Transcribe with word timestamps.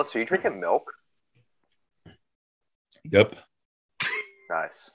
Oh, 0.00 0.02
so 0.02 0.18
you 0.18 0.24
drinking 0.24 0.58
milk? 0.58 0.90
Yep. 3.04 3.36
Nice. 4.48 4.90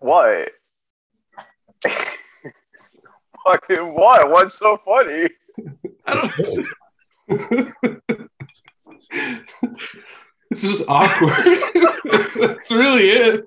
What? 0.00 0.48
Fucking 3.46 3.94
what? 3.94 4.30
What's 4.30 4.58
so 4.58 4.78
funny? 4.84 5.30
I 6.06 6.20
don't. 6.20 6.68
It's 10.50 10.60
just 10.60 10.84
awkward. 10.88 11.58
That's 12.38 12.70
really 12.70 13.08
it. 13.08 13.46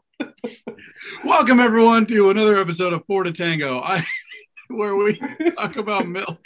Welcome 1.24 1.60
everyone 1.60 2.08
to 2.08 2.32
another 2.32 2.60
episode 2.60 2.92
of 2.92 3.06
Four 3.06 3.24
to 3.26 3.32
Tango, 3.32 3.82
I, 3.82 4.04
where 4.68 4.96
we 4.96 5.20
talk 5.56 5.76
about 5.76 6.08
milk, 6.08 6.40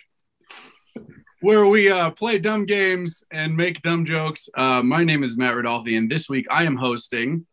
where 1.42 1.66
we 1.66 1.90
uh, 1.90 2.12
play 2.12 2.40
dumb 2.40 2.66
games 2.66 3.24
and 3.32 3.56
make 3.56 3.82
dumb 3.82 4.06
jokes. 4.06 4.50
Uh, 4.56 4.82
my 4.82 5.04
name 5.04 5.24
is 5.24 5.38
Matt 5.38 5.54
Rodolfi, 5.56 5.98
and 5.98 6.10
this 6.10 6.30
week 6.30 6.48
I 6.50 6.64
am 6.64 6.76
hosting. 6.76 7.46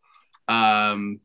Um, 0.47 1.19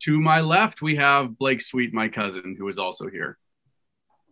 to 0.00 0.20
my 0.20 0.40
left, 0.40 0.82
we 0.82 0.96
have 0.96 1.36
Blake 1.36 1.60
Sweet, 1.60 1.92
my 1.92 2.08
cousin, 2.08 2.56
who 2.58 2.68
is 2.68 2.78
also 2.78 3.08
here. 3.08 3.38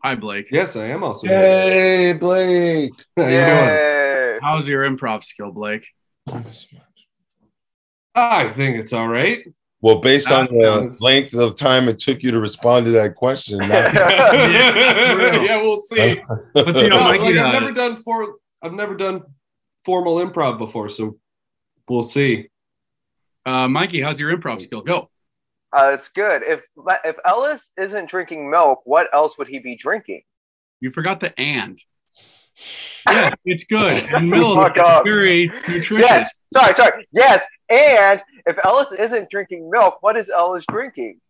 Hi, 0.03 0.15
Blake. 0.15 0.47
Yes, 0.51 0.77
I 0.77 0.87
am 0.87 1.03
also. 1.03 1.27
here. 1.27 1.39
Hey, 1.39 2.13
Blake. 2.13 2.93
How 3.17 3.27
you 3.27 3.45
doing? 3.45 4.39
How's 4.41 4.69
your 4.69 4.89
improv 4.89 5.25
skill, 5.25 5.51
Blake? 5.51 5.85
I 8.15 8.49
think 8.49 8.79
it's 8.79 8.93
all 8.93 9.09
right. 9.09 9.45
Well, 9.81 10.01
based 10.01 10.31
on 10.31 10.47
the 10.47 10.97
length 11.01 11.35
of 11.35 11.55
time 11.55 11.89
it 11.89 12.01
took 12.01 12.23
you 12.23 12.33
to 12.33 12.41
respond 12.41 12.87
to 12.87 12.93
that 12.93 13.15
question, 13.15 13.59
not- 13.59 13.71
yeah, 13.95 15.63
we'll 15.63 15.81
see. 15.81 16.21
Let's 16.55 16.79
see 16.79 16.89
No, 16.89 16.99
like. 16.99 17.21
I've 17.21 17.53
never 17.53 17.73
done 17.73 17.97
for 17.97 18.37
I've 18.61 18.73
never 18.73 18.97
done 18.97 19.23
formal 19.85 20.17
improv 20.17 20.59
before, 20.59 20.89
so 20.89 21.19
we'll 21.89 22.03
see. 22.03 22.51
Uh, 23.47 23.69
Mikey, 23.69 24.03
how's 24.03 24.19
your 24.19 24.37
improv 24.37 24.63
skill? 24.63 24.83
Go. 24.83 25.11
Uh, 25.73 25.93
it's 25.95 26.09
good. 26.09 26.43
If 26.45 26.61
if 27.05 27.17
Ellis 27.25 27.69
isn't 27.77 28.11
drinking 28.11 28.51
milk, 28.51 28.81
what 28.85 29.07
else 29.13 29.39
would 29.39 29.49
he 29.49 29.61
be 29.61 29.77
drinking? 29.77 30.23
You 30.81 30.91
forgot 30.91 31.21
the 31.21 31.39
and. 31.39 31.81
Yeah, 33.09 33.31
it's 33.45 33.67
good. 33.67 34.13
And 34.13 34.29
milk 34.29 34.77
is 34.77 35.01
very 35.05 35.53
nutritious. 35.69 36.09
Yes. 36.09 36.31
Sorry, 36.53 36.75
sorry. 36.75 37.07
Yes. 37.13 37.45
And 37.69 38.21
if 38.49 38.57
Ellis 38.65 38.89
isn't 38.99 39.31
drinking 39.31 39.71
milk, 39.71 39.99
what 40.03 40.17
is 40.17 40.31
Ellis 40.31 40.65
drinking? 40.71 41.21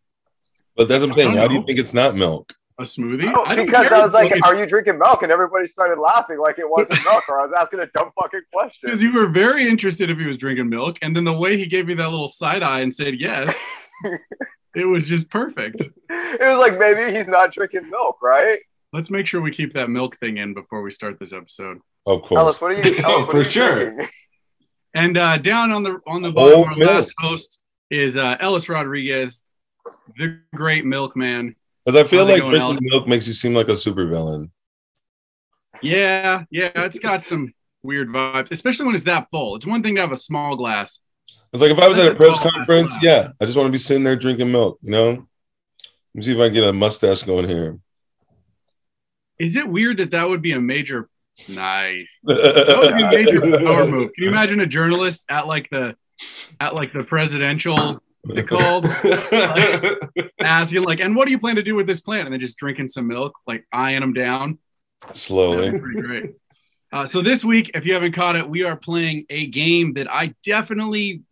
but 0.77 0.87
that's 0.89 1.01
what 1.03 1.11
I'm 1.11 1.17
saying. 1.17 1.31
I 1.31 1.35
don't 1.35 1.41
Why 1.43 1.49
do 1.49 1.55
you 1.55 1.65
think 1.67 1.79
it's 1.81 1.95
not 1.95 2.15
milk? 2.15 2.53
A 2.81 2.83
smoothie? 2.85 3.33
Oh, 3.37 3.45
I 3.45 3.57
because 3.57 3.91
I 3.91 4.01
was 4.05 4.13
like, 4.13 4.31
if- 4.31 4.45
"Are 4.45 4.55
you 4.55 4.65
drinking 4.65 4.99
milk?" 4.99 5.25
And 5.25 5.33
everybody 5.33 5.67
started 5.67 6.01
laughing 6.01 6.39
like 6.39 6.61
it 6.61 6.71
wasn't 6.71 7.03
milk, 7.03 7.29
or 7.29 7.41
I 7.41 7.47
was 7.47 7.53
asking 7.61 7.81
a 7.81 7.87
dumb 7.87 8.11
fucking 8.21 8.43
question. 8.53 8.79
because 8.85 9.03
you 9.03 9.13
were 9.13 9.27
very 9.27 9.69
interested 9.69 10.09
if 10.11 10.17
he 10.19 10.25
was 10.27 10.37
drinking 10.37 10.69
milk, 10.69 10.97
and 11.03 11.17
then 11.17 11.25
the 11.25 11.33
way 11.33 11.57
he 11.59 11.67
gave 11.67 11.89
me 11.89 11.95
that 11.95 12.09
little 12.09 12.29
side 12.29 12.63
eye 12.63 12.81
and 12.83 12.95
said 12.95 13.15
yes, 13.19 13.61
it 14.77 14.85
was 14.87 15.09
just 15.09 15.29
perfect. 15.29 15.81
It 15.81 16.41
was 16.41 16.59
like 16.61 16.79
maybe 16.79 17.17
he's 17.17 17.27
not 17.27 17.53
drinking 17.53 17.91
milk, 17.91 18.23
right? 18.23 18.61
Let's 18.93 19.11
make 19.11 19.27
sure 19.27 19.41
we 19.41 19.51
keep 19.51 19.73
that 19.75 19.91
milk 19.91 20.17
thing 20.19 20.37
in 20.37 20.55
before 20.55 20.81
we 20.83 20.93
start 20.93 21.19
this 21.19 21.33
episode. 21.33 21.79
Of 22.07 22.23
course. 22.23 22.39
Ellis, 22.39 22.61
what 22.61 22.71
are 22.71 22.75
you? 22.75 22.83
Ellis, 22.95 23.03
Oh, 23.05 23.27
for 23.31 23.39
you 23.39 23.43
sure. 23.43 23.85
drinking? 23.91 24.09
And 24.95 25.17
uh, 25.17 25.39
down 25.39 25.73
on 25.73 25.83
the 25.83 26.01
on 26.07 26.23
the 26.23 26.33
bottom, 26.33 26.65
our 26.65 26.77
milk. 26.77 26.91
last 26.91 27.15
host 27.19 27.59
is 27.91 28.17
uh, 28.17 28.37
Ellis 28.41 28.69
Rodriguez, 28.69 29.43
the 30.17 30.41
great 30.55 30.85
milkman. 30.85 31.57
Because 31.85 32.05
I 32.05 32.09
feel 32.09 32.27
How's 32.27 32.41
like 32.41 32.51
drinking 32.51 32.79
milk 32.83 33.07
makes 33.07 33.27
you 33.27 33.33
seem 33.33 33.55
like 33.55 33.69
a 33.69 33.73
supervillain. 33.73 34.51
Yeah, 35.83 36.45
yeah, 36.51 36.71
it's 36.75 36.99
got 36.99 37.25
some 37.25 37.55
weird 37.83 38.09
vibes, 38.09 38.51
especially 38.51 38.87
when 38.87 38.95
it's 38.95 39.05
that 39.05 39.29
full. 39.31 39.57
It's 39.57 39.67
one 39.67 39.83
thing 39.83 39.95
to 39.95 40.01
have 40.01 40.13
a 40.13 40.17
small 40.17 40.57
glass. 40.57 40.99
It's 41.53 41.63
like 41.63 41.71
if 41.71 41.79
I 41.79 41.89
was 41.89 41.99
at 41.99 42.13
a 42.13 42.15
press 42.15 42.39
conference, 42.39 42.93
glass. 42.99 43.03
yeah, 43.03 43.29
I 43.41 43.45
just 43.45 43.57
want 43.57 43.69
to 43.69 43.73
be 43.73 43.79
sitting 43.79 44.05
there 44.05 44.17
drinking 44.17 44.51
milk, 44.51 44.79
you 44.83 44.91
know? 44.91 45.09
Let 45.11 45.19
me 46.15 46.23
see 46.23 46.33
if 46.33 46.39
I 46.39 46.47
can 46.47 46.55
get 46.55 46.65
a 46.65 46.73
mustache 46.73 47.23
going 47.23 47.49
here. 47.49 47.79
Is 49.39 49.57
it 49.57 49.69
weird 49.69 49.99
that 49.99 50.11
that 50.11 50.29
would 50.29 50.43
be 50.43 50.53
a 50.53 50.61
major? 50.61 51.09
Nice. 51.49 52.09
That 52.25 52.79
would 52.79 52.97
be 52.97 53.03
a 53.03 53.25
major 53.25 53.59
power 53.65 53.87
move. 53.87 54.13
Can 54.15 54.25
you 54.25 54.31
imagine 54.31 54.61
a 54.61 54.67
journalist 54.67 55.25
at 55.29 55.47
like 55.47 55.69
the 55.71 55.97
at 56.61 56.75
like 56.75 56.93
the 56.93 57.05
presidential 57.05 58.01
what's 58.23 58.39
it 58.39 58.49
called 58.49 58.85
asking 60.41 60.83
like, 60.83 61.01
and 61.01 61.17
what 61.17 61.27
do 61.27 61.31
you 61.31 61.39
plan 61.39 61.57
to 61.57 61.63
do 61.63 61.75
with 61.75 61.87
this 61.87 62.01
plant? 62.01 62.27
And 62.27 62.33
then 62.33 62.41
just 62.41 62.59
drinking 62.59 62.89
some 62.89 63.07
milk, 63.07 63.35
like 63.47 63.67
eyeing 63.73 64.01
them 64.01 64.13
down. 64.13 64.59
Slowly. 65.13 65.79
Pretty 65.79 66.01
great. 66.01 66.35
Uh, 66.93 67.07
so 67.07 67.23
this 67.23 67.45
week, 67.45 67.71
if 67.75 67.87
you 67.87 67.95
haven't 67.95 68.13
caught 68.13 68.37
it, 68.37 68.49
we 68.49 68.65
are 68.65 68.77
playing 68.77 69.27
a 69.31 69.47
game 69.47 69.95
that 69.95 70.11
I 70.11 70.35
definitely 70.45 71.23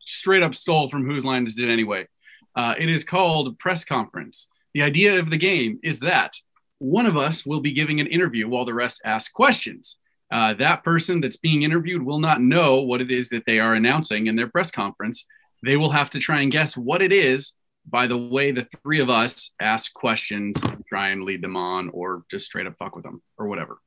straight 0.00 0.42
up 0.42 0.54
stole 0.54 0.88
from 0.88 1.06
Whose 1.06 1.24
Line 1.24 1.46
Is 1.46 1.58
It 1.58 1.68
Anyway. 1.68 2.08
Uh, 2.54 2.74
it 2.76 2.88
is 2.88 3.04
called 3.04 3.58
Press 3.58 3.84
Conference. 3.84 4.48
The 4.74 4.82
idea 4.82 5.18
of 5.18 5.30
the 5.30 5.36
game 5.36 5.78
is 5.82 6.00
that 6.00 6.34
one 6.80 7.06
of 7.06 7.16
us 7.16 7.46
will 7.46 7.60
be 7.60 7.72
giving 7.72 8.00
an 8.00 8.06
interview 8.06 8.48
while 8.48 8.64
the 8.64 8.74
rest 8.74 9.00
ask 9.04 9.32
questions. 9.32 9.98
Uh, 10.32 10.54
that 10.54 10.82
person 10.82 11.20
that's 11.20 11.36
being 11.36 11.62
interviewed 11.62 12.02
will 12.02 12.18
not 12.18 12.40
know 12.40 12.80
what 12.80 13.00
it 13.00 13.10
is 13.10 13.28
that 13.28 13.44
they 13.46 13.58
are 13.58 13.74
announcing 13.74 14.26
in 14.26 14.36
their 14.36 14.48
press 14.48 14.70
conference. 14.70 15.26
They 15.62 15.76
will 15.76 15.90
have 15.90 16.10
to 16.10 16.18
try 16.18 16.40
and 16.40 16.50
guess 16.50 16.76
what 16.76 17.02
it 17.02 17.12
is 17.12 17.52
by 17.86 18.06
the 18.06 18.16
way 18.16 18.52
the 18.52 18.66
three 18.82 19.00
of 19.00 19.10
us 19.10 19.54
ask 19.60 19.92
questions 19.94 20.60
try 20.88 21.08
and 21.10 21.24
lead 21.24 21.42
them 21.42 21.56
on 21.56 21.90
or 21.90 22.24
just 22.30 22.46
straight 22.46 22.66
up 22.66 22.76
fuck 22.78 22.94
with 22.94 23.04
them 23.04 23.22
or 23.36 23.46
whatever. 23.46 23.78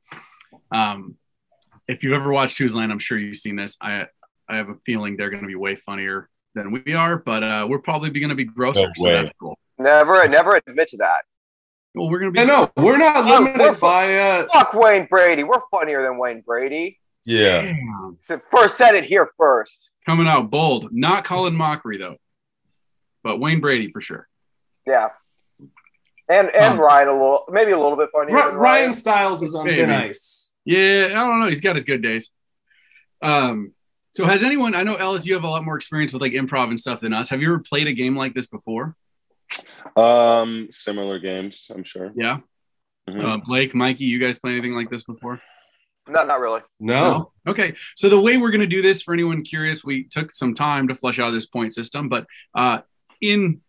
Um, 0.70 1.16
if 1.88 2.02
you've 2.02 2.12
ever 2.12 2.30
watched 2.30 2.58
Whose 2.58 2.74
Line, 2.74 2.90
I'm 2.90 2.98
sure 2.98 3.18
you've 3.18 3.36
seen 3.36 3.56
this. 3.56 3.76
I 3.80 4.06
I 4.48 4.56
have 4.56 4.68
a 4.68 4.76
feeling 4.86 5.16
they're 5.16 5.30
going 5.30 5.42
to 5.42 5.48
be 5.48 5.54
way 5.54 5.76
funnier 5.76 6.28
than 6.54 6.70
we 6.70 6.94
are, 6.94 7.16
but 7.16 7.42
uh, 7.42 7.66
we're 7.68 7.78
probably 7.78 8.10
going 8.10 8.28
to 8.28 8.34
be 8.34 8.44
grosser. 8.44 8.82
No 8.82 8.92
so 8.96 9.10
that's 9.10 9.32
cool. 9.40 9.58
Never, 9.78 10.28
never 10.28 10.60
admit 10.66 10.88
to 10.90 10.98
that. 10.98 11.24
Well, 11.94 12.10
we're 12.10 12.18
going 12.18 12.32
to 12.32 12.36
be. 12.36 12.40
I 12.40 12.44
know 12.44 12.70
we're 12.76 12.96
not 12.98 13.24
Oh, 13.24 13.34
limited 13.38 13.60
we're- 13.60 13.76
by 13.80 14.18
uh 14.18 14.46
Fuck 14.52 14.74
Wayne 14.74 15.06
Brady. 15.08 15.44
We're 15.44 15.60
funnier 15.70 16.02
than 16.02 16.18
Wayne 16.18 16.40
Brady. 16.40 16.98
Yeah. 17.24 17.62
Damn. 17.62 18.40
First, 18.50 18.76
said 18.76 18.94
it 18.94 19.04
here 19.04 19.30
first. 19.38 19.88
Coming 20.04 20.26
out 20.26 20.50
bold. 20.50 20.88
Not 20.92 21.24
Colin 21.24 21.54
Mochrie 21.54 21.98
though, 21.98 22.16
but 23.22 23.38
Wayne 23.38 23.60
Brady 23.60 23.90
for 23.90 24.00
sure. 24.02 24.28
Yeah. 24.86 25.10
And 26.28 26.48
and 26.50 26.74
Um, 26.74 26.80
Ryan 26.80 27.08
a 27.08 27.12
little, 27.12 27.44
maybe 27.50 27.70
a 27.72 27.78
little 27.78 27.96
bit 27.96 28.08
funnier. 28.12 28.34
Ri- 28.34 28.42
than 28.42 28.54
Ryan 28.54 28.94
Stiles 28.94 29.42
is 29.42 29.54
on 29.54 29.64
Maybe. 29.66 29.76
thin 29.78 29.90
ice. 29.90 30.52
Yeah, 30.64 31.08
I 31.10 31.24
don't 31.24 31.40
know. 31.40 31.48
He's 31.48 31.60
got 31.60 31.76
his 31.76 31.84
good 31.84 32.02
days. 32.02 32.30
Um, 33.22 33.72
so 34.14 34.24
has 34.24 34.42
anyone? 34.42 34.74
I 34.74 34.82
know 34.82 34.94
Ellis, 34.96 35.26
you 35.26 35.34
have 35.34 35.44
a 35.44 35.48
lot 35.48 35.64
more 35.64 35.76
experience 35.76 36.12
with 36.12 36.22
like 36.22 36.32
improv 36.32 36.68
and 36.70 36.80
stuff 36.80 37.00
than 37.00 37.12
us. 37.12 37.30
Have 37.30 37.40
you 37.42 37.48
ever 37.48 37.58
played 37.60 37.86
a 37.86 37.92
game 37.92 38.16
like 38.16 38.34
this 38.34 38.46
before? 38.46 38.96
Um, 39.96 40.68
similar 40.70 41.18
games, 41.18 41.70
I'm 41.74 41.84
sure. 41.84 42.12
Yeah. 42.16 42.38
Mhm. 43.08 43.24
Uh, 43.24 43.36
Blake, 43.44 43.74
Mikey, 43.74 44.04
you 44.04 44.18
guys 44.18 44.38
play 44.38 44.52
anything 44.52 44.74
like 44.74 44.90
this 44.90 45.02
before? 45.02 45.40
No, 46.08 46.24
not 46.24 46.40
really. 46.40 46.60
No. 46.80 47.10
No? 47.10 47.32
Okay. 47.52 47.74
So 47.96 48.08
the 48.08 48.20
way 48.20 48.36
we're 48.36 48.50
going 48.50 48.60
to 48.60 48.66
do 48.66 48.82
this, 48.82 49.02
for 49.02 49.14
anyone 49.14 49.42
curious, 49.42 49.84
we 49.84 50.04
took 50.04 50.34
some 50.34 50.54
time 50.54 50.88
to 50.88 50.94
flesh 50.94 51.18
out 51.18 51.30
this 51.30 51.46
point 51.46 51.74
system, 51.74 52.08
but 52.08 52.26
uh, 52.54 52.80
in 53.20 53.60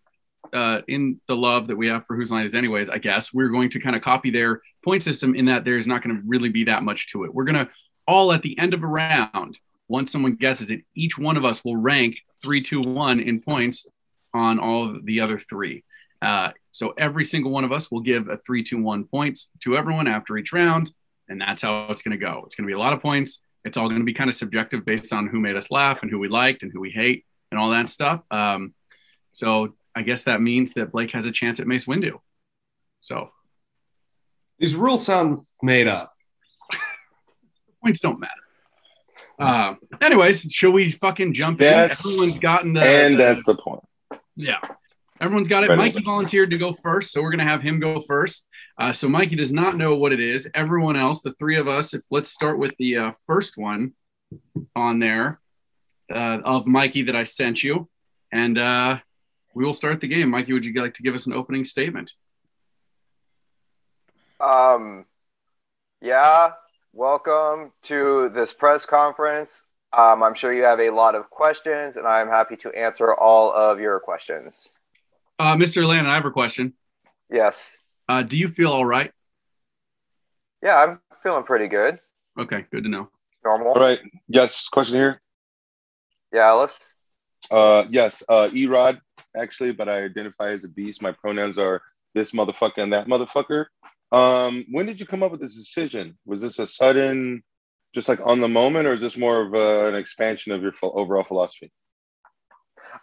uh, 0.54 0.81
in 0.88 1.19
the 1.27 1.36
love 1.36 1.68
that 1.68 1.75
we 1.75 1.88
have 1.88 2.06
for 2.06 2.16
whose 2.16 2.31
line 2.31 2.45
is 2.45 2.56
anyways, 2.56 2.89
I 2.89 2.98
guess 3.00 3.33
we're 3.33 3.50
going 3.50 3.69
to 3.71 3.80
kind 3.80 3.95
of 3.95 4.01
copy 4.01 4.30
their 4.30 4.62
point 4.83 5.04
system 5.04 5.36
in 5.36 5.45
that 5.45 5.66
there's 5.66 5.88
not 5.88 6.04
going 6.04 6.16
to 6.16 6.21
really 6.25 6.50
be 6.50 6.66
that 6.66 6.83
much 6.83 7.07
to 7.12 7.24
it. 7.24 7.33
We're 7.33 7.45
going 7.45 7.66
to 7.66 7.69
all 8.07 8.31
at 8.31 8.42
the 8.44 8.57
end 8.60 8.74
of 8.74 8.83
a 8.83 8.88
round, 8.88 9.57
once 9.88 10.12
someone 10.12 10.36
guesses 10.36 10.71
it, 10.71 10.81
each 10.95 11.18
one 11.18 11.36
of 11.36 11.44
us 11.45 11.66
will 11.66 11.75
rank 11.75 12.19
three, 12.44 12.62
two, 12.62 12.81
one 12.81 13.19
in 13.19 13.42
points 13.42 13.88
on 14.36 14.60
all 14.60 14.90
of 14.96 15.06
the 15.06 15.22
other 15.22 15.40
three. 15.40 15.84
Uh, 16.22 16.50
so 16.72 16.94
every 16.98 17.24
single 17.26 17.52
one 17.52 17.64
of 17.64 17.72
us 17.72 17.90
will 17.90 18.02
give 18.02 18.28
a 18.30 18.38
three, 18.46 18.64
two, 18.64 18.82
one 18.82 19.06
points 19.06 19.50
to 19.64 19.78
everyone 19.78 20.08
after 20.08 20.38
each 20.38 20.52
round 20.54 20.92
and 21.30 21.40
that's 21.42 21.62
how 21.64 21.88
it's 21.90 22.02
going 22.02 22.12
to 22.20 22.24
go. 22.24 22.44
It's 22.46 22.56
going 22.56 22.66
to 22.66 22.68
be 22.68 22.74
a 22.74 22.80
lot 22.80 22.94
of 22.94 23.02
points. 23.02 23.42
It's 23.64 23.78
all 23.78 23.88
going 23.90 24.00
to 24.02 24.06
be 24.06 24.14
kind 24.14 24.30
of 24.30 24.36
subjective 24.36 24.86
based 24.86 25.12
on 25.14 25.28
who 25.28 25.40
made 25.40 25.56
us 25.56 25.72
laugh 25.72 26.00
and 26.04 26.12
who 26.12 26.20
we 26.20 26.28
liked 26.28 26.62
and 26.64 26.72
who 26.72 26.80
we 26.80 26.92
hate 26.92 27.26
and 27.52 27.60
all 27.60 27.72
that 27.72 27.90
stuff. 27.90 28.22
Um, 28.30 28.74
so 29.32 29.74
I 29.96 30.02
guess 30.04 30.24
that 30.26 30.42
means 30.42 30.74
that 30.74 30.92
Blake 30.92 31.12
has 31.12 31.26
a 31.26 31.31
chance 31.31 31.60
at 31.60 31.66
Mace 31.68 31.86
Windu. 31.86 32.20
So 33.02 33.31
These 34.60 34.76
rules 34.76 35.06
sound 35.06 35.40
made 35.64 35.88
up. 35.88 36.12
points 37.84 38.02
don't 38.02 38.20
matter. 38.20 38.34
Uh, 39.38 39.76
anyways, 40.02 40.44
shall 40.52 40.72
we 40.72 40.92
fucking 40.92 41.34
jump 41.34 41.60
Yes. 41.60 42.06
in? 42.06 42.12
Everyone's 42.12 42.40
gotten 42.40 42.74
the, 42.74 42.81
and 42.81 43.16
the- 43.16 43.18
that's 43.24 43.44
the 43.46 43.56
point. 43.56 43.81
Yeah. 44.36 44.60
Everyone's 45.22 45.48
got 45.48 45.64
it. 45.64 45.70
Ready. 45.70 45.82
Mikey 45.82 46.04
volunteered 46.04 46.52
to 46.52 46.58
go 46.58 46.74
first, 46.74 47.14
so 47.14 47.22
we're 47.22 47.30
going 47.30 47.40
to 47.40 47.46
have 47.46 47.62
him 47.62 47.80
go 47.80 48.02
first. 48.02 48.46
Uh, 48.78 48.92
so 48.92 49.08
Mikey 49.08 49.38
does 49.38 49.54
not 49.54 49.78
know 49.78 49.96
what 49.96 50.12
it 50.12 50.20
is. 50.20 50.50
Everyone 50.54 50.98
else, 50.98 51.22
the 51.22 51.34
three 51.40 51.56
of 51.56 51.70
us, 51.70 51.94
if 51.94 52.02
let's 52.12 52.30
start 52.30 52.60
with 52.60 52.76
the 52.78 52.98
uh, 52.98 53.12
first 53.26 53.58
one 53.58 53.94
on 54.76 55.00
there 55.00 55.40
uh, 56.14 56.40
of 56.44 56.68
Mikey 56.68 57.04
that 57.04 57.16
I 57.16 57.24
sent 57.24 57.64
you, 57.64 57.88
and 58.34 58.58
uh, 58.58 58.98
we 59.54 59.64
will 59.64 59.74
start 59.74 60.02
the 60.02 60.08
game. 60.08 60.32
Mikey, 60.32 60.52
would 60.52 60.66
you 60.66 60.74
like 60.81 60.96
to 60.96 61.04
give 61.04 61.16
us 61.16 61.28
an 61.28 61.34
opening 61.34 61.64
statement? 61.64 62.12
Um, 64.42 65.06
yeah, 66.02 66.52
welcome 66.92 67.72
to 67.84 68.30
this 68.36 68.52
press 68.52 68.86
conference. 68.86 69.62
Um, 69.95 70.24
I'm 70.24 70.36
sure 70.36 70.53
you 70.53 70.63
have 70.63 70.80
a 70.80 70.89
lot 70.89 71.15
of 71.15 71.30
questions, 71.30 71.95
and 71.95 72.06
I'm 72.06 72.27
happy 72.27 72.57
to 72.57 72.69
answer 72.71 73.13
all 73.13 73.53
of 73.53 73.80
your 73.80 74.00
questions. 74.00 74.53
Uh, 75.39 75.56
Mr. 75.56 75.86
Landon, 75.86 76.12
I 76.12 76.15
have 76.15 76.25
a 76.25 76.31
question. 76.31 76.74
Yes. 77.31 77.57
Uh, 78.09 78.24
do 78.24 78.38
you 78.38 78.50
feel 78.50 78.71
all 78.71 78.86
right? 78.86 79.12
Yeah, 80.62 80.75
I'm 80.75 81.00
feeling 81.24 81.44
pretty 81.44 81.68
good. 81.68 82.00
Okay, 82.38 82.65
good 82.71 82.83
to 82.83 82.89
know. 82.89 83.09
Normal. 83.44 83.69
All 83.69 83.81
right. 83.81 84.00
Yes. 84.27 84.68
Question 84.68 84.97
here. 84.97 85.21
Yeah, 86.33 86.47
Alice. 86.47 86.77
Uh, 87.50 87.86
yes. 87.89 88.24
Uh, 88.27 88.50
Erod 88.51 89.00
actually, 89.38 89.71
but 89.71 89.88
I 89.88 90.03
identify 90.03 90.50
as 90.50 90.63
a 90.63 90.69
beast. 90.69 91.01
My 91.01 91.12
pronouns 91.12 91.57
are 91.57 91.81
this 92.13 92.31
motherfucker 92.31 92.80
and 92.80 92.94
that 92.94 93.07
motherfucker. 93.07 93.65
Um, 94.12 94.65
when 94.71 94.86
did 94.86 95.00
you 95.00 95.06
come 95.06 95.24
up 95.24 95.31
with 95.31 95.42
this 95.42 95.56
decision? 95.56 96.18
Was 96.25 96.42
this 96.42 96.59
a 96.59 96.68
sudden, 96.68 97.44
just 97.95 98.09
like 98.09 98.19
on 98.24 98.42
the 98.42 98.47
moment, 98.47 98.88
or 98.88 98.94
is 98.94 99.01
this 99.01 99.18
more 99.18 99.42
of 99.42 99.53
a, 99.53 99.88
an 99.88 99.95
expansion 99.95 100.51
of 100.51 100.62
your 100.62 100.74
ph- 100.74 100.92
overall 100.94 101.24
philosophy? 101.24 101.71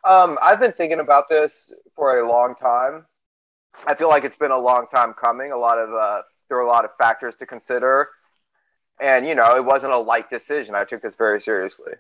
Um, 0.04 0.38
I've 0.40 0.60
been 0.60 0.72
thinking 0.72 1.00
about 1.00 1.28
this 1.28 1.72
for 1.96 2.20
a 2.20 2.28
long 2.28 2.54
time. 2.54 3.06
I 3.86 3.94
feel 3.94 4.10
like 4.10 4.24
it's 4.24 4.36
been 4.36 4.50
a 4.50 4.58
long 4.58 4.86
time 4.94 5.14
coming. 5.14 5.50
A 5.50 5.56
lot 5.56 5.78
of 5.78 5.92
uh, 5.92 6.22
there 6.48 6.58
were 6.58 6.62
a 6.62 6.68
lot 6.68 6.84
of 6.84 6.90
factors 6.98 7.36
to 7.36 7.46
consider, 7.46 8.10
and 9.00 9.26
you 9.26 9.34
know, 9.34 9.56
it 9.56 9.64
wasn't 9.64 9.94
a 9.94 9.98
light 9.98 10.28
decision. 10.28 10.74
I 10.74 10.84
took 10.84 11.00
this 11.00 11.14
very 11.16 11.40
seriously. 11.40 11.94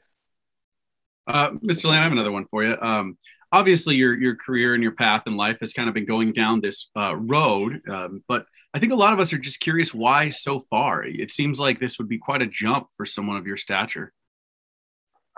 Uh, 1.26 1.50
Mr. 1.52 1.86
Land, 1.86 2.00
I 2.00 2.02
have 2.02 2.12
another 2.12 2.32
one 2.32 2.46
for 2.50 2.62
you. 2.62 2.76
Um, 2.78 3.16
obviously, 3.50 3.96
your 3.96 4.14
your 4.20 4.36
career 4.36 4.74
and 4.74 4.82
your 4.82 4.92
path 4.92 5.22
in 5.26 5.36
life 5.36 5.56
has 5.60 5.72
kind 5.72 5.88
of 5.88 5.94
been 5.94 6.06
going 6.06 6.34
down 6.34 6.60
this 6.60 6.90
uh, 6.94 7.16
road, 7.16 7.80
um, 7.88 8.22
but 8.28 8.44
I 8.74 8.78
think 8.78 8.92
a 8.92 8.96
lot 8.96 9.12
of 9.12 9.20
us 9.20 9.32
are 9.32 9.38
just 9.38 9.60
curious 9.60 9.92
why 9.92 10.30
so 10.30 10.60
far. 10.70 11.04
It 11.04 11.30
seems 11.30 11.60
like 11.60 11.78
this 11.78 11.98
would 11.98 12.08
be 12.08 12.18
quite 12.18 12.40
a 12.40 12.46
jump 12.46 12.88
for 12.96 13.04
someone 13.04 13.36
of 13.36 13.46
your 13.46 13.58
stature. 13.58 14.12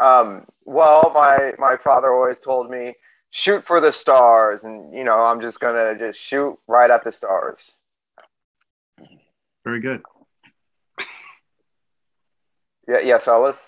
Um, 0.00 0.46
well, 0.64 1.10
my 1.14 1.52
my 1.58 1.76
father 1.82 2.12
always 2.12 2.36
told 2.44 2.70
me 2.70 2.94
shoot 3.30 3.64
for 3.66 3.80
the 3.80 3.92
stars, 3.92 4.62
and 4.62 4.94
you 4.94 5.04
know, 5.04 5.18
I'm 5.20 5.40
just 5.40 5.58
gonna 5.60 5.96
just 5.98 6.18
shoot 6.20 6.56
right 6.68 6.90
at 6.90 7.04
the 7.04 7.12
stars. 7.12 7.58
Very 9.64 9.80
good. 9.80 10.02
Yeah, 12.86 13.00
yes, 13.02 13.26
Ellis. 13.26 13.58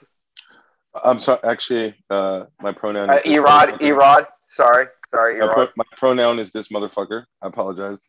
I'm 1.02 1.18
sorry. 1.18 1.40
Actually, 1.42 1.94
uh, 2.10 2.46
my 2.60 2.72
pronoun. 2.72 3.10
Uh, 3.10 3.14
is 3.14 3.22
this 3.22 3.32
Erod. 3.32 3.80
Erod. 3.80 4.26
Sorry, 4.50 4.86
sorry, 5.10 5.40
My, 5.40 5.52
pro- 5.52 5.68
my 5.76 5.84
pronoun 5.96 6.38
is 6.38 6.50
this 6.52 6.68
motherfucker. 6.68 7.24
I 7.42 7.48
apologize. 7.48 8.06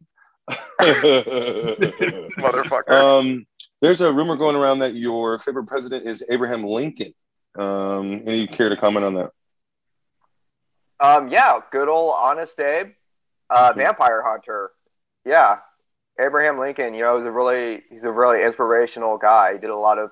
Motherfucker. 2.40 2.90
um, 2.92 3.46
there's 3.82 4.02
a 4.02 4.12
rumor 4.12 4.36
going 4.38 4.56
around 4.56 4.80
that 4.80 4.96
your 4.96 5.40
favorite 5.40 5.66
president 5.66 6.08
is 6.08 6.24
Abraham 6.30 6.64
Lincoln. 6.64 7.14
Um, 7.58 8.24
any 8.26 8.48
care 8.48 8.70
to 8.70 8.78
comment 8.78 9.06
on 9.06 9.16
that? 9.16 9.32
Um, 11.00 11.30
yeah, 11.30 11.60
good 11.72 11.90
old 11.90 12.14
honest 12.16 12.60
Abe, 12.60 12.94
uh, 13.50 13.74
vampire 13.76 14.24
hunter. 14.26 14.72
Yeah, 15.26 15.58
Abraham 16.20 16.60
Lincoln. 16.60 16.94
You 16.94 17.02
know, 17.02 17.18
he's 17.18 17.28
a 17.28 17.32
really 17.32 17.84
he's 17.90 18.04
a 18.04 18.12
really 18.12 18.44
inspirational 18.44 19.18
guy. 19.18 19.54
He 19.54 19.60
did 19.60 19.70
a 19.70 19.76
lot 19.76 20.00
of 20.00 20.12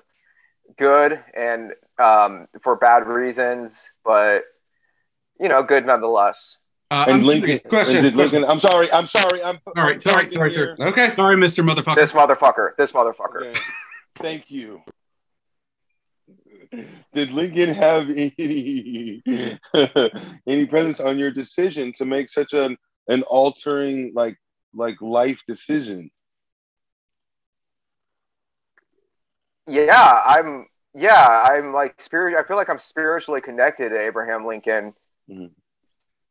good 0.76 1.22
and 1.34 1.72
um, 1.98 2.46
for 2.62 2.76
bad 2.76 3.06
reasons, 3.06 3.84
but 4.04 4.44
you 5.40 5.48
know, 5.48 5.62
good 5.62 5.86
nonetheless. 5.86 6.58
Uh, 6.90 7.04
And 7.08 7.12
I'm 7.14 7.22
Lincoln, 7.22 7.58
Question, 7.68 7.96
and 7.96 8.04
did 8.04 8.14
Lincoln. 8.14 8.44
I'm 8.44 8.60
sorry. 8.60 8.90
I'm 8.92 9.06
sorry. 9.06 9.42
I'm 9.42 9.58
Sorry, 9.74 9.94
I'm 9.94 10.00
sorry, 10.00 10.14
talking 10.24 10.30
sorry, 10.30 10.54
here. 10.54 10.76
sir. 10.76 10.86
Okay. 10.88 11.16
Sorry, 11.16 11.36
Mr. 11.36 11.68
Motherfucker. 11.68 11.96
This 11.96 12.12
motherfucker. 12.12 12.76
This 12.76 12.92
motherfucker. 12.92 13.50
Okay. 13.50 13.60
Thank 14.16 14.50
you. 14.50 14.82
Did 17.12 17.30
Lincoln 17.32 17.70
have 17.74 18.08
any 18.10 19.22
any 20.46 20.66
presence 20.66 21.00
on 21.00 21.18
your 21.18 21.30
decision 21.32 21.92
to 21.94 22.04
make 22.04 22.28
such 22.28 22.52
an 22.52 22.76
an 23.08 23.22
altering 23.24 24.12
like 24.14 24.36
like 24.74 24.96
life 25.00 25.40
decision? 25.48 26.10
Yeah, 29.66 30.22
I'm. 30.24 30.66
Yeah, 30.94 31.44
I'm 31.50 31.72
like 31.74 32.00
spirit. 32.00 32.38
I 32.38 32.46
feel 32.46 32.56
like 32.56 32.70
I'm 32.70 32.78
spiritually 32.78 33.40
connected 33.40 33.90
to 33.90 34.00
Abraham 34.00 34.46
Lincoln. 34.46 34.94
Mhm. 35.30 35.50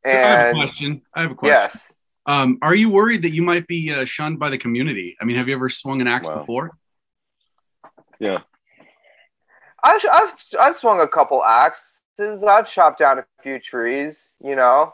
So 0.05 0.11
I 0.11 0.13
have 0.13 0.47
a 0.49 0.53
question. 0.53 1.01
I 1.15 1.21
have 1.23 1.31
a 1.31 1.35
question. 1.35 1.59
yes, 1.73 1.83
Um, 2.27 2.59
are 2.61 2.75
you 2.75 2.89
worried 2.89 3.23
that 3.23 3.31
you 3.31 3.41
might 3.41 3.65
be 3.67 3.91
uh, 3.91 4.05
shunned 4.05 4.37
by 4.39 4.49
the 4.49 4.57
community? 4.57 5.17
I 5.19 5.25
mean, 5.25 5.35
have 5.37 5.47
you 5.47 5.55
ever 5.55 5.69
swung 5.69 5.99
an 6.01 6.07
axe 6.07 6.27
Wow. 6.27 6.39
before? 6.39 6.71
Yeah. 8.19 8.39
I've, 9.83 10.01
I've 10.11 10.33
I've 10.59 10.75
swung 10.75 10.99
a 11.01 11.07
couple 11.07 11.43
axes. 11.43 12.43
I've 12.43 12.67
chopped 12.69 12.99
down 12.99 13.19
a 13.19 13.25
few 13.43 13.59
trees. 13.59 14.31
You 14.43 14.55
know. 14.55 14.93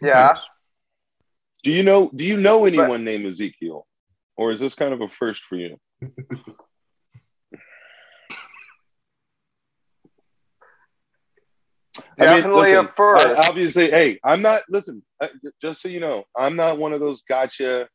Yeah. 0.00 0.36
Do 1.62 1.70
you 1.70 1.82
know 1.84 2.10
do 2.14 2.24
you 2.24 2.36
know 2.36 2.64
anyone 2.64 3.04
named 3.04 3.26
Ezekiel? 3.26 3.86
Or 4.36 4.50
is 4.50 4.58
this 4.60 4.74
kind 4.74 4.92
of 4.92 5.00
a 5.00 5.08
first 5.08 5.44
for 5.44 5.56
you? 5.56 5.78
I 12.18 12.22
mean, 12.24 12.30
Definitely 12.36 12.72
listen, 12.72 12.86
a 12.86 12.92
first. 12.96 13.26
I- 13.26 13.48
obviously, 13.48 13.90
hey, 13.90 14.18
I'm 14.24 14.42
not. 14.42 14.62
Listen, 14.68 15.02
uh, 15.20 15.28
just 15.60 15.82
so 15.82 15.88
you 15.88 16.00
know, 16.00 16.24
I'm 16.36 16.56
not 16.56 16.78
one 16.78 16.92
of 16.92 17.00
those 17.00 17.22
gotcha 17.22 17.88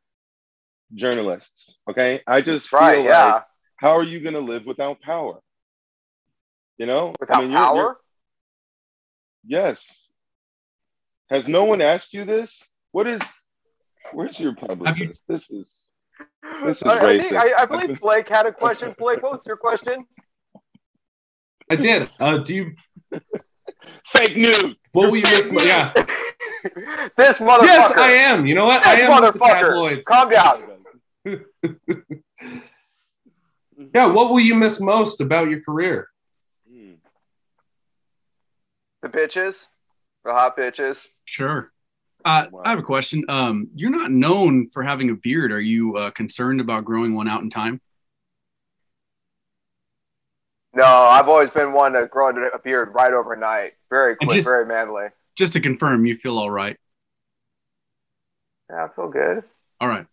journalists. 0.93 1.77
Okay, 1.89 2.21
I 2.27 2.41
just 2.41 2.69
feel 2.69 2.79
right. 2.79 3.03
Yeah. 3.03 3.25
like, 3.33 3.43
how 3.77 3.91
are 3.91 4.03
you 4.03 4.19
going 4.19 4.33
to 4.33 4.39
live 4.41 4.65
without 4.65 4.99
power? 5.01 5.39
You 6.77 6.85
know, 6.85 7.13
Without 7.19 7.41
you're- 7.43 7.53
power. 7.53 7.75
you're- 7.75 7.95
yes. 9.45 10.05
Has 11.29 11.47
no 11.47 11.65
one 11.65 11.81
asked 11.81 12.13
you 12.13 12.25
this? 12.25 12.63
What 12.91 13.05
is? 13.07 13.21
Where's 14.13 14.39
your 14.39 14.55
publicist? 14.55 15.23
This 15.27 15.49
is 15.51 15.79
this 16.65 16.77
is 16.77 16.83
I, 16.83 16.97
I, 16.97 17.19
think, 17.19 17.31
racist. 17.31 17.37
I, 17.37 17.61
I 17.61 17.65
believe 17.65 17.99
Blake 18.01 18.27
had 18.27 18.47
a 18.47 18.51
question. 18.51 18.95
Blake, 18.97 19.21
what 19.21 19.33
was 19.33 19.43
your 19.45 19.57
question? 19.57 20.05
I 21.69 21.75
did. 21.75 22.09
Uh, 22.19 22.39
do 22.39 22.55
you? 22.55 22.71
Fake 24.07 24.35
news. 24.35 24.75
What 24.91 25.11
will 25.11 25.17
you 25.17 25.23
miss? 25.23 25.65
Yeah. 25.65 25.91
this 27.17 27.37
motherfucker. 27.37 27.63
Yes, 27.63 27.91
I 27.91 28.11
am. 28.11 28.45
You 28.45 28.55
know 28.55 28.65
what? 28.65 28.85
I 28.85 29.01
am 29.01 29.21
with 29.21 29.33
the 29.33 29.39
tabloids. 29.39 30.07
Calm 30.07 30.29
down. 30.29 30.75
Yeah. 33.95 34.07
What 34.07 34.29
will 34.29 34.41
you 34.41 34.55
miss 34.55 34.79
most 34.81 35.21
about 35.21 35.49
your 35.49 35.61
career? 35.61 36.09
Hmm. 36.69 36.95
The 39.01 39.07
bitches, 39.07 39.65
the 40.25 40.33
hot 40.33 40.57
bitches. 40.57 41.07
Sure. 41.25 41.71
Uh, 42.25 42.47
Wow. 42.51 42.61
I 42.65 42.71
have 42.71 42.79
a 42.79 42.83
question. 42.83 43.23
Um, 43.29 43.69
you're 43.73 43.89
not 43.89 44.11
known 44.11 44.69
for 44.69 44.83
having 44.83 45.09
a 45.09 45.15
beard. 45.15 45.53
Are 45.53 45.61
you 45.61 45.95
uh, 45.95 46.11
concerned 46.11 46.59
about 46.59 46.83
growing 46.83 47.15
one 47.15 47.29
out 47.29 47.41
in 47.41 47.49
time? 47.49 47.79
No, 50.79 50.85
I've 50.85 51.27
always 51.27 51.49
been 51.49 51.73
one 51.73 51.91
to 51.93 52.07
grow 52.07 52.29
a 52.29 52.59
beard 52.59 52.93
right 52.93 53.11
overnight. 53.11 53.73
Very 53.89 54.15
quick, 54.15 54.29
just- 54.31 54.47
very 54.47 54.65
manly. 54.65 55.07
Just 55.37 55.53
to 55.53 55.59
confirm, 55.59 56.05
you 56.05 56.15
feel 56.17 56.37
all 56.37 56.49
right. 56.49 56.77
Yeah, 58.69 58.85
I 58.85 58.87
feel 58.95 59.09
good. 59.09 59.43
All 59.81 59.87
right. 59.87 60.05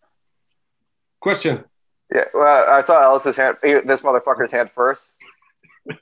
Question. 1.21 1.63
Yeah, 2.13 2.23
well, 2.33 2.69
I 2.69 2.81
saw 2.81 3.01
Ellis's 3.03 3.35
hand. 3.35 3.57
This 3.61 4.01
motherfucker's 4.01 4.51
hand 4.51 4.71
first. 4.73 5.13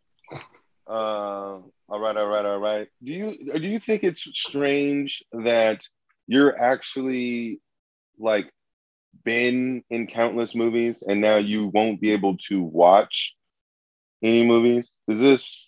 Uh, 0.87 1.61
all 1.89 1.99
right, 1.99 2.15
all 2.15 2.27
right, 2.27 2.45
all 2.45 2.59
right. 2.59 2.87
Do 3.03 3.11
you 3.11 3.35
do 3.59 3.67
you 3.67 3.79
think 3.79 4.03
it's 4.03 4.21
strange 4.21 5.23
that 5.31 5.81
you're 6.27 6.55
actually 6.61 7.59
like 8.19 8.51
been 9.23 9.83
in 9.89 10.05
countless 10.05 10.53
movies 10.53 11.03
and 11.07 11.19
now 11.21 11.37
you 11.37 11.71
won't 11.73 11.99
be 11.99 12.11
able 12.11 12.37
to 12.49 12.61
watch 12.61 13.33
any 14.25 14.43
movies? 14.43 14.91
Is 15.07 15.19
this 15.19 15.67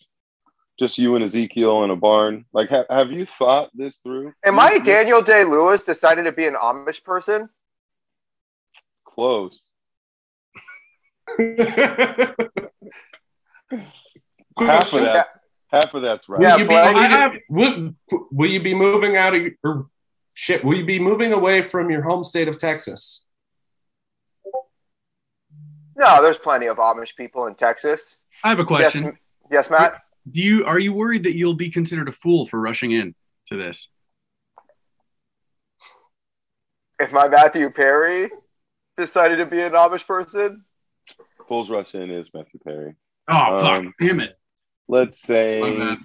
just 0.79 0.97
you 0.97 1.15
and 1.15 1.23
Ezekiel 1.23 1.83
in 1.83 1.91
a 1.91 1.95
barn? 1.95 2.45
Like, 2.53 2.69
ha- 2.69 2.85
have 2.89 3.11
you 3.11 3.25
thought 3.25 3.69
this 3.73 3.97
through? 3.97 4.33
Am 4.45 4.59
I 4.59 4.79
Daniel 4.79 5.21
Day 5.21 5.43
Lewis 5.43 5.83
decided 5.83 6.23
to 6.23 6.31
be 6.31 6.45
an 6.47 6.55
Amish 6.55 7.03
person? 7.03 7.49
close? 9.05 9.61
Half 11.39 11.49
of 14.87 14.89
Question. 14.89 15.03
that, 15.03 15.27
half 15.71 15.93
of 15.93 16.01
that's 16.01 16.27
right. 16.29 16.41
Yeah, 16.41 16.53
will, 16.55 16.61
you 16.61 16.67
be, 16.67 16.75
Blake. 16.75 16.95
will, 16.95 17.03
I- 17.03 17.27
be, 17.29 17.41
will, 17.49 17.93
will 18.31 18.49
you 18.49 18.63
be 18.63 18.73
moving 18.73 19.17
out 19.17 19.35
of 19.35 19.41
your 19.41 19.51
or 19.63 19.87
shit? 20.33 20.63
Will 20.63 20.77
you 20.77 20.85
be 20.85 20.99
moving 20.99 21.33
away 21.33 21.61
from 21.61 21.89
your 21.91 22.01
home 22.01 22.23
state 22.23 22.47
of 22.47 22.57
Texas? 22.57 23.23
No, 25.97 26.21
there's 26.21 26.37
plenty 26.37 26.67
of 26.67 26.77
Amish 26.77 27.15
people 27.17 27.47
in 27.47 27.55
Texas. 27.55 28.17
I 28.43 28.49
have 28.49 28.59
a 28.59 28.65
question. 28.65 29.03
Yes, 29.03 29.13
yes 29.51 29.69
Matt. 29.69 30.01
Do 30.31 30.41
you 30.41 30.65
are 30.65 30.77
you 30.77 30.93
worried 30.93 31.23
that 31.23 31.35
you'll 31.35 31.55
be 31.55 31.71
considered 31.71 32.07
a 32.07 32.11
fool 32.11 32.45
for 32.47 32.59
rushing 32.59 32.91
in 32.91 33.15
to 33.47 33.57
this? 33.57 33.87
If 36.99 37.11
my 37.11 37.27
Matthew 37.27 37.69
Perry 37.71 38.29
decided 38.97 39.37
to 39.37 39.45
be 39.47 39.61
an 39.61 39.73
Amish 39.73 40.05
person, 40.05 40.63
fools 41.47 41.69
rush 41.69 41.95
in 41.95 42.11
is 42.11 42.29
Matthew 42.33 42.59
Perry. 42.63 42.95
Oh 43.27 43.61
fuck! 43.61 43.77
Um, 43.77 43.93
Damn 43.99 44.19
it. 44.19 44.37
Let's 44.87 45.21
say, 45.21 45.97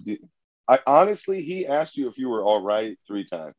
I 0.68 0.78
honestly, 0.87 1.42
he 1.42 1.66
asked 1.66 1.96
you 1.96 2.08
if 2.08 2.18
you 2.18 2.28
were 2.28 2.42
all 2.42 2.62
right 2.62 2.96
three 3.06 3.26
times. 3.28 3.54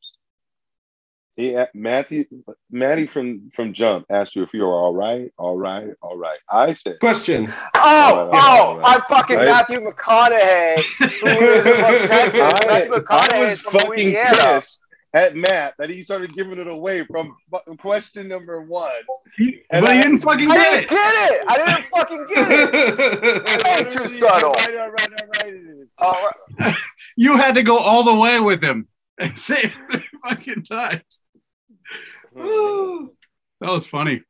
He 1.36 1.54
a- 1.54 1.68
Matthew 1.74 2.26
Maddie 2.70 3.06
from 3.08 3.50
from 3.56 3.72
Jump 3.74 4.06
asked 4.08 4.36
you 4.36 4.42
if 4.44 4.50
you 4.54 4.62
were 4.62 4.72
all 4.72 4.94
right, 4.94 5.32
all 5.36 5.56
right, 5.56 5.88
all 6.00 6.16
right. 6.16 6.38
I 6.50 6.72
said, 6.74 7.00
Question. 7.00 7.52
oh, 7.74 7.80
Alright, 7.80 8.40
oh, 8.42 8.68
alright. 8.68 8.86
I'm 8.86 9.02
fucking 9.08 9.36
Right? 9.36 9.46
Matthew 9.46 9.80
McConaughey. 9.80 10.76
Who 10.98 11.44
is 11.44 11.62
from 11.62 12.08
Texas? 12.08 12.40
I, 12.40 12.66
Matthew 12.68 13.04
I 13.10 13.38
was 13.40 13.60
from 13.60 13.72
fucking 13.72 13.90
Louisiana. 13.90 14.36
pissed 14.36 14.82
at 15.12 15.36
Matt 15.36 15.74
that 15.78 15.90
he 15.90 16.02
started 16.02 16.32
giving 16.34 16.58
it 16.58 16.66
away 16.68 17.04
from 17.04 17.36
question 17.78 18.28
number 18.28 18.62
one. 18.62 18.92
He- 19.36 19.62
And 19.70 19.84
but 19.84 19.92
he 19.92 19.98
I- 19.98 20.02
didn't 20.02 20.20
fucking 20.20 20.50
I 20.50 20.56
get 20.56 20.70
didn't 20.70 20.84
it. 20.84 20.88
get 20.90 21.14
it. 21.32 21.44
I 21.48 21.56
didn't 21.56 21.90
fucking 21.90 22.26
get 22.28 22.48
it. 22.50 23.64
Way 23.88 23.92
too 24.06 24.18
subtle. 24.18 24.50
all 24.50 24.54
right, 24.54 24.76
all 24.76 24.90
right, 24.90 25.10
all 25.20 25.28
right. 25.50 25.88
All 25.98 26.30
right. 26.60 26.74
You 27.16 27.36
had 27.36 27.54
to 27.54 27.62
go 27.62 27.78
all 27.78 28.02
the 28.02 28.14
way 28.14 28.40
with 28.40 28.60
him 28.62 28.88
and 29.18 29.38
say 29.38 29.60
it 29.62 29.72
three 29.90 30.02
fucking 30.28 30.64
times. 30.64 31.20
That 32.34 33.70
was 33.70 33.86
funny. 33.86 34.22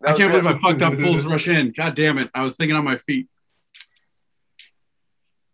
That 0.00 0.08
I 0.08 0.12
was 0.12 0.18
can't 0.18 0.32
good. 0.32 0.42
believe 0.42 0.56
I 0.56 0.60
fucked 0.60 0.82
up 0.82 0.94
Fools 0.94 1.24
Rush 1.24 1.48
In. 1.48 1.72
God 1.76 1.94
damn 1.94 2.18
it! 2.18 2.30
I 2.34 2.42
was 2.42 2.56
thinking 2.56 2.76
on 2.76 2.84
my 2.84 2.96
feet. 2.98 3.28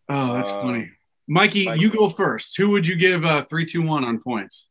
Oh, 0.08 0.34
that's 0.34 0.50
Uh, 0.50 0.62
funny. 0.62 0.90
Mikey, 1.28 1.64
Mikey. 1.66 1.80
you 1.80 1.90
go 1.90 2.08
first. 2.08 2.56
Who 2.56 2.70
would 2.70 2.86
you 2.86 2.94
give 2.94 3.24
uh, 3.24 3.44
three, 3.44 3.66
two, 3.66 3.82
one 3.82 4.04
on 4.04 4.20
points? 4.20 4.68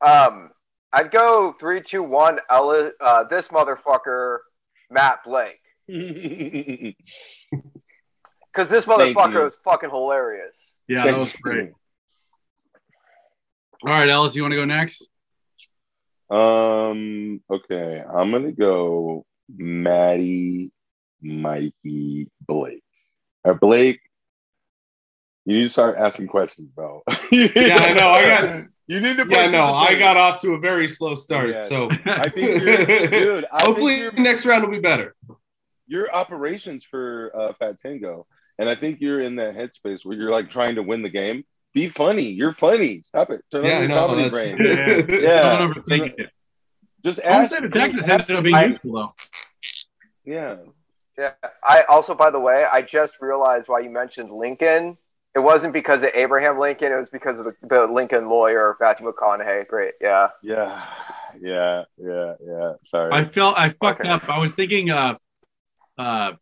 Um, 0.00 0.50
I'd 0.92 1.10
go 1.10 1.54
three, 1.58 1.80
two, 1.80 2.04
one. 2.04 2.38
Ellis, 2.48 2.92
uh, 3.00 3.24
this 3.24 3.48
motherfucker, 3.48 4.38
Matt 4.90 5.24
Blake, 5.24 5.58
because 5.88 6.94
this 8.68 8.84
motherfucker 8.84 9.40
you. 9.40 9.46
is 9.46 9.56
fucking 9.64 9.90
hilarious. 9.90 10.54
Yeah, 10.86 11.06
that 11.06 11.18
was 11.18 11.32
great. 11.42 11.70
All 13.84 13.90
right, 13.92 14.08
Alice, 14.08 14.36
you 14.36 14.42
want 14.42 14.52
to 14.52 14.56
go 14.58 14.64
next? 14.64 15.08
Um. 16.32 17.40
Okay, 17.50 18.02
I'm 18.02 18.30
gonna 18.32 18.52
go 18.52 19.26
Maddie, 19.54 20.72
Mikey, 21.20 22.28
Blake. 22.40 22.82
Uh, 23.44 23.54
Blake, 23.54 24.00
you 25.44 25.58
need 25.58 25.64
to 25.64 25.70
start 25.70 25.98
asking 25.98 26.28
questions, 26.28 26.70
bro. 26.74 27.02
Yeah, 27.30 27.76
I 27.80 27.92
know. 27.92 28.08
I 28.08 28.22
got. 28.24 28.64
You 28.88 29.00
need 29.00 29.16
to. 29.18 29.26
Yeah, 29.28 29.46
no. 29.48 29.64
I 29.64 29.94
got 29.94 30.16
off 30.16 30.38
to 30.40 30.52
a 30.52 30.58
very 30.58 30.88
slow 30.88 31.14
start. 31.14 31.50
Yeah. 31.50 31.60
So 31.60 31.90
I 32.06 32.28
think 32.28 32.62
you're, 32.62 32.86
dude. 33.08 33.44
I 33.52 33.62
hopefully 33.64 34.00
think 34.00 34.18
next 34.18 34.46
round 34.46 34.64
will 34.64 34.70
be 34.70 34.80
better. 34.80 35.14
you're 35.86 36.12
operations 36.14 36.84
for 36.84 37.30
uh, 37.34 37.52
Fat 37.58 37.78
Tango, 37.80 38.26
and 38.58 38.68
I 38.68 38.74
think 38.74 39.00
you're 39.00 39.20
in 39.20 39.36
that 39.36 39.54
headspace 39.54 40.04
where 40.04 40.16
you're 40.16 40.30
like 40.30 40.50
trying 40.50 40.76
to 40.76 40.82
win 40.82 41.02
the 41.02 41.10
game. 41.10 41.44
Be 41.74 41.88
funny. 41.88 42.24
You're 42.30 42.54
funny. 42.54 43.02
Stop 43.04 43.30
it. 43.30 43.42
Turn 43.50 43.64
Yeah, 43.64 43.76
on 43.76 43.80
your 43.82 43.88
know. 43.88 44.06
comedy 44.06 44.30
brain. 44.30 44.56
Yeah. 45.08 45.58
Don't 45.58 45.74
overthink 45.74 46.18
it. 46.18 46.30
Just 47.04 47.20
ask. 47.20 47.52
Homestead 47.54 47.70
Detectives 47.72 48.08
ask- 48.08 48.30
ended 48.30 48.36
up 48.36 48.42
being 48.44 48.54
I- 48.54 48.64
useful 48.66 48.92
though. 48.92 49.14
Yeah. 50.24 50.56
Yeah. 51.18 51.32
I 51.64 51.82
also, 51.88 52.14
by 52.14 52.30
the 52.30 52.40
way, 52.40 52.64
I 52.70 52.80
just 52.82 53.14
realized 53.20 53.68
why 53.68 53.80
you 53.80 53.90
mentioned 53.90 54.30
Lincoln. 54.30 54.96
It 55.34 55.38
wasn't 55.40 55.72
because 55.72 56.02
of 56.02 56.10
Abraham 56.14 56.58
Lincoln. 56.58 56.92
It 56.92 56.96
was 56.96 57.08
because 57.10 57.38
of 57.38 57.46
the, 57.46 57.54
the 57.66 57.86
Lincoln 57.86 58.28
lawyer, 58.28 58.76
Matthew 58.80 59.10
McConaughey. 59.10 59.66
Great. 59.66 59.94
Yeah. 60.00 60.28
Yeah. 60.42 60.84
Yeah. 61.40 61.84
Yeah. 61.96 62.34
Yeah. 62.46 62.72
Sorry. 62.84 63.10
I 63.12 63.24
felt 63.24 63.56
I 63.58 63.70
fucked 63.70 64.00
Okay. 64.02 64.08
up. 64.10 64.28
I 64.28 64.38
was 64.38 64.54
thinking, 64.54 64.90
uh, 64.90 65.14
uh, 65.98 66.32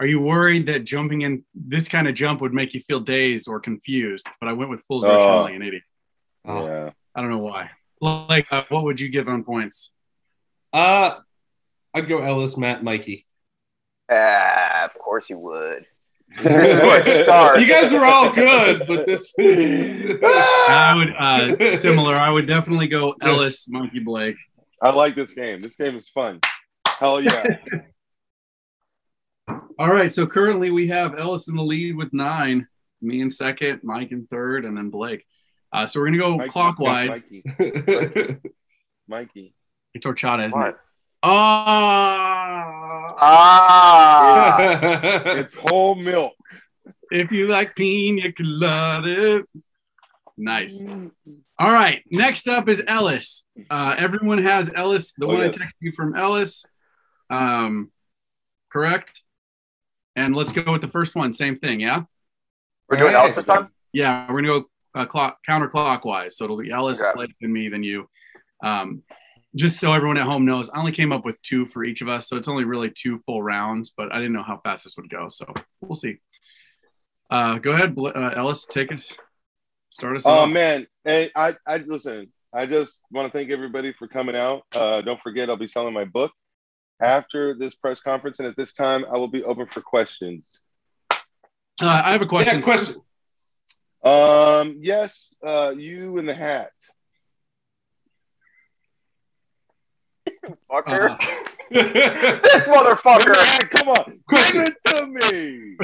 are 0.00 0.06
you 0.06 0.20
worried 0.20 0.66
that 0.66 0.84
jumping 0.84 1.22
in 1.22 1.44
this 1.54 1.88
kind 1.88 2.06
of 2.08 2.14
jump 2.14 2.40
would 2.40 2.52
make 2.52 2.74
you 2.74 2.80
feel 2.80 3.00
dazed 3.00 3.48
or 3.48 3.60
confused? 3.60 4.26
But 4.40 4.48
I 4.48 4.52
went 4.52 4.70
with 4.70 4.82
Fools 4.88 5.04
Rush 5.04 5.12
In 5.14 5.20
Oh. 5.20 5.42
like 5.42 5.54
an 5.54 5.62
idiot. 5.62 5.82
Oh. 6.44 6.66
Yeah. 6.66 6.90
I 7.14 7.20
don't 7.22 7.30
know 7.30 7.38
why. 7.38 7.70
Like, 8.00 8.46
uh, 8.52 8.64
what 8.68 8.84
would 8.84 9.00
you 9.00 9.08
give 9.08 9.26
on 9.28 9.42
points? 9.42 9.92
Uh, 10.72 11.12
I'd 11.94 12.08
go 12.08 12.18
Ellis, 12.18 12.56
Matt, 12.58 12.84
Mikey. 12.84 13.26
Ah, 14.10 14.84
of 14.84 14.94
course 14.98 15.30
you 15.30 15.38
would. 15.38 15.86
This 16.42 16.72
is 16.74 16.80
where 16.80 17.00
it 17.06 17.24
starts. 17.24 17.60
You 17.60 17.66
guys 17.68 17.92
were 17.92 18.04
all 18.04 18.30
good, 18.32 18.82
but 18.86 19.06
this 19.06 19.32
is. 19.38 20.18
I 20.22 20.94
would 20.96 21.62
uh, 21.62 21.78
similar. 21.78 22.16
I 22.16 22.28
would 22.30 22.46
definitely 22.46 22.88
go 22.88 23.14
Ellis, 23.22 23.68
Monkey 23.68 24.00
Blake. 24.00 24.36
I 24.82 24.90
like 24.90 25.14
this 25.14 25.32
game. 25.32 25.60
This 25.60 25.76
game 25.76 25.96
is 25.96 26.08
fun. 26.08 26.40
Hell 26.86 27.20
yeah. 27.22 27.44
All 29.48 29.90
right. 29.92 30.10
So 30.10 30.26
currently 30.26 30.70
we 30.70 30.88
have 30.88 31.18
Ellis 31.18 31.48
in 31.48 31.56
the 31.56 31.62
lead 31.62 31.96
with 31.96 32.12
nine, 32.12 32.66
me 33.00 33.20
in 33.20 33.30
second, 33.30 33.80
Mike 33.82 34.10
in 34.12 34.26
third, 34.26 34.64
and 34.64 34.76
then 34.76 34.90
Blake. 34.90 35.24
Uh, 35.72 35.86
so 35.86 36.00
we're 36.00 36.06
gonna 36.06 36.18
go 36.18 36.36
Mikey, 36.36 36.50
clockwise. 36.50 37.26
Mikey. 37.30 37.44
Mikey. 39.08 39.54
It's 39.94 40.06
horchata, 40.06 40.48
isn't 40.48 40.60
it? 40.60 40.64
What? 40.64 40.78
Ah. 41.22 43.14
Ah. 43.18 44.58
It's 45.36 45.54
whole 45.54 45.94
milk. 45.94 46.34
If 47.10 47.30
you 47.32 47.48
like 47.48 47.74
pina 47.76 48.32
coladas. 48.32 49.44
Nice. 50.38 50.82
All 51.58 51.70
right. 51.70 52.02
Next 52.10 52.46
up 52.46 52.68
is 52.68 52.82
Ellis. 52.86 53.44
Uh, 53.70 53.94
everyone 53.96 54.38
has 54.38 54.70
Ellis, 54.74 55.14
the 55.14 55.24
Oh, 55.26 55.28
one 55.28 55.40
I 55.40 55.48
texted 55.48 55.72
you 55.80 55.92
from 55.92 56.14
Ellis. 56.14 56.64
Um, 57.30 57.90
correct. 58.70 59.22
And 60.16 60.34
let's 60.34 60.52
go 60.52 60.72
with 60.72 60.80
the 60.80 60.88
first 60.88 61.14
one. 61.14 61.32
Same 61.32 61.56
thing. 61.56 61.78
Yeah. 61.80 62.04
We're 62.88 62.96
doing 62.96 63.14
Ellis 63.14 63.36
this 63.36 63.44
time? 63.44 63.68
Yeah. 63.92 64.22
We're 64.32 64.42
going 64.42 64.44
to 64.44 64.60
go 64.94 65.00
uh, 65.00 65.06
clock, 65.06 65.38
counterclockwise. 65.48 66.32
So 66.32 66.44
it'll 66.44 66.56
be 66.58 66.70
Ellis, 66.70 67.00
Okay. 67.00 67.10
Blake, 67.14 67.34
and 67.42 67.52
me, 67.52 67.68
then 67.68 67.82
you. 67.82 68.08
Um, 68.64 69.02
just 69.54 69.78
so 69.78 69.92
everyone 69.92 70.16
at 70.16 70.24
home 70.24 70.44
knows, 70.44 70.70
I 70.70 70.78
only 70.78 70.92
came 70.92 71.12
up 71.12 71.24
with 71.24 71.40
two 71.42 71.66
for 71.66 71.84
each 71.84 72.00
of 72.02 72.08
us. 72.08 72.28
So 72.28 72.36
it's 72.36 72.48
only 72.48 72.64
really 72.64 72.90
two 72.90 73.18
full 73.26 73.42
rounds, 73.42 73.92
but 73.96 74.12
I 74.12 74.16
didn't 74.16 74.32
know 74.32 74.42
how 74.42 74.60
fast 74.64 74.84
this 74.84 74.96
would 74.96 75.10
go. 75.10 75.28
So 75.28 75.52
we'll 75.80 75.94
see. 75.96 76.16
Uh, 77.30 77.58
go 77.58 77.72
ahead, 77.72 77.96
uh, 77.98 78.32
Ellis. 78.36 78.66
Take 78.66 78.92
us. 78.92 79.16
Start 79.90 80.16
us 80.16 80.24
Oh 80.26 80.30
off. 80.44 80.50
man, 80.50 80.86
hey, 81.04 81.30
I, 81.34 81.54
I 81.66 81.78
listen. 81.78 82.30
I 82.54 82.66
just 82.66 83.02
want 83.10 83.30
to 83.30 83.36
thank 83.36 83.50
everybody 83.50 83.94
for 83.98 84.08
coming 84.08 84.36
out. 84.36 84.62
Uh, 84.74 85.00
don't 85.00 85.20
forget, 85.22 85.48
I'll 85.48 85.56
be 85.56 85.68
selling 85.68 85.94
my 85.94 86.04
book 86.04 86.32
after 87.00 87.54
this 87.54 87.74
press 87.74 88.00
conference, 88.00 88.38
and 88.38 88.48
at 88.48 88.56
this 88.56 88.72
time, 88.72 89.04
I 89.04 89.18
will 89.18 89.28
be 89.28 89.44
open 89.44 89.66
for 89.66 89.80
questions. 89.80 90.60
Uh, 91.10 91.16
I 91.80 92.12
have 92.12 92.22
a 92.22 92.26
question. 92.26 92.58
Yeah, 92.58 92.64
question. 92.64 92.96
Um, 94.02 94.78
yes, 94.80 95.34
uh, 95.44 95.74
you 95.76 96.18
in 96.18 96.26
the 96.26 96.34
hat. 96.34 96.70
Fucker. 100.70 101.10
Uh, 101.10 101.16
this 101.70 102.62
motherfucker. 102.66 103.34
hat, 103.34 103.70
come 103.70 103.88
on, 103.88 104.20
Question. 104.28 104.64
give 104.64 104.68
it 104.68 104.76
to 104.96 105.06
me. 105.06 105.76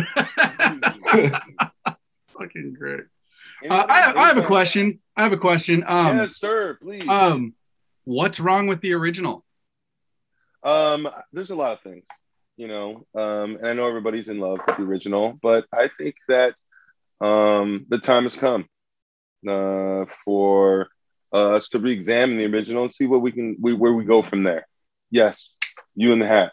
fucking 2.39 2.75
great. 2.79 3.01
Uh, 3.69 3.87
I, 3.89 4.01
have, 4.01 4.17
I 4.17 4.27
have 4.29 4.39
a 4.39 4.45
question. 4.45 5.01
I 5.17 5.23
have 5.25 5.33
a 5.33 5.37
question. 5.37 5.85
Um, 5.87 6.17
yes, 6.17 6.37
sir. 6.37 6.79
Please. 6.81 7.09
um, 7.09 7.55
what's 8.05 8.41
wrong 8.41 8.67
with 8.67 8.81
the 8.81 8.93
original? 8.95 9.45
Um, 10.63 11.09
there's 11.33 11.51
a 11.51 11.57
lot 11.57 11.73
of 11.73 11.81
things, 11.81 12.05
you 12.57 12.69
know, 12.69 13.07
um, 13.15 13.57
and 13.57 13.67
I 13.67 13.73
know 13.73 13.87
everybody's 13.87 14.29
in 14.29 14.39
love 14.39 14.59
with 14.67 14.77
the 14.77 14.83
original, 14.85 15.39
but 15.43 15.65
I 15.73 15.89
think 15.99 16.15
that 16.29 16.55
um, 17.21 17.87
the 17.89 17.99
time 17.99 18.25
has 18.25 18.37
come 18.37 18.67
uh, 19.49 20.05
for 20.25 20.89
us 21.33 21.69
to 21.71 21.79
re-examine 21.79 22.39
the 22.39 22.47
original 22.47 22.85
and 22.85 22.93
see 22.93 23.07
what 23.07 23.23
we 23.23 23.33
can, 23.33 23.57
we, 23.61 23.73
where 23.73 23.93
we 23.93 24.05
go 24.05 24.23
from 24.23 24.45
there. 24.45 24.67
Yes, 25.11 25.55
you 25.95 26.13
in 26.13 26.19
the 26.19 26.27
hat. 26.27 26.53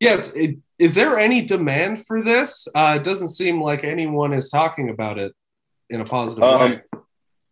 yes. 0.00 0.34
It, 0.34 0.58
is 0.78 0.94
there 0.94 1.18
any 1.18 1.42
demand 1.42 2.06
for 2.06 2.22
this? 2.22 2.68
Uh, 2.74 2.98
it 3.00 3.04
doesn't 3.04 3.28
seem 3.28 3.60
like 3.60 3.82
anyone 3.82 4.32
is 4.32 4.48
talking 4.48 4.90
about 4.90 5.18
it 5.18 5.32
in 5.90 6.00
a 6.00 6.04
positive 6.04 6.44
Um, 6.44 6.70
way. 6.70 6.82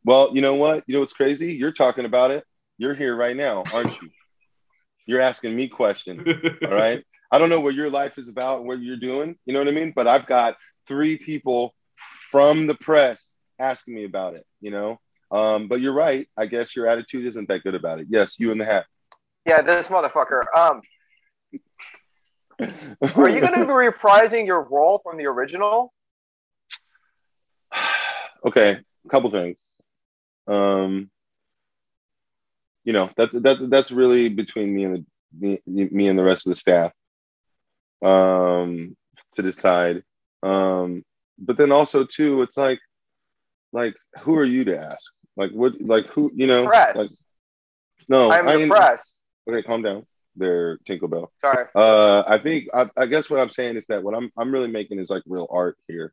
Well, 0.05 0.31
you 0.33 0.41
know 0.41 0.55
what? 0.55 0.85
You 0.87 0.95
know 0.95 1.01
what's 1.01 1.13
crazy? 1.13 1.55
You're 1.55 1.73
talking 1.73 2.05
about 2.05 2.31
it. 2.31 2.45
You're 2.79 2.95
here 2.95 3.17
right 3.17 3.37
now, 3.37 3.65
aren't 3.73 4.01
you? 4.01 4.11
You're 5.07 5.21
asking 5.21 5.55
me 5.55 5.69
questions. 5.69 6.27
All 6.63 6.71
right. 6.71 7.05
I 7.31 7.39
don't 7.39 7.49
know 7.49 7.61
what 7.61 7.75
your 7.75 7.91
life 7.91 8.19
is 8.19 8.29
about, 8.29 8.65
what 8.65 8.81
you're 8.81 8.97
doing. 8.97 9.37
You 9.47 9.53
know 9.53 9.61
what 9.61 9.69
I 9.69 9.73
mean? 9.73 9.93
But 9.95 10.07
I've 10.07 10.27
got 10.27 10.57
three 10.87 11.17
people 11.17 11.75
from 12.31 12.67
the 12.67 12.75
press 12.75 13.33
asking 13.59 13.95
me 13.95 14.05
about 14.05 14.35
it, 14.35 14.47
you 14.61 14.71
know? 14.71 15.01
Um, 15.31 15.69
but 15.69 15.81
you're 15.81 15.95
right. 15.95 16.29
I 16.37 16.47
guess 16.47 16.77
your 16.77 16.87
attitude 16.89 17.27
isn't 17.27 17.49
that 17.49 17.63
good 17.63 17.75
about 17.75 17.99
it. 17.99 18.07
Yes, 18.11 18.35
you 18.39 18.53
in 18.53 18.59
the 18.59 18.65
hat. 18.65 18.87
Yeah, 19.45 19.63
this 19.63 19.89
motherfucker. 19.89 20.43
Um, 20.57 20.83
are 22.61 23.31
you 23.31 23.41
going 23.41 23.55
to 23.55 23.61
be 23.61 23.73
reprising 23.73 24.47
your 24.47 24.63
role 24.63 25.01
from 25.03 25.17
the 25.17 25.27
original? 25.27 25.93
okay, 28.47 28.79
a 29.05 29.09
couple 29.09 29.31
things. 29.31 29.59
Um, 30.47 31.11
you 32.87 32.93
know, 32.93 33.11
that's 33.17 33.33
that, 33.33 33.69
that's 33.69 33.91
really 33.91 34.29
between 34.29 34.75
me 34.75 34.85
and 34.85 35.05
the 35.39 35.61
me, 35.67 35.89
me 35.91 36.09
and 36.09 36.19
the 36.19 36.23
rest 36.23 36.47
of 36.47 36.53
the 36.53 36.55
staff 36.55 36.93
um, 38.03 38.97
to 39.33 39.43
decide. 39.43 40.05
Um, 40.43 41.05
but 41.37 41.59
then 41.59 41.73
also 41.73 42.05
too, 42.05 42.41
it's 42.43 42.57
like, 42.57 42.79
like 43.73 43.95
who 44.21 44.39
are 44.39 44.45
you 44.45 44.65
to 44.67 44.79
ask? 44.79 45.13
Like 45.37 45.51
what? 45.51 45.81
Like 45.81 46.07
who? 46.07 46.31
You 46.35 46.47
know? 46.47 46.65
Press. 46.65 46.97
Like, 46.97 47.11
no, 48.09 48.31
I'm 48.31 48.49
I, 48.49 48.55
impressed. 48.55 49.19
Okay, 49.51 49.63
calm 49.63 49.83
down. 49.83 50.07
There, 50.37 50.79
Tinkerbell. 50.89 51.29
Sorry. 51.41 51.65
Uh, 51.75 52.23
I 52.27 52.39
think 52.39 52.69
I, 52.73 52.89
I 52.97 53.07
guess 53.07 53.29
what 53.29 53.41
I'm 53.41 53.51
saying 53.51 53.77
is 53.77 53.87
that 53.87 54.05
what 54.05 54.15
I'm 54.15 54.31
I'm 54.39 54.53
really 54.53 54.69
making 54.69 55.01
is 55.01 55.11
like 55.11 55.25
real 55.27 55.49
art 55.51 55.77
here. 55.89 56.13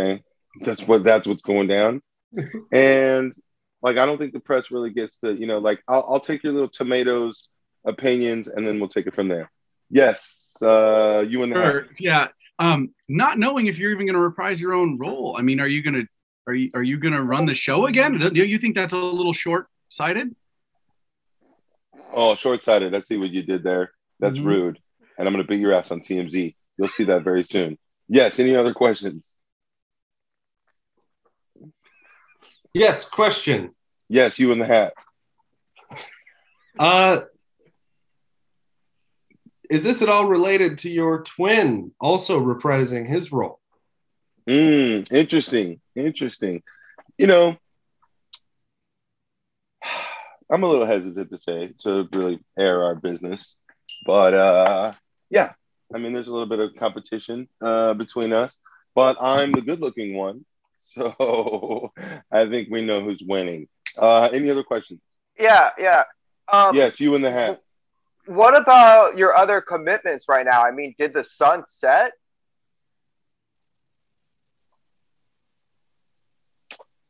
Okay, 0.00 0.22
that's 0.62 0.82
what 0.82 1.04
that's 1.04 1.28
what's 1.28 1.42
going 1.42 1.68
down, 1.68 2.02
and 2.72 3.32
like 3.82 3.96
I 3.96 4.06
don't 4.06 4.18
think 4.18 4.32
the 4.32 4.40
press 4.40 4.70
really 4.70 4.90
gets 4.90 5.16
to 5.18 5.32
you 5.34 5.46
know 5.46 5.58
like 5.58 5.80
I'll 5.88 6.04
I'll 6.08 6.20
take 6.20 6.42
your 6.42 6.52
little 6.52 6.68
tomatoes 6.68 7.48
opinions 7.84 8.48
and 8.48 8.66
then 8.66 8.80
we'll 8.80 8.88
take 8.88 9.06
it 9.06 9.14
from 9.14 9.28
there. 9.28 9.50
Yes, 9.90 10.52
uh, 10.62 11.20
you 11.20 11.42
and 11.42 11.52
the. 11.52 11.56
Sure. 11.62 11.86
Yeah. 11.98 12.28
Um, 12.58 12.90
not 13.08 13.38
knowing 13.38 13.68
if 13.68 13.78
you're 13.78 13.92
even 13.92 14.04
going 14.06 14.14
to 14.16 14.20
reprise 14.20 14.60
your 14.60 14.74
own 14.74 14.98
role. 14.98 15.36
I 15.38 15.42
mean, 15.42 15.60
are 15.60 15.66
you 15.68 15.82
going 15.82 15.94
to 15.94 16.06
are 16.48 16.54
you 16.54 16.70
are 16.74 16.82
you 16.82 16.98
going 16.98 17.14
to 17.14 17.22
run 17.22 17.46
the 17.46 17.54
show 17.54 17.86
again? 17.86 18.18
Do 18.18 18.44
you 18.44 18.58
think 18.58 18.74
that's 18.74 18.92
a 18.92 18.98
little 18.98 19.32
short 19.32 19.68
sighted? 19.88 20.34
Oh, 22.12 22.34
short 22.34 22.62
sighted. 22.62 22.94
I 22.94 23.00
see 23.00 23.16
what 23.16 23.30
you 23.30 23.42
did 23.42 23.62
there. 23.62 23.92
That's 24.20 24.38
Mhm. 24.40 24.46
rude. 24.46 24.78
And 25.18 25.26
I'm 25.26 25.34
going 25.34 25.44
to 25.44 25.48
beat 25.48 25.60
your 25.60 25.72
ass 25.72 25.90
on 25.90 26.00
TMZ. 26.00 26.54
You'll 26.76 26.88
see 26.88 27.04
that 27.04 27.22
very 27.22 27.44
soon. 27.44 27.78
Yes. 28.08 28.38
Any 28.40 28.56
other 28.56 28.72
questions? 28.74 29.30
Yes, 32.74 33.04
question. 33.04 33.74
Yes, 34.08 34.38
you 34.38 34.52
in 34.52 34.58
the 34.58 34.66
hat. 34.66 34.94
Uh, 36.78 37.20
is 39.70 39.84
this 39.84 40.00
at 40.00 40.08
all 40.08 40.26
related 40.26 40.78
to 40.78 40.90
your 40.90 41.22
twin 41.22 41.92
also 42.00 42.40
reprising 42.40 43.06
his 43.06 43.32
role? 43.32 43.60
Mm, 44.48 45.10
interesting. 45.12 45.80
Interesting. 45.94 46.62
You 47.18 47.26
know, 47.26 47.56
I'm 50.50 50.62
a 50.62 50.68
little 50.68 50.86
hesitant 50.86 51.30
to 51.30 51.38
say 51.38 51.74
to 51.80 52.08
really 52.12 52.40
air 52.58 52.84
our 52.84 52.94
business, 52.94 53.56
but 54.06 54.32
uh, 54.32 54.92
yeah, 55.28 55.52
I 55.94 55.98
mean, 55.98 56.14
there's 56.14 56.28
a 56.28 56.32
little 56.32 56.48
bit 56.48 56.60
of 56.60 56.76
competition 56.76 57.48
uh, 57.60 57.92
between 57.94 58.32
us, 58.32 58.56
but 58.94 59.16
I'm 59.20 59.52
the 59.52 59.60
good-looking 59.60 60.14
one, 60.14 60.46
so 60.94 61.92
I 62.32 62.48
think 62.48 62.68
we 62.70 62.84
know 62.84 63.02
who's 63.02 63.22
winning. 63.22 63.68
Uh, 63.96 64.30
any 64.32 64.50
other 64.50 64.62
questions? 64.62 65.00
Yeah, 65.38 65.70
yeah. 65.78 66.04
Um, 66.50 66.74
yes, 66.74 66.98
you 66.98 67.14
in 67.14 67.22
the 67.22 67.30
hat. 67.30 67.60
What 68.26 68.56
about 68.56 69.16
your 69.18 69.34
other 69.36 69.60
commitments 69.60 70.26
right 70.28 70.46
now? 70.46 70.62
I 70.62 70.70
mean, 70.70 70.94
did 70.98 71.12
the 71.12 71.24
sun 71.24 71.64
set? 71.66 72.12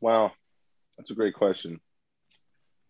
Wow, 0.01 0.31
that's 0.97 1.11
a 1.11 1.15
great 1.15 1.33
question. 1.33 1.79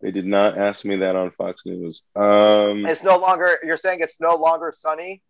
They 0.00 0.10
did 0.10 0.26
not 0.26 0.56
ask 0.56 0.84
me 0.84 0.96
that 0.96 1.14
on 1.14 1.30
Fox 1.32 1.62
News. 1.66 2.02
Um, 2.16 2.86
It's 2.86 3.02
no 3.02 3.18
longer. 3.18 3.58
You're 3.62 3.76
saying 3.76 4.00
it's 4.00 4.18
no 4.18 4.36
longer 4.36 4.72
sunny 4.74 5.22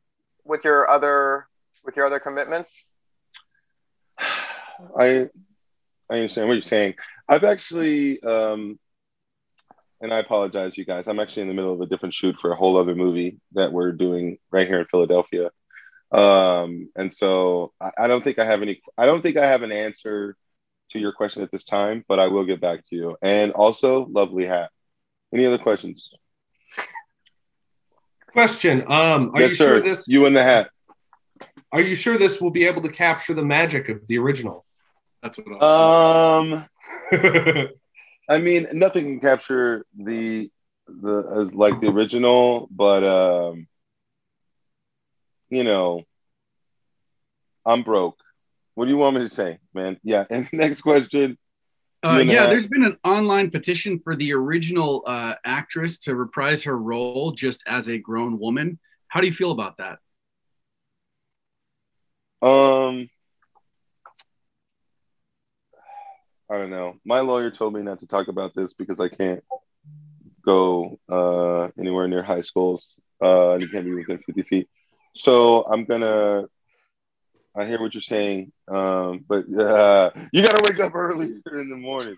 with 0.45 0.65
your 0.65 0.89
other 0.89 1.49
with 1.85 1.97
your 1.97 2.07
other 2.07 2.21
commitments. 2.21 2.71
I 4.99 5.29
I 6.11 6.15
understand 6.17 6.49
what 6.49 6.55
you're 6.55 6.63
saying. 6.63 6.95
I've 7.29 7.45
actually, 7.45 8.21
um, 8.23 8.79
and 10.01 10.13
I 10.13 10.19
apologize, 10.19 10.77
you 10.77 10.85
guys. 10.85 11.07
I'm 11.07 11.21
actually 11.21 11.43
in 11.43 11.49
the 11.49 11.55
middle 11.55 11.73
of 11.73 11.81
a 11.81 11.87
different 11.87 12.15
shoot 12.15 12.37
for 12.37 12.53
a 12.53 12.57
whole 12.57 12.77
other 12.77 12.95
movie 12.95 13.39
that 13.53 13.73
we're 13.73 13.93
doing 13.93 14.39
right 14.51 14.67
here 14.67 14.81
in 14.81 14.87
Philadelphia. 14.87 15.51
Um, 16.11 16.89
and 16.97 17.13
so 17.13 17.73
I, 17.81 17.91
I 17.99 18.07
don't 18.09 18.25
think 18.25 18.39
I 18.39 18.45
have 18.45 18.63
any. 18.63 18.83
I 18.99 19.07
don't 19.07 19.23
think 19.23 19.37
I 19.37 19.47
have 19.47 19.63
an 19.63 19.73
answer 19.73 20.37
to 20.91 20.99
your 20.99 21.13
question 21.13 21.43
at 21.43 21.53
this 21.53 21.65
time, 21.65 22.05
but 22.09 22.19
I 22.19 22.27
will 22.27 22.45
get 22.45 22.61
back 22.61 22.81
to 22.89 22.97
you. 22.97 23.17
And 23.23 23.53
also, 23.53 24.07
lovely 24.07 24.47
hat. 24.47 24.71
Any 25.33 25.47
other 25.47 25.59
questions? 25.59 26.11
Question. 28.33 28.83
Um, 28.91 29.31
are 29.35 29.41
yes, 29.41 29.51
you 29.51 29.57
sir. 29.57 29.65
sure 29.65 29.81
this? 29.81 30.09
You 30.09 30.27
in 30.27 30.35
the 30.35 30.43
hat. 30.43 30.71
Are 31.73 31.81
you 31.81 31.95
sure 31.95 32.19
this 32.19 32.41
will 32.41 32.51
be 32.51 32.65
able 32.65 32.83
to 32.83 32.89
capture 32.89 33.35
the 33.35 33.45
magic 33.45 33.89
of 33.89 34.09
the 34.09 34.19
original? 34.19 34.65
That's 35.23 35.39
what 35.39 35.63
I 35.63 35.67
was 35.67 36.69
Um. 37.13 37.69
I 38.29 38.39
mean, 38.39 38.67
nothing 38.73 39.05
can 39.05 39.21
capture 39.21 39.85
the 39.97 40.51
the 40.87 41.19
uh, 41.19 41.49
like 41.53 41.81
the 41.81 41.89
original, 41.89 42.69
but 42.71 43.03
um, 43.05 43.67
you 45.49 45.65
know, 45.65 46.05
I'm 47.67 47.83
broke. 47.83 48.19
What 48.75 48.87
do 48.87 48.93
you 48.93 48.97
want 48.97 49.17
me 49.17 49.23
to 49.23 49.29
say, 49.29 49.59
man? 49.75 49.99
Yeah. 50.03 50.25
And 50.31 50.49
next 50.53 50.83
question. 50.83 51.37
Uh, 52.05 52.13
You 52.13 52.21
and 52.21 52.31
the 52.31 52.35
yeah, 52.35 52.47
there's 52.47 52.69
been 52.69 52.85
an 52.85 52.97
online 53.05 53.51
petition 53.51 54.01
for 54.03 54.17
the 54.17 54.33
original 54.33 55.03
uh, 55.07 55.35
actress 55.45 55.99
to 56.01 56.15
reprise 56.15 56.63
her 56.65 56.79
role 56.79 57.33
just 57.33 57.63
as 57.67 57.91
a 57.91 57.99
grown 57.99 58.39
woman. 58.39 58.79
How 59.09 59.21
do 59.21 59.27
you 59.27 59.35
feel 59.35 59.51
about 59.51 59.77
that? 59.79 59.99
Um, 62.47 63.11
I 66.51 66.57
don't 66.57 66.71
know. 66.71 66.97
My 67.05 67.21
lawyer 67.21 67.51
told 67.51 67.75
me 67.75 67.83
not 67.83 68.01
to 68.01 68.07
talk 68.07 68.27
about 68.27 68.55
this 68.57 68.73
because 68.73 68.99
I 69.01 69.09
can't 69.09 69.45
go 70.45 70.99
uh, 71.09 71.69
anywhere 71.79 72.09
near 72.09 72.25
high 72.25 72.41
schools. 72.41 72.87
Uh, 73.23 73.53
and 73.53 73.63
you 73.63 73.69
can't 73.69 73.85
be 73.85 73.95
within 73.95 74.19
50 74.19 74.43
feet. 74.43 74.69
So 75.15 75.65
I'm 75.65 75.85
gonna. 75.85 76.45
I 77.57 77.67
hear 77.67 77.81
what 77.81 77.95
you're 77.95 78.01
saying, 78.01 78.53
um, 78.69 79.25
but 79.29 79.45
uh, 79.53 80.11
you 80.33 80.43
gotta 80.43 80.63
wake 80.65 80.79
up 80.79 80.95
earlier 80.95 81.41
in 81.57 81.69
the 81.69 81.77
morning 81.77 82.17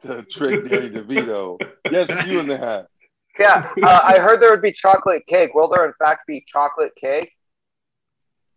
to 0.00 0.24
trick 0.24 0.64
Danny 0.64 0.90
DeVito. 0.90 1.58
Yes, 1.90 2.10
you 2.26 2.40
in 2.40 2.48
the 2.48 2.58
hat. 2.58 2.86
Yeah, 3.38 3.70
uh, 3.84 4.00
I 4.02 4.18
heard 4.18 4.42
there 4.42 4.50
would 4.50 4.62
be 4.62 4.72
chocolate 4.72 5.26
cake. 5.26 5.54
Will 5.54 5.68
there 5.68 5.86
in 5.86 5.92
fact 6.04 6.26
be 6.26 6.44
chocolate 6.46 6.92
cake? 7.00 7.30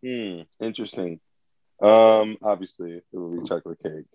Hmm, 0.04 0.42
interesting. 0.60 1.20
Um, 1.82 2.38
obviously, 2.42 2.94
it 2.94 3.04
will 3.12 3.40
be 3.40 3.48
chocolate 3.48 3.78
cake. 3.84 4.06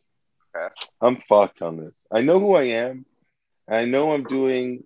Okay. 0.56 0.74
I'm 1.00 1.20
fucked 1.20 1.62
on 1.62 1.76
this. 1.76 1.94
I 2.10 2.22
know 2.22 2.38
who 2.38 2.54
I 2.54 2.64
am. 2.64 3.04
I 3.68 3.84
know 3.84 4.12
I'm 4.12 4.24
doing 4.24 4.84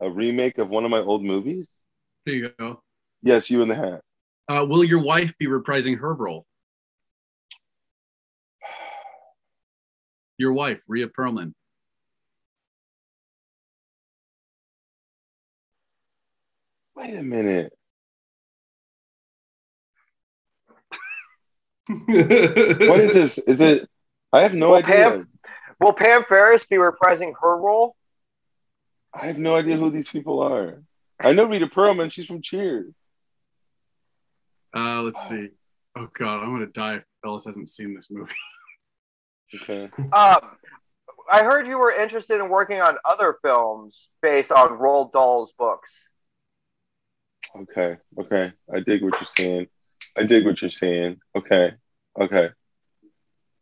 a 0.00 0.10
remake 0.10 0.58
of 0.58 0.68
one 0.68 0.84
of 0.84 0.90
my 0.90 1.00
old 1.00 1.24
movies. 1.24 1.68
There 2.26 2.34
you 2.34 2.50
go. 2.58 2.82
Yes, 3.22 3.50
you 3.50 3.62
in 3.62 3.68
the 3.68 3.74
hat. 3.74 4.00
Uh, 4.48 4.64
will 4.64 4.84
your 4.84 5.02
wife 5.02 5.34
be 5.38 5.46
reprising 5.46 5.98
her 5.98 6.14
role? 6.14 6.46
Your 10.36 10.52
wife, 10.52 10.80
Rhea 10.86 11.08
Perlman. 11.08 11.52
Wait 16.94 17.14
a 17.14 17.22
minute. 17.22 17.72
What 21.88 22.08
What 22.08 23.00
is 23.00 23.12
this? 23.14 23.38
Is 23.38 23.60
it? 23.60 23.88
I 24.32 24.42
have 24.42 24.54
no 24.54 24.70
Well, 24.70 24.78
idea. 24.84 25.10
Pam- 25.10 25.28
Will 25.80 25.92
Pam 25.92 26.24
Ferris 26.28 26.64
be 26.64 26.76
reprising 26.76 27.32
her 27.40 27.56
role? 27.56 27.94
I 29.14 29.26
have 29.26 29.38
no 29.38 29.54
idea 29.54 29.76
who 29.76 29.90
these 29.90 30.08
people 30.08 30.40
are. 30.40 30.82
I 31.20 31.32
know 31.32 31.46
Rhea 31.48 31.66
Perlman. 31.66 32.10
She's 32.12 32.26
from 32.26 32.42
Cheers. 32.42 32.92
Uh, 34.76 35.02
let's 35.02 35.28
see. 35.28 35.48
Oh 35.96 36.08
God, 36.18 36.42
I'm 36.42 36.52
gonna 36.52 36.66
die 36.66 36.96
if 36.96 37.04
Ellis 37.24 37.46
hasn't 37.46 37.68
seen 37.68 37.94
this 37.94 38.08
movie. 38.10 38.32
Okay. 39.62 39.84
Um, 39.96 40.10
I 41.32 41.42
heard 41.42 41.66
you 41.66 41.78
were 41.78 41.90
interested 41.90 42.40
in 42.40 42.48
working 42.50 42.80
on 42.82 42.96
other 43.04 43.36
films 43.42 44.08
based 44.20 44.52
on 44.52 44.78
Roald 44.78 45.12
Dahl's 45.12 45.52
books. 45.58 45.90
Okay. 47.56 47.96
Okay. 48.20 48.52
I 48.72 48.80
dig 48.80 49.02
what 49.02 49.14
you're 49.18 49.28
saying. 49.38 49.66
I 50.16 50.24
dig 50.24 50.44
what 50.44 50.60
you're 50.62 50.70
saying. 50.70 51.20
Okay. 51.36 51.72
Okay. 52.20 52.48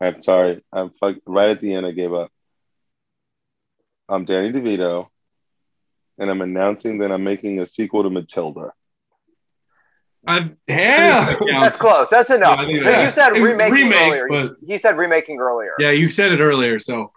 I'm 0.01 0.23
sorry. 0.23 0.65
I'm 0.73 0.91
fuck- 1.01 1.17
right 1.27 1.51
at 1.51 1.61
the 1.61 1.75
end. 1.75 1.87
I 1.87 1.93
gave 1.93 2.13
up. 2.13 2.31
I'm 4.09 4.25
Danny 4.25 4.53
DeVito, 4.53 5.09
and 6.19 6.31
I'm 6.31 6.41
announcing 6.43 6.99
that 6.99 7.11
I'm 7.11 7.25
making 7.25 7.61
a 7.61 7.67
sequel 7.67 8.05
to 8.05 8.11
Matilda. 8.11 8.73
I've 10.27 10.51
Damn. 10.69 11.39
That's 11.53 11.79
close. 11.79 12.09
That's 12.11 12.31
enough. 12.31 12.59
Yeah, 12.59 12.63
I 12.63 12.67
think 12.67 12.85
But 12.85 13.05
you 13.05 13.11
said 13.11 13.29
remaking 13.31 13.73
remake, 13.73 14.01
earlier. 14.13 14.27
but- 14.29 14.57
He 14.67 14.79
said 14.79 14.97
remaking 14.97 15.39
earlier. 15.41 15.73
Yeah, 15.79 15.91
you 15.91 16.09
said 16.11 16.33
it 16.33 16.41
earlier. 16.41 16.79
So 16.79 17.13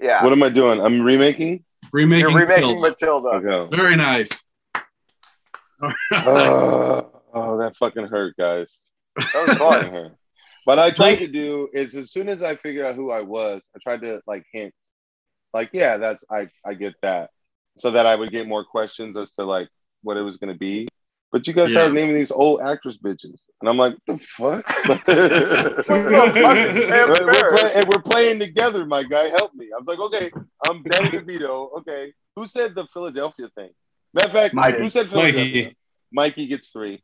Yeah. 0.00 0.22
What 0.24 0.32
am 0.32 0.42
I 0.42 0.48
doing? 0.48 0.80
I'm 0.80 1.00
remaking. 1.02 1.64
remaking, 1.92 2.30
You're 2.30 2.38
remaking 2.38 2.80
Matilda. 2.80 3.28
Matilda. 3.30 3.50
Okay. 3.68 3.76
Very 3.76 3.96
nice. 3.96 4.44
Uh, 6.12 7.02
oh, 7.34 7.58
that 7.58 7.76
fucking 7.76 8.06
hurt, 8.06 8.36
guys. 8.36 8.76
That 9.16 9.48
was 9.48 9.56
hurt. 9.58 10.12
But 10.66 10.78
I 10.78 10.90
tried 10.90 11.10
Like- 11.10 11.18
to 11.20 11.28
do 11.28 11.68
is 11.72 11.94
as 11.94 12.10
soon 12.10 12.28
as 12.28 12.42
I 12.42 12.56
figured 12.56 12.86
out 12.86 12.94
who 12.94 13.10
I 13.10 13.20
was, 13.22 13.68
I 13.76 13.78
tried 13.82 14.02
to 14.02 14.20
like 14.26 14.44
hint 14.52 14.72
like, 15.52 15.70
yeah, 15.72 15.98
that's 15.98 16.24
I 16.30 16.48
I 16.64 16.74
get 16.74 16.94
that. 17.02 17.30
So 17.78 17.90
that 17.92 18.06
I 18.06 18.14
would 18.16 18.30
get 18.30 18.48
more 18.48 18.64
questions 18.64 19.16
as 19.16 19.30
to 19.32 19.44
like 19.44 19.68
what 20.02 20.16
it 20.16 20.22
was 20.22 20.36
gonna 20.38 20.54
be. 20.56 20.88
But 21.32 21.46
you 21.48 21.52
guys 21.52 21.70
Yeah. 21.70 21.74
started 21.82 21.94
naming 21.94 22.14
these 22.14 22.30
old 22.30 22.60
actress 22.60 22.96
bitches, 22.96 23.40
and 23.60 23.68
I'm 23.68 23.76
like, 23.76 23.94
the 24.06 24.18
fuck. 24.18 24.64
What 24.88 25.04
the 25.04 25.82
fuck 25.84 25.86
is 25.86 25.86
Sam 25.86 26.04
we're, 27.08 27.26
we're, 27.26 27.56
play- 27.56 27.72
and 27.74 27.88
we're 27.88 28.02
playing 28.02 28.38
together, 28.38 28.86
my 28.86 29.02
guy. 29.02 29.28
Help 29.30 29.52
me. 29.54 29.66
I 29.74 29.78
was 29.80 29.86
like, 29.86 29.98
okay, 29.98 30.30
I'm 30.68 30.82
Danny 30.84 31.10
DeVito. 31.18 31.78
Okay, 31.80 32.12
who 32.36 32.46
said 32.46 32.74
the 32.76 32.86
Philadelphia 32.92 33.48
thing? 33.56 33.70
Matter 34.14 34.28
of 34.28 34.32
fact, 34.32 34.54
Mikey. 34.54 34.78
who 34.80 34.88
said 34.90 35.08
Philadelphia? 35.08 35.64
Mikey. 35.64 35.76
Mikey 36.12 36.46
gets 36.46 36.70
three. 36.70 37.02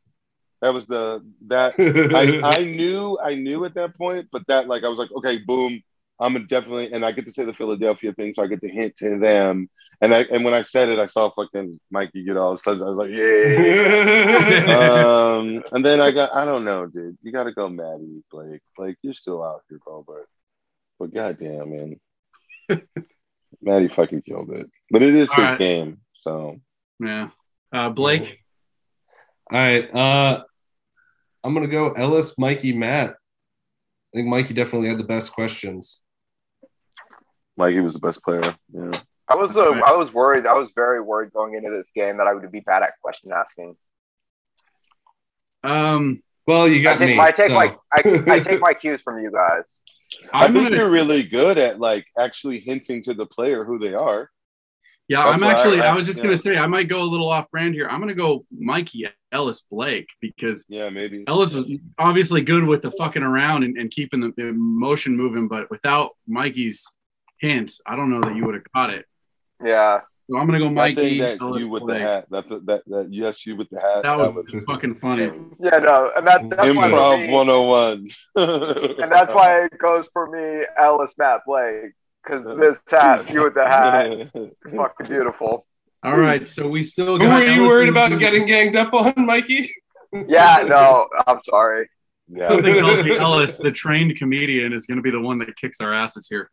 That 0.62 0.74
was 0.74 0.86
the 0.86 1.24
that 1.46 1.74
I, 1.78 2.58
I 2.58 2.64
knew 2.64 3.18
I 3.22 3.34
knew 3.34 3.64
at 3.64 3.74
that 3.74 3.96
point, 3.96 4.28
but 4.30 4.46
that 4.48 4.68
like 4.68 4.84
I 4.84 4.88
was 4.88 4.98
like, 4.98 5.10
okay, 5.12 5.38
boom, 5.38 5.80
I'm 6.18 6.34
gonna 6.34 6.46
definitely 6.46 6.92
and 6.92 7.04
I 7.04 7.12
get 7.12 7.24
to 7.26 7.32
say 7.32 7.44
the 7.44 7.54
Philadelphia 7.54 8.12
thing, 8.12 8.34
so 8.34 8.42
I 8.42 8.46
get 8.46 8.60
to 8.60 8.68
hint 8.68 8.96
to 8.98 9.18
them. 9.18 9.70
And 10.02 10.14
I 10.14 10.22
and 10.30 10.44
when 10.44 10.54
I 10.54 10.62
said 10.62 10.88
it, 10.88 10.98
I 10.98 11.06
saw 11.06 11.30
fucking 11.30 11.78
Mikey 11.90 12.24
get 12.24 12.36
all 12.36 12.54
excited. 12.54 12.82
I 12.82 12.86
was 12.86 12.96
like, 12.96 13.10
yeah. 13.10 15.36
um, 15.36 15.62
and 15.72 15.84
then 15.84 16.00
I 16.00 16.10
got 16.10 16.34
I 16.34 16.44
don't 16.44 16.64
know, 16.64 16.86
dude. 16.86 17.18
You 17.22 17.32
gotta 17.32 17.52
go 17.52 17.68
Maddie, 17.68 18.22
Blake. 18.30 18.62
Blake, 18.76 18.96
you're 19.02 19.14
still 19.14 19.42
out 19.42 19.62
here, 19.68 19.78
bro, 19.84 20.04
but 20.06 20.26
but 20.98 21.14
goddamn, 21.14 21.70
man. 21.70 22.00
Maddie 23.62 23.88
fucking 23.88 24.22
killed 24.22 24.50
it. 24.50 24.70
But 24.90 25.02
it 25.02 25.14
is 25.14 25.30
All 25.30 25.36
his 25.36 25.52
right. 25.52 25.58
game, 25.58 25.98
so 26.20 26.56
Yeah. 26.98 27.30
Uh, 27.72 27.90
Blake. 27.90 28.38
All 29.52 29.58
right. 29.58 29.94
Uh, 29.94 30.42
I'm 31.44 31.54
gonna 31.54 31.66
go 31.68 31.92
Ellis, 31.92 32.36
Mikey, 32.38 32.72
Matt. 32.72 33.10
I 34.12 34.16
think 34.18 34.28
Mikey 34.28 34.54
definitely 34.54 34.88
had 34.88 34.98
the 34.98 35.04
best 35.04 35.32
questions. 35.32 36.00
Mikey 37.56 37.80
was 37.80 37.94
the 37.94 38.00
best 38.00 38.22
player. 38.22 38.42
Yeah. 38.72 38.92
I 39.28 39.36
was 39.36 39.56
uh, 39.56 39.60
I 39.86 39.92
was 39.92 40.12
worried. 40.12 40.46
I 40.46 40.54
was 40.54 40.70
very 40.74 41.00
worried 41.00 41.32
going 41.32 41.54
into 41.54 41.70
this 41.70 41.86
game 41.94 42.16
that 42.18 42.26
I 42.26 42.34
would 42.34 42.50
be 42.50 42.60
bad 42.60 42.82
at 42.82 42.94
question 43.02 43.30
asking. 43.32 43.76
Um, 45.62 46.22
Well, 46.46 46.66
you 46.68 46.80
I 46.80 46.82
got 46.82 46.98
take, 46.98 47.08
me. 47.16 47.20
I 47.20 47.30
take 47.32 47.48
so- 47.48 47.54
my 47.54 47.76
I, 47.92 48.02
I 48.26 48.40
take 48.44 48.60
my 48.60 48.74
cues 48.74 49.02
from 49.02 49.22
you 49.22 49.30
guys. 49.30 49.80
I 50.32 50.46
I'm 50.46 50.52
think 50.52 50.64
gonna. 50.66 50.76
you're 50.76 50.90
really 50.90 51.22
good 51.22 51.56
at 51.58 51.78
like 51.78 52.06
actually 52.18 52.58
hinting 52.58 53.04
to 53.04 53.14
the 53.14 53.26
player 53.26 53.64
who 53.64 53.78
they 53.78 53.94
are. 53.94 54.28
Yeah, 55.10 55.24
That's 55.24 55.42
I'm 55.42 55.48
actually. 55.48 55.80
I- 55.80 55.90
I 55.90 55.96
was 55.96 56.06
just 56.06 56.18
yeah. 56.18 56.24
gonna 56.24 56.36
say 56.36 56.56
I 56.56 56.68
might 56.68 56.86
go 56.86 57.02
a 57.02 57.10
little 57.14 57.28
off 57.28 57.50
brand 57.50 57.74
here. 57.74 57.88
I'm 57.88 57.98
gonna 57.98 58.14
go 58.14 58.46
Mikey 58.56 59.08
Ellis 59.32 59.64
Blake 59.68 60.06
because 60.20 60.64
Yeah, 60.68 60.88
maybe. 60.88 61.24
Ellis 61.26 61.52
was 61.52 61.66
obviously 61.98 62.42
good 62.42 62.62
with 62.64 62.82
the 62.82 62.92
fucking 62.92 63.24
around 63.24 63.64
and, 63.64 63.76
and 63.76 63.90
keeping 63.90 64.20
the, 64.20 64.32
the 64.36 64.52
motion 64.52 65.16
moving, 65.16 65.48
but 65.48 65.68
without 65.68 66.10
Mikey's 66.28 66.86
hints, 67.40 67.80
I 67.88 67.96
don't 67.96 68.08
know 68.10 68.20
that 68.20 68.36
you 68.36 68.44
would 68.46 68.54
have 68.54 68.62
caught 68.72 68.90
it. 68.90 69.04
Yeah, 69.64 70.00
So 70.30 70.38
I'm 70.38 70.46
gonna 70.46 70.60
go 70.60 70.70
Mikey 70.70 71.18
that 71.18 71.40
Ellis 71.40 71.64
you 71.64 71.70
with 71.70 71.82
Blake. 71.82 71.98
the 71.98 72.04
hat. 72.04 72.26
That, 72.30 72.48
that 72.48 72.66
that 72.66 72.82
that 72.86 73.12
yes, 73.12 73.44
you 73.44 73.56
with 73.56 73.68
the 73.70 73.80
hat. 73.80 74.04
That 74.04 74.16
was 74.16 74.32
was 74.52 74.64
fucking 74.64 74.94
funny. 74.94 75.24
yeah, 75.58 75.78
no, 75.78 76.12
and 76.16 76.24
that, 76.24 76.48
that's 76.50 76.72
why 76.76 76.88
for 76.88 76.96
improv 76.96 77.26
me, 77.26 77.32
101. 77.32 78.08
and 79.02 79.10
that's 79.10 79.34
why 79.34 79.64
it 79.64 79.76
goes 79.76 80.06
for 80.12 80.28
me, 80.30 80.64
Ellis 80.80 81.14
Matt 81.18 81.40
Blake, 81.46 81.94
because 82.22 82.44
this 82.58 82.78
hat, 82.90 83.30
you 83.32 83.44
with 83.44 83.54
the 83.54 83.64
hat, 83.66 84.10
is 84.34 84.50
fucking 84.74 85.06
beautiful. 85.08 85.66
All 86.02 86.16
right, 86.18 86.46
so 86.46 86.66
we 86.68 86.82
still 86.82 87.18
Who 87.18 87.24
got. 87.24 87.40
were 87.40 87.46
you 87.46 87.62
worried 87.62 87.88
about 87.90 88.18
getting 88.18 88.46
ganged 88.46 88.76
up 88.76 88.92
on, 88.94 89.12
Mikey? 89.16 89.70
Yeah, 90.12 90.64
no, 90.68 91.08
I'm 91.26 91.40
sorry. 91.44 91.88
yeah. 92.28 92.48
Something 92.48 92.74
tells 92.74 93.04
me 93.04 93.16
Ellis, 93.18 93.58
the 93.58 93.70
trained 93.70 94.16
comedian, 94.16 94.72
is 94.72 94.86
going 94.86 94.96
to 94.96 95.02
be 95.02 95.10
the 95.10 95.20
one 95.20 95.38
that 95.40 95.54
kicks 95.56 95.80
our 95.80 95.92
asses 95.92 96.26
here. 96.28 96.50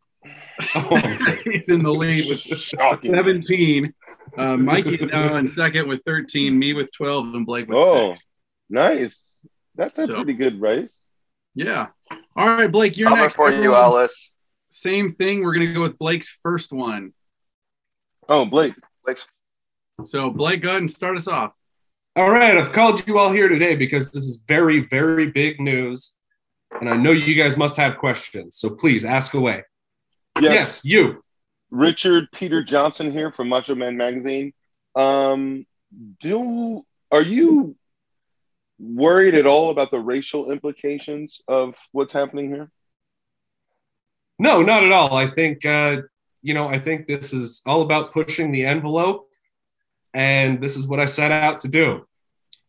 Oh, 0.76 0.98
He's 1.46 1.70
in 1.70 1.82
the 1.84 1.92
lead 1.92 2.28
with 2.28 2.40
Shocking. 2.40 3.14
17. 3.14 3.94
Uh, 4.38 4.58
Mikey's 4.58 5.02
now 5.06 5.36
in 5.38 5.50
second 5.50 5.88
with 5.88 6.02
13, 6.06 6.58
me 6.60 6.74
with 6.74 6.92
12, 6.92 7.34
and 7.34 7.46
Blake 7.46 7.68
with 7.68 7.78
Oh. 7.80 8.14
six. 8.14 8.26
Nice. 8.70 9.40
That's 9.76 9.98
a 9.98 10.08
So- 10.08 10.16
pretty 10.16 10.34
good 10.34 10.60
race. 10.60 10.94
Yeah. 11.56 11.88
All 12.36 12.48
right, 12.48 12.72
Blake, 12.72 12.98
you're 12.98 13.08
Coming 13.10 13.24
next. 13.24 13.36
for 13.38 13.50
you, 13.52 13.74
Ellis. 13.76 14.32
Same 14.70 15.12
thing. 15.12 15.44
We're 15.44 15.54
going 15.54 15.68
to 15.68 15.74
go 15.74 15.82
with 15.82 15.98
Blake's 15.98 16.36
first 16.44 16.72
one. 16.72 17.14
Oh, 18.30 18.46
Blake. 18.46 18.74
Blake's 19.06 19.26
So, 20.06 20.30
Blake, 20.30 20.62
go 20.62 20.70
ahead 20.70 20.82
and 20.82 20.92
start 20.92 21.18
us 21.18 21.28
off. 21.28 21.54
All 22.16 22.32
right, 22.32 22.58
I've 22.58 22.74
called 22.74 23.08
you 23.08 23.20
all 23.20 23.32
here 23.32 23.48
today 23.48 23.76
because 23.76 24.12
this 24.12 24.24
is 24.24 24.44
very, 24.48 24.88
very 24.88 25.28
big 25.28 25.60
news. 25.60 26.14
And 26.82 26.90
I 26.90 26.96
know 26.96 27.12
you 27.12 27.36
guys 27.36 27.56
must 27.56 27.78
have 27.78 27.98
questions. 27.98 28.58
So 28.58 28.72
please 28.72 29.06
ask 29.06 29.34
away. 29.34 29.64
Yes. 30.42 30.54
Yes, 30.54 30.82
you. 30.84 31.24
Richard 31.70 32.30
Peter 32.32 32.64
Johnson 32.64 33.12
here 33.12 33.32
from 33.32 33.50
Macho 33.50 33.76
Man 33.76 33.98
Magazine. 33.98 34.54
Um, 34.96 35.66
do 36.20 36.82
are 37.12 37.22
you 37.22 37.76
worried 38.80 39.36
at 39.36 39.48
all 39.48 39.70
about 39.70 39.92
the 39.92 40.00
racial 40.00 40.52
implications 40.52 41.42
of 41.48 41.76
what's 41.92 42.14
happening 42.14 42.50
here? 42.50 42.70
No, 44.40 44.62
not 44.62 44.84
at 44.84 44.92
all. 44.92 45.16
I 45.16 45.28
think, 45.28 45.66
uh, 45.66 46.02
you 46.42 46.54
know, 46.54 46.68
I 46.68 46.80
think 46.80 47.08
this 47.08 47.34
is 47.34 47.62
all 47.66 47.82
about 47.82 48.14
pushing 48.14 48.52
the 48.52 48.66
envelope. 48.66 49.28
And 50.14 50.62
this 50.62 50.78
is 50.78 50.88
what 50.88 51.00
I 51.00 51.06
set 51.06 51.32
out 51.32 51.60
to 51.62 51.68
do. 51.68 52.08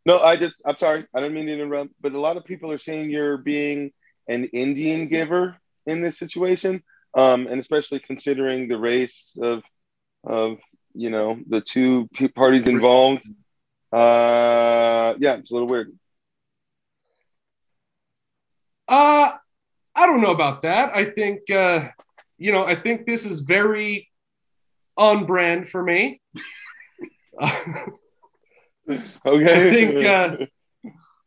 No, 0.05 0.21
I 0.21 0.37
just 0.37 0.61
I'm 0.65 0.79
sorry, 0.79 1.07
I 1.15 1.21
didn't 1.21 1.35
mean 1.35 1.47
to 1.47 1.53
interrupt, 1.53 1.91
but 2.01 2.13
a 2.15 2.21
lot 2.21 2.37
of 2.37 2.45
people 2.45 2.73
are 2.73 2.79
saying 2.79 3.11
you're 3.11 3.37
being 3.37 3.93
an 4.27 4.45
Indian 4.47 5.07
giver 5.09 5.57
in 5.87 6.01
this 6.01 6.19
situation, 6.19 6.83
um, 7.15 7.47
and 7.47 7.61
especially 7.61 8.01
considering 8.01 8.69
the 8.69 8.79
race 8.79 9.37
of 9.41 9.63
of 10.25 10.59
you 10.95 11.11
know 11.11 11.39
the 11.47 11.61
two 11.61 12.09
parties 12.35 12.67
involved. 12.67 13.27
Uh, 13.93 15.15
yeah, 15.19 15.37
it's 15.37 15.51
a 15.51 15.55
little 15.55 15.69
weird. 15.69 15.93
Uh, 18.89 19.33
I 19.99 20.07
don't 20.07 20.21
know 20.21 20.31
about 20.31 20.63
that. 20.63 20.95
I 20.95 21.05
think, 21.07 21.51
uh, 21.51 21.89
you 22.39 22.53
know, 22.53 22.65
I 22.65 22.75
think 22.77 23.05
this 23.07 23.25
is 23.27 23.41
very 23.41 24.09
on 24.97 25.27
brand 25.27 25.69
for 25.69 25.83
me. 25.83 26.21
Okay, 29.27 29.67
I 29.69 29.71
think, 29.71 30.03
uh, 30.05 30.37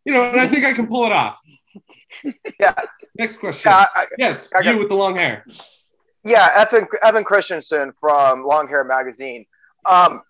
you 0.04 0.14
know, 0.14 0.24
and 0.24 0.40
I 0.42 0.48
think 0.48 0.66
I 0.66 0.74
can 0.74 0.88
pull 0.88 1.06
it 1.06 1.12
off. 1.12 1.40
Yeah, 2.60 2.74
Next 3.18 3.38
question. 3.38 3.70
yeah, 3.72 3.86
I, 3.96 4.06
yes, 4.18 4.52
I 4.56 4.64
got- 4.64 4.74
you 4.74 4.80
with 4.80 4.90
the 4.90 4.96
long 4.96 5.16
hair. 5.16 5.46
yeah. 6.24 6.50
Evan 6.56 6.88
Evan 7.04 7.24
Christensen 7.24 7.94
from 8.00 8.46
Long 8.46 8.68
Hair 8.68 8.84
Magazine. 8.86 9.46
Um, 9.86 10.24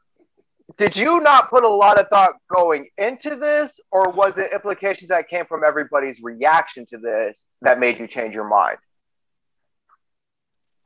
did 0.77 0.95
you 0.95 1.19
not 1.19 1.49
put 1.49 1.63
a 1.63 1.69
lot 1.69 1.99
of 1.99 2.07
thought 2.09 2.33
going 2.53 2.89
into 2.97 3.35
this, 3.35 3.79
or 3.91 4.11
was 4.11 4.37
it 4.37 4.51
implications 4.53 5.09
that 5.09 5.29
came 5.29 5.45
from 5.45 5.63
everybody's 5.63 6.21
reaction 6.21 6.85
to 6.87 6.97
this 6.97 7.45
that 7.61 7.79
made 7.79 7.99
you 7.99 8.07
change 8.07 8.33
your 8.33 8.47
mind? 8.47 8.77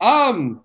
Um, 0.00 0.64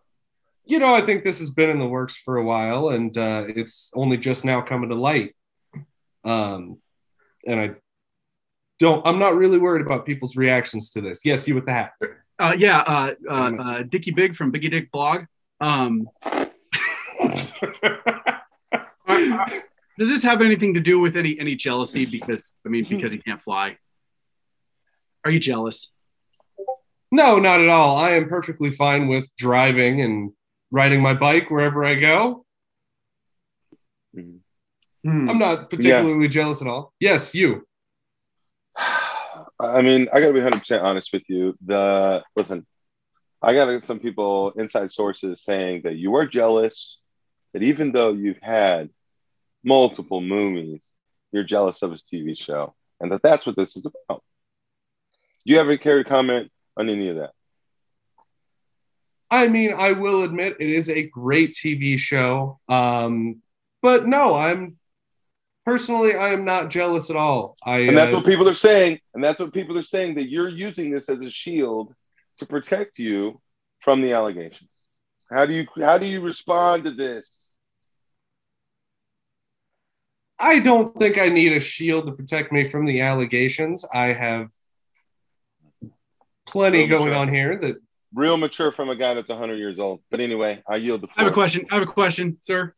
you 0.66 0.80
know, 0.80 0.94
I 0.94 1.02
think 1.02 1.24
this 1.24 1.40
has 1.40 1.50
been 1.50 1.70
in 1.70 1.80
the 1.80 1.88
works 1.88 2.18
for 2.18 2.38
a 2.38 2.44
while, 2.44 2.90
and 2.90 3.18
uh, 3.18 3.46
it's 3.48 3.92
only 3.96 4.18
just 4.18 4.46
now 4.46 4.62
coming 4.62 4.90
to 4.90 4.96
light. 4.96 5.36
Um, 6.24 6.78
and 7.46 7.60
I 7.60 7.72
don't. 8.80 9.06
I'm 9.06 9.20
not 9.20 9.36
really 9.36 9.58
worried 9.58 9.86
about 9.86 10.06
people's 10.06 10.36
reactions 10.36 10.92
to 10.92 11.02
this. 11.02 11.22
Yes, 11.26 11.48
you 11.48 11.56
with 11.56 11.66
the 11.66 11.74
hat. 11.74 11.94
Uh, 12.38 12.56
yeah, 12.58 12.80
uh, 12.80 13.14
uh, 13.30 13.52
uh, 13.60 13.84
Dickie 13.84 14.12
Big 14.12 14.36
from 14.36 14.52
Biggie 14.52 14.72
Dick 14.72 14.92
Blog. 14.92 15.26
Um, 15.60 16.10
does 19.97 20.10
this 20.10 20.23
have 20.23 20.41
anything 20.41 20.73
to 20.73 20.80
do 20.80 20.99
with 20.99 21.15
any 21.15 21.39
any 21.39 21.56
jealousy? 21.56 22.06
Because 22.06 22.54
I 22.65 22.69
mean, 22.69 22.86
because 22.88 23.12
he 23.12 23.17
can't 23.17 23.41
fly. 23.41 23.77
Are 25.23 25.32
you 25.32 25.39
jealous? 25.39 25.91
No, 27.12 27.38
not 27.39 27.62
at 27.62 27.69
all. 27.69 27.97
I 27.97 28.12
am 28.12 28.30
perfectly 28.30 28.71
fine 28.71 29.08
with 29.08 29.30
driving 29.38 30.01
and 30.01 30.32
riding 30.71 31.01
my 31.01 31.13
bike 31.13 31.51
wherever 31.51 31.84
I 31.84 31.95
go. 31.95 32.45
Hmm. 34.13 35.30
I'm 35.30 35.39
not 35.39 35.69
particularly 35.69 36.27
jealous 36.27 36.62
at 36.62 36.67
all. 36.67 36.93
Yes, 36.99 37.34
you. 37.34 37.67
I 39.60 39.82
mean, 39.82 40.08
I 40.13 40.19
gotta 40.19 40.34
be 40.34 40.41
hundred 40.41 40.60
percent 40.60 40.84
honest 40.84 41.12
with 41.12 41.23
you. 41.27 41.56
The 41.65 42.23
listen, 42.36 42.65
I 43.41 43.54
got 43.54 43.86
some 43.86 43.99
people, 43.99 44.51
inside 44.51 44.91
sources, 44.91 45.43
saying 45.43 45.82
that 45.84 45.97
you 45.97 46.15
are 46.15 46.25
jealous. 46.25 46.99
That 47.54 47.63
even 47.63 47.91
though 47.91 48.13
you've 48.13 48.41
had 48.41 48.89
multiple 49.63 50.21
movies, 50.21 50.82
you're 51.32 51.43
jealous 51.43 51.82
of 51.82 51.91
his 51.91 52.04
TV 52.04 52.38
show, 52.38 52.74
and 53.00 53.12
that 53.12 53.21
that's 53.24 53.45
what 53.45 53.56
this 53.56 53.76
is 53.78 53.86
about. 53.86 54.24
Do 55.45 55.54
you 55.54 55.60
ever 55.60 55.78
care 55.78 56.04
to 56.04 56.10
comment 56.10 56.52
on 56.78 56.89
any 56.89 57.10
of 57.10 57.17
that? 57.17 57.32
I 59.30 59.47
mean, 59.47 59.74
I 59.74 59.93
will 59.93 60.24
admit 60.24 60.58
it 60.60 60.69
is 60.69 60.89
a 60.89 61.04
great 61.04 61.54
TV 61.54 61.97
show. 61.97 62.60
Um, 62.67 63.41
but 63.82 64.06
no, 64.06 64.36
I'm 64.36 64.78
personally 65.65 66.15
I 66.15 66.34
am 66.34 66.43
not 66.43 66.69
jealous 66.69 67.10
at 67.10 67.15
all. 67.15 67.56
I 67.63 67.80
And 67.80 67.97
that's 67.97 68.13
uh, 68.13 68.17
what 68.17 68.26
people 68.26 68.50
are 68.50 68.54
saying. 68.54 69.00
And 69.13 69.24
that's 69.24 69.39
what 69.39 69.54
people 69.54 69.78
are 69.78 69.84
saying 69.84 70.15
that 70.15 70.30
you're 70.30 70.50
using 70.50 70.91
this 70.91 71.08
as 71.08 71.19
a 71.19 71.32
shield 71.32 71.93
to 72.39 72.45
protect 72.45 73.00
you 73.00 73.39
from 73.80 74.02
the 74.02 74.12
allegations. 74.12 74.69
How 75.32 75.45
do 75.45 75.54
you 75.54 75.65
how 75.82 75.97
do 75.97 76.06
you 76.06 76.19
respond 76.19 76.84
to 76.84 76.91
this? 76.91 77.40
I 80.41 80.60
don't 80.60 80.97
think 80.97 81.17
I 81.17 81.30
need 81.30 81.54
a 81.54 81.60
shield 81.60 82.08
to 82.08 82.12
protect 82.13 82.51
me 82.51 82.63
from 82.67 82.86
the 82.86 83.01
allegations. 83.01 83.86
I 83.93 84.08
have 84.08 84.47
plenty 86.47 86.80
Real 86.80 86.88
going 86.89 87.06
mature. 87.10 87.19
on 87.21 87.30
here 87.30 87.58
that 87.58 87.75
Real 88.13 88.36
mature 88.36 88.73
from 88.73 88.89
a 88.89 88.95
guy 88.95 89.13
that's 89.13 89.30
100 89.30 89.56
years 89.56 89.80
old. 89.80 90.01
But 90.12 90.19
anyway, 90.19 90.62
I 90.67 90.75
yield 90.75 90.99
the 91.01 91.08
floor. 91.08 91.15
I 91.17 91.23
have 91.23 91.32
a 91.32 91.34
question. 91.34 91.65
I 91.71 91.75
have 91.75 91.84
a 91.84 91.91
question, 91.91 92.38
sir. 92.41 92.73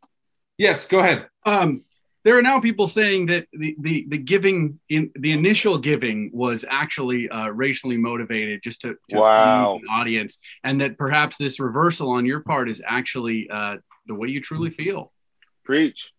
yes, 0.58 0.86
go 0.86 1.00
ahead. 1.00 1.26
Um, 1.44 1.82
there 2.22 2.38
are 2.38 2.42
now 2.42 2.60
people 2.60 2.86
saying 2.86 3.26
that 3.26 3.48
the, 3.52 3.74
the, 3.80 4.06
the 4.08 4.16
giving 4.18 4.78
in 4.88 5.10
the 5.16 5.32
initial 5.32 5.76
giving 5.78 6.30
was 6.32 6.64
actually 6.68 7.28
uh, 7.28 7.48
racially 7.48 7.96
motivated 7.98 8.60
just 8.62 8.82
to, 8.82 8.94
to 9.10 9.18
Wow. 9.18 9.74
please 9.78 9.82
an 9.82 9.88
audience 10.00 10.38
and 10.62 10.80
that 10.80 10.96
perhaps 10.96 11.36
this 11.36 11.58
reversal 11.58 12.10
on 12.10 12.24
your 12.24 12.40
part 12.40 12.70
is 12.70 12.80
actually 12.86 13.50
uh, 13.50 13.76
the 14.06 14.14
way 14.14 14.28
you 14.28 14.40
truly 14.40 14.70
feel 14.70 15.12
Preach. 15.64 16.13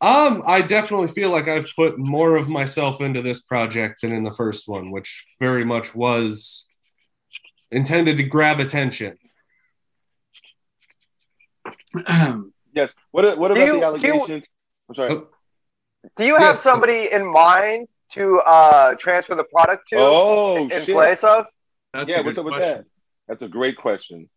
Um, 0.00 0.42
I 0.46 0.62
definitely 0.62 1.08
feel 1.08 1.30
like 1.30 1.48
I've 1.48 1.66
put 1.74 1.98
more 1.98 2.36
of 2.36 2.48
myself 2.48 3.00
into 3.00 3.20
this 3.20 3.40
project 3.40 4.02
than 4.02 4.14
in 4.14 4.22
the 4.22 4.32
first 4.32 4.68
one, 4.68 4.90
which 4.92 5.26
very 5.40 5.64
much 5.64 5.94
was 5.94 6.68
intended 7.72 8.16
to 8.18 8.22
grab 8.22 8.60
attention. 8.60 9.16
Yes. 12.74 12.92
What 13.10 13.38
what 13.38 13.50
about 13.50 13.66
you- 13.66 13.66
the 13.66 13.72
do 13.72 13.78
you- 13.78 13.84
allegations? 14.12 14.44
I'm 14.88 14.94
sorry. 14.94 15.10
Oh. 15.12 15.28
Do 16.16 16.24
you 16.24 16.34
have 16.36 16.54
Yes. 16.54 16.62
somebody 16.62 17.08
in 17.10 17.26
mind 17.26 17.88
to 18.12 18.38
uh, 18.40 18.94
transfer 18.96 19.34
the 19.34 19.42
product 19.44 19.88
to 19.88 19.96
Oh, 19.98 20.56
in 20.58 20.70
shit. 20.70 20.94
place 20.94 21.24
of? 21.24 21.46
That's 21.92 22.08
yeah, 22.08 22.20
a 22.20 22.22
what's 22.22 22.36
good 22.38 22.46
up 22.46 22.52
with 22.52 22.60
that? 22.60 22.84
That's 23.26 23.42
a 23.42 23.48
great 23.48 23.76
question. 23.78 24.28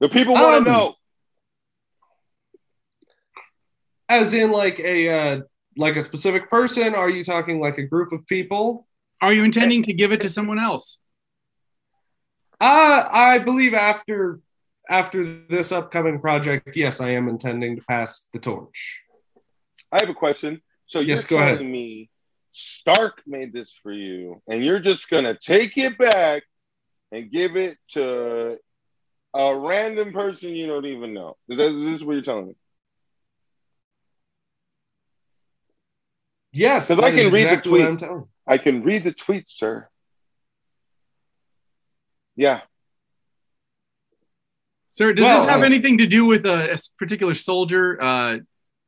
The 0.00 0.08
people 0.10 0.34
want 0.34 0.56
Um, 0.56 0.64
to 0.64 0.70
know. 0.70 0.94
As 4.08 4.32
in 4.32 4.52
like 4.52 4.78
a 4.80 5.08
uh 5.08 5.40
like 5.76 5.96
a 5.96 6.02
specific 6.02 6.50
person? 6.50 6.94
Are 6.94 7.10
you 7.10 7.24
talking 7.24 7.60
like 7.60 7.78
a 7.78 7.82
group 7.82 8.12
of 8.12 8.26
people? 8.26 8.86
Are 9.20 9.32
you 9.32 9.44
intending 9.44 9.82
to 9.84 9.92
give 9.92 10.12
it 10.12 10.20
to 10.22 10.30
someone 10.30 10.58
else? 10.58 10.98
Uh 12.60 13.06
I 13.10 13.38
believe 13.38 13.74
after 13.74 14.40
after 14.88 15.40
this 15.48 15.72
upcoming 15.72 16.20
project, 16.20 16.76
yes, 16.76 17.00
I 17.00 17.10
am 17.10 17.28
intending 17.28 17.76
to 17.76 17.82
pass 17.82 18.26
the 18.32 18.38
torch. 18.38 19.00
I 19.90 20.00
have 20.00 20.08
a 20.08 20.14
question. 20.14 20.62
So 20.86 21.00
you're 21.00 21.16
Yes, 21.16 21.24
go 21.24 21.36
telling 21.38 21.54
ahead. 21.56 21.66
me 21.66 22.10
Stark 22.52 23.22
made 23.26 23.52
this 23.52 23.78
for 23.82 23.92
you, 23.92 24.40
and 24.48 24.64
you're 24.64 24.80
just 24.80 25.10
gonna 25.10 25.36
take 25.38 25.76
it 25.76 25.98
back 25.98 26.42
and 27.12 27.30
give 27.30 27.56
it 27.56 27.76
to 27.90 28.58
a 29.34 29.58
random 29.58 30.12
person 30.12 30.50
you 30.54 30.66
don't 30.66 30.86
even 30.86 31.12
know. 31.12 31.36
Is 31.48 31.58
that 31.58 31.68
is 31.76 31.84
this 31.84 32.02
what 32.02 32.14
you're 32.14 32.22
telling 32.22 32.48
me? 32.48 32.54
Yes, 36.56 36.88
'Cause 36.88 36.98
I 37.00 37.10
can 37.10 37.30
read 37.30 37.46
the 37.48 37.52
exactly 37.52 37.80
what 37.80 37.88
I'm 37.88 37.92
tweets. 37.96 38.28
I 38.46 38.58
can 38.58 38.82
read 38.82 39.02
the 39.02 39.12
tweets, 39.12 39.48
sir. 39.48 39.88
Yeah. 42.34 42.62
Sir, 44.90 45.12
does 45.12 45.22
Well, 45.24 45.42
this 45.42 45.50
have 45.50 45.62
uh, 45.62 45.66
anything 45.66 45.98
to 45.98 46.06
do 46.06 46.24
with 46.24 46.46
a 46.46 46.82
particular 46.98 47.34
soldier, 47.34 48.00
uh, 48.02 48.38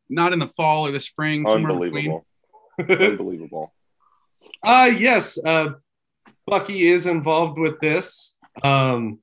not 0.09 0.33
in 0.33 0.39
the 0.39 0.49
fall 0.49 0.87
or 0.87 0.93
the 0.93 1.01
spring. 1.01 1.47
Unbelievable. 1.47 2.27
Unbelievable. 2.79 3.75
Uh 4.63 4.91
yes, 4.97 5.37
uh 5.45 5.71
Bucky 6.47 6.87
is 6.89 7.07
involved 7.07 7.59
with 7.59 7.81
this. 7.81 8.39
Um 8.63 9.19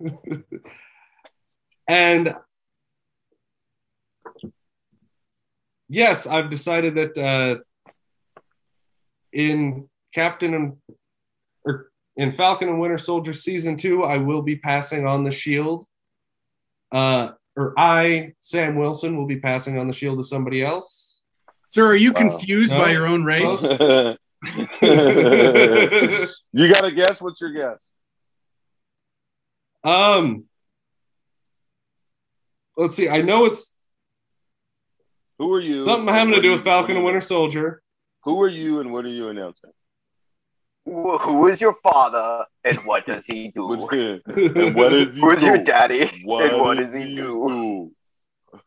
and 1.88 2.34
yes, 5.90 6.26
I've 6.26 6.48
decided 6.48 6.94
that 6.94 7.18
uh 7.18 7.56
in 9.32 9.88
Captain 10.14 10.54
and 10.54 10.76
or 11.64 11.90
in 12.16 12.32
Falcon 12.32 12.68
and 12.68 12.80
Winter 12.80 12.98
Soldier 12.98 13.32
season 13.32 13.76
2, 13.76 14.02
I 14.04 14.16
will 14.16 14.42
be 14.42 14.56
passing 14.56 15.06
on 15.06 15.24
the 15.24 15.30
shield. 15.30 15.84
Uh 16.90 17.32
or 17.56 17.74
I, 17.78 18.32
Sam 18.40 18.76
Wilson, 18.76 19.16
will 19.16 19.26
be 19.26 19.40
passing 19.40 19.76
on 19.78 19.86
the 19.88 19.92
shield 19.92 20.18
to 20.18 20.24
somebody 20.24 20.62
else. 20.62 21.20
Sir, 21.68 21.84
are 21.86 21.96
you 21.96 22.12
Wow. 22.12 22.20
confused 22.30 22.72
No. 22.72 22.78
by 22.78 22.90
your 22.92 23.06
own 23.06 23.24
race? 23.24 23.60
You 26.52 26.72
got 26.72 26.80
to 26.82 26.90
guess. 26.92 27.20
What's 27.20 27.40
your 27.40 27.52
guess? 27.52 27.90
Um, 29.84 30.44
let's 32.76 32.94
see. 32.96 33.08
I 33.08 33.22
know 33.22 33.44
it's 33.44 33.74
Who 35.40 35.54
are 35.54 35.60
you? 35.60 35.86
something 35.86 36.12
having 36.12 36.34
to 36.34 36.42
do 36.42 36.52
with 36.52 36.62
Falcon 36.62 36.96
and 36.96 37.04
Winter 37.04 37.22
Soldier. 37.22 37.82
Who 38.24 38.42
are 38.42 38.48
you 38.48 38.80
and 38.80 38.92
what 38.92 39.06
are 39.06 39.08
you 39.08 39.28
announcing? 39.28 39.70
Who 40.84 41.16
who 41.16 41.46
is 41.46 41.62
your 41.62 41.76
father 41.82 42.44
and 42.62 42.78
what 42.84 43.06
does 43.06 43.24
he 43.24 43.48
do? 43.48 43.72
and 43.72 44.74
what 44.74 44.92
is 44.92 45.14
he 45.14 45.20
Who's 45.20 45.42
your 45.42 45.56
do? 45.56 45.64
daddy 45.64 46.02
and 46.02 46.24
what 46.60 46.76
does 46.76 46.94
he 46.94 47.16
do? 47.16 47.90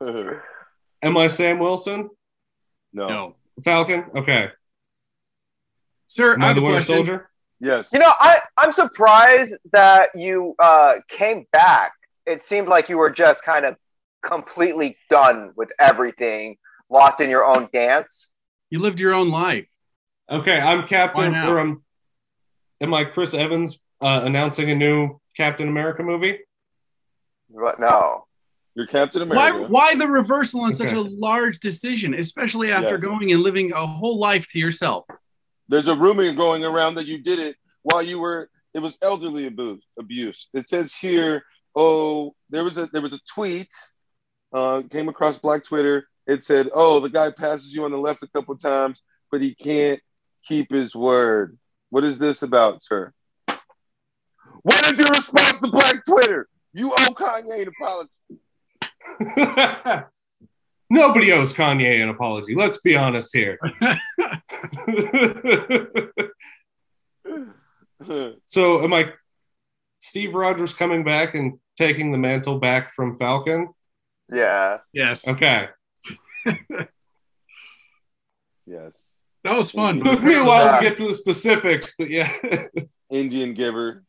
do? 0.02 0.40
Am 1.04 1.16
I 1.16 1.28
Sam 1.28 1.60
Wilson? 1.60 2.10
no. 2.92 3.08
No. 3.08 3.36
Falcon? 3.64 4.06
Okay. 4.16 4.50
Sir, 6.08 6.34
Am 6.34 6.42
I 6.42 6.50
I 6.50 6.54
the 6.54 6.60
a 6.60 6.64
Winter 6.64 6.78
question. 6.80 6.96
Soldier? 6.96 7.30
Yes. 7.60 7.90
You 7.94 8.00
know, 8.00 8.12
I, 8.20 8.40
I'm 8.58 8.74
surprised 8.74 9.54
that 9.74 10.10
you 10.16 10.56
uh, 10.58 10.94
came 11.08 11.46
back. 11.52 11.92
It 12.26 12.44
seemed 12.44 12.68
like 12.68 12.90
you 12.90 12.98
were 12.98 13.12
just 13.12 13.44
kind 13.44 13.64
of 13.66 13.76
completely 14.26 14.98
done 15.10 15.52
with 15.56 15.70
everything, 15.80 16.58
lost 16.94 17.20
in 17.20 17.30
your 17.30 17.44
own 17.44 17.68
dance. 17.74 18.30
You 18.70 18.80
lived 18.80 19.00
your 19.00 19.14
own 19.14 19.30
life. 19.30 19.68
Okay, 20.32 20.58
I'm 20.60 20.88
Captain, 20.88 21.36
or 21.36 21.60
I'm, 21.60 21.84
am 22.80 22.94
I 22.94 23.04
Chris 23.04 23.34
Evans 23.34 23.80
uh, 24.00 24.22
announcing 24.24 24.72
a 24.72 24.76
new 24.76 25.20
Captain 25.36 25.68
America 25.68 26.04
movie? 26.04 26.40
But 27.50 27.80
no. 27.80 28.26
You're 28.76 28.88
Captain 28.88 29.28
Why, 29.30 29.50
America. 29.50 29.72
why 29.72 29.96
the 29.96 30.08
reversal 30.08 30.62
on 30.62 30.74
such 30.74 30.94
a 30.94 31.02
large 31.02 31.60
decision, 31.60 32.14
especially 32.16 32.72
after 32.72 32.96
Yes. 32.96 33.02
going 33.02 33.32
and 33.32 33.42
living 33.44 33.72
a 33.74 33.86
whole 33.86 34.18
life 34.20 34.48
to 34.52 34.60
yourself? 34.60 35.06
There's 35.68 35.88
a 35.88 35.96
rumor 35.96 36.32
going 36.34 36.64
around 36.66 36.96
that 36.96 37.06
you 37.06 37.20
did 37.20 37.40
it 37.40 37.56
while 37.84 38.02
you 38.02 38.20
were. 38.20 38.50
It 38.74 38.80
was 38.80 38.98
elderly 39.04 39.46
abuse. 39.46 39.86
Abuse. 40.00 40.48
It 40.54 40.70
says 40.70 40.96
here. 40.96 41.44
Oh, 41.76 42.34
there 42.50 42.64
was 42.64 42.78
a 42.78 42.88
there 42.88 43.02
was 43.02 43.14
a 43.14 43.20
tweet. 43.32 43.70
Uh, 44.52 44.82
came 44.92 45.10
across 45.10 45.38
Black 45.38 45.64
Twitter. 45.64 46.08
It 46.28 46.44
said, 46.44 46.70
"Oh, 46.74 47.00
the 47.00 47.10
guy 47.10 47.32
passes 47.32 47.74
you 47.74 47.86
on 47.86 47.92
the 47.92 47.98
left 47.98 48.24
a 48.24 48.28
couple 48.28 48.58
times, 48.58 49.02
but 49.32 49.42
he 49.42 49.56
can't 49.56 50.02
keep 50.48 50.72
his 50.72 50.96
word." 50.96 51.58
What 51.90 52.04
is 52.04 52.18
this 52.18 52.42
about, 52.42 52.82
sir? 52.82 53.14
What 54.64 54.92
is 54.92 54.98
your 54.98 55.10
response 55.10 55.60
to 55.60 55.70
Black 55.70 56.04
Twitter? 56.06 56.48
You 56.74 56.92
owe 56.92 57.14
Kanye 57.14 57.62
an 57.62 57.70
apology. 57.80 58.10
Nobody 60.90 61.32
owes 61.32 61.54
Kanye 61.54 62.02
an 62.02 62.10
apology. 62.10 62.56
Let's 62.56 62.82
be 62.82 62.96
honest 62.96 63.36
here. 63.36 63.60
so, 68.46 68.84
am 68.84 68.94
I 68.94 69.12
Steve 70.00 70.34
Rogers 70.34 70.74
coming 70.74 71.04
back 71.04 71.36
and 71.36 71.60
taking 71.78 72.12
the 72.12 72.18
mantle 72.18 72.58
back 72.60 72.92
from 72.94 73.18
Falcon? 73.18 73.70
Yeah. 74.32 74.80
Yes. 74.94 75.28
Okay. 75.28 75.68
Yes. 78.66 78.92
That 79.44 79.58
was 79.58 79.72
fun. 79.72 80.02
Took 80.04 80.24
me 80.24 80.36
a 80.36 80.44
while 80.44 80.80
to 80.80 80.84
get 80.88 80.98
to 80.98 81.08
the 81.08 81.14
specifics, 81.14 81.94
but 81.98 82.10
yeah. 82.10 82.32
Indian 83.12 83.54
giver. 83.54 84.04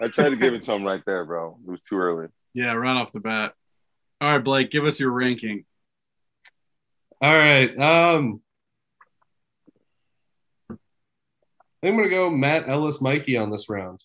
I 0.00 0.06
tried 0.06 0.30
to 0.30 0.36
give 0.36 0.54
it 0.54 0.64
to 0.64 0.72
him 0.72 0.84
right 0.84 1.02
there, 1.06 1.24
bro. 1.24 1.58
It 1.66 1.70
was 1.70 1.80
too 1.88 1.96
early. 1.96 2.28
Yeah, 2.52 2.72
right 2.72 2.96
off 2.96 3.12
the 3.12 3.20
bat. 3.20 3.54
All 4.20 4.32
right, 4.32 4.42
Blake, 4.42 4.70
give 4.70 4.84
us 4.84 4.98
your 4.98 5.10
ranking. 5.10 5.64
All 7.20 7.32
right. 7.32 7.78
Um, 7.78 8.40
I'm 10.70 11.96
gonna 11.96 12.08
go 12.08 12.30
Matt 12.30 12.68
Ellis 12.68 13.00
Mikey 13.00 13.36
on 13.36 13.50
this 13.50 13.68
round. 13.68 14.02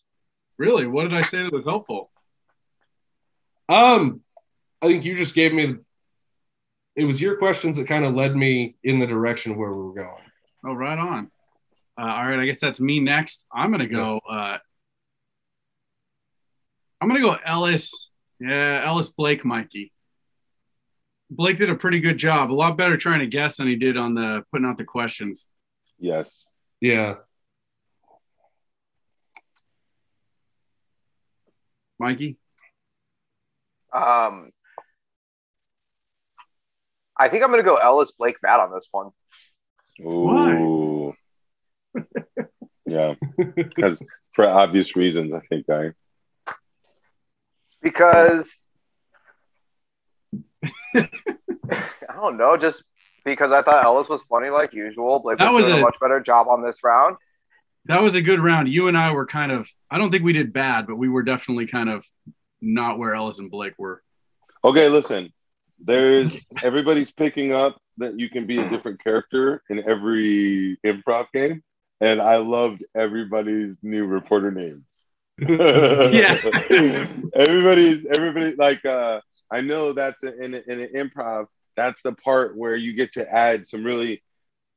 Really? 0.58 0.86
What 0.86 1.04
did 1.04 1.14
I 1.14 1.22
say 1.22 1.44
that 1.44 1.54
was 1.54 1.66
helpful? 1.66 2.12
Um, 3.70 4.22
I 4.82 4.88
think 4.88 5.06
you 5.06 5.16
just 5.16 5.36
gave 5.36 5.54
me. 5.54 5.76
It 6.96 7.06
was 7.06 7.22
your 7.22 7.38
questions 7.38 7.78
that 7.78 7.88
kind 7.88 8.04
of 8.04 8.14
led 8.14 8.36
me 8.36 8.76
in 8.84 9.00
the 9.00 9.08
direction 9.08 9.58
where 9.58 9.72
we 9.72 9.84
were 9.84 9.94
going. 9.94 10.24
Oh, 10.66 10.74
right 10.74 10.98
on. 10.98 11.32
Uh, 11.98 12.06
all 12.06 12.28
right, 12.28 12.40
I 12.40 12.46
guess 12.46 12.60
that's 12.60 12.80
me 12.80 13.00
next. 13.00 13.46
I'm 13.54 13.72
gonna 13.72 13.88
go. 13.88 14.20
Uh, 14.30 14.58
I'm 17.02 17.08
gonna 17.08 17.22
go 17.22 17.38
Ellis. 17.46 18.10
Yeah, 18.40 18.84
Ellis 18.86 19.10
Blake 19.10 19.44
Mikey. 19.44 19.92
Blake 21.30 21.58
did 21.58 21.70
a 21.70 21.76
pretty 21.76 22.00
good 22.00 22.18
job. 22.18 22.52
A 22.52 22.54
lot 22.54 22.78
better 22.78 22.98
trying 22.98 23.20
to 23.20 23.28
guess 23.28 23.58
than 23.58 23.68
he 23.68 23.76
did 23.76 23.98
on 23.98 24.16
the 24.16 24.44
putting 24.52 24.66
out 24.66 24.78
the 24.78 24.84
questions. 24.84 25.48
Yes. 26.00 26.46
Yeah. 26.82 27.16
Mikey? 32.00 32.38
Um, 33.94 34.52
I 37.20 37.28
think 37.30 37.44
I'm 37.44 37.50
gonna 37.52 37.64
go 37.64 37.76
Ellis 37.76 38.12
Blake 38.18 38.38
Matt 38.42 38.60
on 38.62 38.72
this 38.72 38.88
one. 38.92 39.10
Ooh. 40.02 41.14
yeah, 42.86 43.16
because 43.56 44.02
for 44.34 44.46
obvious 44.46 44.96
reasons, 44.96 45.34
I 45.34 45.42
think 45.42 45.70
I. 45.70 45.92
because 47.82 48.50
I 50.96 52.16
don't 52.16 52.38
know, 52.38 52.58
just 52.58 52.84
because 53.26 53.52
I 53.52 53.62
thought 53.62 53.84
Ellis 53.84 54.08
was 54.10 54.22
funny 54.30 54.50
like 54.50 54.74
usual. 54.74 55.20
Blake 55.20 55.38
That 55.40 55.52
was, 55.52 55.64
was 55.64 55.72
doing 55.72 55.80
a, 55.80 55.82
a- 55.82 55.86
much 55.86 55.96
better 56.00 56.20
job 56.20 56.48
on 56.48 56.64
this 56.64 56.84
round. 56.84 57.18
That 57.86 58.02
was 58.04 58.14
a 58.16 58.22
good 58.22 58.40
round. 58.40 58.70
You 58.70 58.88
and 58.88 58.98
I 58.98 59.12
were 59.12 59.26
kind 59.26 59.52
of, 59.52 59.68
I 59.90 59.98
don't 59.98 60.12
think 60.12 60.24
we 60.24 60.34
did 60.34 60.54
bad, 60.54 60.86
but 60.86 60.98
we 60.98 61.10
were 61.10 61.24
definitely 61.24 61.66
kind 61.66 61.90
of 61.90 62.06
not 62.62 63.00
where 63.00 63.16
Ellis 63.16 63.40
and 63.40 63.50
Blake 63.50 63.74
were. 63.78 64.04
Okay, 64.64 64.90
listen. 64.90 65.32
There's 65.84 66.46
everybody's 66.64 67.12
picking 67.12 67.54
up 67.54 67.78
that 67.98 68.20
you 68.20 68.30
can 68.30 68.46
be 68.48 68.60
a 68.60 68.70
different 68.70 69.04
character 69.04 69.62
in 69.70 69.80
every 69.88 70.78
improv 70.86 71.28
game, 71.34 71.64
and 72.02 72.22
I 72.22 72.38
loved 72.38 72.84
everybody's 72.96 73.76
new 73.82 74.06
reporter 74.06 74.52
names. 74.52 74.84
Yeah. 75.50 76.38
everybody's 77.34 78.06
everybody 78.06 78.56
like 78.56 78.84
uh 78.86 79.22
I 79.52 79.62
know 79.62 79.94
that's 79.94 80.22
a, 80.24 80.38
in 80.38 80.54
a, 80.54 80.62
in 80.68 80.82
an 80.82 80.90
improv. 80.96 81.46
That's 81.76 82.02
the 82.02 82.12
part 82.14 82.58
where 82.58 82.76
you 82.76 82.94
get 82.94 83.14
to 83.14 83.28
add 83.28 83.68
some 83.68 83.84
really 83.84 84.22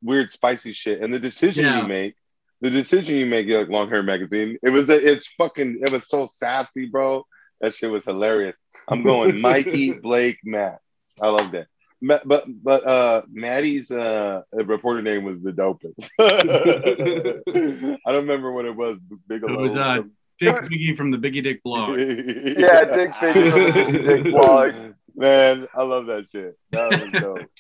weird, 0.02 0.30
spicy 0.30 0.72
shit, 0.72 1.00
and 1.02 1.12
the 1.12 1.18
decision 1.18 1.64
Yeah. 1.64 1.82
you 1.82 1.88
make. 1.88 2.14
The 2.60 2.70
decision 2.70 3.16
you 3.16 3.26
make, 3.26 3.48
like 3.48 3.68
Long 3.68 3.88
Hair 3.88 4.04
Magazine, 4.04 4.56
it 4.62 4.70
was 4.70 4.88
it's 4.88 5.26
fucking 5.36 5.80
it 5.82 5.90
was 5.90 6.08
so 6.08 6.26
sassy, 6.26 6.86
bro. 6.86 7.26
That 7.60 7.74
shit 7.74 7.90
was 7.90 8.04
hilarious. 8.04 8.56
I'm 8.88 9.02
going 9.02 9.40
Mikey, 9.48 9.92
Blake, 9.94 10.38
Matt. 10.44 10.78
I 11.20 11.28
love 11.28 11.52
that. 11.52 11.66
Ma- 12.00 12.20
But 12.24 12.44
but 12.48 12.86
uh 12.86 13.22
Maddie's 13.30 13.90
uh 13.90 14.42
reporter 14.52 15.02
name 15.02 15.24
was 15.24 15.40
the 15.42 15.52
dopest. 15.52 16.10
I 18.06 18.10
don't 18.12 18.22
remember 18.26 18.52
what 18.52 18.64
it 18.64 18.74
was. 18.74 18.98
Bigelow. 19.28 19.52
It 19.52 19.68
was, 19.68 19.76
uh, 19.76 20.02
Dick 20.40 20.56
Biggie 20.56 20.96
from 20.96 21.10
the 21.12 21.18
Biggie 21.18 21.42
Dick 21.42 21.62
blog. 21.62 21.90
Yeah, 21.98 22.84
Dick 22.84 23.12
Biggie, 23.12 24.06
Dick 24.24 24.32
blog. 24.32 24.74
Man, 25.14 25.68
I 25.74 25.82
love 25.82 26.06
that 26.06 26.26
shit. 26.32 26.58
That 26.72 26.90
was 26.90 27.10
dope. 27.22 27.50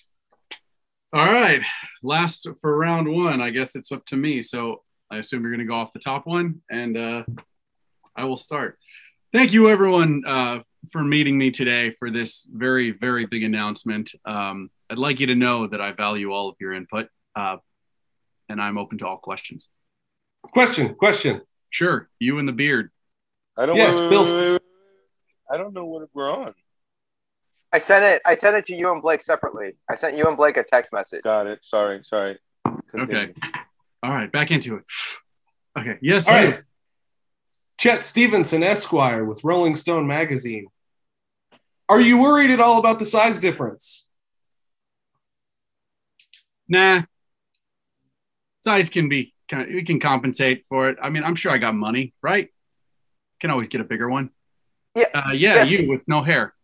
All 1.12 1.26
right. 1.26 1.60
Last 2.02 2.48
for 2.60 2.76
round 2.76 3.06
one, 3.14 3.40
I 3.40 3.50
guess 3.50 3.76
it's 3.76 3.92
up 3.92 4.04
to 4.06 4.16
me. 4.16 4.42
So 4.42 4.82
I 5.10 5.18
assume 5.18 5.42
you're 5.42 5.50
going 5.52 5.60
to 5.60 5.66
go 5.66 5.74
off 5.74 5.92
the 5.92 6.00
top 6.00 6.26
one, 6.26 6.62
and 6.70 6.96
uh, 6.96 7.22
I 8.16 8.24
will 8.24 8.36
start. 8.36 8.78
Thank 9.32 9.52
you, 9.52 9.68
everyone, 9.68 10.22
uh, 10.26 10.60
for 10.90 11.02
meeting 11.02 11.38
me 11.38 11.50
today 11.50 11.94
for 11.98 12.10
this 12.10 12.46
very, 12.50 12.90
very 12.90 13.26
big 13.26 13.42
announcement. 13.44 14.10
Um, 14.24 14.70
I'd 14.90 14.98
like 14.98 15.20
you 15.20 15.26
to 15.28 15.34
know 15.34 15.66
that 15.66 15.80
I 15.80 15.92
value 15.92 16.32
all 16.32 16.48
of 16.48 16.56
your 16.60 16.72
input, 16.72 17.08
uh, 17.36 17.56
and 18.48 18.60
I'm 18.60 18.78
open 18.78 18.98
to 18.98 19.06
all 19.06 19.18
questions. 19.18 19.68
Question, 20.42 20.94
question. 20.94 21.42
Sure, 21.70 22.08
you 22.18 22.38
and 22.38 22.48
the 22.48 22.52
beard. 22.52 22.90
I 23.56 23.66
don't. 23.66 23.76
Yes, 23.76 23.94
wait, 23.94 24.02
wait, 24.02 24.10
Bill- 24.10 24.22
wait, 24.24 24.34
wait, 24.34 24.52
wait. 24.52 24.60
I 25.50 25.56
don't 25.56 25.74
know 25.74 25.84
what 25.84 26.08
we're 26.14 26.30
on. 26.30 26.54
I 27.72 27.78
sent 27.78 28.04
it. 28.04 28.22
I 28.26 28.36
sent 28.36 28.56
it 28.56 28.66
to 28.66 28.74
you 28.74 28.92
and 28.92 29.00
Blake 29.00 29.22
separately. 29.22 29.76
I 29.88 29.96
sent 29.96 30.16
you 30.16 30.26
and 30.26 30.36
Blake 30.36 30.56
a 30.58 30.62
text 30.62 30.92
message. 30.92 31.22
Got 31.22 31.46
it. 31.46 31.60
Sorry. 31.62 32.00
Sorry. 32.04 32.38
Continue. 32.90 33.20
Okay. 33.20 33.34
All 34.02 34.10
right, 34.10 34.30
back 34.30 34.50
into 34.50 34.76
it. 34.76 34.84
Okay. 35.74 35.96
Yes. 36.02 36.28
All 36.28 36.38
you. 36.38 36.48
right. 36.50 36.60
Chet 37.82 38.04
Stevenson, 38.04 38.62
Esquire, 38.62 39.24
with 39.24 39.42
Rolling 39.42 39.74
Stone 39.74 40.06
magazine. 40.06 40.68
Are 41.88 42.00
you 42.00 42.16
worried 42.16 42.52
at 42.52 42.60
all 42.60 42.78
about 42.78 43.00
the 43.00 43.04
size 43.04 43.40
difference? 43.40 44.06
Nah. 46.68 47.02
Size 48.62 48.88
can 48.88 49.08
be, 49.08 49.34
can, 49.48 49.66
we 49.74 49.82
can 49.82 49.98
compensate 49.98 50.64
for 50.68 50.90
it. 50.90 50.98
I 51.02 51.10
mean, 51.10 51.24
I'm 51.24 51.34
sure 51.34 51.50
I 51.50 51.58
got 51.58 51.74
money, 51.74 52.14
right? 52.22 52.50
Can 53.40 53.50
always 53.50 53.66
get 53.66 53.80
a 53.80 53.84
bigger 53.84 54.08
one. 54.08 54.30
Yeah. 54.94 55.06
Uh, 55.12 55.32
yeah, 55.32 55.64
Yes. 55.64 55.70
you 55.70 55.88
with 55.88 56.02
no 56.06 56.22
hair. 56.22 56.54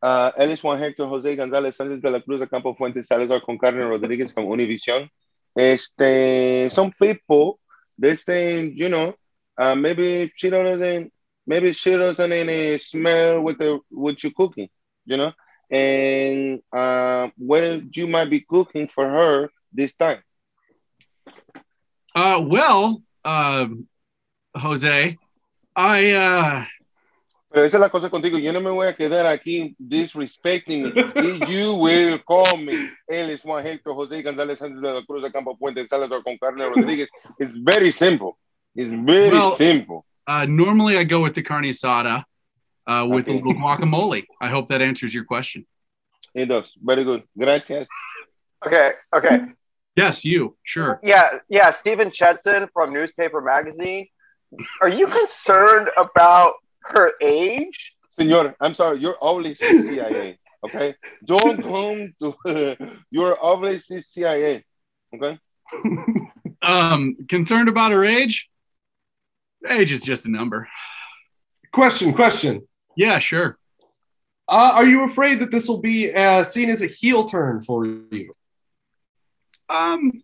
Uh, 0.00 0.32
él 0.38 0.52
es 0.52 0.62
Juan 0.62 0.80
Héctor 0.80 1.06
José 1.10 1.36
González 1.36 1.76
Sánchez 1.76 2.00
de 2.00 2.10
la 2.10 2.20
Cruz 2.20 2.40
de 2.40 2.46
Campo 2.46 2.74
Fuentes 2.74 3.08
Salazar 3.08 3.42
con 3.42 3.58
Carmen 3.58 3.90
Rodríguez 3.90 4.32
from 4.32 4.46
Univision. 4.46 5.10
Este, 5.54 6.70
some 6.72 6.92
people, 6.98 7.60
they 7.98 8.14
say, 8.14 8.72
you 8.74 8.88
know, 8.88 9.14
uh, 9.58 9.74
maybe 9.74 10.32
she 10.36 10.50
doesn't, 10.50 11.12
maybe 11.46 11.72
she 11.72 11.90
doesn't 11.92 12.32
any 12.32 12.78
smell 12.78 13.42
with 13.42 13.58
the 13.58 13.80
what 13.90 14.22
you 14.22 14.30
cooking, 14.32 14.68
you 15.04 15.16
know, 15.16 15.32
and 15.70 16.60
uh, 16.72 17.28
what 17.36 17.96
you 17.96 18.06
might 18.06 18.30
be 18.30 18.40
cooking 18.40 18.88
for 18.88 19.08
her 19.08 19.50
this 19.72 19.92
time. 19.94 20.22
Uh, 22.14 22.40
well, 22.42 23.02
um, 23.24 23.86
Jose, 24.56 25.18
I, 25.74 26.12
uh, 26.12 26.64
Pero 27.56 27.64
esa 27.64 27.78
es 27.78 27.80
la 27.80 27.88
cosa 27.88 28.10
contigo. 28.10 28.36
Yo 28.36 28.52
no 28.52 28.60
me 28.60 28.70
voy 28.70 28.86
a 28.86 28.94
quedar 28.94 29.24
aquí 29.26 29.74
disrespecting 29.78 30.92
me. 30.94 31.46
you 31.48 31.74
will 31.74 32.22
call 32.26 32.58
me. 32.58 32.74
Él 33.08 33.30
es 33.30 33.40
Juan 33.40 33.66
Héctor 33.66 33.94
José 33.94 34.22
González 34.22 34.58
Sánchez 34.58 34.82
de 34.82 34.92
la 34.92 35.02
Cruz 35.06 35.22
de 35.22 35.32
Campo 35.32 35.56
Fuentes 35.56 35.88
Salazar 35.88 36.22
con 36.22 36.36
Carmen 36.36 36.70
Rodríguez. 36.74 37.08
It's 37.38 37.56
very 37.56 37.92
simple. 37.92 38.36
It's 38.76 38.90
very 38.90 39.30
Well- 39.30 39.56
simple. 39.56 40.04
uh, 40.26 40.44
normally 40.46 40.96
I 40.98 41.04
go 41.04 41.20
with 41.22 41.34
the 41.34 41.42
carne 41.42 41.64
asada, 41.64 42.24
uh, 42.86 43.06
with 43.08 43.26
a 43.28 43.32
little 43.32 43.54
guacamole. 43.54 44.24
I 44.40 44.48
hope 44.48 44.68
that 44.68 44.82
answers 44.82 45.14
your 45.14 45.24
question. 45.24 45.66
It 46.34 46.46
does. 46.46 46.70
Very 46.82 47.04
good. 47.04 47.22
Gracias. 47.38 47.88
Okay. 48.66 48.92
Okay. 49.14 49.40
Yes, 49.96 50.24
you, 50.24 50.56
sure. 50.62 51.00
Yeah. 51.02 51.38
Yeah. 51.48 51.70
Stephen 51.70 52.10
Chetson 52.10 52.68
from 52.74 52.92
Newspaper 52.92 53.40
Magazine. 53.40 54.06
Are 54.82 54.88
you 54.88 55.06
concerned 55.06 55.88
about 55.96 56.54
her 56.82 57.12
age? 57.22 57.94
Senor, 58.18 58.54
I'm 58.60 58.74
sorry. 58.74 58.98
You're 58.98 59.16
always 59.18 59.58
CIA. 59.58 60.38
Okay? 60.64 60.94
Don't 61.24 61.62
come 61.72 62.14
to. 62.22 62.76
You're 63.10 63.36
always 63.38 63.86
CIA. 64.12 64.64
Okay? 65.14 65.38
Um, 66.62 67.16
concerned 67.28 67.68
about 67.68 67.92
her 67.92 68.04
age? 68.04 68.48
Age 69.68 69.92
is 69.92 70.02
just 70.02 70.26
a 70.26 70.30
number. 70.30 70.68
Question, 71.72 72.12
question. 72.14 72.66
Yeah, 72.96 73.18
sure. 73.18 73.58
Uh, 74.48 74.72
are 74.74 74.86
you 74.86 75.04
afraid 75.04 75.40
that 75.40 75.50
this 75.50 75.68
will 75.68 75.80
be 75.80 76.14
uh, 76.14 76.44
seen 76.44 76.70
as 76.70 76.80
a 76.80 76.86
heel 76.86 77.24
turn 77.24 77.60
for 77.60 77.84
you? 77.84 78.32
Um, 79.68 80.22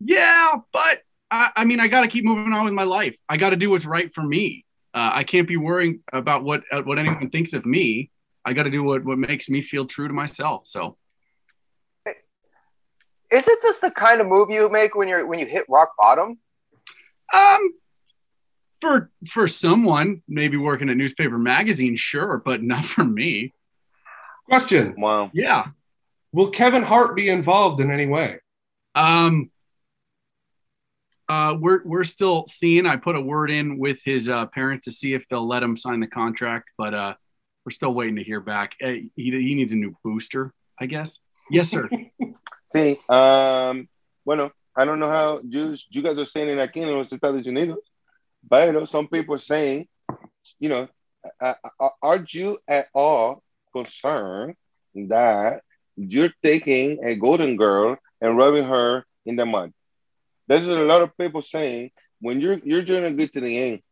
yeah, 0.00 0.54
but 0.72 1.02
I, 1.30 1.50
I 1.56 1.64
mean, 1.64 1.80
I 1.80 1.88
got 1.88 2.02
to 2.02 2.08
keep 2.08 2.24
moving 2.24 2.52
on 2.52 2.64
with 2.64 2.74
my 2.74 2.84
life. 2.84 3.16
I 3.28 3.36
got 3.36 3.50
to 3.50 3.56
do 3.56 3.70
what's 3.70 3.86
right 3.86 4.12
for 4.12 4.22
me. 4.22 4.64
Uh, 4.92 5.10
I 5.14 5.24
can't 5.24 5.46
be 5.46 5.56
worrying 5.56 6.00
about 6.12 6.42
what 6.42 6.62
uh, 6.72 6.82
what 6.82 6.98
anyone 6.98 7.30
thinks 7.30 7.52
of 7.52 7.64
me. 7.64 8.10
I 8.44 8.52
got 8.54 8.64
to 8.64 8.70
do 8.70 8.82
what 8.82 9.04
what 9.04 9.18
makes 9.18 9.48
me 9.48 9.62
feel 9.62 9.86
true 9.86 10.08
to 10.08 10.14
myself. 10.14 10.66
So, 10.66 10.96
Isn't 13.30 13.62
this 13.62 13.78
the 13.78 13.90
kind 13.90 14.20
of 14.20 14.26
move 14.26 14.50
you 14.50 14.68
make 14.68 14.94
when 14.94 15.06
you're 15.06 15.26
when 15.26 15.38
you 15.38 15.46
hit 15.46 15.66
rock 15.68 15.90
bottom? 15.98 16.38
Um, 17.32 17.74
for 18.80 19.10
for 19.28 19.48
someone 19.48 20.22
maybe 20.28 20.56
working 20.56 20.88
a 20.88 20.94
newspaper 20.94 21.38
magazine, 21.38 21.96
sure, 21.96 22.40
but 22.44 22.62
not 22.62 22.84
for 22.84 23.04
me. 23.04 23.52
Question. 24.46 24.94
Wow. 24.96 25.30
Yeah. 25.34 25.66
Will 26.32 26.50
Kevin 26.50 26.82
Hart 26.82 27.16
be 27.16 27.28
involved 27.28 27.80
in 27.80 27.90
any 27.90 28.06
way? 28.06 28.38
Um, 28.94 29.50
uh, 31.28 31.54
we're 31.58 31.82
we're 31.84 32.04
still 32.04 32.46
seeing. 32.48 32.86
I 32.86 32.96
put 32.96 33.16
a 33.16 33.20
word 33.20 33.50
in 33.50 33.78
with 33.78 33.98
his 34.04 34.28
uh, 34.28 34.46
parents 34.46 34.86
to 34.86 34.92
see 34.92 35.14
if 35.14 35.24
they'll 35.28 35.46
let 35.46 35.62
him 35.62 35.76
sign 35.76 36.00
the 36.00 36.06
contract, 36.06 36.70
but 36.78 36.94
uh, 36.94 37.14
we're 37.64 37.72
still 37.72 37.92
waiting 37.92 38.16
to 38.16 38.24
hear 38.24 38.40
back. 38.40 38.72
Uh, 38.82 38.88
he 38.88 39.10
he 39.16 39.54
needs 39.54 39.72
a 39.72 39.76
new 39.76 39.94
booster, 40.02 40.52
I 40.80 40.86
guess. 40.86 41.18
Yes, 41.50 41.70
sir. 41.70 41.88
Sí. 42.70 42.98
Um, 43.08 43.88
bueno, 44.26 44.52
I 44.78 44.84
don't 44.84 45.00
know 45.00 45.08
how 45.08 45.40
you, 45.44 45.76
you 45.90 46.02
guys 46.02 46.16
are 46.18 46.24
saying 46.24 46.56
it 46.56 46.58
aquí 46.58 46.82
en 46.82 46.96
los 46.96 47.12
Estados 47.12 47.44
Unidos, 47.44 47.78
but 48.48 48.88
some 48.88 49.08
people 49.08 49.34
are 49.34 49.40
saying, 49.40 49.88
you 50.60 50.68
know, 50.68 50.88
are 52.00 52.24
you 52.30 52.58
at 52.68 52.86
all 52.94 53.42
concerned 53.74 54.54
that 54.94 55.62
you're 55.96 56.32
taking 56.44 57.02
a 57.04 57.16
golden 57.16 57.56
girl 57.56 57.96
and 58.20 58.38
rubbing 58.38 58.64
her 58.66 59.04
in 59.26 59.34
the 59.34 59.44
mud? 59.44 59.72
There's 60.46 60.68
a 60.68 60.84
lot 60.84 61.02
of 61.02 61.16
people 61.18 61.42
saying 61.42 61.90
when 62.20 62.40
you're 62.40 62.60
you're 62.62 62.84
gonna 62.84 63.10
get 63.10 63.32
to 63.32 63.40
the 63.40 63.58
end 63.58 63.82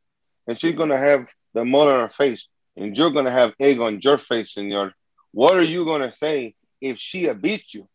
and 0.47 0.57
she's 0.59 0.77
gonna 0.77 0.99
have 0.99 1.27
the 1.53 1.65
mud 1.65 1.89
on 1.89 2.01
her 2.01 2.15
face 2.15 2.47
and 2.77 2.97
you're 2.97 3.11
gonna 3.11 3.33
have 3.33 3.55
egg 3.59 3.81
on 3.81 4.01
your 4.03 4.19
face, 4.19 4.55
senor. 4.55 4.93
What 5.33 5.57
are 5.57 5.65
you 5.65 5.85
gonna 5.85 6.13
say 6.13 6.55
if 6.81 6.99
she 6.99 7.29
beats 7.33 7.75
you? 7.75 7.89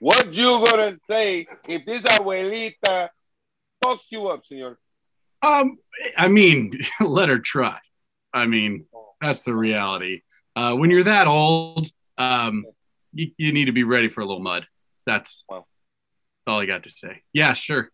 What 0.00 0.32
you 0.34 0.64
gonna 0.70 0.96
say 1.10 1.46
if 1.66 1.84
this 1.84 2.02
abuelita 2.02 3.08
fucks 3.84 4.04
you 4.10 4.28
up, 4.28 4.44
senor? 4.46 4.78
Um, 5.42 5.78
I 6.16 6.28
mean, 6.28 6.72
let 7.00 7.28
her 7.28 7.38
try. 7.38 7.78
I 8.32 8.46
mean, 8.46 8.86
that's 9.20 9.42
the 9.42 9.54
reality. 9.54 10.22
Uh, 10.54 10.74
when 10.74 10.90
you're 10.90 11.04
that 11.04 11.26
old, 11.26 11.88
um, 12.16 12.64
you, 13.12 13.30
you 13.36 13.52
need 13.52 13.66
to 13.66 13.72
be 13.72 13.84
ready 13.84 14.08
for 14.08 14.20
a 14.20 14.24
little 14.26 14.42
mud. 14.42 14.66
That's 15.06 15.44
Wow. 15.48 15.66
all 16.46 16.60
I 16.60 16.66
got 16.66 16.84
to 16.84 16.90
say. 16.90 17.22
Yeah, 17.32 17.54
sure. 17.54 17.90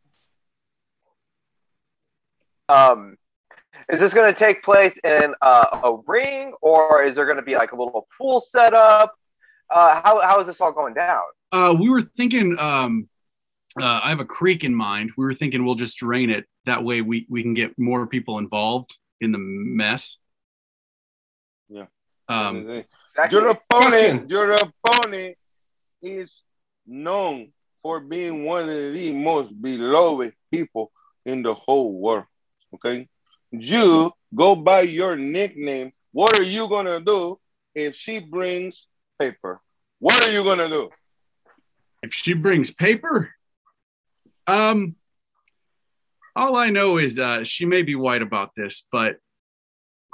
Um, 2.68 3.16
is 3.92 4.00
this 4.00 4.14
going 4.14 4.32
to 4.32 4.38
take 4.38 4.62
place 4.62 4.96
in 5.04 5.34
uh, 5.42 5.80
a 5.84 5.96
ring, 6.06 6.54
or 6.62 7.02
is 7.02 7.14
there 7.14 7.26
going 7.26 7.36
to 7.36 7.42
be 7.42 7.54
like 7.56 7.72
a 7.72 7.76
little 7.76 8.06
pool 8.16 8.40
set 8.40 8.72
up? 8.74 9.14
Uh, 9.70 10.00
how 10.02 10.20
how 10.22 10.40
is 10.40 10.46
this 10.46 10.60
all 10.60 10.72
going 10.72 10.94
down? 10.94 11.22
Uh, 11.54 11.72
we 11.72 11.88
were 11.88 12.02
thinking. 12.02 12.58
Um, 12.58 13.08
uh, 13.80 14.00
I 14.04 14.08
have 14.08 14.20
a 14.20 14.24
creek 14.24 14.64
in 14.64 14.74
mind. 14.74 15.10
We 15.16 15.24
were 15.24 15.34
thinking 15.34 15.64
we'll 15.64 15.76
just 15.76 15.98
drain 15.98 16.30
it. 16.30 16.46
That 16.66 16.82
way, 16.82 17.00
we 17.00 17.26
we 17.28 17.42
can 17.42 17.54
get 17.54 17.78
more 17.78 18.06
people 18.08 18.38
involved 18.38 18.96
in 19.20 19.30
the 19.30 19.38
mess. 19.38 20.18
Yeah. 21.68 21.86
Um, 22.28 22.84
Exactly. 23.16 23.38
your 23.38 23.50
opponent, 23.50 24.26
Question. 24.26 24.28
your 24.28 24.50
opponent 24.50 25.36
is 26.02 26.42
known 26.86 27.52
for 27.82 28.00
being 28.00 28.44
one 28.44 28.68
of 28.68 28.92
the 28.92 29.12
most 29.12 29.50
beloved 29.62 30.32
people 30.50 30.90
in 31.24 31.42
the 31.42 31.54
whole 31.54 31.92
world. 32.00 32.26
Okay, 32.74 33.08
you 33.52 34.10
go 34.34 34.56
by 34.56 34.80
your 34.80 35.14
nickname. 35.14 35.92
What 36.10 36.36
are 36.36 36.42
you 36.42 36.68
gonna 36.68 36.98
do 36.98 37.38
if 37.76 37.94
she 37.94 38.18
brings 38.18 38.88
paper? 39.20 39.60
What 40.00 40.20
are 40.24 40.32
you 40.32 40.42
gonna 40.42 40.68
do? 40.68 40.90
If 42.04 42.12
she 42.12 42.34
brings 42.34 42.70
paper, 42.70 43.30
um, 44.46 44.94
all 46.36 46.54
I 46.54 46.68
know 46.70 46.98
is 46.98 47.18
uh, 47.18 47.44
she 47.44 47.64
may 47.64 47.82
be 47.82 47.94
white 47.94 48.20
about 48.22 48.50
this, 48.56 48.86
but 48.92 49.16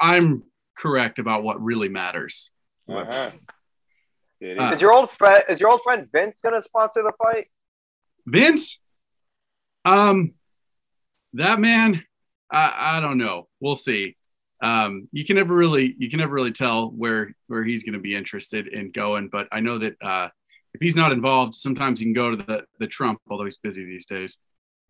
I'm 0.01 0.45
correct 0.79 1.19
about 1.19 1.43
what 1.43 1.63
really 1.63 1.89
matters. 1.89 2.51
Uh-huh. 2.89 3.33
It 4.41 4.59
Uh, 4.59 4.69
is. 4.69 4.77
Is 4.77 4.81
your 4.81 4.93
old 4.93 5.11
friend 5.11 5.43
is 5.49 5.61
your 5.61 5.71
old 5.71 5.83
friend 5.83 6.09
Vince 6.13 6.41
going 6.43 6.55
to 6.55 6.63
sponsor 6.63 7.03
the 7.03 7.13
fight? 7.23 7.49
Vince, 8.27 8.81
um, 9.85 10.35
that 11.35 11.59
man, 11.59 12.05
I, 12.51 12.97
I 12.97 13.01
don't 13.01 13.19
know. 13.19 13.49
We'll 13.61 13.75
see. 13.75 14.17
Um, 14.63 15.09
you 15.11 15.25
can 15.25 15.37
never 15.37 15.55
really, 15.55 15.95
you 15.99 16.09
can 16.11 16.21
never 16.21 16.35
really 16.35 16.53
tell 16.53 16.89
where 16.89 17.35
where 17.49 17.65
he's 17.65 17.83
going 17.83 17.95
to 17.95 17.99
be 18.01 18.15
interested 18.15 18.69
in 18.69 18.93
going. 18.93 19.29
But 19.29 19.49
I 19.51 19.61
know 19.61 19.79
that 19.79 19.95
uh, 20.03 20.29
if 20.75 20.81
he's 20.81 20.97
not 20.97 21.13
involved, 21.13 21.55
sometimes 21.55 22.01
you 22.01 22.07
can 22.07 22.15
go 22.15 22.31
to 22.31 22.37
the 22.37 22.65
the 22.79 22.87
Trump, 22.87 23.21
although 23.29 23.45
he's 23.45 23.59
busy 23.59 23.85
these 23.85 24.07
days. 24.07 24.39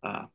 Uh, 0.03 0.25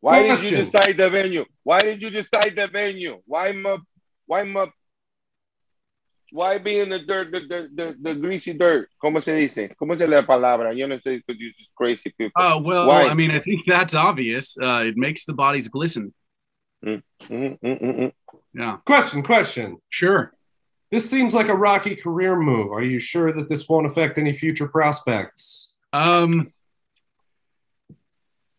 Why 0.00 0.26
did 0.26 0.42
you 0.42 0.56
decide 0.56 0.96
the 0.96 1.10
venue? 1.10 1.44
Why 1.62 1.80
did 1.80 2.02
you 2.02 2.10
decide 2.10 2.56
the 2.56 2.66
venue? 2.66 3.20
Why 3.24 3.52
my, 3.52 3.78
why 4.26 4.42
my, 4.42 4.66
why 6.32 6.58
be 6.58 6.80
in 6.80 6.88
the 6.88 6.98
dirt, 6.98 7.30
the, 7.30 7.40
the, 7.40 7.68
the, 7.74 7.96
the 8.00 8.14
greasy 8.16 8.52
dirt? 8.54 8.88
¿Cómo 9.02 9.22
se 9.22 9.32
dice? 9.34 9.70
¿Cómo 9.80 9.96
se 9.96 10.06
la 10.06 10.22
palabra? 10.22 10.74
Yo 10.76 10.86
no 10.88 10.96
sé 10.96 11.22
because 11.24 11.40
you 11.40 11.52
just 11.56 11.70
crazy 11.76 12.12
people. 12.18 12.32
oh 12.36 12.58
well, 12.58 12.88
Why? 12.88 13.04
I 13.04 13.14
mean, 13.14 13.30
I 13.30 13.40
think 13.40 13.62
that's 13.66 13.94
obvious. 13.94 14.56
Uh, 14.60 14.84
it 14.86 14.96
makes 14.96 15.24
the 15.24 15.34
bodies 15.34 15.68
glisten. 15.68 16.12
Mm, 16.84 17.02
mm, 17.30 17.58
mm, 17.60 17.80
mm. 17.80 18.12
Yeah, 18.54 18.78
Question, 18.84 19.22
question. 19.22 19.76
sure. 19.88 20.32
This 20.92 21.08
seems 21.08 21.34
like 21.34 21.48
a 21.48 21.54
rocky 21.54 21.96
career 21.96 22.36
move. 22.36 22.70
Are 22.70 22.82
you 22.82 23.00
sure 23.00 23.32
that 23.32 23.48
this 23.48 23.66
won't 23.66 23.86
affect 23.86 24.18
any 24.18 24.34
future 24.34 24.68
prospects? 24.68 25.72
Um, 25.94 26.52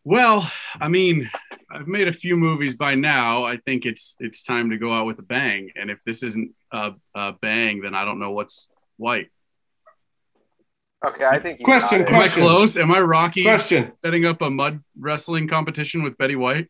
well, 0.04 0.52
I 0.82 0.88
mean, 0.88 1.30
I've 1.72 1.88
made 1.88 2.08
a 2.08 2.14
few 2.14 2.36
movies 2.36 2.74
by 2.74 2.96
now. 2.96 3.44
I 3.44 3.58
think 3.58 3.86
it's 3.86 4.16
it's 4.20 4.42
time 4.44 4.72
to 4.72 4.80
go 4.80 4.92
out 4.92 5.06
with 5.06 5.20
a 5.20 5.22
bang. 5.22 5.70
And 5.76 5.92
if 5.92 6.00
this 6.08 6.24
isn't 6.24 6.56
a, 6.72 6.94
a 7.14 7.34
bang, 7.40 7.82
then 7.82 7.94
I 7.94 8.04
don't 8.04 8.18
know 8.18 8.32
what's 8.32 8.68
white. 8.98 9.30
Okay, 11.06 11.26
I 11.26 11.38
think 11.38 11.60
you 11.60 11.66
Question, 11.66 12.00
got 12.02 12.08
it. 12.08 12.14
Am 12.16 12.22
I 12.22 12.28
close? 12.30 12.78
Am 12.78 12.92
I 12.92 13.00
Rocky 13.02 13.44
Question. 13.44 13.92
setting 13.98 14.26
up 14.26 14.42
a 14.42 14.50
mud 14.50 14.84
wrestling 14.98 15.48
competition 15.48 16.02
with 16.02 16.18
Betty 16.18 16.36
White? 16.36 16.68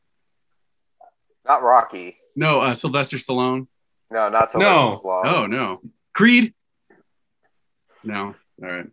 Not 1.48 1.64
Rocky. 1.64 2.18
No, 2.36 2.60
uh, 2.60 2.74
Sylvester 2.74 3.16
Stallone. 3.16 3.68
No, 4.14 4.30
not 4.30 4.52
the 4.52 4.60
No. 4.60 5.02
Oh 5.04 5.48
no, 5.48 5.82
Creed. 6.14 6.54
No. 8.04 8.36
All 8.62 8.70
right. 8.70 8.86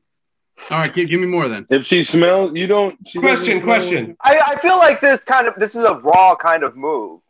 All 0.70 0.78
right. 0.78 0.94
Give, 0.94 1.10
give 1.10 1.20
me 1.20 1.26
more 1.26 1.46
then. 1.46 1.66
If 1.68 1.84
she 1.84 2.02
smells, 2.02 2.52
you 2.58 2.66
don't. 2.66 2.96
She 3.06 3.18
Question, 3.18 3.60
question. 3.60 4.16
I, 4.22 4.38
I 4.38 4.60
feel 4.60 4.78
like 4.78 5.02
this 5.02 5.20
kind 5.20 5.46
of 5.46 5.56
this 5.56 5.74
is 5.74 5.84
a 5.84 5.94
raw 5.94 6.34
kind 6.36 6.62
of 6.62 6.74
move. 6.74 7.20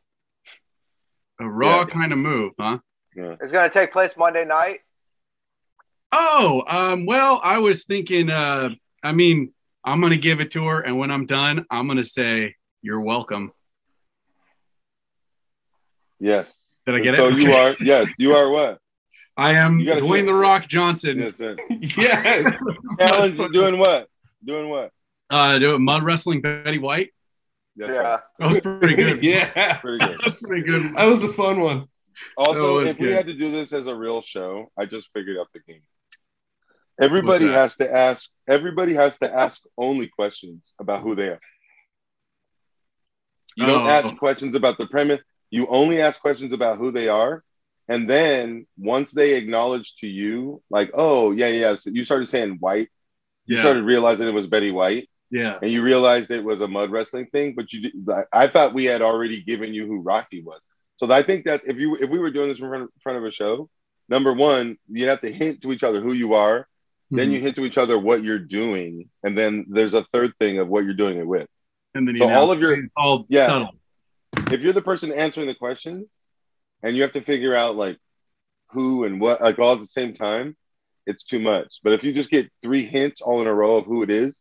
A 1.40 1.48
raw 1.48 1.80
Yeah. 1.80 1.86
kind 1.86 2.12
of 2.12 2.18
move, 2.18 2.52
huh? 2.60 2.78
Yeah. 3.16 3.34
It's 3.40 3.50
going 3.50 3.68
to 3.68 3.74
take 3.74 3.92
place 3.92 4.16
Monday 4.16 4.44
night. 4.44 4.80
Oh, 6.12 6.62
um, 6.68 7.06
well, 7.06 7.40
I 7.42 7.58
was 7.58 7.84
thinking, 7.84 8.30
uh, 8.30 8.70
I 9.02 9.12
mean, 9.12 9.52
I'm 9.84 10.00
going 10.00 10.10
to 10.12 10.18
give 10.18 10.40
it 10.40 10.52
to 10.52 10.66
her. 10.66 10.80
And 10.80 10.96
when 10.98 11.10
I'm 11.10 11.26
done, 11.26 11.66
I'm 11.70 11.86
going 11.86 11.96
to 11.96 12.04
say, 12.04 12.54
You're 12.82 13.00
welcome. 13.00 13.52
Yes. 16.20 16.54
Did 16.92 17.00
I 17.00 17.04
get 17.04 17.14
so 17.14 17.28
it? 17.28 17.34
you 17.36 17.48
Okay. 17.50 17.58
are. 17.70 17.76
Yes, 17.80 18.08
you 18.18 18.34
are 18.34 18.50
what? 18.50 18.78
I 19.36 19.54
am 19.54 19.78
You 19.80 19.86
gotta 19.86 20.00
Dwayne 20.02 20.20
say- 20.20 20.26
The 20.26 20.34
Rock 20.34 20.68
Johnson. 20.68 21.18
Yes, 21.18 21.36
sir. 21.38 21.56
Yes. 21.70 22.62
Alan, 23.00 23.36
you 23.36 23.52
doing 23.52 23.78
what? 23.78 24.08
Doing 24.44 24.68
what? 24.68 24.90
Uh, 25.30 25.58
do 25.58 25.78
mud 25.78 26.02
wrestling 26.02 26.40
Betty 26.40 26.78
White. 26.78 27.10
That's 27.76 27.92
yeah. 27.92 27.98
right. 27.98 28.20
That 28.38 28.48
was 28.48 28.60
pretty 28.60 28.94
good. 28.96 29.22
yeah. 29.24 29.76
Pretty 29.78 29.98
That 30.04 30.22
was 30.24 30.34
pretty 30.34 30.66
good. 30.66 30.94
That 30.96 31.04
was 31.06 31.22
a 31.22 31.28
fun 31.28 31.60
one. 31.60 31.86
Also, 32.36 32.78
That 32.78 32.84
was 32.84 32.88
if 32.90 32.98
we 32.98 33.12
had 33.12 33.26
to 33.28 33.34
do 33.34 33.50
this 33.50 33.72
as 33.72 33.86
a 33.86 33.96
real 33.96 34.20
show, 34.20 34.70
I 34.76 34.84
just 34.86 35.08
figured 35.14 35.38
out 35.38 35.46
the 35.54 35.60
game. 35.60 35.80
Everybody 37.00 37.46
has 37.46 37.76
to 37.76 37.90
ask. 37.90 38.28
Everybody 38.48 38.92
has 38.94 39.16
to 39.20 39.32
ask 39.34 39.62
only 39.78 40.08
questions 40.08 40.62
about 40.78 41.02
who 41.02 41.14
they 41.14 41.28
are. 41.28 41.40
You 43.56 43.66
don't 43.66 43.86
Oh. 43.86 43.90
ask 43.90 44.16
questions 44.16 44.54
about 44.56 44.76
the 44.78 44.86
premise. 44.88 45.20
You 45.50 45.66
only 45.68 46.00
ask 46.00 46.20
questions 46.20 46.52
about 46.52 46.78
who 46.78 46.90
they 46.90 47.08
are, 47.08 47.42
and 47.88 48.08
then 48.08 48.66
once 48.78 49.10
they 49.12 49.34
acknowledge 49.34 49.96
to 49.96 50.06
you, 50.06 50.62
like, 50.70 50.90
"Oh, 50.94 51.32
yeah, 51.32 51.48
yeah," 51.48 51.74
so 51.74 51.90
you 51.90 52.04
started 52.04 52.28
saying 52.28 52.56
white. 52.60 52.88
You 53.46 53.56
Yeah. 53.56 53.62
started 53.62 53.84
realizing 53.84 54.28
it 54.28 54.34
was 54.34 54.46
Betty 54.46 54.70
White, 54.70 55.08
Yeah. 55.30 55.58
and 55.60 55.70
you 55.70 55.82
realized 55.82 56.30
it 56.30 56.44
was 56.44 56.60
a 56.60 56.68
mud 56.68 56.90
wrestling 56.90 57.26
thing. 57.26 57.54
But 57.56 57.72
you, 57.72 57.90
I- 58.32 58.46
thought 58.48 58.74
we 58.74 58.84
had 58.84 59.02
already 59.02 59.42
given 59.42 59.74
you 59.74 59.86
who 59.86 60.00
Rocky 60.00 60.42
was. 60.42 60.60
So 60.98 61.10
I 61.10 61.22
think 61.22 61.46
that 61.46 61.62
if 61.66 61.78
you 61.78 61.96
if 61.96 62.08
we 62.10 62.18
were 62.20 62.30
doing 62.30 62.48
this 62.48 62.60
in 62.60 62.68
front 62.68 62.84
of, 62.84 62.90
front 63.02 63.18
of 63.18 63.24
a 63.24 63.30
show, 63.30 63.68
number 64.08 64.32
one, 64.34 64.76
you'd 64.88 65.08
have 65.08 65.20
to 65.20 65.32
hint 65.32 65.62
to 65.62 65.72
each 65.72 65.82
other 65.82 66.00
who 66.00 66.12
you 66.12 66.34
are. 66.34 66.68
Then 67.10 67.30
Mhm. 67.30 67.32
you 67.32 67.40
hint 67.40 67.56
to 67.56 67.64
each 67.64 67.78
other 67.78 67.98
what 67.98 68.22
you're 68.22 68.38
doing, 68.38 69.08
and 69.24 69.36
then 69.36 69.66
there's 69.68 69.94
a 69.94 70.04
third 70.12 70.32
thing 70.38 70.58
of 70.58 70.68
what 70.68 70.84
you're 70.84 70.94
doing 70.94 71.18
it 71.18 71.26
with. 71.26 71.48
and 71.92 72.06
then 72.06 72.14
you 72.14 72.20
so 72.20 72.28
all 72.28 72.52
of 72.52 72.60
your- 72.60 72.86
all 72.96 73.26
yeah. 73.28 73.46
subtle. 73.48 73.70
If 74.50 74.62
you're 74.62 74.72
the 74.72 74.82
person 74.82 75.12
answering 75.12 75.46
the 75.46 75.54
questions, 75.54 76.08
and 76.82 76.96
you 76.96 77.02
have 77.02 77.12
to 77.12 77.22
figure 77.22 77.54
out 77.54 77.76
like 77.76 77.98
who 78.70 79.04
and 79.04 79.20
what 79.20 79.40
like 79.40 79.58
all 79.58 79.72
at 79.74 79.80
the 79.80 79.86
same 79.86 80.14
time, 80.14 80.56
it's 81.06 81.24
too 81.24 81.40
much. 81.40 81.68
But 81.82 81.92
if 81.92 82.04
you 82.04 82.12
just 82.12 82.30
get 82.30 82.50
three 82.62 82.86
hints 82.86 83.20
all 83.20 83.40
in 83.40 83.46
a 83.46 83.54
row 83.54 83.76
of 83.76 83.86
who 83.86 84.02
it 84.02 84.10
is, 84.10 84.40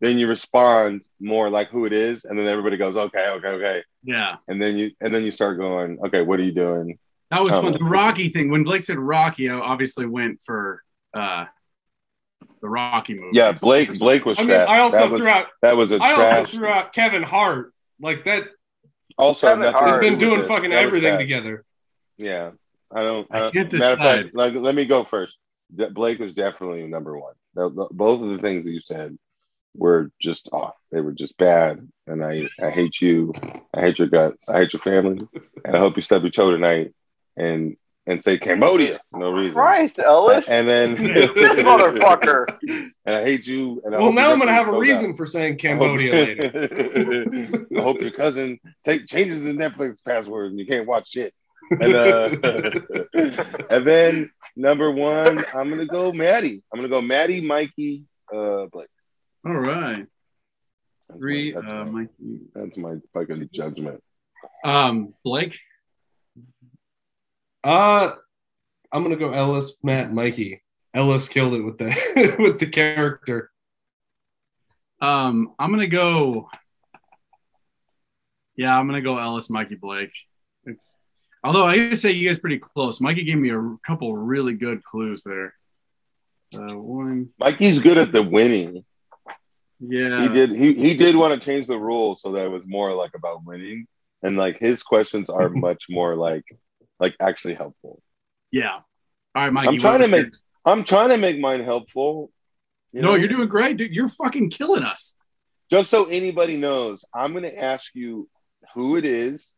then 0.00 0.18
you 0.18 0.28
respond 0.28 1.02
more 1.20 1.50
like 1.50 1.68
who 1.68 1.84
it 1.84 1.92
is, 1.92 2.24
and 2.24 2.38
then 2.38 2.46
everybody 2.46 2.76
goes, 2.76 2.96
okay, 2.96 3.28
okay, 3.28 3.48
okay, 3.48 3.82
Yeah. 4.02 4.36
and 4.48 4.60
then 4.60 4.76
you 4.76 4.90
and 5.00 5.14
then 5.14 5.24
you 5.24 5.30
start 5.30 5.58
going, 5.58 5.98
okay, 6.06 6.22
what 6.22 6.38
are 6.40 6.44
you 6.44 6.52
doing? 6.52 6.98
That 7.30 7.42
was 7.42 7.50
fun. 7.50 7.72
The 7.72 7.78
Rocky 7.84 8.28
thing. 8.28 8.50
When 8.50 8.64
Blake 8.64 8.84
said 8.84 8.98
Rocky, 8.98 9.48
I 9.48 9.54
obviously 9.54 10.06
went 10.06 10.40
for 10.44 10.82
uh, 11.14 11.46
the 12.60 12.68
Rocky 12.68 13.14
movie. 13.14 13.30
Yeah, 13.32 13.52
Blake 13.52 13.98
Blake 13.98 14.24
was 14.24 14.38
I 14.38 14.42
mean. 14.44 14.56
I 14.56 14.80
also 14.80 14.98
that 14.98 15.10
was, 15.10 15.20
threw 15.20 15.28
out 15.28 15.46
that 15.62 15.76
was 15.76 15.90
a 15.90 15.96
I 15.96 16.14
trash. 16.14 16.38
also 16.38 16.56
threw 16.56 16.68
out 16.68 16.92
Kevin 16.92 17.22
Hart. 17.22 17.72
Like 18.00 18.24
that 18.24 18.48
also, 19.18 19.48
Kevin 19.48 19.62
nothing 19.62 19.78
Hart. 19.78 20.02
to 20.02 20.08
they've 20.08 20.18
do 20.18 20.28
been 20.30 20.36
doing 20.36 20.48
fucking 20.48 20.70
That 20.70 20.84
everything 20.84 21.18
together. 21.18 21.64
Yeah, 22.18 22.52
I 22.92 23.02
don't. 23.02 23.26
I 23.30 23.38
uh, 23.38 23.50
can't 23.50 23.72
matter 23.72 23.92
of 23.92 23.98
fact, 23.98 24.22
decide. 24.24 24.30
like, 24.34 24.54
let 24.54 24.74
me 24.74 24.84
go 24.84 25.04
first. 25.04 25.38
De- 25.74 25.90
Blake 25.90 26.18
was 26.18 26.32
definitely 26.32 26.86
number 26.86 27.18
one. 27.18 27.34
The- 27.54 27.70
the- 27.70 27.88
both 27.90 28.20
of 28.20 28.28
the 28.30 28.38
things 28.38 28.64
that 28.64 28.70
you 28.70 28.80
said 28.80 29.18
were 29.76 30.10
just 30.20 30.48
off. 30.52 30.74
They 30.92 31.00
were 31.00 31.12
just 31.12 31.36
bad, 31.36 31.88
and 32.06 32.24
I 32.24 32.48
I 32.62 32.70
hate 32.70 33.00
you. 33.00 33.32
I 33.72 33.80
hate 33.80 33.98
your 33.98 34.08
guts. 34.08 34.48
I 34.48 34.58
hate 34.58 34.72
your 34.72 34.80
family, 34.80 35.26
and 35.64 35.76
I 35.76 35.78
hope 35.78 35.96
you 35.96 36.02
stub 36.02 36.22
your 36.22 36.30
toe 36.30 36.50
tonight 36.50 36.94
and 37.36 37.76
and 38.06 38.22
say 38.22 38.38
Cambodia 38.38 38.98
for 39.10 39.18
no 39.20 39.30
reason. 39.30 39.54
Christ, 39.54 39.98
Ellis. 39.98 40.46
And 40.48 40.68
then 40.68 40.94
this 41.02 41.58
motherfucker. 41.60 42.58
And 43.06 43.16
I 43.16 43.22
hate 43.22 43.46
you. 43.46 43.82
And 43.84 43.94
I 43.94 43.98
Well, 43.98 44.14
now 44.14 44.32
I'm 44.32 44.38
gonna 44.38 44.50
have 44.52 44.66
a 44.66 44.70
cousin 44.70 44.80
reason 44.80 45.14
for 45.14 45.26
saying. 45.26 45.58
Cambodia 45.58 46.14
I 46.14 46.16
hope- 46.16 46.26
later. 46.54 47.66
I 47.78 47.82
hope 47.82 48.00
your 48.00 48.10
cousin 48.12 48.58
take 48.86 49.06
changes 49.06 49.42
the 49.42 49.52
Netflix 49.52 50.02
password 50.02 50.52
and 50.52 50.58
you 50.58 50.66
can't 50.66 50.86
watch 50.86 51.10
shit. 51.10 51.34
And 51.70 51.94
uh, 51.94 52.30
and 53.70 53.86
then 53.86 54.30
number 54.56 54.90
one, 54.90 55.44
I'm 55.54 55.68
gonna 55.68 55.84
go 55.86 56.12
Maddie. 56.12 56.62
I'm 56.72 56.78
gonna 56.80 56.88
go 56.88 57.02
Maddie, 57.02 57.42
Mikey, 57.42 58.04
uh, 58.34 58.66
Blake. 58.72 58.88
All 59.46 59.52
right. 59.52 60.06
That's 61.08 61.20
Three. 61.20 61.52
my, 61.52 61.60
that's, 61.60 61.72
Uh, 61.72 61.84
my, 61.84 61.90
Mikey. 61.90 62.40
that's 62.54 62.76
my 62.78 62.94
fucking 63.12 63.50
judgment. 63.52 64.02
Um, 64.64 65.14
Blake. 65.24 65.58
Uh, 67.64 68.12
I'm 68.92 69.02
gonna 69.02 69.16
go 69.16 69.32
Ellis, 69.32 69.74
Matt, 69.82 70.12
Mikey. 70.12 70.62
Ellis 70.92 71.28
killed 71.28 71.54
it 71.54 71.62
with 71.62 71.78
the 71.78 72.36
with 72.38 72.60
the 72.60 72.66
character. 72.66 73.50
Um, 75.00 75.54
I'm 75.58 75.70
gonna 75.70 75.86
go. 75.86 76.48
Yeah, 78.56 78.78
I'm 78.78 78.86
gonna 78.86 79.00
go 79.00 79.18
Ellis, 79.18 79.50
Mikey, 79.50 79.76
Blake. 79.76 80.14
It's 80.64 80.94
although 81.42 81.66
I 81.66 81.76
gotta 81.76 81.96
say 81.96 82.12
you 82.12 82.28
guys 82.28 82.38
pretty 82.38 82.58
close. 82.58 83.00
Mikey 83.00 83.24
gave 83.24 83.38
me 83.38 83.50
a 83.50 83.76
couple 83.86 84.14
really 84.14 84.54
good 84.54 84.84
clues 84.84 85.24
there. 85.24 85.54
Uh, 86.54 86.76
one, 86.78 87.30
Mikey's 87.40 87.80
good 87.80 87.98
at 87.98 88.12
the 88.12 88.22
winning. 88.22 88.84
yeah, 89.80 90.22
He 90.22 90.28
did. 90.28 90.54
He 90.54 90.74
he 90.74 90.94
did 90.94 91.16
want 91.16 91.34
to 91.34 91.44
change 91.44 91.66
the 91.66 91.78
rules 91.78 92.22
so 92.22 92.32
that 92.32 92.44
it 92.44 92.50
was 92.50 92.66
more 92.66 92.94
like 92.94 93.14
about 93.16 93.44
winning, 93.44 93.86
and 94.22 94.36
like 94.36 94.58
his 94.58 94.82
questions 94.82 95.28
are 95.30 95.48
much 95.66 95.86
more 95.88 96.14
like 96.14 96.44
like 97.00 97.14
actually 97.20 97.54
helpful. 97.54 98.02
yeah. 98.52 98.80
All 99.36 99.42
right, 99.42 99.52
Mikey. 99.52 99.68
I'm 99.68 99.78
trying 99.78 99.98
to 99.98 100.02
was 100.04 100.10
make- 100.10 100.34
I'm 100.64 100.84
trying 100.84 101.08
to 101.10 101.18
make 101.18 101.38
mine 101.40 101.64
helpful. 101.64 102.30
you? 102.92 103.02
No, 103.02 103.08
know? 103.08 103.14
you're 103.16 103.28
doing 103.28 103.48
great, 103.48 103.76
dude. 103.76 103.92
You're 103.92 104.08
fucking 104.08 104.50
killing 104.50 104.84
us. 104.84 105.16
just 105.70 105.90
so 105.90 106.04
anybody 106.06 106.56
knows, 106.56 107.04
I'm 107.12 107.32
going 107.32 107.42
to 107.44 107.58
ask 107.58 107.94
you 107.94 108.28
who 108.74 108.96
it 108.96 109.04
is, 109.04 109.54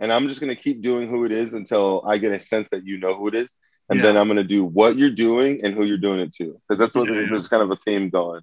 and 0.00 0.12
I'm 0.12 0.26
just 0.28 0.40
going 0.40 0.54
to 0.54 0.60
keep 0.60 0.82
doing 0.82 1.08
who 1.08 1.24
it 1.24 1.32
is 1.32 1.52
until 1.52 2.02
I 2.06 2.18
get 2.18 2.32
a 2.32 2.40
sense 2.40 2.70
that 2.70 2.84
you 2.84 2.98
know 2.98 3.14
who 3.14 3.28
it 3.28 3.34
is, 3.36 3.48
and 3.88 3.98
Yeah. 4.00 4.06
then 4.06 4.16
I'm 4.16 4.26
going 4.26 4.36
to 4.38 4.44
do 4.44 4.64
what 4.64 4.98
you're 4.98 5.10
doing 5.10 5.60
and 5.64 5.72
who 5.74 5.84
you're 5.84 5.98
doing 5.98 6.18
it 6.20 6.34
to, 6.34 6.60
because 6.68 6.78
that's 6.80 6.96
what 6.96 7.08
Yeah, 7.08 7.20
yeah. 7.20 7.26
there's 7.30 7.48
kind 7.48 7.62
of 7.62 7.70
a 7.70 7.76
theme 7.86 8.10
going. 8.10 8.42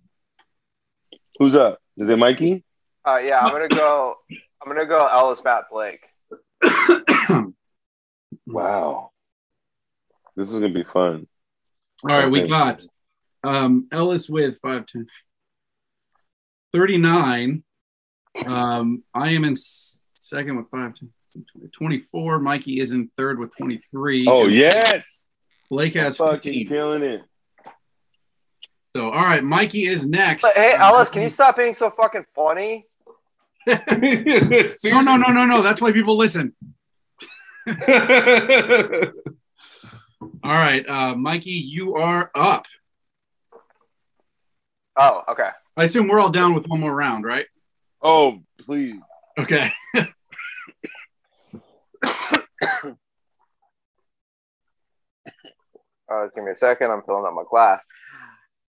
Who's 1.40 1.56
up? 1.56 1.80
Is 1.98 2.10
it 2.10 2.18
Mikey? 2.18 2.64
Uh, 3.06 3.18
yeah, 3.18 3.40
I'm 3.40 3.52
gonna 3.52 3.68
go. 3.68 4.16
I'm 4.32 4.68
gonna 4.72 4.86
go 4.86 5.06
Ellis 5.08 5.42
Matt 5.44 5.66
Blake. 5.70 6.06
Wow, 8.46 9.12
this 10.36 10.50
is 10.50 10.56
going 10.56 10.74
to 10.74 10.84
be 10.84 10.84
fun. 10.84 11.28
All 12.04 12.10
right, 12.10 12.30
we 12.30 12.48
got 12.48 12.86
um, 13.44 13.88
Ellis 13.92 14.30
with 14.30 14.60
5 14.62 14.86
10, 14.86 15.08
39. 16.74 17.64
Um, 18.46 19.04
I 19.14 19.30
am 19.30 19.46
in 19.46 19.56
second 19.56 20.58
with 20.58 20.70
5 20.70 20.96
10, 20.96 21.14
24. 21.78 22.40
Mikey 22.40 22.80
is 22.80 22.92
in 22.92 23.10
third 23.18 23.40
with 23.40 23.56
23. 23.56 24.26
Oh 24.28 24.48
yes, 24.48 25.24
Blake 25.70 25.96
has 25.96 26.18
fucking 26.18 26.54
15. 26.54 26.68
killing 26.68 27.04
it. 27.04 27.22
So, 28.96 29.10
all 29.10 29.24
right, 29.24 29.44
Mikey 29.44 29.86
is 29.88 30.06
next. 30.06 30.44
But 30.44 30.54
hey, 30.54 30.76
Ellis, 30.76 31.10
can 31.10 31.24
you 31.24 31.30
stop 31.30 31.58
being 31.58 31.74
so 31.74 31.90
fucking 31.92 32.26
funny? 32.36 32.86
No, 33.66 35.02
no, 35.02 35.16
no, 35.16 35.32
no, 35.32 35.46
no. 35.46 35.62
That's 35.62 35.82
why 35.82 35.94
people 35.94 36.18
listen. 36.18 36.54
All 40.44 40.52
right, 40.52 40.88
uh, 40.88 41.16
Mikey, 41.16 41.52
you 41.52 41.96
are 41.96 42.30
up. 42.36 42.66
Oh, 44.98 45.24
okay. 45.30 45.50
I 45.76 45.86
assume 45.86 46.08
we're 46.08 46.20
all 46.20 46.30
down 46.30 46.54
with 46.54 46.68
one 46.68 46.80
more 46.80 46.94
round, 46.94 47.26
right? 47.26 47.48
Oh 48.02 48.44
please. 48.60 49.00
Okay. 49.38 49.72
Uh, 56.12 56.28
give 56.36 56.44
me 56.44 56.52
a 56.52 56.56
second. 56.56 56.92
I'm 56.92 57.02
filling 57.04 57.26
up 57.26 57.34
my 57.34 57.44
glass. 57.50 57.84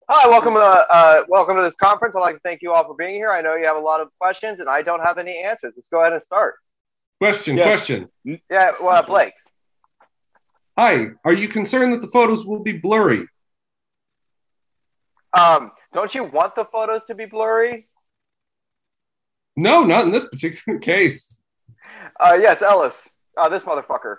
Hi, 0.08 0.28
welcome 0.28 0.54
to 0.54 0.60
uh, 0.60 1.24
welcome 1.28 1.56
to 1.56 1.62
this 1.62 1.74
conference. 1.74 2.14
I'd 2.14 2.20
like 2.20 2.36
to 2.36 2.40
thank 2.44 2.62
you 2.62 2.72
all 2.72 2.84
for 2.84 2.94
being 2.94 3.14
here. 3.14 3.30
I 3.30 3.40
know 3.40 3.56
you 3.56 3.66
have 3.66 3.76
a 3.76 3.80
lot 3.80 4.00
of 4.00 4.08
questions, 4.20 4.60
and 4.60 4.68
I 4.68 4.82
don't 4.82 5.00
have 5.00 5.18
any 5.18 5.42
answers. 5.42 5.72
Let's 5.74 5.88
go 5.88 6.02
ahead 6.02 6.12
and 6.12 6.22
start. 6.22 6.54
Question, 7.22 7.56
Yes. 7.56 7.66
question. 7.68 8.08
Yeah, 8.50 8.72
well, 8.82 9.00
Blake. 9.04 9.34
Hi, 10.76 11.10
are 11.24 11.32
you 11.32 11.46
concerned 11.46 11.92
that 11.92 12.00
the 12.00 12.08
photos 12.08 12.44
will 12.44 12.58
be 12.58 12.72
blurry? 12.72 13.28
Um, 15.32 15.70
don't 15.92 16.12
you 16.16 16.24
want 16.24 16.56
the 16.56 16.64
photos 16.64 17.02
to 17.06 17.14
be 17.14 17.26
blurry? 17.26 17.88
No, 19.56 19.84
not 19.84 20.04
in 20.04 20.10
this 20.10 20.24
particular 20.24 20.78
case. 20.90 21.40
Uh, 22.18 22.36
yes, 22.40 22.60
Ellis. 22.60 23.08
Uh, 23.36 23.48
this 23.48 23.62
motherfucker. 23.62 24.16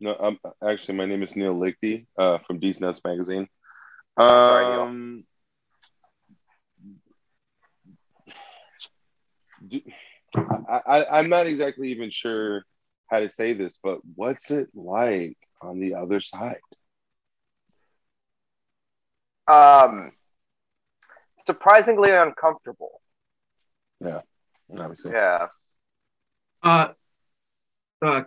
No, 0.00 0.16
um, 0.18 0.38
actually, 0.68 0.96
my 0.96 1.06
name 1.06 1.22
is 1.22 1.36
Neil 1.36 1.54
Lichty 1.54 2.06
uh, 2.18 2.38
from 2.48 2.58
D's 2.58 2.80
Nuts 2.80 3.00
Magazine. 3.04 3.46
Sorry, 4.18 4.64
Neil. 4.66 4.80
Um, 4.82 5.24
do- 9.68 9.82
I, 10.34 10.80
I, 10.86 11.18
I'm 11.18 11.28
not 11.28 11.46
exactly 11.46 11.90
even 11.90 12.10
sure 12.10 12.64
how 13.08 13.20
to 13.20 13.30
say 13.30 13.52
this, 13.52 13.78
but 13.82 14.00
what's 14.14 14.50
it 14.50 14.68
like 14.74 15.36
on 15.60 15.80
the 15.80 15.94
other 15.94 16.20
side? 16.20 16.60
Um, 19.46 20.12
surprisingly 21.46 22.10
uncomfortable. 22.10 23.00
Yeah, 24.00 24.20
obviously, 24.78 25.12
Yeah. 25.12 25.48
Uh, 26.62 26.92
uh, 28.00 28.22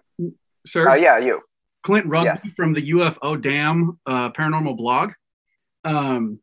sir, 0.65 0.89
Uh, 0.89 0.95
yeah, 0.95 1.17
you. 1.17 1.41
Clint 1.83 2.05
Rugby 2.07 2.39
yeah. 2.43 2.51
from 2.55 2.73
the 2.73 2.91
UFO 2.91 3.41
Dam 3.41 3.99
uh, 4.05 4.31
Paranormal 4.31 4.77
blog. 4.77 5.11
Um, 5.83 6.39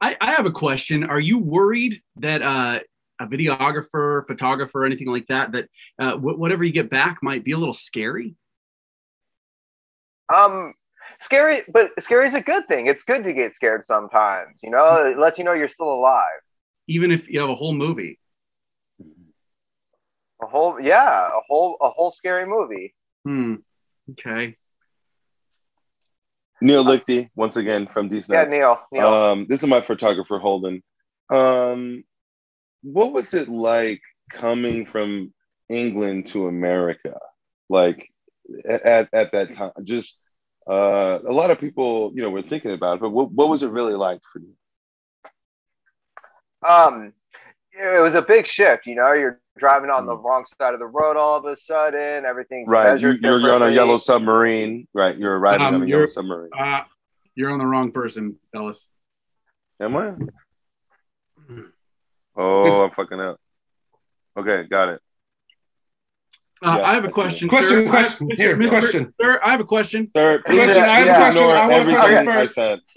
I, 0.00 0.16
I 0.20 0.32
have 0.32 0.46
a 0.46 0.50
question. 0.50 1.04
Are 1.04 1.20
you 1.20 1.38
worried 1.38 2.02
that 2.16 2.42
uh, 2.42 2.80
a 3.20 3.26
videographer, 3.26 4.26
photographer, 4.26 4.84
anything 4.84 5.08
like 5.08 5.26
that, 5.28 5.52
that 5.52 5.68
uh, 5.98 6.16
wh- 6.16 6.38
whatever 6.38 6.64
you 6.64 6.72
get 6.72 6.90
back 6.90 7.18
might 7.22 7.44
be 7.44 7.52
a 7.52 7.58
little 7.58 7.74
scary? 7.74 8.34
Um, 10.34 10.74
scary, 11.20 11.62
but 11.68 11.90
scary 12.00 12.26
is 12.26 12.34
a 12.34 12.40
good 12.40 12.66
thing. 12.66 12.86
It's 12.86 13.02
good 13.02 13.24
to 13.24 13.32
get 13.32 13.54
scared 13.54 13.86
sometimes. 13.86 14.58
You 14.62 14.70
know, 14.70 15.06
it 15.06 15.18
lets 15.18 15.38
you 15.38 15.44
know 15.44 15.52
you're 15.52 15.68
still 15.68 15.92
alive. 15.92 16.40
Even 16.88 17.10
if 17.10 17.28
you 17.28 17.40
have 17.40 17.50
a 17.50 17.54
whole 17.54 17.74
movie. 17.74 18.18
A 20.42 20.46
whole, 20.46 20.80
yeah, 20.80 21.28
a 21.28 21.40
whole, 21.46 21.76
a 21.80 21.88
whole 21.88 22.10
scary 22.10 22.46
movie. 22.46 22.94
Hmm. 23.24 23.56
Okay. 24.10 24.56
Neil 26.60 26.84
Lichty 26.84 27.30
once 27.34 27.56
again 27.56 27.86
from 27.92 28.08
D's 28.08 28.26
Yeah, 28.28 28.44
Neil. 28.44 28.80
Neil. 28.92 29.06
Um, 29.06 29.46
this 29.48 29.62
is 29.62 29.68
my 29.68 29.80
photographer 29.80 30.38
Holden. 30.38 30.82
Um, 31.30 32.04
what 32.84 33.12
was 33.12 33.34
it 33.34 33.48
like 33.48 34.00
coming 34.30 34.86
from 34.86 35.32
England 35.68 36.28
to 36.28 36.46
America? 36.46 37.18
Like 37.68 38.08
at, 38.68 39.08
at 39.12 39.32
that 39.32 39.54
time, 39.54 39.72
just 39.82 40.16
uh, 40.70 41.18
a 41.26 41.32
lot 41.32 41.50
of 41.50 41.58
people, 41.58 42.12
you 42.14 42.22
know, 42.22 42.30
were 42.30 42.42
thinking 42.42 42.72
about 42.72 42.94
it. 42.96 43.00
But 43.00 43.10
what, 43.10 43.32
what 43.32 43.48
was 43.48 43.62
it 43.62 43.70
really 43.70 43.94
like 43.94 44.20
for 44.32 44.38
you? 44.40 44.54
um, 46.68 47.12
it 47.72 48.00
was 48.00 48.14
a 48.14 48.22
big 48.22 48.46
shift. 48.46 48.86
You 48.86 48.94
know, 48.94 49.12
you're 49.12 49.40
driving 49.58 49.90
on 49.90 50.06
the 50.06 50.16
wrong 50.16 50.44
side 50.60 50.74
of 50.74 50.80
the 50.80 50.86
road 50.86 51.16
all 51.16 51.36
of 51.36 51.44
a 51.44 51.56
sudden. 51.56 52.24
Everything's 52.24 52.68
Mm. 52.68 52.72
Right, 52.72 53.00
you, 53.00 53.08
measured 53.08 53.22
you're, 53.22 53.40
you're 53.40 53.52
on 53.54 53.62
a 53.62 53.70
yellow 53.70 53.98
submarine. 53.98 54.86
Right, 54.94 55.16
you're 55.18 55.38
riding 55.38 55.66
Um, 55.66 55.74
on 55.74 55.82
a 55.82 55.86
you're- 55.86 55.90
yellow 56.00 56.06
submarine. 56.06 56.50
Uh, 56.58 56.82
you're 57.34 57.50
on 57.50 57.58
the 57.58 57.66
wrong 57.66 57.90
person, 57.92 58.36
Ellis. 58.54 58.88
Am 59.80 59.96
I? 59.96 60.12
Oh, 62.36 62.66
It's- 62.66 62.80
I'm 62.82 62.90
fucking 62.90 63.20
up. 63.20 63.40
Okay, 64.36 64.64
got 64.68 64.88
it. 64.90 65.00
Uh, 66.62 66.74
Yes, 66.78 66.86
I 66.86 66.94
have 66.94 67.04
a 67.04 67.08
question. 67.10 67.48
Question, 67.48 67.84
sir. 67.84 67.90
Question. 67.90 68.28
Mr. 68.30 68.36
Here, 68.36 68.56
Mr. 68.56 68.68
question. 68.68 69.14
Sir, 69.20 69.40
I 69.44 69.50
have 69.50 69.60
a 69.60 69.64
question. 69.64 70.08
Sir, 70.16 70.42
please 70.46 70.56
Question, 70.56 70.82
I 70.84 70.98
have 71.00 71.08
a 71.08 71.14
question. 71.20 71.42
I 71.44 71.66
want 71.66 71.72
a 71.72 71.74
everything 71.74 72.00
question 72.00 72.28
I 72.28 72.34
first. 72.34 72.54
said. 72.54 72.80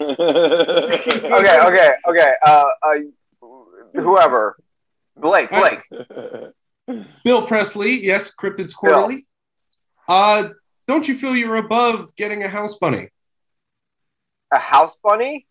Okay, 1.38 1.60
okay, 1.66 1.90
okay. 2.08 2.32
Uh, 2.46 2.64
uh, 2.82 2.94
whoever. 3.94 4.56
Blake, 5.16 5.50
Blake. 5.50 5.80
Bill 7.24 7.42
Presley, 7.46 8.02
yes, 8.04 8.32
Cryptids 8.34 8.74
Quarterly. 8.74 9.26
Uh, 10.08 10.48
don't 10.86 11.06
you 11.06 11.14
feel 11.16 11.36
you're 11.36 11.56
above 11.56 12.14
getting 12.16 12.42
a 12.44 12.48
house 12.48 12.78
bunny? 12.78 13.10
A 14.52 14.58
house 14.58 14.96
bunny? 15.02 15.46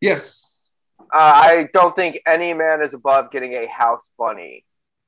Yes. 0.00 0.53
Uh, 1.00 1.06
I 1.12 1.68
don't 1.72 1.94
think 1.94 2.20
any 2.26 2.54
man 2.54 2.82
is 2.82 2.94
above 2.94 3.30
getting 3.30 3.52
a 3.54 3.66
house 3.66 4.08
bunny. 4.18 4.64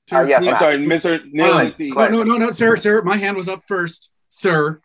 Sir, 0.09 0.28
yes, 0.28 0.45
I'm 0.47 0.57
sorry, 0.57 0.78
Mr. 0.78 1.24
Neil 1.32 1.72
No, 1.95 2.09
no, 2.09 2.22
no, 2.22 2.37
no, 2.37 2.51
sir, 2.53 2.76
sir. 2.76 3.03
My 3.03 3.16
hand 3.16 3.37
was 3.37 3.49
up 3.49 3.64
first, 3.66 4.11
sir. 4.28 4.80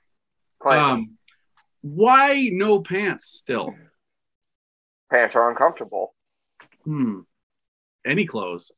Um, 0.66 1.18
why 1.82 2.50
no 2.52 2.82
pants 2.82 3.28
still? 3.28 3.76
Pants 5.12 5.36
are 5.36 5.50
uncomfortable. 5.50 6.16
Hmm. 6.86 7.20
Any 8.06 8.26
clothes? 8.26 8.72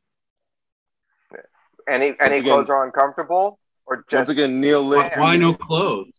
Any 1.87 2.13
any 2.19 2.35
again- 2.35 2.43
clothes 2.43 2.69
are 2.69 2.85
uncomfortable, 2.85 3.59
or 3.85 4.05
just 4.09 4.13
Once 4.13 4.29
again, 4.29 4.59
Neil 4.61 4.83
Lichty. 4.83 5.17
Why 5.17 5.35
no 5.37 5.53
clothes? 5.53 6.11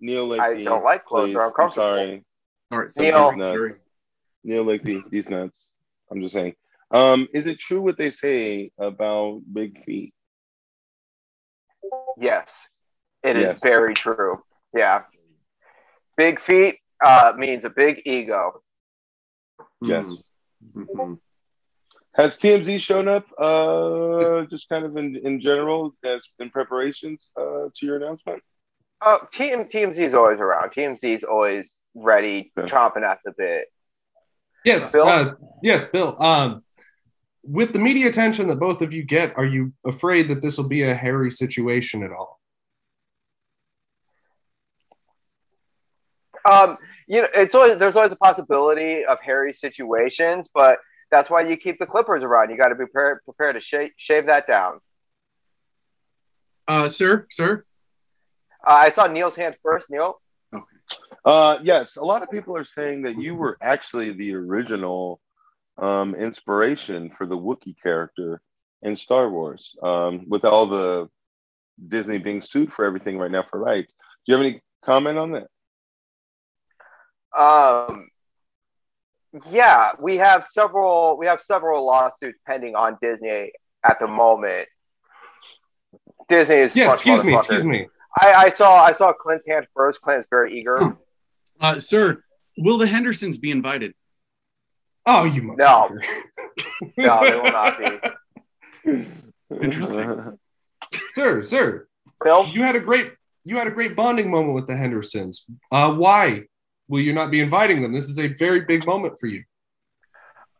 Neil 0.00 0.28
Lichty. 0.28 0.40
I 0.40 0.64
don't 0.64 0.84
like 0.84 1.04
clothes, 1.04 1.28
please. 1.28 1.34
they're 1.34 1.60
I'm 1.60 1.72
sorry. 1.72 2.24
All 2.70 2.78
right, 2.78 2.94
so 2.94 3.02
Neil. 3.02 3.70
That's 4.44 4.58
scary. 4.58 4.88
Neil 4.88 5.00
Lichty, 5.00 5.10
these 5.10 5.28
nuts. 5.28 5.70
I'm 6.10 6.20
just 6.20 6.34
saying. 6.34 6.54
Um, 6.90 7.28
is 7.32 7.46
it 7.46 7.58
true 7.58 7.80
what 7.82 7.98
they 7.98 8.10
say 8.10 8.70
about 8.78 9.42
big 9.52 9.82
feet? 9.84 10.12
Yes, 12.18 12.50
it 13.22 13.36
is 13.36 13.42
Yes. 13.44 13.62
very 13.62 13.94
true. 13.94 14.42
Yeah, 14.74 15.02
big 16.16 16.40
feet 16.40 16.78
uh, 17.04 17.32
means 17.36 17.64
a 17.64 17.70
big 17.70 18.02
ego. 18.04 18.62
Yes. 19.82 20.24
Mhm. 20.74 21.18
Has 22.14 22.36
TMZ 22.36 22.78
shown 22.80 23.08
up? 23.08 23.26
Uh, 23.38 24.42
just 24.46 24.68
kind 24.68 24.84
of 24.84 24.96
in 24.96 25.16
in 25.16 25.40
general, 25.40 25.94
as 26.04 26.20
in 26.38 26.50
preparations 26.50 27.30
uh, 27.36 27.68
to 27.74 27.86
your 27.86 27.96
announcement. 27.96 28.42
Oh, 29.00 29.26
team 29.32 29.64
TMZ 29.64 29.96
is 29.98 30.14
always 30.14 30.40
around. 30.40 30.70
TMZ 30.72 31.14
is 31.14 31.24
always 31.24 31.74
ready, 31.94 32.52
Okay. 32.58 32.68
chomping 32.68 33.02
at 33.02 33.20
the 33.24 33.32
bit. 33.38 33.68
Yes, 34.64 34.90
Bill? 34.92 35.08
Uh, 35.08 35.34
yes, 35.62 35.84
Bill. 35.84 36.20
Um, 36.22 36.62
with 37.42 37.72
the 37.72 37.78
media 37.78 38.08
attention 38.08 38.48
that 38.48 38.56
both 38.56 38.82
of 38.82 38.92
you 38.92 39.02
get, 39.02 39.36
are 39.36 39.46
you 39.46 39.72
afraid 39.86 40.28
that 40.28 40.42
this 40.42 40.58
will 40.58 40.68
be 40.68 40.82
a 40.82 40.94
hairy 40.94 41.30
situation 41.30 42.02
at 42.02 42.10
all? 42.12 42.38
Um, 46.50 46.78
you 47.06 47.22
know, 47.22 47.28
it's 47.34 47.54
always 47.54 47.78
there's 47.78 47.96
always 47.96 48.12
a 48.12 48.16
possibility 48.16 49.04
of 49.04 49.18
hairy 49.20 49.52
situations, 49.52 50.48
but 50.52 50.78
that's 51.10 51.28
why 51.28 51.42
you 51.42 51.56
keep 51.56 51.78
the 51.78 51.86
clippers 51.86 52.22
around. 52.22 52.50
You 52.50 52.56
got 52.56 52.68
to 52.68 52.74
be 52.74 52.84
prepared, 52.84 53.24
prepared 53.24 53.56
to 53.56 53.60
shave, 53.60 53.90
shave 53.96 54.26
that 54.26 54.46
down. 54.46 54.80
Uh, 56.68 56.88
sir, 56.88 57.26
sir. 57.30 57.64
Uh, 58.66 58.72
I 58.72 58.90
saw 58.90 59.06
Neil's 59.06 59.36
hand 59.36 59.56
first. 59.62 59.90
Neil, 59.90 60.20
Uh, 61.24 61.58
yes, 61.62 61.96
a 61.96 62.04
lot 62.04 62.22
of 62.22 62.30
people 62.30 62.56
are 62.56 62.64
saying 62.64 63.02
that 63.02 63.20
you 63.20 63.34
were 63.34 63.58
actually 63.60 64.12
the 64.12 64.34
original 64.34 65.20
um, 65.78 66.14
inspiration 66.14 67.10
for 67.10 67.26
the 67.26 67.36
Wookiee 67.36 67.76
character 67.82 68.40
in 68.82 68.96
Star 68.96 69.28
Wars. 69.28 69.74
Um, 69.82 70.24
with 70.28 70.44
all 70.44 70.66
the 70.66 71.08
Disney 71.88 72.18
being 72.18 72.40
sued 72.40 72.72
for 72.72 72.84
everything 72.84 73.18
right 73.18 73.30
now 73.30 73.44
for 73.50 73.58
rights, 73.58 73.92
do 73.92 74.32
you 74.32 74.36
have 74.36 74.46
any 74.46 74.62
comment 74.84 75.18
on 75.18 75.32
that? 75.32 75.48
um, 77.38 78.08
yeah, 79.50 79.92
we 79.98 80.16
have 80.16 80.44
several 80.50 81.16
we 81.16 81.26
have 81.26 81.40
several 81.40 81.86
lawsuits 81.86 82.38
pending 82.46 82.74
on 82.74 82.98
Disney 83.00 83.52
at 83.84 83.98
the 84.00 84.06
moment. 84.06 84.68
Disney 86.28 86.56
is 86.56 86.74
Yes, 86.74 86.94
excuse 86.94 87.22
me, 87.24 87.34
excuse 87.34 87.64
me. 87.64 87.88
I, 88.18 88.32
I 88.32 88.48
saw 88.50 88.82
I 88.82 88.92
saw 88.92 89.12
Clint's 89.12 89.44
hand 89.46 89.66
first. 89.74 90.00
Clint 90.00 90.20
is 90.20 90.26
very 90.30 90.58
eager. 90.58 90.96
Uh, 91.60 91.78
sir, 91.78 92.22
will 92.56 92.78
the 92.78 92.86
Hendersons 92.86 93.38
be 93.38 93.50
invited? 93.50 93.94
Oh, 95.06 95.24
you 95.24 95.54
No. 95.56 95.88
No, 96.96 97.20
they 97.22 97.36
will 97.36 97.52
not 97.52 97.78
be. 97.78 99.06
Interesting. 99.62 100.38
sir, 101.14 101.42
sir, 101.42 101.88
Bill, 102.22 102.46
you 102.46 102.62
had 102.62 102.76
a 102.76 102.80
great 102.80 103.12
you 103.44 103.56
had 103.56 103.66
a 103.66 103.70
great 103.70 103.96
bonding 103.96 104.30
moment 104.30 104.54
with 104.54 104.66
the 104.66 104.76
Hendersons. 104.76 105.46
Uh, 105.70 105.92
why 105.92 106.44
will 106.88 107.00
you 107.00 107.12
not 107.12 107.30
be 107.30 107.40
inviting 107.40 107.82
them? 107.82 107.92
This 107.92 108.08
is 108.08 108.18
a 108.18 108.28
very 108.28 108.62
big 108.62 108.86
moment 108.86 109.18
for 109.18 109.26
you. 109.26 109.44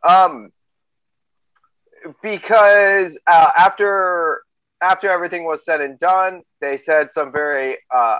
Um, 0.07 0.49
because 2.21 3.17
uh, 3.27 3.49
after 3.57 4.41
after 4.81 5.09
everything 5.09 5.43
was 5.43 5.63
said 5.63 5.81
and 5.81 5.99
done, 5.99 6.41
they 6.59 6.77
said 6.77 7.09
some 7.13 7.31
very 7.31 7.77
uh, 7.95 8.17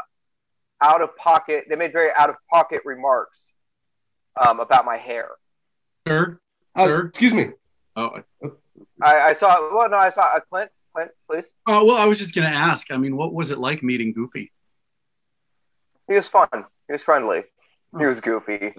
out 0.82 1.01
of 1.01 1.15
pocket. 1.15 1.65
They 1.69 1.75
made 1.75 1.91
very 1.93 2.09
out 2.15 2.29
of 2.29 2.36
pocket 2.51 2.82
remarks 2.86 3.38
um, 4.39 4.59
about 4.59 4.86
my 4.86 4.97
hair. 4.97 5.29
Sir? 6.07 6.39
Uh, 6.75 6.88
Sir? 6.88 7.07
excuse 7.07 7.34
me. 7.34 7.51
Oh, 7.95 8.19
I, 9.01 9.19
I 9.19 9.34
saw. 9.34 9.75
Well, 9.75 9.89
no, 9.89 9.97
I 9.97 10.09
saw 10.09 10.21
uh, 10.23 10.39
Clint. 10.49 10.71
Clint, 10.93 11.11
please. 11.29 11.45
oh, 11.67 11.86
well, 11.86 11.97
I 11.97 12.05
was 12.05 12.19
just 12.19 12.36
going 12.36 12.49
to 12.49 12.55
ask. 12.55 12.91
I 12.91 12.97
mean, 12.97 13.15
what 13.15 13.34
was 13.34 13.51
it 13.51 13.59
like 13.59 13.82
meeting 13.84 14.11
Goofy? 14.13 14.51
He 16.07 16.15
was 16.15 16.27
fun. 16.27 16.47
He 16.88 16.93
was 16.93 17.01
friendly. 17.03 17.43
He 17.97 18.05
was 18.05 18.19
goofy. 18.21 18.73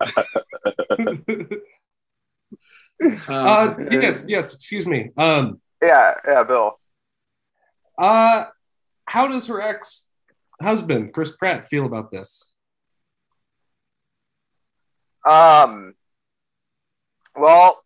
Uh, 0.00 0.06
uh, 3.28 3.74
yes, 3.90 4.24
yes. 4.28 4.54
Excuse 4.54 4.86
me. 4.86 5.10
Um, 5.16 5.60
Yeah, 5.82 6.14
yeah, 6.26 6.42
Bill. 6.44 6.78
uh, 7.98 8.46
how 9.10 9.26
does 9.26 9.48
her 9.48 9.60
ex 9.60 10.06
husband 10.62 11.12
Chris 11.12 11.32
Pratt 11.36 11.68
feel 11.68 11.84
about 11.84 12.12
this? 12.12 12.54
Um. 15.28 15.94
Well, 17.36 17.82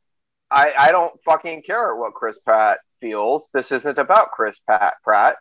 I 0.51 0.73
I 0.79 0.93
don't 0.93 1.19
fucking 1.25 1.63
care 1.63 1.97
what 1.97 2.13
Chris 2.13 2.39
Pratt 2.45 2.79
feels. 3.01 3.49
This 3.55 3.73
isn't 3.73 3.99
about 3.99 4.33
Chris 4.33 4.59
Pratt. 4.59 4.95
Pratt. 5.03 5.37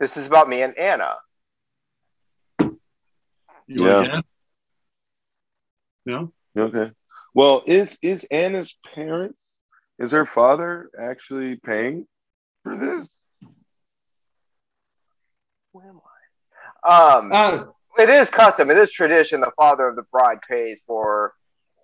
This 0.00 0.16
is 0.16 0.26
about 0.26 0.48
me 0.48 0.62
and 0.62 0.76
Anna. 0.76 1.14
you 2.60 2.78
Yeah. 3.68 3.96
wanna? 3.98 4.22
No? 6.04 6.32
Okay. 6.56 6.90
Well, 7.32 7.62
is 7.66 7.96
is 8.02 8.24
Anna's 8.24 8.74
parents? 8.92 9.56
Is 10.00 10.10
her 10.12 10.26
father 10.26 10.90
actually 11.00 11.56
paying 11.56 12.08
for 12.64 12.76
this? 12.76 13.08
Um, 15.74 17.30
Uh, 17.32 17.64
it 17.98 18.08
is 18.10 18.30
custom. 18.30 18.70
It 18.70 18.78
is 18.78 18.90
tradition. 18.90 19.40
The 19.40 19.50
father 19.56 19.86
of 19.88 19.96
the 19.96 20.02
bride 20.10 20.38
pays 20.48 20.80
for 20.86 21.34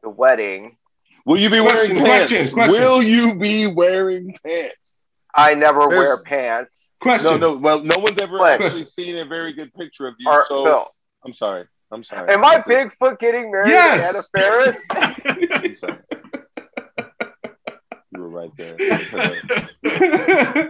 the 0.03 0.09
wedding. 0.11 0.77
Will 1.25 1.39
you 1.39 1.51
be 1.51 1.61
Question, 1.61 1.97
wearing 1.97 2.05
pants? 2.07 2.31
question, 2.33 2.53
question. 2.55 2.73
Will 2.81 3.03
you 3.03 3.35
be 3.37 3.67
wearing 3.67 4.37
pants? 4.45 4.97
I 5.35 5.55
never 5.55 5.81
There's- 5.81 5.93
wear 5.95 6.23
pants. 6.23 6.89
question. 7.01 7.41
No, 7.41 7.55
no. 7.55 7.59
Well, 7.59 7.81
no 7.83 7.99
one's 7.99 8.19
ever 8.23 8.39
What? 8.39 8.61
actually 8.63 8.85
seen 8.87 9.17
a 9.19 9.25
very 9.25 9.53
good 9.53 9.75
picture 9.75 10.07
of 10.07 10.15
you. 10.19 10.31
Or 10.31 10.47
so 10.49 10.65
Bill, 10.65 10.87
I'm 11.25 11.35
sorry. 11.35 11.67
I'm 11.93 12.03
sorry. 12.05 12.33
am 12.33 12.45
I 12.45 12.59
Bigfoot 12.59 13.19
getting 13.19 13.51
married 13.51 13.69
Yes! 13.71 14.31
to 14.33 14.41
Anna 14.41 14.49
Faris? 14.49 14.77
I'm 14.91 15.77
sorry. 15.77 15.99
You 18.13 18.21
were 18.21 18.29
right 18.29 18.51
there. 18.57 18.77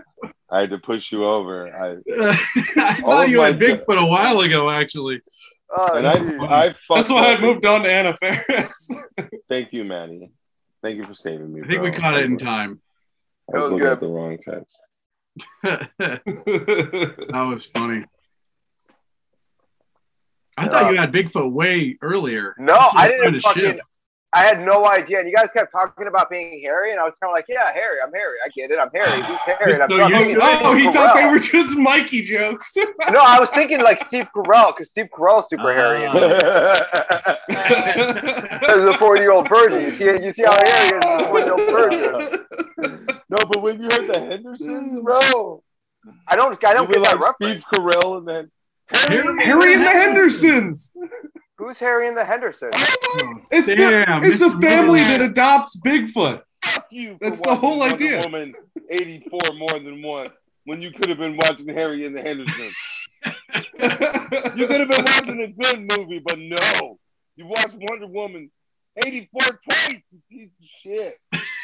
I 0.50 0.60
had 0.60 0.70
to 0.70 0.78
push 0.78 1.10
you 1.12 1.24
over. 1.24 1.68
I 1.68 1.96
I 2.20 2.36
oh 2.78 2.94
thought 3.00 3.28
you 3.28 3.40
had 3.40 3.58
Bigfoot 3.58 4.00
a 4.00 4.06
while 4.06 4.40
ago, 4.40 4.70
actually. 4.70 5.20
Oh, 5.76 5.94
and. 5.94 6.06
I, 6.06 6.68
I 6.68 6.74
That's 6.90 7.10
why 7.10 7.34
I 7.34 7.40
moved 7.40 7.64
on 7.66 7.82
to 7.82 7.92
Anna 7.92 8.16
Faris. 8.16 8.88
Thank 9.48 9.72
you, 9.72 9.82
Manny. 9.84 10.30
Thank 10.82 10.98
you 10.98 11.06
for 11.06 11.14
saving 11.14 11.52
me. 11.52 11.62
I 11.64 11.66
think 11.66 11.82
we 11.82 11.90
caught 11.90 12.16
it 12.16 12.24
in 12.26 12.38
time. 12.38 12.80
I 13.52 13.58
was 13.58 13.62
was 13.64 13.72
looking 13.72 13.84
good. 13.86 13.92
at 13.92 14.00
the 14.00 14.06
wrong 14.06 14.38
text. 14.38 14.78
that 15.62 17.46
was 17.48 17.66
funny. 17.66 18.04
I 20.56 20.64
Yeah. 20.64 20.70
thought 20.70 20.92
you 20.92 20.96
had 20.98 21.12
Bigfoot 21.12 21.52
way 21.52 21.98
earlier. 22.00 22.54
no, 22.58 22.76
I 22.78 23.08
didn't 23.08 23.34
to 23.34 23.40
fucking. 23.40 23.80
Ship. 24.26 24.32
I 24.32 24.42
had 24.42 24.60
no 24.64 24.86
idea. 24.86 25.20
And 25.20 25.28
you 25.28 25.34
guys 25.34 25.50
kept 25.50 25.72
talking 25.72 26.06
about 26.06 26.28
being 26.30 26.60
hairy, 26.62 26.90
and 26.90 27.00
I 27.00 27.04
was 27.04 27.14
kind 27.20 27.30
of 27.30 27.34
like, 27.34 27.46
"Yeah, 27.48 27.72
hairy. 27.72 27.98
I'm 28.04 28.12
hairy. 28.12 28.36
I 28.44 28.48
get 28.54 28.70
it. 28.70 28.78
I'm 28.78 28.90
hairy. 28.94 29.22
Who's 29.22 29.38
hairy?" 29.40 29.72
And 29.74 29.82
I'm 29.82 29.90
So 29.90 29.96
talking 29.98 30.16
used 30.16 30.30
to 30.30 30.36
to 30.36 30.60
oh, 30.64 30.74
he 30.74 30.82
Steve 30.82 30.92
thought 30.94 31.14
they 31.16 31.26
were 31.30 31.38
just 31.38 31.78
Mikey 31.78 32.22
jokes. 32.22 32.76
No, 33.12 33.20
I 33.20 33.38
was 33.38 33.48
thinking 33.50 33.80
like 33.82 34.04
Steve 34.06 34.26
Carell 34.34 34.74
because 34.76 34.90
Steve 34.90 35.06
Carell's 35.16 35.48
super 35.48 35.72
hairy. 35.72 36.04
Ah. 36.06 37.36
As 38.68 38.76
a 38.84 38.98
40 38.98 39.20
year 39.20 39.32
old 39.32 39.48
virgin, 39.48 39.82
you 39.82 39.90
see, 39.92 40.04
you 40.04 40.32
see 40.32 40.42
how 40.42 40.52
hairy 40.52 40.88
he 40.88 40.96
is 40.96 41.04
as 41.06 41.22
a 41.22 41.28
40 41.28 41.44
year 41.44 41.52
old 41.54 41.70
virgin. 41.70 42.46
no, 43.30 43.36
but 43.50 43.62
when 43.62 43.80
you 43.80 43.84
heard 43.84 44.06
the 44.08 44.18
Hendersons, 44.18 45.00
bro, 45.00 45.62
I 46.26 46.36
don't, 46.36 46.62
I 46.64 46.74
don't 46.74 46.88
you 46.88 46.94
get 46.94 46.98
were 46.98 47.04
that 47.04 47.20
like 47.20 47.38
reference. 47.40 47.64
Steve 47.64 47.64
Carell 47.72 48.18
and 48.18 48.28
then 48.28 48.50
Harry- 48.88 49.44
Harry 49.44 49.74
and 49.74 49.84
the 49.84 49.90
Hendersons. 49.90 50.92
Who's 51.58 51.78
Harry 51.78 52.08
and 52.08 52.16
the 52.16 52.24
Hendersons? 52.24 52.74
It's 53.50 53.66
Damn, 53.68 54.20
the, 54.20 54.28
it's 54.28 54.40
a 54.42 54.50
family 54.60 55.00
Miller. 55.00 55.18
that 55.18 55.20
adopts 55.22 55.80
Bigfoot. 55.80 56.42
fuck 56.62 56.86
you. 56.90 57.16
That's 57.20 57.40
the 57.40 57.48
watching 57.48 57.60
whole 57.60 57.78
Wonder 57.78 57.94
idea. 57.94 58.20
Woman 58.24 58.54
84 58.90 59.40
more 59.56 59.70
than 59.80 60.02
one 60.02 60.30
when 60.64 60.82
you 60.82 60.90
could 60.90 61.08
have 61.08 61.18
been 61.18 61.36
watching 61.36 61.68
Harry 61.68 62.04
and 62.06 62.14
the 62.16 62.20
Hendersons. 62.22 62.74
You 64.56 64.66
could 64.66 64.80
have 64.80 64.88
been 64.88 65.04
watching 65.04 65.40
a 65.42 65.48
good 65.48 65.98
movie, 65.98 66.18
but 66.24 66.38
no. 66.38 66.98
You 67.36 67.46
watched 67.46 67.74
Wonder 67.78 68.06
Woman 68.06 68.50
84 69.04 69.40
twice, 69.42 70.02
piece 70.30 70.48
of 70.60 70.66
shit. 70.66 71.18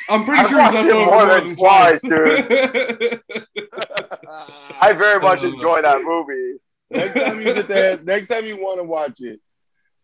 I'm 0.09 0.25
pretty 0.25 0.43
I've 0.43 0.49
sure 0.49 0.61
he's 0.63 0.75
watched 0.75 0.77
up 0.77 0.87
it 0.87 0.93
over 0.93 1.05
more 1.07 1.27
more 1.27 1.35
than 1.39 1.47
than 1.49 1.57
twice, 1.57 2.01
dude. 2.03 3.21
I 4.81 4.93
very 4.93 5.21
much 5.21 5.43
Uh, 5.43 5.49
enjoy 5.49 5.83
that 5.83 6.03
movie. 6.03 6.59
next 6.91 7.15
time 7.15 7.39
you 7.39 7.45
get 7.55 7.69
that, 7.69 8.05
next 8.05 8.29
time 8.29 8.45
you 8.47 8.57
want 8.61 8.79
to 8.79 8.85
watch 8.85 9.21
it, 9.21 9.41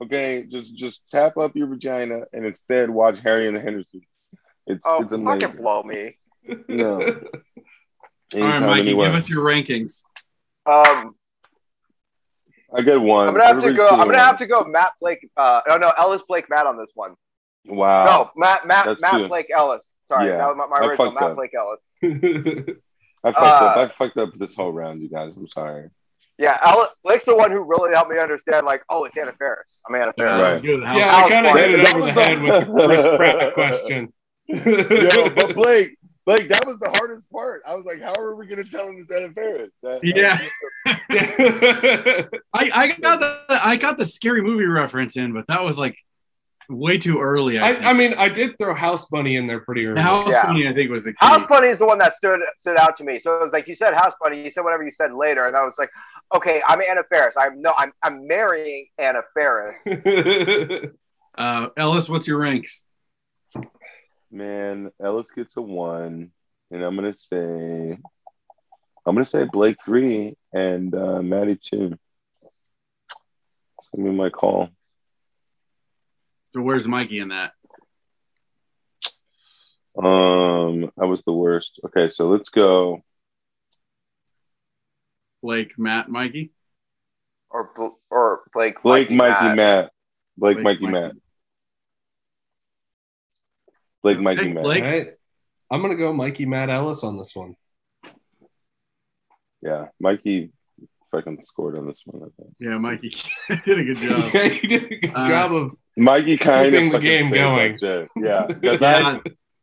okay, 0.02 0.44
just 0.48 0.74
just 0.74 1.02
tap 1.10 1.36
up 1.36 1.54
your 1.56 1.66
vagina 1.68 2.20
and 2.32 2.44
instead 2.46 2.90
watch 2.90 3.20
Harry 3.20 3.46
and 3.46 3.56
the 3.56 3.60
Hendersons. 3.60 4.04
It's 4.66 4.84
Oh, 4.86 5.02
it's 5.02 5.12
amazing. 5.12 5.40
fucking 5.50 5.62
blow 5.62 5.82
me. 5.82 6.18
No. 6.68 6.92
All 7.00 7.00
right, 7.00 7.22
Anytime, 8.34 8.66
Mikey, 8.68 8.80
anywhere. 8.88 9.08
give 9.08 9.14
us 9.16 9.28
your 9.30 9.42
rankings. 9.44 10.02
Um, 10.66 11.14
I 12.74 12.82
get 12.82 13.00
one. 13.00 13.28
I'm 13.28 13.34
gonna 13.34 13.46
have 13.46 13.60
to 13.62 13.72
go. 13.72 13.88
I'm 13.88 14.06
gonna 14.06 14.18
have 14.18 14.38
to 14.38 14.46
go. 14.46 14.64
Matt 14.64 14.92
Blake. 15.00 15.26
Uh, 15.36 15.60
oh 15.70 15.76
no, 15.78 15.90
Ellis 15.96 16.20
Blake 16.28 16.50
Matt 16.50 16.66
on 16.66 16.76
this 16.76 16.90
one. 16.94 17.14
Wow. 17.66 18.04
no, 18.04 18.30
Matt 18.36 18.66
Matt 18.66 18.84
That's 18.86 19.00
Matt 19.00 19.12
two. 19.12 19.18
Matt 19.20 19.28
Blake 19.30 19.46
Ellis. 19.54 19.92
Sorry, 20.06 20.28
Yeah, 20.28 20.38
that 20.38 20.46
was 20.48 20.56
my, 20.58 20.66
my 20.66 20.76
I 20.76 20.88
original 20.88 21.06
fucked 21.06 21.20
Matt 21.20 21.30
up. 21.30 21.36
Blake 21.36 21.54
Ellis. 21.54 21.80
I 23.24 23.32
fucked 23.32 23.62
up. 23.62 23.76
Uh, 23.76 23.80
I 23.80 23.88
fucked 23.98 24.16
up 24.18 24.30
this 24.38 24.54
whole 24.54 24.72
round, 24.72 25.00
you 25.02 25.08
guys. 25.08 25.34
I'm 25.36 25.48
sorry. 25.48 25.88
Yeah, 26.38 26.56
Al- 26.62 26.92
Blake's 27.02 27.24
the 27.26 27.34
one 27.34 27.50
who 27.50 27.60
really 27.62 27.92
helped 27.92 28.10
me 28.10 28.18
understand. 28.18 28.64
Like, 28.64 28.82
oh, 28.88 29.04
it's 29.04 29.16
Anna 29.16 29.32
Faris. 29.36 29.80
I'm 29.88 29.94
Anna 29.96 30.12
Yeah, 30.16 30.24
Faris. 30.38 30.54
Right. 30.54 30.62
good. 30.62 30.80
Yeah, 30.82 31.16
I 31.16 31.28
kind 31.28 31.46
of 31.46 31.52
party. 31.52 31.68
hit 31.70 31.80
it 31.80 31.94
over 31.94 32.06
the 32.06 32.12
the- 32.12 32.22
head 32.22 32.42
with 32.42 32.66
the 32.66 32.86
Chris 32.86 33.02
Pratt 33.16 33.54
question. 33.54 34.12
Yo, 34.48 35.30
but 35.34 35.54
Blake, 35.56 35.98
Blake, 36.24 36.48
that 36.48 36.64
was 36.66 36.78
the 36.78 36.90
hardest 36.90 37.28
part. 37.30 37.62
I 37.66 37.74
was 37.74 37.84
like, 37.86 38.00
how 38.02 38.12
are 38.20 38.36
we 38.36 38.46
gonna 38.46 38.62
tell 38.64 38.86
him 38.88 39.04
it's 39.08 39.12
Anna 39.14 39.32
Faris? 39.32 39.70
That- 39.82 40.00
Yeah. 40.04 40.38
I, 42.54 42.70
I 42.72 42.88
got 43.00 43.20
the 43.20 43.40
I 43.50 43.76
got 43.76 43.98
the 43.98 44.06
scary 44.06 44.42
movie 44.42 44.64
reference 44.66 45.16
in, 45.16 45.32
but 45.32 45.46
that 45.48 45.62
was 45.64 45.78
like 45.78 45.96
way 46.70 46.98
too 46.98 47.18
early. 47.20 47.58
I, 47.58 47.72
I. 47.72 47.90
I 47.90 47.92
mean, 47.94 48.14
I 48.14 48.28
did 48.28 48.56
throw 48.58 48.74
House 48.74 49.06
Bunny 49.06 49.36
in 49.36 49.46
there 49.46 49.60
pretty 49.60 49.86
early. 49.86 49.94
the 49.96 50.02
House 50.02 50.28
Yeah. 50.30 50.46
Bunny, 50.46 50.68
I 50.68 50.74
think, 50.74 50.90
was 50.90 51.04
the 51.04 51.12
key. 51.12 51.16
House 51.26 51.44
Bunny 51.48 51.68
is 51.68 51.78
the 51.78 51.86
one 51.86 51.98
that 51.98 52.14
stood 52.14 52.40
stood 52.58 52.78
out 52.78 52.96
to 52.98 53.04
me. 53.04 53.18
So 53.18 53.36
it 53.40 53.44
was 53.44 53.52
like 53.52 53.66
you 53.68 53.74
said 53.74 53.94
House 53.94 54.12
Bunny, 54.22 54.42
you 54.44 54.50
said 54.50 54.62
whatever 54.64 54.84
you 54.84 54.92
said 54.92 55.12
later, 55.14 55.46
and 55.46 55.56
I 55.56 55.62
was 55.64 55.76
like, 55.78 55.90
okay, 56.34 56.62
I'm 56.66 56.80
Anna 56.80 57.02
Faris. 57.10 57.34
I'm 57.38 57.60
no, 57.62 57.72
I'm 57.76 57.92
I'm 58.02 58.26
marrying 58.26 58.86
Anna 58.98 59.20
Faris. 59.34 59.76
Uh, 61.38 61.68
Ellis, 61.76 62.08
what's 62.08 62.26
your 62.26 62.38
ranks? 62.38 62.84
Man, 64.28 64.90
Ellis 65.00 65.30
gets 65.30 65.56
a 65.56 65.62
one, 65.62 66.32
and 66.72 66.82
I'm 66.82 66.96
gonna 66.96 67.14
say, 67.14 67.36
I'm 67.38 69.14
gonna 69.14 69.24
say 69.24 69.44
Blake 69.44 69.76
three 69.84 70.36
and 70.52 70.92
uh, 70.92 71.22
Maddie 71.22 71.56
two. 71.62 71.96
Give 73.94 74.04
me 74.04 74.10
my 74.10 74.30
call. 74.30 74.70
So 76.54 76.60
where's 76.60 76.88
Mikey 76.88 77.20
in 77.20 77.28
that? 77.28 77.52
Um, 79.96 80.90
I 81.00 81.04
was 81.04 81.22
the 81.24 81.32
worst. 81.32 81.78
Okay, 81.86 82.10
so 82.10 82.28
let's 82.28 82.48
go. 82.48 83.04
Blake, 85.42 85.78
Matt, 85.78 86.08
Mikey. 86.08 86.52
Or 87.50 87.70
Bl- 87.76 87.96
or 88.10 88.42
Blake 88.52 88.82
Blake, 88.82 89.10
Mikey, 89.10 89.44
Matt. 89.46 89.56
Matt. 89.56 89.92
Blake, 90.36 90.56
Blake, 90.56 90.64
Mikey, 90.64 90.86
Mikey. 90.86 90.92
Matt. 90.92 91.12
Blake, 94.02 94.18
Mikey, 94.20 94.40
Okay, 94.40 94.52
Matt. 94.52 94.64
Blake. 94.64 94.84
All 94.84 94.90
right. 94.90 95.08
I'm 95.70 95.82
gonna 95.82 95.96
go 95.96 96.12
Mikey 96.12 96.46
Matt 96.46 96.70
Ellis 96.70 97.04
on 97.04 97.16
this 97.18 97.34
one. 97.34 97.54
Yeah, 99.62 99.86
Mikey 100.00 100.50
fucking 101.10 101.42
scored 101.42 101.76
on 101.76 101.86
this 101.86 102.00
one. 102.04 102.22
I 102.22 102.42
think. 102.42 102.54
Yeah, 102.60 102.78
Mikey 102.78 103.14
did 103.64 103.78
a 103.80 103.84
good 103.84 103.96
job. 103.96 104.20
Yeah, 104.34 104.44
you 104.44 104.68
did 104.68 104.84
a 104.84 104.96
good 105.00 105.12
Uh, 105.14 105.28
job 105.28 105.52
of 105.54 105.72
Mikey 105.96 106.36
kind 106.38 106.70
Keeping 106.70 106.86
of 106.94 107.00
the 107.00 107.06
game 107.06 107.30
going. 107.32 107.76
Yeah, 107.80 108.46
because 108.48 108.80
Yeah, 108.80 109.18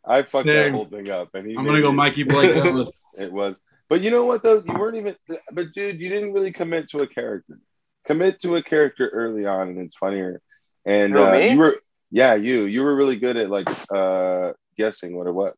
I 0.05 0.17
I 0.19 0.21
fucked 0.23 0.45
that 0.47 0.71
whole 0.71 0.85
thing 0.85 1.09
up. 1.09 1.29
And 1.33 1.47
he 1.47 1.55
I'm 1.55 1.65
gonna 1.65 1.81
go 1.81 1.89
it- 1.89 1.93
Mikey 1.93 2.23
Blake 2.23 2.55
Ellis. 2.55 2.91
It 3.17 3.31
was, 3.31 3.55
but 3.89 4.01
you 4.01 4.11
know 4.11 4.25
what 4.25 4.43
though? 4.43 4.61
You 4.65 4.73
weren't 4.79 4.97
even. 4.97 5.15
But 5.51 5.73
dude, 5.73 5.99
you 5.99 6.09
didn't 6.09 6.33
really 6.33 6.51
commit 6.51 6.89
to 6.89 6.99
a 7.01 7.07
character. 7.07 7.59
Commit 8.05 8.41
to 8.41 8.55
a 8.55 8.63
character 8.63 9.09
early 9.09 9.45
on, 9.45 9.69
and 9.69 9.79
it's 9.79 9.95
funnier. 9.95 10.41
And 10.85 11.13
Who, 11.13 11.19
uh, 11.23 11.31
me? 11.31 11.51
you 11.51 11.57
were, 11.57 11.77
yeah, 12.11 12.35
you 12.35 12.65
you 12.65 12.83
were 12.83 12.95
really 12.95 13.17
good 13.17 13.37
at 13.37 13.49
like 13.49 13.67
uh 13.91 14.53
guessing 14.77 15.15
what 15.17 15.27
it 15.27 15.31
was. 15.33 15.55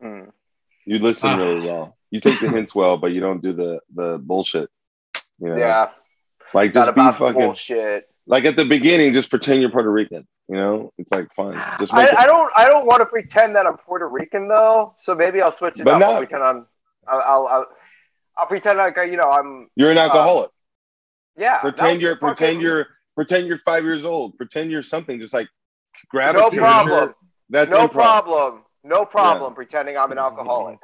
Hmm. 0.00 0.24
You 0.86 0.98
listen 0.98 1.30
Ah. 1.30 1.36
really 1.36 1.66
well. 1.66 1.96
You 2.10 2.20
take 2.20 2.38
the 2.40 2.48
hints 2.50 2.74
well, 2.74 2.96
but 2.96 3.08
you 3.12 3.20
don't 3.20 3.42
do 3.42 3.52
the 3.52 3.80
the 3.94 4.18
bullshit. 4.18 4.70
You 5.40 5.48
know? 5.48 5.56
Yeah, 5.56 5.90
like 6.52 6.74
not 6.74 6.86
just 6.86 6.94
be 6.94 7.00
about 7.00 7.18
the 7.18 7.24
fucking 7.26 7.40
bullshit. 7.40 8.08
like 8.26 8.44
at 8.44 8.56
the 8.56 8.64
beginning. 8.64 9.12
Just 9.14 9.30
pretend 9.30 9.60
you're 9.60 9.70
Puerto 9.70 9.90
Rican. 9.90 10.26
You 10.48 10.56
know, 10.56 10.92
it's 10.98 11.10
like 11.10 11.34
fun. 11.34 11.54
Just 11.80 11.92
I, 11.94 12.02
make 12.04 12.12
it, 12.12 12.18
I 12.18 12.26
don't 12.26 12.52
I 12.56 12.68
don't 12.68 12.86
want 12.86 13.00
to 13.00 13.06
pretend 13.06 13.56
that 13.56 13.66
I'm 13.66 13.78
Puerto 13.78 14.08
Rican 14.08 14.46
though. 14.46 14.94
So 15.00 15.14
maybe 15.14 15.40
I'll 15.40 15.56
switch 15.56 15.80
it 15.80 15.84
But 15.84 15.94
up. 15.94 16.00
not- 16.00 16.10
I'll 16.12 16.18
pretend 16.18 16.42
I'm. 16.44 16.66
I'll, 17.08 17.20
I'll, 17.20 17.46
I'll, 17.46 17.66
I'll 18.38 18.46
pretend 18.46 18.78
like 18.78 18.96
you 18.96 19.16
know 19.16 19.30
I'm. 19.30 19.68
you're 19.76 19.90
an 19.90 19.98
uh, 19.98 20.02
alcoholic. 20.02 20.50
Yeah. 21.36 21.58
pretend 21.60 22.00
you're 22.00 22.16
fucking- 22.16 22.36
pretend 22.36 22.62
you're 22.62 22.86
pretend 23.16 23.46
you're 23.46 23.58
five 23.58 23.84
years 23.84 24.04
old. 24.04 24.36
Pretend 24.36 24.70
you're 24.70 24.82
something. 24.82 25.20
Just 25.20 25.34
like 25.34 25.48
grab 26.10 26.34
No 26.34 26.46
a 26.46 26.50
picture. 26.50 26.60
problem. 26.62 27.14
That's 27.50 27.70
No 27.70 27.86
improv. 27.88 27.92
problem. 27.92 28.62
No 28.82 29.04
problem. 29.04 29.54
Pretending 29.54 29.96
I'm 29.96 30.12
an 30.12 30.18
alcoholic. 30.18 30.78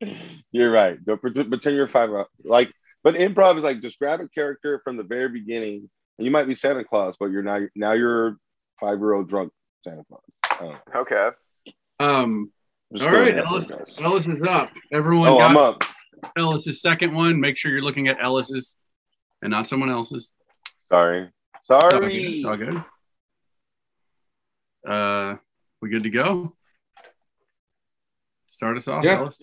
you're 0.52 0.70
right. 0.70 1.02
Don't 1.04 1.20
pre- 1.20 1.32
pretend 1.32 1.76
you're 1.76 1.88
five. 1.88 2.10
Like, 2.44 2.72
but 3.02 3.14
improv 3.14 3.56
is 3.58 3.64
like 3.64 3.80
just 3.80 3.98
grab 3.98 4.20
a 4.20 4.28
character 4.28 4.80
from 4.84 4.96
the 4.96 5.02
very 5.02 5.28
beginning. 5.28 5.88
And 6.18 6.24
you 6.26 6.30
might 6.30 6.46
be 6.48 6.54
Santa 6.54 6.84
Claus, 6.84 7.16
but 7.18 7.26
you're 7.30 7.42
now 7.42 7.60
now 7.74 7.92
you're 7.92 8.36
five 8.80 8.98
year 8.98 9.12
old 9.14 9.28
drunk 9.28 9.52
Santa 9.84 10.02
Claus. 10.08 10.22
Oh, 10.60 11.00
Okay. 11.00 11.28
Um, 11.98 12.44
just 12.46 12.55
all 12.92 12.98
throwing 12.98 13.14
right, 13.20 13.28
it 13.28 13.38
out 13.38 13.46
Ellis. 13.46 13.70
guys. 13.70 13.94
Ellis 14.00 14.26
is 14.28 14.42
up. 14.44 14.70
Everyone 14.92 15.28
Oh, 15.28 15.38
got 15.38 15.50
I'm 15.50 15.56
up. 15.56 15.82
Ellis's 16.36 16.80
second 16.80 17.14
one. 17.14 17.40
Make 17.40 17.56
sure 17.58 17.70
you're 17.72 17.82
looking 17.82 18.08
at 18.08 18.22
Ellis's 18.22 18.76
and 19.42 19.50
not 19.50 19.66
someone 19.66 19.90
else's. 19.90 20.32
Sorry. 20.84 21.30
It's 21.60 21.70
all 21.70 21.80
good. 21.90 21.90
Sorry. 22.12 22.14
It's 22.14 22.46
all 22.46 22.56
good. 22.56 22.84
Uh, 24.88 25.36
we 25.82 25.88
good 25.90 26.04
to 26.04 26.10
go? 26.10 26.54
Start 28.46 28.76
us 28.76 28.88
off, 28.88 29.04
Yeah. 29.04 29.18
Ellis. 29.18 29.40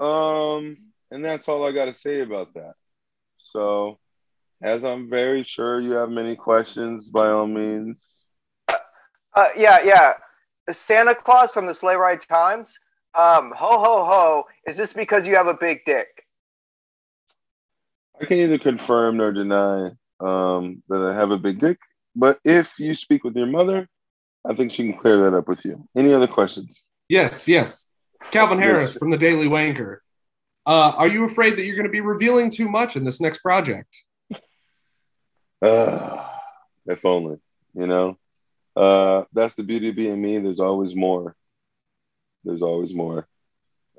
Um, 0.00 0.76
and 1.10 1.24
that's 1.24 1.48
all 1.48 1.64
I 1.66 1.72
got 1.72 1.86
to 1.86 1.94
say 1.94 2.20
about 2.20 2.54
that. 2.54 2.74
So, 3.38 3.98
as 4.62 4.84
I'm 4.84 5.08
very 5.08 5.42
sure 5.42 5.80
you 5.80 5.92
have 5.92 6.10
many 6.10 6.36
questions, 6.36 7.06
by 7.06 7.28
all 7.28 7.46
means. 7.46 8.06
Uh, 8.68 9.48
yeah, 9.56 9.78
yeah. 9.84 10.14
Santa 10.74 11.14
Claus 11.14 11.50
from 11.50 11.66
the 11.66 11.74
Sleigh 11.74 11.96
Ride 11.96 12.20
Times. 12.28 12.78
Um, 13.14 13.52
ho 13.56 13.78
ho 13.82 14.04
ho. 14.04 14.44
Is 14.66 14.76
this 14.76 14.92
because 14.92 15.26
you 15.26 15.34
have 15.36 15.46
a 15.46 15.54
big 15.54 15.80
dick? 15.86 16.06
I 18.20 18.24
can 18.24 18.38
neither 18.38 18.58
confirm 18.58 19.16
nor 19.16 19.32
deny 19.32 19.90
um, 20.20 20.82
that 20.88 21.00
I 21.00 21.14
have 21.14 21.30
a 21.30 21.38
big 21.38 21.60
dick, 21.60 21.78
but 22.16 22.38
if 22.44 22.70
you 22.78 22.94
speak 22.94 23.22
with 23.24 23.36
your 23.36 23.46
mother, 23.46 23.88
I 24.48 24.54
think 24.54 24.72
she 24.72 24.82
can 24.90 24.98
clear 24.98 25.16
that 25.18 25.34
up 25.34 25.46
with 25.48 25.64
you. 25.64 25.88
Any 25.96 26.12
other 26.12 26.26
questions? 26.26 26.82
Yes, 27.08 27.46
yes. 27.48 27.88
Calvin 28.30 28.58
Harris 28.58 28.92
Yes. 28.92 28.98
from 28.98 29.10
the 29.10 29.16
Daily 29.16 29.46
Wanker. 29.46 29.98
Uh, 30.66 30.92
are 30.96 31.08
you 31.08 31.24
afraid 31.24 31.56
that 31.56 31.64
you're 31.64 31.76
going 31.76 31.86
to 31.86 31.92
be 31.92 32.00
revealing 32.00 32.50
too 32.50 32.68
much 32.68 32.96
in 32.96 33.04
this 33.04 33.20
next 33.20 33.38
project? 33.38 34.04
Uh, 35.62 36.24
if 36.86 37.04
only, 37.04 37.38
you 37.74 37.86
know. 37.86 38.18
Uh, 38.78 39.24
that's 39.32 39.54
the 39.56 39.62
beauty 39.64 39.88
of 39.88 39.96
being 39.96 40.20
me. 40.20 40.38
There's 40.38 40.60
always 40.60 40.94
more. 40.94 41.34
There's 42.44 42.62
always 42.62 42.94
more. 42.94 43.26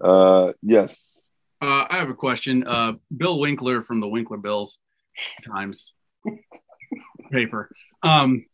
Uh, 0.02 0.54
yes. 0.62 1.22
Uh, 1.62 1.86
I 1.90 1.98
have 1.98 2.10
a 2.10 2.14
question. 2.14 2.66
Uh, 2.66 2.94
Bill 3.16 3.38
Winkler 3.40 3.84
from 3.84 4.00
the 4.00 4.08
Winkler 4.08 4.38
Bills 4.38 4.80
Times 5.46 5.94
paper. 7.32 7.70
Um, 8.02 8.46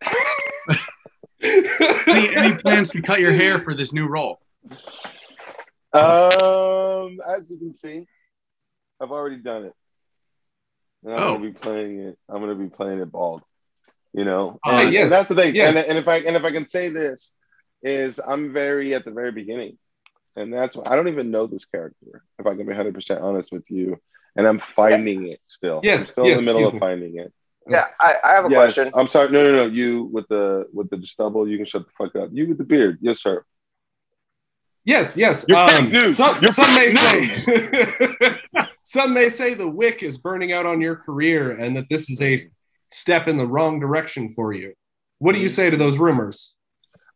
any, 1.42 2.36
any 2.36 2.56
plans 2.62 2.90
to 2.92 3.02
cut 3.02 3.20
your 3.20 3.32
hair 3.32 3.58
for 3.58 3.74
this 3.74 3.92
new 3.92 4.06
role? 4.06 4.40
Um, 5.92 7.18
as 7.28 7.48
you 7.50 7.58
can 7.58 7.74
see, 7.74 8.06
I've 9.00 9.10
already 9.10 9.36
done 9.42 9.64
it. 9.66 9.72
And 11.04 11.12
I'm 11.14 11.20
Oh. 11.22 11.34
gonna 11.34 11.50
be 11.50 11.52
playing 11.52 12.00
it. 12.00 12.18
I'm 12.28 12.40
gonna 12.40 12.54
be 12.54 12.68
playing 12.70 13.00
it 13.00 13.12
bald. 13.12 13.42
You 14.14 14.24
know, 14.24 14.60
Uh, 14.64 14.70
and, 14.82 14.92
yes, 14.92 15.02
and 15.02 15.10
that's 15.12 15.28
the 15.28 15.34
thing. 15.34 15.54
yes. 15.56 15.74
And, 15.74 15.86
and 15.88 15.98
if 15.98 16.06
I 16.06 16.18
and 16.18 16.36
if 16.36 16.44
I 16.44 16.52
can 16.52 16.68
say 16.68 16.88
this, 16.88 17.32
is 17.82 18.20
I'm 18.24 18.52
very 18.52 18.94
at 18.94 19.04
the 19.04 19.10
very 19.10 19.32
beginning, 19.32 19.76
and 20.36 20.52
that's 20.52 20.76
why 20.76 20.84
I 20.86 20.94
don't 20.96 21.08
even 21.08 21.30
know 21.32 21.46
this 21.46 21.64
character. 21.66 22.22
If 22.38 22.46
I 22.46 22.50
can 22.50 22.58
be 22.58 22.66
100 22.66 22.94
percent 22.94 23.20
honest 23.20 23.50
with 23.50 23.68
you, 23.70 24.00
and 24.36 24.46
I'm 24.46 24.60
finding 24.60 25.26
it 25.28 25.40
still. 25.48 25.80
Yes, 25.82 26.00
I'm 26.02 26.06
still 26.06 26.26
yes, 26.26 26.38
in 26.38 26.44
the 26.44 26.52
middle 26.52 26.68
of 26.68 26.74
me. 26.74 26.80
finding 26.80 27.18
it. 27.18 27.32
Yeah, 27.68 27.86
I, 27.98 28.14
I 28.22 28.32
have 28.34 28.44
a 28.44 28.50
yes, 28.50 28.74
question. 28.74 28.92
I'm 28.94 29.08
sorry. 29.08 29.30
No, 29.32 29.42
no, 29.44 29.52
no. 29.56 29.66
You 29.66 30.04
with 30.04 30.28
the 30.28 30.66
with 30.72 30.90
the 30.90 31.04
stubble, 31.06 31.48
you 31.48 31.56
can 31.56 31.66
shut 31.66 31.84
the 31.84 31.92
fuck 31.98 32.14
up. 32.14 32.28
You 32.32 32.46
with 32.48 32.58
the 32.58 32.64
beard, 32.64 32.98
yes, 33.00 33.20
sir. 33.20 33.44
Yes, 34.84 35.16
yes. 35.16 35.50
Um. 35.50 35.94
Some, 36.12 36.44
some 36.44 36.74
may 36.74 36.90
fake 36.90 37.32
say 37.32 38.38
some 38.82 39.14
may 39.14 39.28
say 39.30 39.54
the 39.54 39.66
wick 39.68 40.02
is 40.02 40.18
burning 40.18 40.52
out 40.52 40.66
on 40.66 40.80
your 40.82 40.94
career 40.96 41.52
and 41.52 41.74
that 41.76 41.88
this 41.88 42.10
is 42.10 42.20
a 42.20 42.38
step 42.90 43.28
in 43.28 43.36
the 43.36 43.46
wrong 43.46 43.80
direction 43.80 44.30
for 44.30 44.52
you. 44.52 44.74
What 45.18 45.34
do 45.34 45.40
you 45.40 45.48
say 45.48 45.70
to 45.70 45.76
those 45.76 45.98
rumors? 45.98 46.54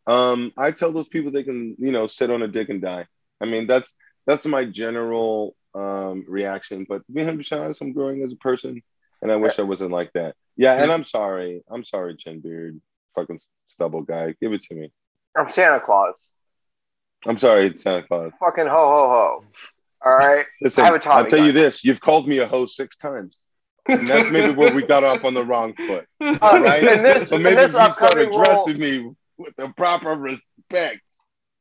Um, 0.06 0.52
I 0.56 0.72
tell 0.72 0.92
those 0.92 1.08
people 1.08 1.30
they 1.30 1.42
can, 1.42 1.76
you 1.78 1.92
know, 1.92 2.06
sit 2.06 2.30
on 2.30 2.42
a 2.42 2.48
dick 2.48 2.70
and 2.70 2.80
die. 2.80 3.06
I 3.40 3.44
mean, 3.44 3.66
that's 3.66 3.92
that's 4.26 4.46
my 4.46 4.64
general 4.64 5.54
um, 5.74 6.24
reaction. 6.26 6.86
But 6.88 7.06
to 7.06 7.12
be 7.12 7.20
100 7.20 7.52
honest, 7.52 7.82
I'm 7.82 7.92
growing 7.92 8.22
as 8.22 8.32
a 8.32 8.36
person, 8.36 8.82
and 9.22 9.30
I 9.30 9.36
wish 9.36 9.58
I 9.58 9.62
wasn't 9.62 9.92
like 9.92 10.12
that. 10.14 10.34
Yeah, 10.56 10.74
and 10.82 10.90
I'm 10.90 11.04
sorry. 11.04 11.62
I'm 11.70 11.84
sorry, 11.84 12.16
chin 12.16 12.40
beard, 12.40 12.80
fucking 13.14 13.38
stubble 13.66 14.02
guy. 14.02 14.34
Give 14.40 14.52
it 14.52 14.62
to 14.62 14.74
me. 14.74 14.90
I'm 15.36 15.50
Santa 15.50 15.80
Claus. 15.80 16.14
I'm 17.26 17.38
sorry, 17.38 17.76
Santa 17.76 18.06
Claus. 18.06 18.32
Fucking 18.40 18.66
ho 18.66 18.70
ho 18.70 19.08
ho. 19.08 19.44
All 20.04 20.16
right. 20.16 20.46
Listen, 20.62 20.84
I 20.84 20.86
have 20.86 20.94
a 20.94 20.98
Tommy 20.98 21.16
I'll 21.16 21.26
tell 21.26 21.44
you 21.44 21.52
this: 21.52 21.84
you've 21.84 22.00
called 22.00 22.26
me 22.26 22.38
a 22.38 22.46
hoe 22.46 22.66
six 22.66 22.96
times, 22.96 23.44
and 23.88 24.08
that's 24.08 24.30
maybe 24.30 24.52
where 24.54 24.74
we 24.74 24.82
got 24.82 25.04
off 25.04 25.24
on 25.24 25.34
the 25.34 25.44
wrong 25.44 25.74
foot. 25.74 26.06
All 26.42 26.60
right, 26.60 26.82
in 26.82 27.02
this, 27.02 27.28
so 27.28 27.38
maybe 27.38 27.56
this 27.56 27.70
if 27.70 27.72
you 27.72 27.78
start 27.78 27.90
upcoming 27.92 28.28
role, 28.30 28.42
addressing 28.42 28.78
me 28.80 29.10
with 29.38 29.54
the 29.56 29.68
proper 29.76 30.10
respect. 30.14 31.00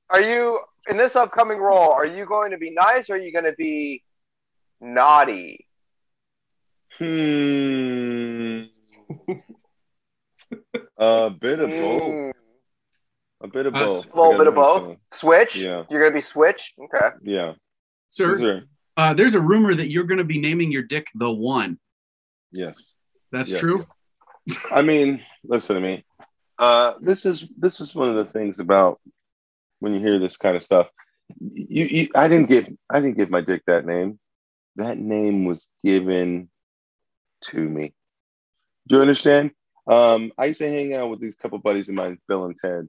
are 0.09 0.21
you 0.23 0.59
in 0.89 0.97
this 0.97 1.15
upcoming 1.15 1.57
role, 1.59 1.91
are 1.91 2.05
you 2.05 2.25
going 2.25 2.51
to 2.51 2.57
be 2.57 2.71
nice 2.71 3.09
or 3.09 3.15
are 3.15 3.17
you 3.17 3.32
going 3.32 3.45
to 3.45 3.53
be 3.53 4.03
naughty? 4.82 5.65
Hmm. 6.97 8.61
A 10.97 11.30
bit 11.30 11.59
of 11.59 11.69
both. 11.69 12.03
Mm, 12.03 12.32
A 13.41 13.47
bit 13.47 13.65
of 13.67 13.75
Uh, 13.75 13.80
both. 13.86 14.13
a 14.13 14.19
little 14.21 14.38
bit 14.38 14.47
of 14.47 14.55
both. 14.55 14.82
mention. 14.84 15.01
Switch? 15.13 15.55
Yeah. 15.57 15.84
You're 15.89 15.99
going 16.01 16.11
to 16.11 16.17
be 16.17 16.21
switch? 16.21 16.73
Okay. 16.80 17.09
Yeah. 17.21 17.53
Sir, 18.09 18.38
Sure. 18.39 18.61
uh, 18.95 19.13
there's 19.13 19.36
a 19.36 19.41
rumor 19.41 19.75
that 19.75 19.89
you're 19.91 20.05
going 20.05 20.17
to 20.17 20.23
be 20.23 20.39
naming 20.39 20.71
your 20.71 20.82
dick 20.84 21.07
the 21.13 21.30
one. 21.30 21.78
Yes. 22.51 22.89
That's 23.31 23.49
Yes. 23.49 23.59
true. 23.59 23.79
I 24.71 24.81
mean, 24.81 25.21
listen 25.43 25.75
to 25.75 25.81
me. 25.81 26.05
Uh, 26.57 26.93
this 27.01 27.25
is 27.25 27.45
this 27.57 27.81
is 27.81 27.93
one 27.93 28.09
of 28.09 28.15
the 28.15 28.25
things 28.31 28.59
about 28.59 28.99
when 29.79 29.93
you 29.93 29.99
hear 29.99 30.19
this 30.19 30.37
kind 30.37 30.55
of 30.55 30.63
stuff. 30.63 30.87
You, 31.39 31.85
you 31.85 32.07
I 32.15 32.27
didn't 32.27 32.49
give 32.49 32.67
I 32.89 32.99
didn't 32.99 33.17
give 33.17 33.29
my 33.29 33.41
dick 33.41 33.63
that 33.67 33.85
name. 33.85 34.19
That 34.77 34.97
name 34.97 35.45
was 35.45 35.65
given 35.83 36.49
to 37.41 37.57
me. 37.57 37.93
Do 38.87 38.95
you 38.95 39.01
understand? 39.01 39.51
Um, 39.85 40.31
I 40.37 40.45
used 40.45 40.59
to 40.59 40.69
hang 40.69 40.93
out 40.93 41.09
with 41.09 41.19
these 41.19 41.35
couple 41.35 41.59
buddies 41.59 41.89
of 41.89 41.95
mine, 41.95 42.19
Bill 42.27 42.45
and 42.45 42.57
Ted, 42.57 42.87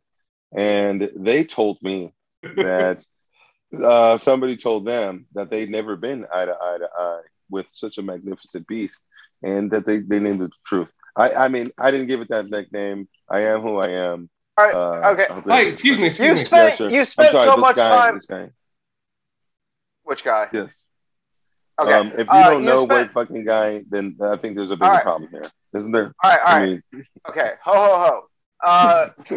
and 0.55 1.11
they 1.17 1.45
told 1.45 1.79
me 1.83 2.13
that 2.57 3.05
uh, 3.83 4.17
somebody 4.17 4.57
told 4.57 4.87
them 4.87 5.27
that 5.35 5.51
they'd 5.51 5.71
never 5.71 5.97
been 5.97 6.27
eye 6.33 6.47
to 6.47 6.53
eye 6.53 6.79
to 6.79 6.89
eye 6.97 7.21
with 7.51 7.67
such 7.73 7.99
a 7.99 8.03
magnificent 8.03 8.67
beast, 8.67 9.01
and 9.43 9.71
that 9.71 9.87
they, 9.87 9.99
they 9.99 10.19
named 10.21 10.43
it 10.43 10.51
the 10.51 10.57
truth. 10.67 10.91
I, 11.17 11.33
I 11.33 11.49
mean, 11.49 11.71
I 11.79 11.91
didn't 11.91 12.07
give 12.09 12.21
it 12.21 12.29
that 12.31 12.49
nickname. 12.49 13.09
I 13.29 13.41
am 13.41 13.61
who 13.63 13.77
I 13.79 13.89
am. 13.89 14.31
All 14.57 14.65
right. 14.67 14.75
Uh, 14.75 15.11
okay. 15.11 15.27
I 15.29 15.35
hope 15.35 15.45
that- 15.45 15.53
Hey, 15.55 15.69
excuse 15.69 15.97
me, 15.97 16.03
You 16.05 16.07
excuse 16.07 16.39
me. 16.41 16.45
spent, 16.45 16.75
sir. 16.77 16.89
you 16.91 17.05
spent 17.05 17.33
sorry, 17.33 17.49
so 17.51 17.57
much 17.57 17.77
guy, 17.77 17.89
time. 18.07 18.15
This 18.17 18.27
guy. 18.27 18.51
Which 20.05 20.25
guy? 20.25 20.49
Yes. 20.53 20.85
Okay. 21.81 21.93
Um, 21.93 22.09
if 22.13 22.19
you 22.19 22.25
Uh, 22.31 22.51
don't 22.51 22.61
you 22.63 22.67
know 22.67 22.85
spent- 22.87 23.15
what 23.15 23.27
fucking 23.29 23.45
guy, 23.45 23.83
then 23.89 24.17
I 24.23 24.37
think 24.37 24.57
there's 24.57 24.71
a 24.71 24.77
bigger 24.77 24.85
All 24.87 24.93
right. 24.93 25.03
problem 25.03 25.31
here, 25.31 25.51
isn't 25.77 25.93
there? 25.93 26.13
All 26.25 26.31
right, 26.31 26.41
all 26.41 26.47
right. 26.59 26.63
I 26.63 26.67
mean, 26.67 26.83
Okay. 27.29 27.53
Ho, 27.65 27.73
ho, 27.73 27.99
ho. 27.99 28.25
Uh, 28.65 29.09
you 29.31 29.37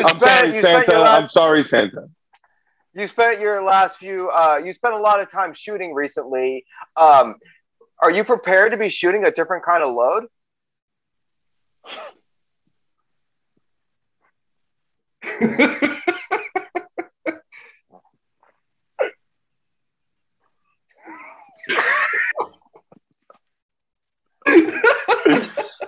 I'm 0.00 0.08
spent- 0.08 0.20
sorry, 0.20 0.54
you 0.54 0.60
spent 0.60 0.86
Santa. 0.86 0.92
your 0.98 1.06
I'm 1.06 1.28
sorry, 1.28 1.62
Santa. 1.62 2.08
you 2.94 3.06
spent 3.06 3.40
your 3.40 3.62
last 3.62 3.96
few 3.98 4.30
uh, 4.30 4.56
you 4.64 4.72
spent 4.72 4.94
a 4.94 4.98
lot 4.98 5.20
of 5.20 5.30
time 5.30 5.52
shooting 5.54 5.94
recently 5.94 6.64
um, 6.96 7.36
are 8.02 8.10
you 8.10 8.24
prepared 8.24 8.72
to 8.72 8.76
be 8.76 8.88
shooting 8.88 9.24
a 9.24 9.30
different 9.30 9.64
kind 9.64 9.82
of 9.82 9.94
load 9.94 10.24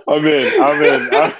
I'm 0.09 0.25
in. 0.25 0.63
I'm 0.63 0.83
in. 0.83 1.11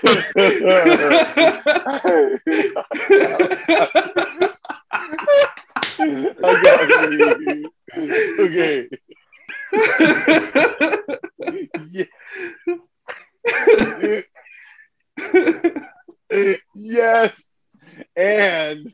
okay. 6.41 7.65
okay. 8.41 8.89
Yes. 16.75 17.47
And 18.17 18.93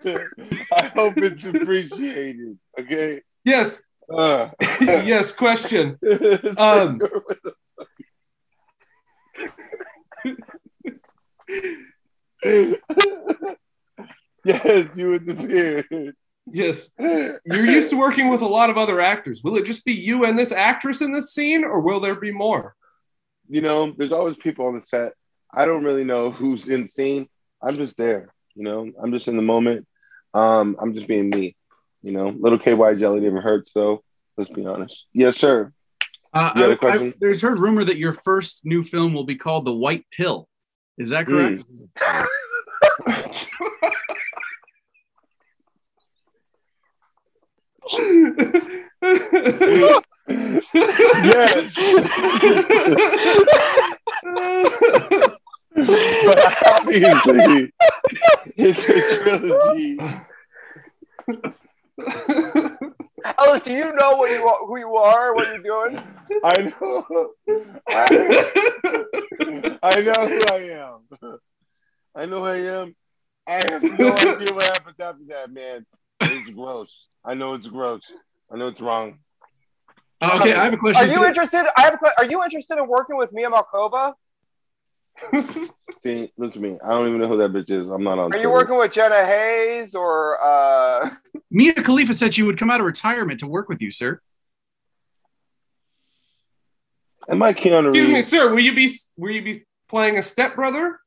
I 0.72 0.86
hope 0.94 1.14
it's 1.18 1.46
appreciated. 1.46 2.58
Okay. 2.78 3.22
yes, 3.44 3.82
Uh, 4.12 4.50
yes. 4.80 5.32
Question. 5.32 5.98
Um, 6.58 7.00
yes, 14.44 14.86
you 14.94 15.14
interfered. 15.14 16.14
Yes, 16.50 16.92
you're 16.98 17.66
used 17.66 17.90
to 17.90 17.96
working 17.96 18.28
with 18.28 18.40
a 18.42 18.46
lot 18.46 18.68
of 18.68 18.76
other 18.76 19.00
actors. 19.00 19.42
Will 19.44 19.56
it 19.56 19.64
just 19.64 19.84
be 19.84 19.92
you 19.92 20.24
and 20.24 20.36
this 20.38 20.50
actress 20.52 21.00
in 21.00 21.12
this 21.12 21.32
scene, 21.32 21.62
or 21.64 21.80
will 21.80 22.00
there 22.00 22.14
be 22.16 22.32
more? 22.32 22.74
you 23.48 23.60
know, 23.60 23.92
there's 23.98 24.12
always 24.12 24.34
people 24.36 24.64
on 24.66 24.74
the 24.76 24.80
set. 24.80 25.12
I 25.52 25.66
don't 25.66 25.84
really 25.84 26.04
know 26.04 26.30
who's 26.30 26.68
in 26.70 26.88
scene. 26.88 27.28
I'm 27.60 27.76
just 27.76 27.98
there, 27.98 28.32
you 28.54 28.62
know. 28.64 28.90
I'm 29.02 29.12
just 29.12 29.28
in 29.28 29.36
the 29.36 29.42
moment. 29.42 29.86
Um, 30.32 30.74
I'm 30.80 30.94
just 30.94 31.06
being 31.06 31.28
me, 31.28 31.54
you 32.02 32.12
know. 32.12 32.28
Little 32.30 32.58
KY 32.58 32.94
jelly 32.98 33.20
never 33.20 33.42
hurts, 33.42 33.72
so 33.72 34.02
let's 34.38 34.48
be 34.48 34.64
honest. 34.64 35.06
Yes, 35.12 35.36
sir. 35.36 35.70
Uh, 36.32 36.52
You 36.56 36.62
had 36.62 36.70
a 36.70 36.72
I- 36.72 36.74
I- 36.74 36.76
question? 36.78 37.14
there's 37.20 37.42
heard 37.42 37.58
rumor 37.58 37.84
that 37.84 37.98
your 37.98 38.14
first 38.14 38.64
new 38.64 38.82
film 38.84 39.12
will 39.12 39.24
be 39.24 39.36
called 39.36 39.66
The 39.66 39.72
White 39.74 40.06
Pill. 40.16 40.48
Is 40.96 41.10
that 41.10 41.26
correct? 41.26 41.64
yes. 51.24 51.74
but 55.74 56.62
obviously, 56.70 57.72
it's 58.56 58.88
a 58.88 59.22
trilogy. 59.22 59.98
Ellis, 63.38 63.62
do 63.62 63.72
you 63.72 63.92
know 63.92 64.16
what 64.16 64.30
you 64.30 64.46
are, 64.46 64.66
who 64.66 64.78
you 64.78 64.96
are, 64.96 65.34
what 65.34 65.46
you're 65.48 65.58
doing? 65.58 66.02
I 66.44 66.62
know. 66.62 67.32
I, 67.88 69.78
I 69.82 70.00
know 70.00 70.26
who 70.26 70.40
I 70.50 70.58
am. 70.78 71.38
I 72.14 72.26
know 72.26 72.38
who 72.38 72.46
I 72.46 72.56
am. 72.56 72.94
I 73.46 73.60
have 73.70 73.82
no 73.82 74.12
idea 74.16 74.54
what 74.54 74.64
happens 74.64 75.00
after 75.00 75.24
that, 75.28 75.50
man. 75.50 75.86
It's 76.22 76.50
gross. 76.50 77.06
I 77.24 77.34
know 77.34 77.54
it's 77.54 77.68
gross. 77.68 78.12
I 78.52 78.56
know 78.56 78.68
it's 78.68 78.80
wrong. 78.80 79.18
Uh, 80.20 80.38
okay, 80.40 80.54
I 80.54 80.64
have 80.64 80.72
a 80.72 80.76
question. 80.76 81.08
Are 81.08 81.12
you 81.12 81.24
interested? 81.24 81.64
I 81.76 81.82
have. 81.82 81.94
a 81.94 81.98
que- 81.98 82.12
Are 82.18 82.24
you 82.24 82.42
interested 82.42 82.78
in 82.78 82.86
working 82.86 83.16
with 83.16 83.32
Mia 83.32 83.50
Malkova? 83.50 84.14
See, 86.02 86.32
look 86.36 86.54
at 86.56 86.62
me. 86.62 86.78
I 86.84 86.90
don't 86.90 87.08
even 87.08 87.20
know 87.20 87.28
who 87.28 87.38
that 87.38 87.52
bitch 87.52 87.70
is. 87.70 87.86
I'm 87.86 88.04
not 88.04 88.18
on. 88.18 88.32
Are 88.32 88.38
you 88.38 88.50
working 88.50 88.76
with 88.76 88.92
Jenna 88.92 89.24
Haze 89.24 89.94
or? 89.94 90.38
Uh... 90.42 91.10
Mia 91.50 91.74
Khalifa 91.74 92.14
said 92.14 92.34
she 92.34 92.42
would 92.42 92.58
come 92.58 92.70
out 92.70 92.80
of 92.80 92.86
retirement 92.86 93.40
to 93.40 93.46
work 93.46 93.68
with 93.68 93.80
you, 93.80 93.90
sir. 93.90 94.20
Am 97.28 97.42
I 97.42 97.52
Keanu 97.52 97.88
Excuse 97.88 98.08
me, 98.08 98.22
sir. 98.22 98.50
Will 98.50 98.60
you 98.60 98.74
be 98.74 98.90
will 99.16 99.32
you 99.32 99.42
be 99.42 99.64
playing 99.88 100.18
a 100.18 100.22
stepbrother? 100.22 100.98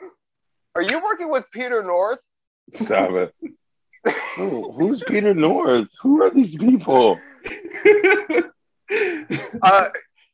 Are 0.74 0.82
you 0.82 1.02
working 1.02 1.30
with 1.30 1.44
Peter 1.50 1.82
North? 1.82 2.20
Stop 2.74 3.10
it. 3.12 3.34
Who, 4.36 4.72
who's 4.72 5.02
Peter 5.06 5.34
North? 5.34 5.88
Who 6.02 6.22
are 6.22 6.30
these 6.30 6.56
people? 6.56 7.18
Uh, 9.62 9.88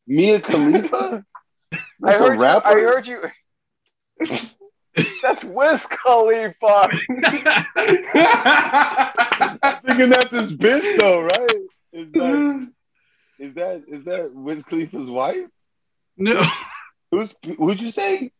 Mia 0.06 0.40
Khalifa? 0.40 1.22
I 1.72 1.78
That's 2.00 2.20
a 2.20 2.24
heard 2.24 2.34
you. 2.36 2.40
rapper. 2.42 2.66
I 2.68 2.72
heard 2.72 3.06
you. 3.06 3.22
That's 5.22 5.44
Wiz 5.44 5.84
Khalifa. 5.86 6.88
thinking 9.84 10.08
that's 10.08 10.30
his 10.34 10.54
bitch 10.56 10.98
though, 10.98 11.20
right? 11.24 11.60
Is 11.92 12.12
that 12.12 12.68
is 13.38 13.54
that 13.54 13.84
is 13.88 14.04
that 14.04 14.30
Wiz 14.32 14.62
Khalifa's 14.64 15.10
wife? 15.10 15.46
no, 16.16 16.42
Who's 17.10 17.34
who'd 17.58 17.78
you 17.82 17.90
say? 17.90 18.30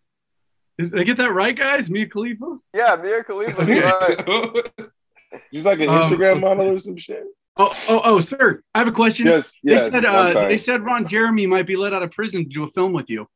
Is, 0.79 0.91
did 0.93 1.01
I 1.01 1.05
get 1.05 1.19
that 1.19 1.33
right, 1.35 1.55
guys? 1.55 1.91
Mia 1.91 2.07
Khalifa. 2.09 2.57
Yeah, 2.75 2.97
Mia 3.03 3.23
Khalifa's 3.23 3.69
right. 3.69 4.89
She's 5.53 5.65
like 5.65 5.81
an 5.81 5.89
Um, 5.89 6.01
Instagram 6.03 6.41
model 6.41 6.71
or 6.75 6.79
some 6.79 6.97
shit. 6.97 7.25
Oh, 7.59 7.73
oh, 7.89 8.01
oh, 8.05 8.21
sir. 8.21 8.63
I 8.75 8.81
have 8.81 8.89
a 8.89 8.93
question. 8.93 9.27
Yes, 9.27 9.59
They 9.65 9.79
said 9.79 10.05
uh, 10.05 10.47
they 10.49 10.59
said 10.59 10.85
Ron 10.85 11.09
Jeremy 11.09 11.47
might 11.47 11.67
be 11.67 11.75
let 11.77 11.95
out 11.95 12.03
of 12.03 12.11
prison 12.11 12.45
to 12.45 12.49
do 12.51 12.65
a 12.65 12.71
film 12.71 12.93
with 12.93 13.09
you. 13.09 13.27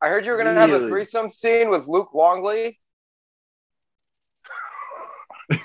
I 0.00 0.08
heard 0.08 0.24
you 0.24 0.32
were 0.32 0.38
gonna 0.38 0.54
have 0.54 0.70
a 0.70 0.86
threesome 0.88 1.28
scene 1.30 1.68
with 1.70 1.86
Luke 1.86 2.14
Longley. 2.14 2.78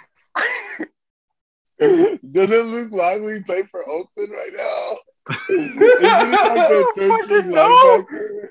Doesn't 1.80 2.72
Luke 2.72 2.92
Longley 2.92 3.42
play 3.44 3.64
for 3.72 3.88
Oakland 3.90 4.32
right 4.32 4.52
now? 4.56 4.98
Isn't 5.50 6.32
like 6.32 6.68
their 6.70 6.84
third 6.98 7.24
string 7.26 7.52
No. 7.52 8.04
linebacker? 8.10 8.50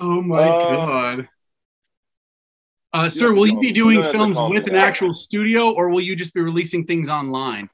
Oh 0.00 0.22
my 0.22 0.48
Uh, 0.48 0.76
god. 0.86 1.28
Uh, 2.94 3.08
sir, 3.08 3.32
will 3.32 3.46
you 3.46 3.58
be 3.58 3.72
doing 3.72 3.96
don't 3.96 4.04
have 4.04 4.12
to 4.12 4.18
films 4.18 4.50
with 4.50 4.66
an 4.66 4.74
actual 4.76 5.14
studio, 5.14 5.70
or 5.70 5.88
will 5.88 6.02
you 6.02 6.14
just 6.14 6.34
be 6.34 6.40
releasing 6.40 6.84
things 6.84 7.08
online? 7.08 7.70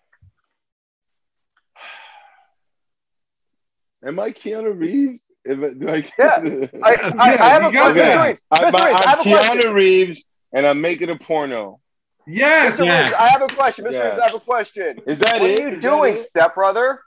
Am 4.04 4.18
I 4.20 4.30
Keanu 4.30 4.78
Reeves? 4.78 5.22
Am 5.48 5.64
I, 5.64 5.70
do 5.70 5.88
I, 5.88 5.96
yeah, 6.18 6.66
I, 6.82 6.94
I, 6.94 7.36
I 7.36 7.48
have 7.48 7.64
a 7.64 7.70
question. 7.70 8.00
Okay. 8.00 8.36
I'm, 8.50 8.70
Mr. 8.72 8.74
Reeves, 8.84 8.92
I 9.04 9.10
have 9.10 9.18
I'm. 9.20 9.58
Keanu 9.60 9.74
Reeves. 9.74 10.26
and 10.52 10.66
I'm 10.66 10.80
making 10.80 11.10
a 11.10 11.16
porno. 11.16 11.80
Yes. 12.26 12.76
Mr. 12.78 12.84
Yeah. 12.86 13.00
Riggs, 13.02 13.12
I 13.14 13.28
have 13.28 13.42
a 13.42 13.48
question. 13.48 13.84
Mr. 13.86 13.92
Yes. 13.92 14.04
Riggs, 14.04 14.20
I 14.20 14.26
have 14.26 14.34
a 14.34 14.40
question. 14.40 14.98
Is 15.06 15.18
that 15.18 15.40
What 15.40 15.50
it? 15.50 15.58
are 15.58 15.62
you 15.62 15.68
Is 15.76 15.80
doing, 15.80 16.14
it? 16.14 16.20
stepbrother? 16.20 17.00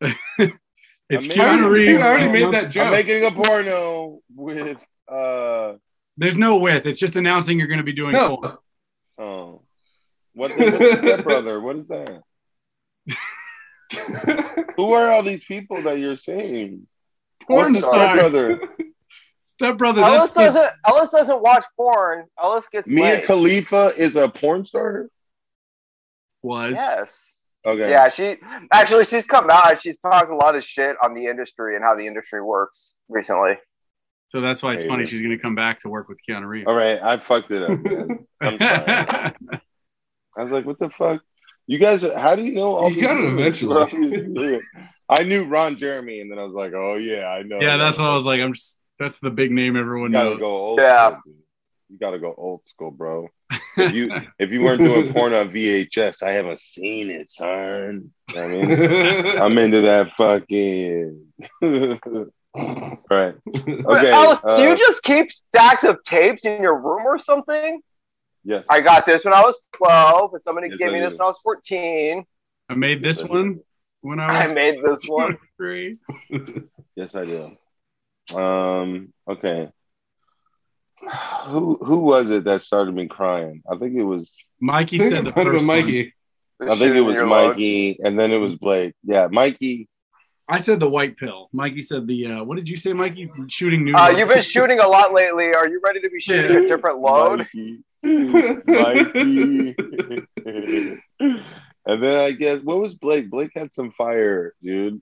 It's 1.10 1.24
I'm 1.26 1.32
Keanu 1.32 1.52
making- 1.56 1.66
Reeves. 1.70 1.88
Dude, 1.88 2.00
I 2.02 2.08
already 2.10 2.28
made 2.28 2.52
that 2.52 2.64
I'm 2.64 2.70
joke. 2.70 2.90
making 2.92 3.24
a 3.24 3.30
porno 3.30 4.20
with 4.36 4.76
uh 5.10 5.72
There's 6.18 6.36
no 6.36 6.58
with. 6.58 6.84
It's 6.84 7.00
just 7.00 7.16
announcing 7.16 7.58
you're 7.58 7.68
going 7.68 7.78
to 7.78 7.84
be 7.84 7.92
doing 7.92 8.14
porn. 8.14 8.40
no. 8.42 8.58
oh 9.18 9.62
what 10.34 10.56
what's 10.56 10.72
a 10.72 10.96
stepbrother? 10.96 11.60
What 11.60 11.76
is 11.76 11.88
that? 11.88 12.22
Who 14.76 14.92
are 14.92 15.10
all 15.10 15.22
these 15.22 15.44
people 15.44 15.82
that 15.82 15.98
you're 15.98 16.16
saying? 16.16 16.86
Porn 17.46 17.72
What's 17.72 17.78
a 17.78 17.82
star. 17.82 18.14
stepbrother? 18.14 18.60
Stepbrother. 19.46 20.02
Ellis 20.02 20.30
doesn't. 20.30 20.70
Ellis 20.86 21.10
doesn't 21.10 21.42
watch 21.42 21.64
porn. 21.76 22.26
Ellis 22.40 22.66
gets 22.70 22.86
Mia 22.86 23.04
laid. 23.04 23.24
Khalifa 23.24 23.92
is 23.96 24.14
a 24.16 24.28
porn 24.28 24.64
star? 24.64 25.08
was. 26.42 26.74
Yes. 26.76 27.32
Okay. 27.66 27.90
Yeah, 27.90 28.08
she 28.08 28.36
actually 28.72 29.04
she's 29.04 29.26
come 29.26 29.50
out 29.50 29.72
and 29.72 29.80
she's 29.80 29.98
talked 29.98 30.30
a 30.30 30.36
lot 30.36 30.54
of 30.54 30.64
shit 30.64 30.96
on 31.02 31.12
the 31.14 31.26
industry 31.26 31.74
and 31.74 31.84
how 31.84 31.96
the 31.96 32.06
industry 32.06 32.40
works 32.40 32.92
recently. 33.08 33.58
So 34.28 34.40
that's 34.40 34.62
why 34.62 34.74
it's 34.74 34.82
Hey, 34.82 34.88
funny 34.88 35.02
man. 35.04 35.10
she's 35.10 35.22
going 35.22 35.36
to 35.36 35.42
come 35.42 35.54
back 35.54 35.80
to 35.82 35.88
work 35.88 36.08
with 36.08 36.18
Keanu 36.28 36.46
Reeves. 36.46 36.66
All 36.68 36.74
right, 36.74 36.98
I 37.02 37.16
fucked 37.18 37.50
it 37.50 37.62
up, 37.62 37.78
man. 37.80 38.18
I'm 38.42 38.58
sorry. 38.60 39.32
I 40.36 40.42
was 40.42 40.52
like, 40.52 40.64
what 40.66 40.78
the 40.78 40.90
fuck? 40.90 41.22
You 41.66 41.78
guys, 41.78 42.02
how 42.02 42.36
do 42.36 42.42
you 42.42 42.52
know 42.52 42.74
all 42.74 42.90
You 42.90 43.00
got 43.02 43.16
it 43.18 43.32
names? 43.34 43.62
eventually. 43.62 44.60
I 45.08 45.24
knew 45.24 45.44
Ron 45.44 45.76
Jeremy, 45.76 46.20
and 46.20 46.30
then 46.30 46.38
I 46.38 46.44
was 46.44 46.54
like, 46.54 46.72
oh 46.76 46.94
yeah, 46.96 47.26
I 47.26 47.42
know. 47.42 47.58
yeah, 47.60 47.76
that's 47.78 47.98
what 47.98 48.06
I 48.08 48.14
was 48.14 48.24
like. 48.24 48.40
I'm 48.40 48.52
just. 48.54 48.78
That's 48.98 49.20
the 49.20 49.30
big 49.30 49.52
name 49.52 49.76
everyone 49.76 50.10
You 50.10 50.18
gotta 50.18 50.30
knows. 50.30 50.40
go 50.40 50.46
old 50.46 50.80
Yeah. 50.80 51.10
school. 51.20 51.34
You 51.88 51.98
gotta 51.98 52.18
go 52.18 52.34
old 52.36 52.62
school, 52.66 52.90
bro. 52.90 53.28
If 53.76 53.94
you 53.94 54.12
if 54.38 54.50
you 54.50 54.60
weren't 54.60 54.82
doing 54.82 55.12
porn 55.12 55.32
on 55.34 55.50
VHS, 55.50 56.22
I 56.22 56.32
haven't 56.34 56.58
seen 56.60 57.08
it, 57.10 57.30
son. 57.30 58.10
You 58.34 58.40
know 58.40 58.40
what 58.40 58.44
I 58.44 58.48
mean, 58.48 59.26
I'm 59.42 59.56
into 59.58 59.80
that 59.82 60.12
fucking. 60.16 61.32
Right. 63.10 63.34
But 63.44 63.98
Okay. 63.98 64.10
Ellis, 64.12 64.40
uh, 64.44 64.56
do 64.56 64.62
you 64.62 64.76
just 64.76 65.02
keep 65.02 65.30
stacks 65.32 65.84
of 65.84 65.98
tapes 66.04 66.44
in 66.44 66.60
your 66.62 66.76
room 66.78 67.06
or 67.06 67.18
something? 67.18 67.80
yes. 68.44 68.66
I 68.70 68.80
got 68.80 69.06
this 69.06 69.24
when 69.24 69.34
I 69.34 69.42
was 69.42 69.58
12, 69.76 70.34
and 70.34 70.42
somebody 70.42 70.68
Yes, 70.68 70.78
gave 70.78 70.88
I 70.88 70.92
me 70.92 71.00
this 71.00 71.10
do. 71.10 71.16
when 71.18 71.24
I 71.24 71.28
was 71.28 71.38
14. 71.42 72.24
I 72.70 72.74
made 72.74 73.02
this 73.02 73.22
one 73.24 73.60
when 74.02 74.20
I 74.20 74.42
was. 74.42 74.50
I 74.50 74.54
made 74.54 74.76
this 74.84 75.04
one. 75.06 75.38
three. 75.56 75.96
Yes, 76.96 77.14
I 77.14 77.24
do. 77.24 77.56
Um. 78.36 79.12
Okay. 79.30 79.70
Who 81.46 81.76
who 81.80 81.98
was 82.00 82.30
it 82.32 82.42
that 82.44 82.60
started 82.60 82.92
me 82.92 83.06
crying? 83.06 83.62
I 83.70 83.76
think 83.76 83.94
it 83.94 84.02
was. 84.02 84.36
Mikey 84.60 84.98
said 84.98 85.26
the 85.26 85.30
first 85.32 85.44
been 85.44 85.54
one. 85.54 85.64
Mikey. 85.66 86.12
I 86.60 86.74
think 86.76 86.96
it 86.96 87.02
was 87.02 87.22
Mikey, 87.22 88.00
and 88.02 88.18
then 88.18 88.32
it 88.32 88.38
was 88.38 88.56
Blake. 88.56 88.94
Yeah, 89.04 89.28
Mikey. 89.30 89.88
I 90.48 90.60
said 90.60 90.80
the 90.80 90.88
white 90.88 91.16
pill. 91.18 91.50
Mikey 91.52 91.82
said 91.82 92.06
the. 92.06 92.26
Uh, 92.26 92.44
what 92.44 92.56
did 92.56 92.68
you 92.68 92.76
say, 92.76 92.92
Mikey? 92.94 93.30
Shooting 93.48 93.84
new. 93.84 93.94
Uh, 93.94 94.08
you've 94.08 94.28
been 94.28 94.40
shooting 94.40 94.80
a 94.80 94.88
lot 94.88 95.12
lately. 95.12 95.52
Are 95.54 95.68
you 95.68 95.80
ready 95.84 96.00
to 96.00 96.08
be 96.08 96.20
shooting 96.20 96.56
a 96.56 96.66
different 96.66 97.00
load? 97.00 97.40
Mikey. 97.40 97.80
Mikey. 98.02 99.74
and 101.86 102.02
then 102.02 102.16
I 102.16 102.30
guess 102.32 102.60
what 102.62 102.80
was 102.80 102.94
Blake? 102.94 103.28
Blake 103.30 103.50
had 103.54 103.74
some 103.74 103.90
fire, 103.92 104.54
dude. 104.62 105.00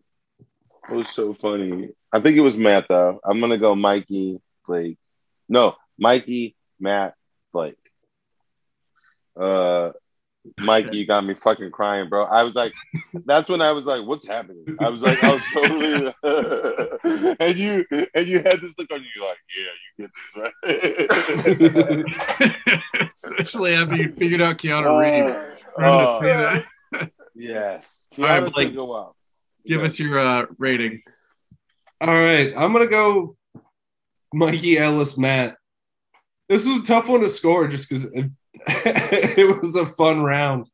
It 0.91 0.95
was 0.95 1.11
so 1.11 1.35
funny. 1.35 1.91
I 2.13 2.21
think 2.21 2.37
it 2.37 2.43
was 2.43 2.57
Matt 2.57 2.87
though. 2.89 3.21
I'm 3.25 3.41
gonna 3.41 3.59
go 3.59 3.75
Mikey, 3.77 4.41
Blake. 4.67 4.99
No, 5.49 5.75
Mikey, 5.99 6.57
Matt, 6.81 7.15
Blake. 7.53 7.77
Uh 9.39 9.91
Mikey, 10.61 10.99
you 10.99 11.07
got 11.07 11.25
me 11.25 11.35
fucking 11.35 11.71
crying, 11.71 12.09
bro. 12.09 12.25
I 12.25 12.43
was 12.43 12.55
like, 12.55 12.73
that's 13.25 13.49
when 13.49 13.61
I 13.61 13.73
was 13.73 13.85
like, 13.85 14.07
what's 14.07 14.27
happening? 14.27 14.65
I 14.81 14.89
was 14.89 15.01
like, 15.01 15.23
I 15.23 15.35
was 15.35 15.43
totally 15.53 16.15
and 17.41 17.57
you 17.57 17.85
and 18.15 18.29
you 18.29 18.39
had 18.39 18.61
this 18.61 18.73
look 18.79 18.91
on 18.93 19.03
you, 19.03 19.23
like, 19.23 19.39
yeah, 19.57 19.73
you 19.99 20.09
get 20.09 20.11
this, 20.65 22.05
right? 22.39 23.11
Especially 23.15 23.75
after 23.75 23.97
you 23.97 24.13
figured 24.13 24.43
out 24.43 24.59
Keanu 24.59 25.01
Reeves. 25.01 25.37
For 25.75 26.25
him 26.25 26.39
to 26.39 26.65
Oh, 26.93 27.07
yes. 27.35 28.07
All 28.19 28.25
right, 28.25 28.43
Keanu 28.43 28.53
Blake. 28.53 28.69
took 28.69 28.79
a 28.79 28.85
while. 28.85 29.17
Give 29.67 29.83
us 29.83 29.99
your 29.99 30.19
uh, 30.19 30.47
ratings. 30.59 31.05
All 32.01 32.09
right, 32.09 32.53
I'm 32.57 32.73
gonna 32.73 32.87
go 32.87 33.37
Mikey 34.33 34.79
Ellis 34.79 35.19
Matt. 35.19 35.57
This 36.49 36.67
was 36.67 36.79
a 36.79 36.85
tough 36.85 37.09
one 37.09 37.23
to 37.23 37.29
score 37.29 37.67
just 37.67 37.89
because 37.89 38.11
it, 38.67 39.39
it 39.39 39.61
was 39.61 39.77
a 39.77 39.87
fun 39.87 40.21
round 40.21 40.69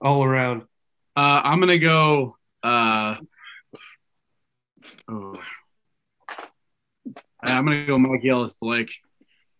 all 0.00 0.24
around. 0.24 0.62
Uh, 1.16 1.40
I'm 1.44 1.60
gonna 1.60 1.78
go. 1.78 2.36
Uh, 2.62 3.16
oh. 5.08 5.40
I'm 7.42 7.64
gonna 7.64 7.86
go 7.86 7.98
Mike 7.98 8.24
Ellis 8.24 8.54
Blake. 8.60 8.92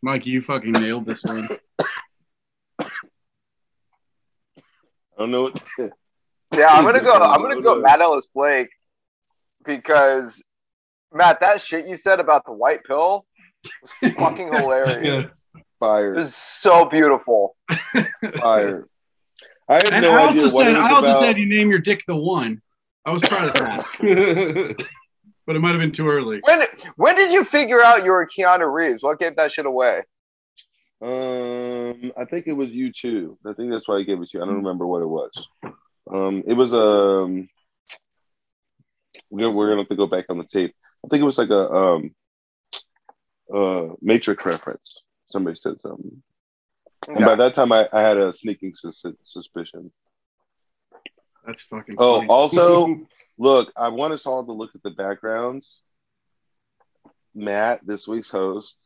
Mike, 0.03 0.27
you 0.27 0.43
fucking 0.43 0.73
nailed 0.73 1.07
this 1.07 1.23
one. 1.25 1.49
I 2.81 2.87
don't 5.19 5.31
know 5.31 5.43
what. 5.43 5.63
Yeah, 6.55 6.69
I'm 6.69 6.85
gonna 6.85 7.01
go. 7.01 7.13
I'm 7.13 7.41
gonna 7.41 7.61
go 7.61 7.81
Matt 7.81 8.01
Ellis 8.01 8.27
Blake 8.35 8.71
because 9.65 10.43
Matt, 11.13 11.41
that 11.41 11.61
shit 11.61 11.87
you 11.87 11.97
said 11.97 12.21
about 12.21 12.45
the 12.45 12.53
white 12.53 12.85
pill 12.85 13.27
was 13.83 14.13
fucking 14.13 14.53
hilarious. 14.53 14.97
It 14.97 15.40
Fire, 15.81 16.15
was 16.15 16.35
so 16.37 16.85
beautiful. 16.85 17.57
fire. 18.39 18.87
I 19.69 19.75
have 19.77 19.93
And 19.93 20.03
no 20.03 20.13
I 20.13 20.29
idea 20.29 20.43
also 20.45 20.55
what 20.55 20.67
said 20.67 20.77
it 20.77 20.79
was 20.79 20.91
I 20.91 20.95
also 20.95 21.09
about. 21.09 21.21
said 21.23 21.39
you 21.39 21.47
name 21.47 21.71
your 21.71 21.79
dick 21.79 22.05
the 22.07 22.15
one. 22.17 22.61
I 23.07 23.13
was 23.13 23.23
proud 23.23 23.49
of 23.49 23.55
that, 23.55 23.87
but 25.47 25.57
it 25.57 25.59
might 25.61 25.71
have 25.71 25.81
been 25.81 25.91
too 25.93 26.09
early. 26.09 26.41
When 26.45 26.67
when 26.97 27.17
did 27.17 27.33
you 27.33 27.45
figure 27.45 27.81
out 27.83 28.05
you 28.05 28.11
were 28.11 28.29
Keanu 28.29 28.71
Reeves? 28.73 29.03
What 29.03 29.19
gave 29.19 29.37
that 29.37 29.51
shit 29.53 29.65
away? 29.67 30.03
Um, 31.03 32.13
I 32.17 32.27
think 32.27 32.47
it 32.47 32.53
was 32.53 32.69
you 32.69 32.93
too. 32.93 33.39
I 33.47 33.55
think 33.55 33.71
that's 33.73 33.89
why 33.89 33.97
I 33.97 34.03
gave 34.03 34.21
it 34.21 34.29
to 34.31 34.39
you. 34.39 34.43
I 34.43 34.47
don't 34.47 34.57
remember 34.57 34.87
what 34.87 35.01
it 35.01 35.07
was. 35.07 35.31
Um, 36.13 36.43
it 36.47 36.53
was 36.55 36.75
um. 36.75 37.49
We're, 39.31 39.51
we're 39.51 39.69
gonna 39.71 39.81
have 39.83 39.89
to 39.89 39.97
go 39.97 40.07
back 40.07 40.27
on 40.29 40.37
the 40.39 40.45
tape. 40.45 40.75
I 41.05 41.09
think 41.09 41.23
it 41.23 41.27
was 41.27 41.39
like 41.39 41.51
a 41.51 41.71
um. 41.71 42.15
Uh, 43.53 43.95
Matrix 44.03 44.45
reference. 44.45 45.01
Somebody 45.31 45.57
said 45.57 45.81
something, 45.81 46.23
and 47.09 47.25
by 47.25 47.37
that 47.37 47.55
time 47.55 47.73
I, 47.73 47.89
I 47.93 48.01
had 48.03 48.17
a 48.19 48.37
sneaking 48.37 48.75
sus- 48.75 49.05
suspicion. 49.25 49.91
That's 51.47 51.63
fucking. 51.63 51.97
Oh, 51.99 52.17
funny. 52.19 52.29
also, 52.29 53.01
look, 53.39 53.73
I 53.77 53.89
want 53.89 54.13
us 54.13 54.27
all 54.27 54.45
to 54.45 54.53
look 54.53 54.71
at 54.75 54.83
the 54.83 54.91
backgrounds. 54.91 55.69
Matt, 57.35 57.87
this 57.87 58.07
week's 58.09 58.31
host. 58.31 58.77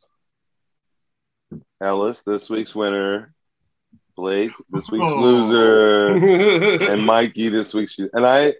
Ellis, 1.81 2.23
this 2.23 2.51
week's 2.51 2.75
winner. 2.75 3.33
Blake, 4.17 4.53
this 4.71 4.85
week's 4.91 5.13
Oh. 5.13 5.21
loser. 5.21 6.91
And 6.93 7.05
Mikey, 7.05 7.49
this 7.49 7.75
week's. 7.75 7.99
And 7.99 8.25
I, 8.27 8.55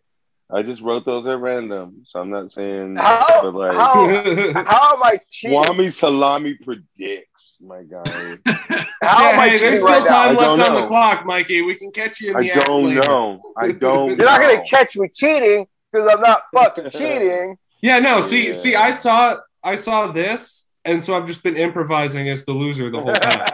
I 0.51 0.63
just 0.63 0.83
wrote 0.83 1.05
those 1.05 1.27
at 1.27 1.39
random, 1.39 2.03
so 2.07 2.19
I'm 2.21 2.31
not 2.31 2.51
saying. 2.51 2.97
How 2.97 3.43
but 3.43 3.55
like, 3.55 3.73
how 3.75 4.65
how 4.65 4.97
am 4.97 5.03
I 5.03 5.21
cheating? 5.31 5.63
Swami 5.63 5.91
Salami 5.91 6.55
predicts, 6.55 7.34
my 7.67 7.83
guy. 7.83 8.03
How 9.03 9.25
am 9.29 9.35
Yeah, 9.37 9.41
I 9.41 9.49
hey, 9.51 9.59
there's 9.59 9.81
still 9.81 9.91
right 9.91 10.07
time 10.07 10.37
I 10.39 10.41
left 10.41 10.69
on 10.69 10.75
the 10.81 10.87
clock, 10.87 11.25
Mikey. 11.27 11.63
We 11.63 11.75
can 11.77 11.91
catch 11.91 12.21
you 12.21 12.31
in 12.31 12.37
I 12.37 12.43
the 12.43 12.53
act 12.53 12.67
don't 12.67 12.85
later. 12.85 13.01
know. 13.09 13.43
I 13.57 13.73
don't. 13.73 14.09
You're 14.17 14.27
not 14.27 14.41
gonna 14.41 14.63
catch 14.65 14.97
me 14.97 15.09
cheating 15.13 15.67
because 15.93 16.11
I'm 16.13 16.21
not 16.21 16.43
fucking 16.55 16.91
cheating. 16.91 17.57
Yeah, 17.81 17.99
no. 18.01 18.21
See, 18.21 18.47
Yeah. 18.49 18.53
see, 18.53 18.75
I 18.77 18.91
saw, 18.93 19.37
I 19.63 19.75
saw 19.77 20.09
this, 20.13 20.67
and 20.85 21.03
so 21.05 21.17
I've 21.17 21.27
just 21.27 21.43
been 21.43 21.57
improvising 21.57 22.29
as 22.29 22.45
the 22.45 22.53
loser 22.53 22.91
the 22.91 23.01
whole 23.01 23.13
time. 23.15 23.47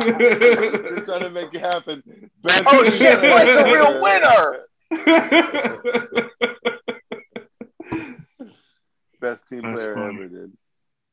Just 0.00 1.04
trying 1.06 1.20
to 1.20 1.30
make 1.30 1.52
it 1.54 1.60
happen. 1.60 2.02
Best 2.42 2.64
Oh 2.66 2.82
team 2.84 2.92
shit, 2.92 3.18
player 3.20 3.44
Blake's 3.44 3.44
the 3.46 3.58
ever. 3.60 3.74
real 3.74 4.02
winner. 4.02 4.66
Best 9.20 9.46
team 9.48 9.62
That's 9.62 9.74
player 9.74 9.94
funny. 9.94 10.14
ever 10.16 10.28
did. 10.28 10.52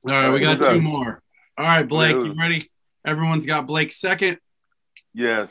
All 0.05 0.11
right, 0.11 0.29
we 0.33 0.39
got 0.39 0.61
two 0.63 0.81
more. 0.81 1.21
All 1.59 1.65
right, 1.65 1.85
Blake, 1.85 2.15
you 2.15 2.33
ready? 2.39 2.61
Everyone's 3.05 3.45
got 3.45 3.67
Blake 3.67 3.91
second. 3.91 4.37
Yes. 5.13 5.49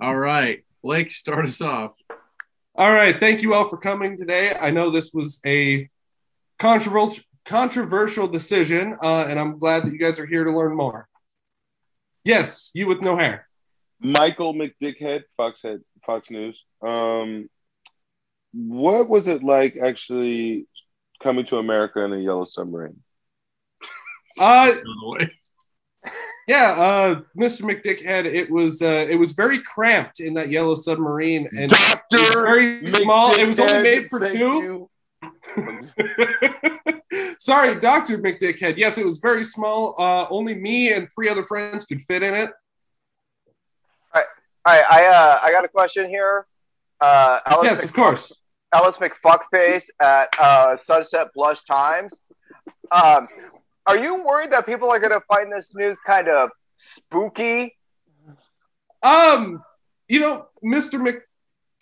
All 0.00 0.16
right, 0.16 0.64
Blake, 0.82 1.12
start 1.12 1.46
us 1.46 1.62
off. 1.62 1.92
All 2.74 2.92
right, 2.92 3.20
thank 3.20 3.42
you 3.42 3.54
all 3.54 3.68
for 3.68 3.76
coming 3.76 4.18
today. 4.18 4.56
I 4.60 4.70
know 4.70 4.90
this 4.90 5.12
was 5.14 5.40
a 5.46 5.88
controversial 6.58 7.22
controversial 7.44 8.26
decision, 8.26 8.96
uh, 9.00 9.26
and 9.28 9.38
I'm 9.38 9.60
glad 9.60 9.84
that 9.84 9.92
you 9.92 9.98
guys 10.00 10.18
are 10.18 10.26
here 10.26 10.42
to 10.42 10.50
learn 10.50 10.76
more. 10.76 11.06
Yes, 12.24 12.72
you 12.74 12.88
with 12.88 13.02
no 13.02 13.16
hair. 13.16 13.46
Michael 14.00 14.54
McDickhead, 14.54 15.22
Fox 15.36 15.62
Head, 15.62 15.82
Fox 16.04 16.30
News. 16.30 16.60
Um, 16.84 17.48
what 18.52 19.08
was 19.08 19.28
it 19.28 19.44
like 19.44 19.76
actually 19.76 20.66
coming 21.22 21.46
to 21.46 21.58
America 21.58 22.00
in 22.00 22.12
a 22.12 22.18
yellow 22.18 22.44
submarine? 22.44 23.04
Uh, 24.40 24.72
By 24.72 24.72
the 24.72 24.82
way. 25.02 25.32
Yeah, 26.46 26.72
uh, 26.72 27.20
Mr. 27.38 27.62
McDickhead. 27.62 28.24
It 28.24 28.50
was 28.50 28.80
uh, 28.80 29.06
it 29.08 29.16
was 29.16 29.32
very 29.32 29.62
cramped 29.62 30.20
in 30.20 30.32
that 30.34 30.48
yellow 30.48 30.74
submarine, 30.74 31.48
and 31.58 31.70
Doctor, 31.70 32.42
very 32.42 32.86
small. 32.86 33.38
It 33.38 33.46
was 33.46 33.60
only 33.60 33.82
made 33.82 34.08
for 34.08 34.26
two. 34.26 34.88
Sorry, 37.38 37.78
Doctor 37.78 38.16
McDickhead. 38.16 38.78
Yes, 38.78 38.96
it 38.96 39.04
was 39.04 39.18
very 39.18 39.44
small. 39.44 39.94
Uh, 39.98 40.26
only 40.30 40.54
me 40.54 40.90
and 40.92 41.08
three 41.14 41.28
other 41.28 41.44
friends 41.44 41.84
could 41.84 42.00
fit 42.00 42.22
in 42.22 42.32
it. 42.32 42.50
All 44.14 44.14
right, 44.14 44.24
all 44.64 44.74
right. 44.74 44.84
I 44.88 45.06
uh, 45.06 45.40
I 45.42 45.52
got 45.52 45.66
a 45.66 45.68
question 45.68 46.08
here. 46.08 46.46
Uh, 46.98 47.40
Alice 47.44 47.64
yes, 47.64 47.84
of 47.84 47.92
course. 47.92 48.34
Alice 48.72 48.96
McFuckface 48.96 49.84
at 50.00 50.34
uh, 50.38 50.78
Sunset 50.78 51.28
Blush 51.34 51.62
Times. 51.64 52.22
Um, 52.90 53.28
are 53.88 53.98
you 53.98 54.22
worried 54.22 54.52
that 54.52 54.66
people 54.66 54.90
are 54.90 54.98
going 55.00 55.12
to 55.12 55.22
find 55.22 55.50
this 55.50 55.74
news 55.74 55.98
kind 56.06 56.28
of 56.28 56.50
spooky? 56.76 57.74
Um, 59.02 59.62
you 60.08 60.20
know, 60.20 60.46
Mr. 60.64 61.00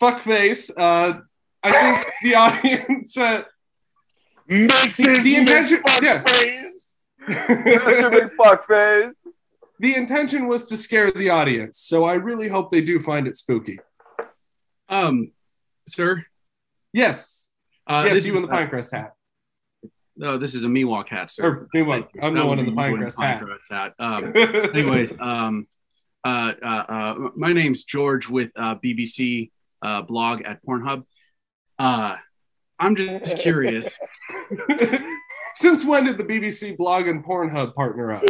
McFuckface. 0.01 0.71
Uh, 0.75 1.19
I 1.63 1.71
think 1.71 2.13
the 2.23 2.35
audience. 2.35 3.17
Uh, 3.17 3.43
Mrs. 4.49 5.23
the 5.23 5.35
intention- 5.35 5.81
yeah. 6.01 6.23
Mr. 7.27 8.29
McFuckface. 8.39 9.13
the 9.79 9.95
intention 9.95 10.47
was 10.47 10.67
to 10.67 10.77
scare 10.77 11.11
the 11.11 11.29
audience, 11.29 11.77
so 11.79 12.05
I 12.05 12.13
really 12.13 12.47
hope 12.47 12.71
they 12.71 12.79
do 12.81 13.01
find 13.01 13.27
it 13.27 13.35
spooky. 13.35 13.79
Um, 14.87 15.31
sir. 15.89 16.25
Yes, 16.93 17.51
Uh, 17.85 18.03
yes, 18.05 18.13
this 18.15 18.25
you 18.25 18.33
is, 18.33 18.37
in 18.37 18.41
the 18.43 18.47
Pinecrest 18.47 18.93
hat. 18.95 19.11
No, 20.17 20.37
this 20.37 20.55
is 20.55 20.65
a 20.65 20.67
Miwok 20.67 21.09
hat, 21.09 21.29
sir. 21.29 21.45
Or 21.45 21.69
you. 21.73 22.21
I'm 22.21 22.33
the 22.33 22.45
one 22.45 22.57
in 22.57 22.65
the 22.65 22.71
Pinecrest 22.71 23.21
hat. 23.21 23.41
Pinecrest 23.41 23.69
hat. 23.69 23.93
Um, 23.99 24.33
anyways, 24.75 25.15
um, 25.19 25.67
uh, 26.23 26.53
uh, 26.63 26.67
uh, 26.67 27.15
my 27.35 27.53
name's 27.53 27.83
George 27.83 28.27
with 28.27 28.49
uh, 28.55 28.75
BBC 28.83 29.51
uh, 29.83 30.01
blog 30.01 30.41
at 30.41 30.65
Pornhub. 30.65 31.03
Uh, 31.77 32.15
I'm 32.79 32.95
just 32.95 33.37
curious. 33.37 33.97
Since 35.55 35.85
when 35.85 36.05
did 36.05 36.17
the 36.17 36.23
BBC 36.23 36.77
blog 36.77 37.07
and 37.07 37.23
Pornhub 37.23 37.75
partner 37.75 38.13
up? 38.13 38.23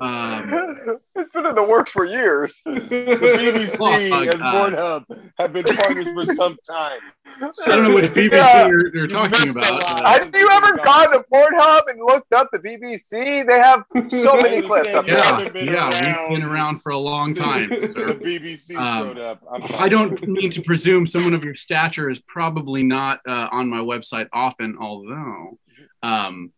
Um, 0.00 0.98
it's 1.16 1.32
been 1.32 1.46
in 1.46 1.54
the 1.54 1.62
works 1.62 1.90
for 1.92 2.04
years. 2.04 2.60
The 2.72 2.80
BBC 2.80 4.08
Fuck, 4.10 4.34
and 4.34 4.42
Pornhub 4.42 5.30
have 5.38 5.52
been 5.52 5.64
partners 5.64 6.08
for 6.12 6.34
some 6.34 6.56
time. 6.68 6.98
I 7.26 7.66
don't 7.66 7.84
know 7.88 7.94
which 7.94 8.12
BBC 8.12 8.32
Yeah. 8.32 8.66
you're, 8.68 8.90
they're 8.92 9.06
talking 9.06 9.48
about. 9.50 9.70
lot. 9.72 10.02
uh, 10.04 10.18
Have 10.18 10.30
you 10.34 10.48
ever 10.50 10.76
gone 10.76 11.10
to 11.12 11.24
Pornhub 11.32 11.82
and 11.88 12.00
looked 12.00 12.32
up 12.34 12.48
the 12.52 12.58
BBC? 12.58 13.46
They 13.46 13.58
have 13.58 13.84
so 14.10 14.34
many 14.40 14.60
clips 14.66 14.88
up 14.90 15.06
You 15.06 15.14
there. 15.14 15.40
yeah, 15.40 15.48
been 15.48 15.66
yeah, 15.66 15.88
around. 15.88 16.30
we've 16.32 16.40
been 16.40 16.48
around 16.48 16.80
for 16.82 16.90
a 16.92 16.98
long 16.98 17.34
time, 17.34 17.68
The. 17.70 18.18
BBC 18.22 18.76
Um, 18.76 19.08
showed 19.08 19.18
up. 19.18 19.40
I'm 19.50 19.62
I 19.78 19.88
don't 19.88 20.20
mean 20.28 20.50
to 20.50 20.62
presume 20.62 21.06
someone 21.06 21.32
of 21.34 21.42
your 21.44 21.54
stature 21.54 22.10
is 22.10 22.20
probably 22.20 22.82
not 22.82 23.20
uh, 23.26 23.48
on 23.50 23.68
my 23.70 23.78
website 23.78 24.28
often, 24.32 24.76
although. 24.78 25.58
Um, 26.02 26.52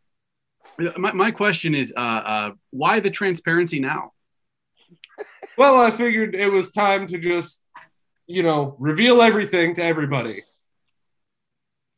my, 0.97 1.12
my 1.12 1.31
question 1.31 1.75
is 1.75 1.93
uh, 1.97 2.01
uh, 2.01 2.51
why 2.71 3.01
the 3.01 3.11
transparency 3.11 3.81
now? 3.81 4.12
Well, 5.57 5.81
I 5.81 5.91
figured 5.91 6.35
it 6.35 6.51
was 6.51 6.73
time 6.73 7.07
to 7.09 7.19
just, 7.19 7.62
you 8.27 8.43
know, 8.43 8.75
reveal 8.79 9.23
everything 9.23 9.75
to 9.75 9.85
everybody. 9.85 10.43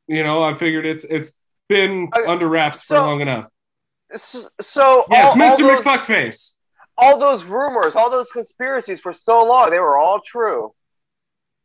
You 0.09 0.23
know, 0.23 0.43
I 0.43 0.55
figured 0.55 0.87
it's 0.87 1.05
it's 1.05 1.37
been 1.69 2.09
Okay, 2.17 2.27
under 2.27 2.49
wraps 2.49 2.83
for 2.83 2.97
so- 2.97 3.05
long 3.07 3.21
enough. 3.21 3.47
So, 4.17 4.49
so 4.61 5.05
Yes, 5.11 5.29
all, 5.29 5.35
Mr. 5.35 5.51
all 5.51 5.57
those, 5.77 5.85
McFuckface. 5.85 6.57
all 6.97 7.19
those 7.19 7.43
rumors, 7.45 7.97
all 7.97 8.09
those 8.09 8.31
conspiracies 8.31 9.01
for 9.01 9.13
so 9.13 9.45
long, 9.45 9.71
they 9.71 9.81
were 9.81 9.99
all 9.99 10.21
true. 10.21 10.73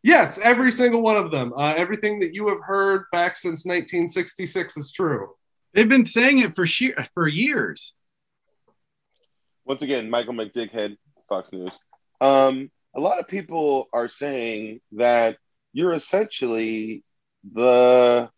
Yes, 0.02 0.40
every 0.40 0.72
single 0.72 1.04
one 1.04 1.18
of 1.18 1.30
them. 1.30 1.54
Uh, 1.56 1.76
everything 1.78 2.20
that 2.22 2.34
you 2.34 2.48
have 2.48 2.58
heard 2.66 3.04
back 3.12 3.38
since 3.38 3.64
1966 3.66 4.76
is 4.78 4.92
true. 4.92 5.36
They've 5.74 5.88
been 5.88 6.06
saying 6.06 6.40
it 6.40 6.56
for 6.56 6.68
sheer, 6.68 7.08
for 7.14 7.28
years. 7.28 7.94
Once 9.66 9.82
again, 9.82 10.10
Michael 10.10 10.34
McDickhead, 10.34 10.98
Fox 11.30 11.52
News. 11.52 11.74
Um, 12.20 12.70
a 12.96 13.00
lot 13.00 13.20
of 13.20 13.28
people 13.28 13.88
are 13.94 14.10
saying 14.10 14.82
that 14.94 15.38
you're 15.74 15.94
essentially 15.94 17.04
the 17.54 18.30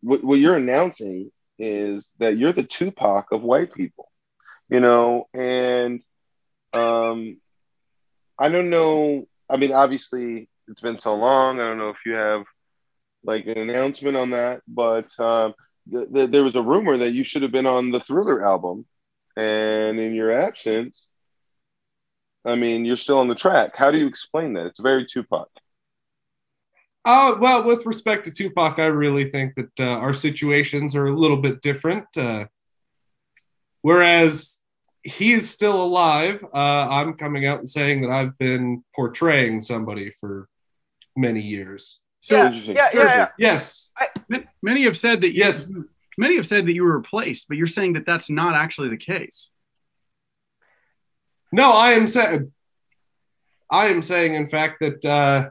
what, 0.00 0.24
what 0.24 0.38
you're 0.38 0.56
announcing 0.56 1.30
is 1.58 2.10
that 2.18 2.36
you're 2.36 2.52
the 2.52 2.64
Tupac 2.64 3.30
of 3.30 3.42
white 3.42 3.72
people, 3.72 4.10
you 4.68 4.80
know, 4.80 5.28
and 5.34 6.02
um, 6.72 7.36
I 8.38 8.48
don't 8.48 8.70
know. 8.70 9.26
I 9.48 9.58
mean, 9.58 9.72
obviously, 9.72 10.48
it's 10.68 10.80
been 10.80 10.98
so 10.98 11.14
long. 11.14 11.60
I 11.60 11.64
don't 11.64 11.78
know 11.78 11.90
if 11.90 11.98
you 12.06 12.14
have 12.14 12.44
like 13.22 13.46
an 13.46 13.58
announcement 13.58 14.16
on 14.16 14.30
that, 14.30 14.62
but 14.66 15.08
um, 15.20 15.54
th- 15.90 16.12
th- 16.12 16.30
there 16.30 16.44
was 16.44 16.56
a 16.56 16.62
rumor 16.62 16.96
that 16.98 17.12
you 17.12 17.24
should 17.24 17.42
have 17.42 17.52
been 17.52 17.66
on 17.66 17.90
the 17.90 18.00
Thriller 18.00 18.42
album, 18.44 18.86
and 19.36 19.98
in 19.98 20.14
your 20.14 20.32
absence, 20.32 21.06
I 22.44 22.56
mean, 22.56 22.84
you're 22.84 22.96
still 22.96 23.18
on 23.18 23.28
the 23.28 23.34
track. 23.34 23.76
How 23.76 23.90
do 23.90 23.98
you 23.98 24.06
explain 24.06 24.54
that? 24.54 24.66
It's 24.66 24.80
very 24.80 25.06
Tupac. 25.06 25.48
Uh, 27.04 27.36
well, 27.40 27.64
with 27.64 27.84
respect 27.86 28.24
to 28.24 28.32
Tupac, 28.32 28.78
I 28.78 28.86
really 28.86 29.28
think 29.30 29.54
that 29.56 29.80
uh, 29.80 29.98
our 29.98 30.12
situations 30.12 30.94
are 30.94 31.06
a 31.06 31.16
little 31.16 31.36
bit 31.36 31.60
different. 31.60 32.06
Uh, 32.16 32.46
whereas 33.80 34.60
he 35.02 35.32
is 35.32 35.50
still 35.50 35.82
alive, 35.82 36.44
uh, 36.54 36.56
I'm 36.56 37.14
coming 37.14 37.44
out 37.46 37.58
and 37.58 37.68
saying 37.68 38.02
that 38.02 38.10
I've 38.10 38.38
been 38.38 38.84
portraying 38.94 39.60
somebody 39.60 40.10
for 40.12 40.48
many 41.16 41.40
years. 41.40 41.98
So 42.22 42.36
yeah, 42.36 42.50
yeah, 42.50 42.74
yeah, 42.74 42.88
yeah. 42.94 43.28
Yes, 43.36 43.92
ma- 44.28 44.38
many 44.62 44.84
have 44.84 44.96
said 44.96 45.20
that 45.22 45.32
you, 45.34 45.40
Yes. 45.40 45.72
many 46.16 46.36
have 46.36 46.46
said 46.46 46.66
that 46.66 46.72
you 46.72 46.84
were 46.84 46.96
replaced, 46.96 47.48
but 47.48 47.56
you're 47.56 47.66
saying 47.66 47.94
that 47.94 48.06
that's 48.06 48.30
not 48.30 48.54
actually 48.54 48.88
the 48.90 48.96
case. 48.96 49.50
no, 51.52 51.72
I 51.72 51.92
am 51.92 52.06
saying, 52.06 52.52
I 53.70 53.86
am 53.88 54.02
saying, 54.02 54.34
in 54.34 54.46
fact, 54.46 54.80
that. 54.80 55.04
Uh, 55.04 55.50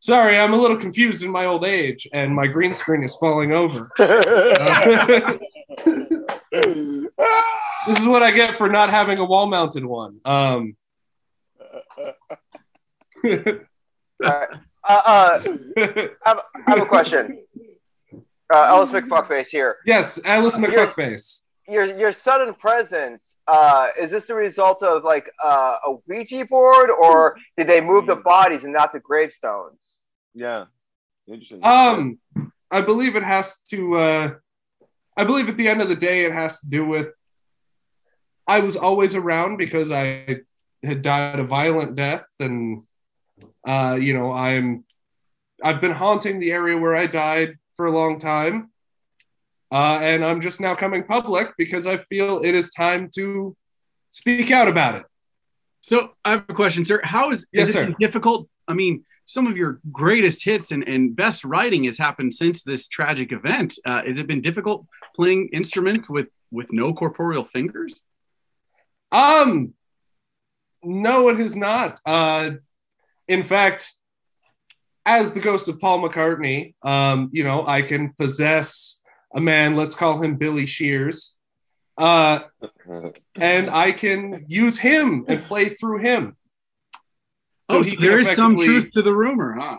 sorry, 0.00 0.38
I'm 0.38 0.52
a 0.52 0.56
little 0.58 0.76
confused 0.76 1.22
in 1.22 1.30
my 1.30 1.46
old 1.46 1.64
age, 1.64 2.06
and 2.12 2.34
my 2.34 2.46
green 2.46 2.72
screen 2.72 3.02
is 3.02 3.16
falling 3.16 3.52
over. 3.52 3.90
Uh, 4.02 5.38
this 7.86 7.98
is 7.98 8.06
what 8.06 8.22
I 8.22 8.30
get 8.32 8.56
for 8.56 8.68
not 8.68 8.90
having 8.90 9.18
a 9.18 9.24
wall-mounted 9.24 9.84
one. 9.84 10.20
Um, 10.24 10.76
All 13.24 13.32
right. 14.22 14.48
Uh, 14.88 15.02
uh, 15.04 15.38
I, 15.78 16.10
have, 16.24 16.40
I 16.66 16.70
have 16.70 16.82
a 16.82 16.86
question. 16.86 17.42
Uh, 18.52 18.64
Ellis 18.68 18.90
McFuckface 18.90 19.48
here. 19.48 19.76
yes, 19.86 20.18
Alice 20.24 20.56
McFuckface. 20.56 21.44
Your 21.68 21.84
your 21.84 22.12
sudden 22.12 22.52
presence 22.54 23.36
uh, 23.46 23.88
is 23.98 24.10
this 24.10 24.28
a 24.28 24.34
result 24.34 24.82
of 24.82 25.04
like 25.04 25.30
uh, 25.44 25.76
a 25.86 25.94
Ouija 26.08 26.44
board, 26.46 26.90
or 26.90 27.36
did 27.56 27.68
they 27.68 27.80
move 27.80 28.06
the 28.06 28.16
bodies 28.16 28.64
and 28.64 28.72
not 28.72 28.92
the 28.92 29.00
gravestones? 29.00 29.98
yeah. 30.34 30.64
Interesting. 31.28 31.64
Um, 31.64 32.18
I 32.72 32.80
believe 32.80 33.14
it 33.14 33.22
has 33.22 33.60
to. 33.70 33.96
Uh, 33.96 34.34
I 35.16 35.24
believe 35.24 35.48
at 35.48 35.56
the 35.56 35.68
end 35.68 35.80
of 35.80 35.88
the 35.88 35.94
day, 35.94 36.24
it 36.24 36.32
has 36.32 36.60
to 36.60 36.68
do 36.68 36.84
with. 36.84 37.08
I 38.48 38.60
was 38.60 38.76
always 38.76 39.14
around 39.14 39.56
because 39.56 39.92
I 39.92 40.40
had 40.82 41.02
died 41.02 41.38
a 41.38 41.44
violent 41.44 41.94
death, 41.94 42.26
and 42.40 42.82
uh, 43.66 43.98
you 44.00 44.14
know, 44.14 44.32
I'm. 44.32 44.84
I've 45.62 45.80
been 45.82 45.92
haunting 45.92 46.40
the 46.40 46.52
area 46.52 46.76
where 46.78 46.96
I 46.96 47.06
died 47.06 47.58
for 47.76 47.84
a 47.86 47.92
long 47.92 48.18
time, 48.18 48.70
uh, 49.70 49.98
and 50.00 50.24
I'm 50.24 50.40
just 50.40 50.58
now 50.58 50.74
coming 50.74 51.04
public 51.04 51.48
because 51.58 51.86
I 51.86 51.98
feel 51.98 52.40
it 52.42 52.54
is 52.54 52.70
time 52.70 53.10
to 53.16 53.54
speak 54.08 54.50
out 54.50 54.68
about 54.68 54.94
it. 54.94 55.04
So 55.82 56.12
I 56.24 56.30
have 56.32 56.44
a 56.48 56.54
question, 56.54 56.84
sir. 56.86 57.00
How 57.04 57.30
is, 57.30 57.46
Yes, 57.52 57.68
is 57.68 57.74
it 57.74 57.78
sir. 57.88 57.94
difficult? 57.98 58.48
I 58.66 58.72
mean, 58.72 59.04
some 59.26 59.46
of 59.46 59.56
your 59.56 59.80
greatest 59.92 60.44
hits 60.44 60.72
and, 60.72 60.82
and 60.82 61.14
best 61.14 61.44
writing 61.44 61.84
has 61.84 61.98
happened 61.98 62.32
since 62.32 62.62
this 62.62 62.88
tragic 62.88 63.30
event. 63.30 63.78
Uh, 63.84 64.02
has 64.04 64.18
it 64.18 64.26
been 64.26 64.40
difficult 64.40 64.86
playing 65.14 65.50
instruments 65.52 66.08
with 66.08 66.28
with 66.50 66.72
no 66.72 66.92
corporeal 66.94 67.44
fingers? 67.44 68.02
Um, 69.12 69.74
no, 70.82 71.28
it 71.28 71.36
has 71.38 71.54
not. 71.54 72.00
Uh, 72.06 72.52
in 73.30 73.44
fact, 73.44 73.92
as 75.06 75.32
the 75.32 75.40
ghost 75.40 75.68
of 75.68 75.78
Paul 75.78 76.02
McCartney, 76.02 76.74
um, 76.82 77.30
you 77.32 77.44
know, 77.44 77.64
I 77.66 77.82
can 77.82 78.12
possess 78.18 79.00
a 79.32 79.40
man. 79.40 79.76
Let's 79.76 79.94
call 79.94 80.20
him 80.20 80.36
Billy 80.36 80.66
Shears, 80.66 81.36
uh, 81.96 82.40
and 83.36 83.70
I 83.70 83.92
can 83.92 84.44
use 84.48 84.78
him 84.78 85.24
and 85.28 85.44
play 85.44 85.68
through 85.68 85.98
him. 85.98 86.36
So 87.70 87.82
he 87.82 87.92
can 87.92 87.98
Oh, 87.98 88.02
there 88.02 88.18
is 88.18 88.32
some 88.32 88.58
truth 88.58 88.90
to 88.94 89.02
the 89.02 89.14
rumor, 89.14 89.56
huh? 89.58 89.78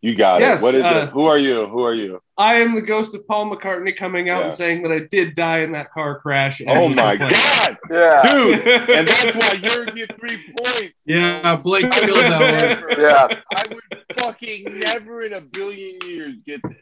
You 0.00 0.14
got 0.14 0.40
Yes, 0.40 0.60
it. 0.60 0.64
What 0.64 0.74
is 0.74 0.82
uh, 0.82 1.06
it? 1.08 1.10
Who 1.12 1.26
are 1.26 1.38
you? 1.38 1.66
Who 1.66 1.82
are 1.82 1.94
you? 1.94 2.20
I 2.42 2.54
am 2.54 2.74
the 2.74 2.82
ghost 2.82 3.14
of 3.14 3.26
Paul 3.28 3.50
McCartney 3.54 3.94
coming 3.94 4.28
out 4.28 4.38
Yeah. 4.38 4.42
and 4.44 4.52
saying 4.52 4.82
that 4.82 4.90
I 4.92 4.98
did 5.10 5.34
die 5.34 5.60
in 5.60 5.72
that 5.72 5.92
car 5.92 6.18
crash. 6.18 6.60
Oh 6.66 6.88
my 6.88 7.12
replaced. 7.12 7.58
god, 7.58 7.78
Yeah. 7.90 8.22
dude! 8.24 8.66
And 8.90 9.06
that's 9.08 9.36
why 9.36 9.52
you're 9.62 9.86
get 9.86 10.10
three 10.18 10.38
points. 10.58 11.02
Yeah. 11.06 11.56
Blake 11.56 11.84
I 11.84 12.00
killed 12.00 12.10
would 12.16 12.24
that 12.24 12.40
one. 12.40 12.96
never- 12.96 13.00
Yeah. 13.06 13.40
I 13.54 13.62
would 13.70 14.04
fucking 14.18 14.80
never 14.80 15.22
in 15.22 15.32
a 15.34 15.40
billion 15.40 15.98
years 16.04 16.34
get 16.46 16.60
this. 16.62 16.78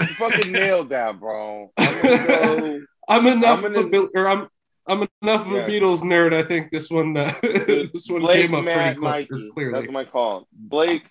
You 0.00 0.06
fucking 0.06 0.50
nailed 0.50 0.88
that, 0.88 1.20
bro. 1.20 1.70
I'm 1.78 2.02
go. 2.26 2.80
I'm 3.08 3.26
enough 3.28 3.58
I'm 3.60 3.64
of 3.66 3.72
a 3.72 3.74
gonna- 3.76 3.88
Bil- 3.90 4.10
or 4.16 4.28
I'm 4.28 4.48
I'm 4.86 5.06
enough 5.22 5.46
of 5.46 5.52
Yeah. 5.52 5.60
a 5.60 5.68
Beatles 5.68 6.02
nerd. 6.02 6.34
I 6.34 6.42
think 6.42 6.70
this 6.70 6.90
one 6.90 7.16
uh, 7.16 7.32
this 7.42 8.06
one 8.08 8.20
Blake, 8.20 8.42
came 8.42 8.54
up 8.54 8.64
pretty 8.64 8.78
Matt, 8.78 8.98
cl- 9.00 9.10
Mikey. 9.10 9.48
clearly. 9.52 9.80
That's 9.80 9.92
my 9.92 10.04
call. 10.04 10.46
Blake, 10.52 11.04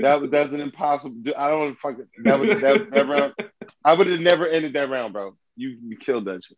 that 0.00 0.20
was 0.20 0.30
that's 0.30 0.50
an 0.52 0.60
impossible. 0.60 1.16
I 1.36 1.48
don't 1.50 1.60
want 1.60 1.74
to 1.74 1.80
fucking 1.80 2.06
that 2.24 2.40
was 2.40 2.60
that, 2.60 2.90
that 2.90 3.08
round. 3.08 3.34
I 3.84 3.94
would 3.94 4.08
have 4.08 4.20
never 4.20 4.46
ended 4.48 4.72
that 4.72 4.88
round, 4.90 5.12
bro. 5.12 5.36
You, 5.56 5.76
you 5.86 5.96
killed 5.96 6.24
that 6.24 6.42
shit. 6.42 6.56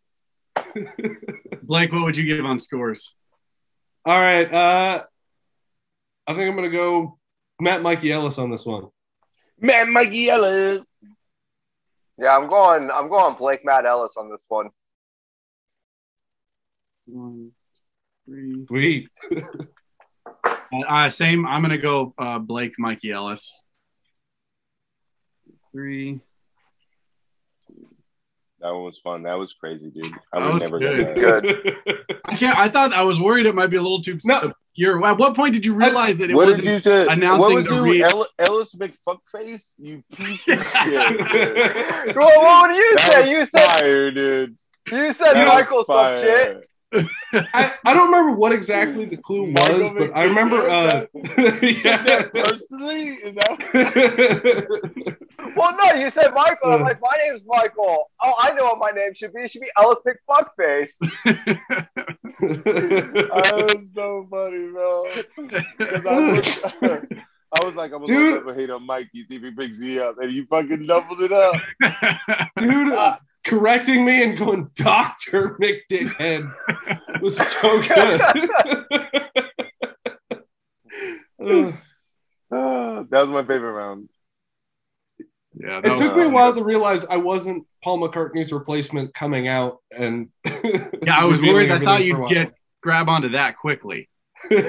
Blake, 1.63 1.91
what 1.91 2.03
would 2.03 2.17
you 2.17 2.25
give 2.25 2.43
on 2.45 2.57
scores? 2.59 3.13
All 4.05 4.19
right, 4.19 4.51
uh, 4.51 5.03
I 6.27 6.33
think 6.33 6.49
I'm 6.49 6.55
gonna 6.55 6.69
go 6.69 7.19
Matt 7.59 7.81
Mikey 7.83 8.11
Ellis 8.11 8.37
on 8.39 8.49
this 8.49 8.65
one. 8.65 8.87
Matt 9.59 9.87
Mikey 9.89 10.29
Ellis. 10.29 10.81
Yeah, 12.17 12.35
I'm 12.35 12.47
going. 12.47 12.89
I'm 12.89 13.09
going 13.09 13.35
Blake 13.35 13.63
Matt 13.65 13.85
Ellis 13.85 14.15
on 14.17 14.29
this 14.31 14.43
one. 14.47 14.69
One, 17.07 17.51
three. 18.25 18.65
Sweet. 18.67 19.09
Uh, 20.89 21.09
same. 21.09 21.45
I'm 21.45 21.61
gonna 21.61 21.77
go 21.77 22.13
uh, 22.17 22.39
Blake, 22.39 22.73
Mikey 22.77 23.11
Ellis. 23.11 23.53
Three. 25.71 26.19
That 28.59 28.73
one 28.73 28.83
was 28.83 28.97
fun. 28.99 29.23
That 29.23 29.37
was 29.37 29.53
crazy, 29.53 29.89
dude. 29.91 30.11
I 30.33 30.39
That 30.39 30.53
would 30.53 30.61
never 30.63 30.79
good. 30.79 30.97
get 30.97 31.15
that. 31.15 31.43
Good. 31.85 32.17
I 32.25 32.35
can't. 32.35 32.57
I 32.57 32.67
thought 32.67 32.93
I 32.93 33.03
was 33.03 33.19
worried 33.19 33.45
it 33.45 33.55
might 33.55 33.67
be 33.67 33.77
a 33.77 33.81
little 33.81 34.01
too 34.01 34.17
No. 34.25 34.39
obscure. 34.39 35.05
At 35.05 35.17
what 35.17 35.35
point 35.35 35.53
did 35.53 35.65
you 35.65 35.75
realize 35.75 36.17
that 36.17 36.29
it 36.29 36.35
What 36.35 36.47
wasn't? 36.47 36.65
did 36.65 36.73
you 36.73 36.79
say? 36.79 37.07
announcing 37.07 37.39
What 37.39 37.53
was 37.53 37.65
the 37.67 37.75
you, 37.75 37.91
re- 37.93 38.27
Ellis 38.39 38.75
McFuckface? 38.75 39.73
You 39.77 40.03
piece 40.13 40.47
of 40.47 40.63
shit. 40.65 42.15
well, 42.15 42.41
what 42.41 42.67
would 42.69 42.75
you 42.75 42.95
That 42.95 43.11
say? 43.13 43.31
You 43.31 43.45
said 43.45 43.59
fire, 43.79 44.11
dude. 44.11 44.57
you 44.91 45.13
said 45.13 45.33
That 45.35 45.47
Michael 45.47 45.83
some 45.83 46.21
shit. 46.21 46.69
I, 47.33 47.73
I 47.85 47.93
don't 47.93 48.05
remember 48.05 48.31
what 48.37 48.51
exactly 48.51 49.05
the 49.05 49.17
clue 49.17 49.47
Michael 49.47 49.79
was, 49.79 49.91
but 49.97 50.15
I 50.15 50.23
remember. 50.25 50.55
Uh, 50.69 51.05
You 51.13 51.73
took 51.81 52.03
that 52.05 52.31
yeah. 52.33 52.43
personally? 52.43 53.09
Is 53.23 53.35
that 53.35 55.17
Well, 55.55 55.77
no, 55.81 55.93
you 55.99 56.09
said 56.09 56.33
Michael. 56.33 56.71
I'm 56.71 56.81
like, 56.81 56.99
my 57.01 57.15
name's 57.25 57.41
Michael. 57.45 58.09
Oh, 58.21 58.33
I 58.39 58.51
know 58.53 58.63
what 58.65 58.79
my 58.79 58.91
name 58.91 59.13
should 59.13 59.33
be. 59.33 59.41
It 59.41 59.51
should 59.51 59.61
be 59.61 59.71
Ellis 59.77 59.99
McFuckface. 60.05 60.93
that 62.39 63.53
was 63.53 63.93
so 63.93 64.27
funny, 64.29 64.67
bro. 64.71 65.05
'Cause 65.77 66.05
I 66.05 66.19
was, 66.19 66.59
I 67.53 67.65
was 67.65 67.75
like, 67.75 67.91
I'm 67.93 68.03
gonna 68.03 68.05
Dude. 68.05 68.33
look 68.33 68.43
up 68.43 68.49
and 68.49 68.59
hate 68.59 68.69
on 68.69 68.85
Mikey, 68.85 69.25
see 69.29 69.35
if 69.35 69.41
he 69.43 69.51
picks 69.51 69.77
me 69.79 69.99
up, 69.99 70.17
and 70.19 70.31
you 70.31 70.45
fucking 70.47 70.85
doubled 70.87 71.21
it 71.21 71.31
up. 71.31 71.53
Dude, 72.57 72.93
Ah. 72.93 73.19
Correcting 73.45 74.03
me 74.05 74.23
and 74.23 74.37
going, 74.37 74.69
Doctor 74.75 75.57
McDickhead 75.61 76.51
was 77.21 77.37
so 77.37 77.81
good. 77.81 78.21
Ugh. 81.45 81.73
Ah, 82.51 83.03
that 83.09 83.21
was 83.21 83.29
my 83.29 83.43
favorite 83.43 83.71
round. 83.71 84.07
yeah, 85.55 85.81
that 85.81 85.85
it 85.85 85.89
was 85.89 85.99
took 85.99 86.15
me 86.15 86.23
a 86.23 86.29
while 86.29 86.53
to 86.53 86.63
realize 86.63 87.05
I 87.05 87.17
wasn't 87.17 87.65
Paul 87.83 87.99
McCartney's 87.99 88.53
replacement 88.53 89.13
coming 89.15 89.47
out, 89.47 89.79
and 89.91 90.29
Yeah, 90.45 91.17
I 91.17 91.25
was 91.25 91.41
worried. 91.41 91.71
I 91.71 91.79
thought 91.79 92.01
everything 92.01 92.15
for 92.17 92.25
a 92.25 92.29
you'd 92.29 92.33
get 92.35 92.53
grab 92.83 93.09
onto 93.09 93.29
that 93.29 93.57
quickly. 93.57 94.09
But 94.49 94.61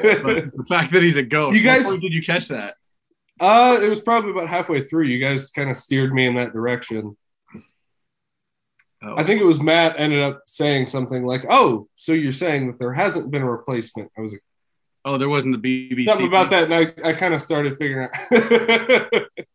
the 0.57 0.65
fact 0.69 0.93
that 0.95 1.03
he's 1.03 1.19
a 1.19 1.23
ghost. 1.23 1.57
You 1.57 1.63
guys- 1.63 1.99
did 2.01 2.13
you 2.13 2.23
catch 2.23 2.49
that? 2.49 2.75
uh, 3.41 3.79
it 3.83 3.89
was 3.91 4.01
probably 4.01 4.31
about 4.31 4.49
halfway 4.49 4.81
through. 4.81 5.05
You 5.05 5.21
guys 5.21 5.51
kind 5.51 5.69
of 5.69 5.77
steered 5.77 6.15
me 6.15 6.27
in 6.27 6.35
that 6.37 6.55
direction. 6.55 7.15
Oh. 9.03 9.15
I 9.17 9.25
think 9.25 9.41
it 9.41 9.45
was 9.45 9.61
Matt 9.61 9.97
ended 9.99 10.23
up 10.23 10.43
saying 10.47 10.87
something 10.87 11.25
like, 11.25 11.45
"Oh, 11.49 11.89
so 11.97 12.13
you're 12.13 12.33
saying 12.33 12.69
that 12.69 12.79
there 12.79 12.95
hasn't 12.95 13.31
been 13.31 13.43
a 13.43 13.51
replacement?" 13.51 14.11
I 14.17 14.23
was 14.23 14.33
like, 14.33 14.43
Oh, 15.07 15.19
there 15.19 15.29
wasn't 15.29 15.63
the 15.63 15.89
BBC. 15.89 16.07
something 16.09 16.27
about 16.27 16.51
that, 16.51 16.65
and 16.65 16.75
I, 16.75 16.93
I 17.11 17.13
kind 17.13 17.33
of 17.33 17.41
started 17.41 17.79
figuring 17.79 18.09
out. 18.13 19.23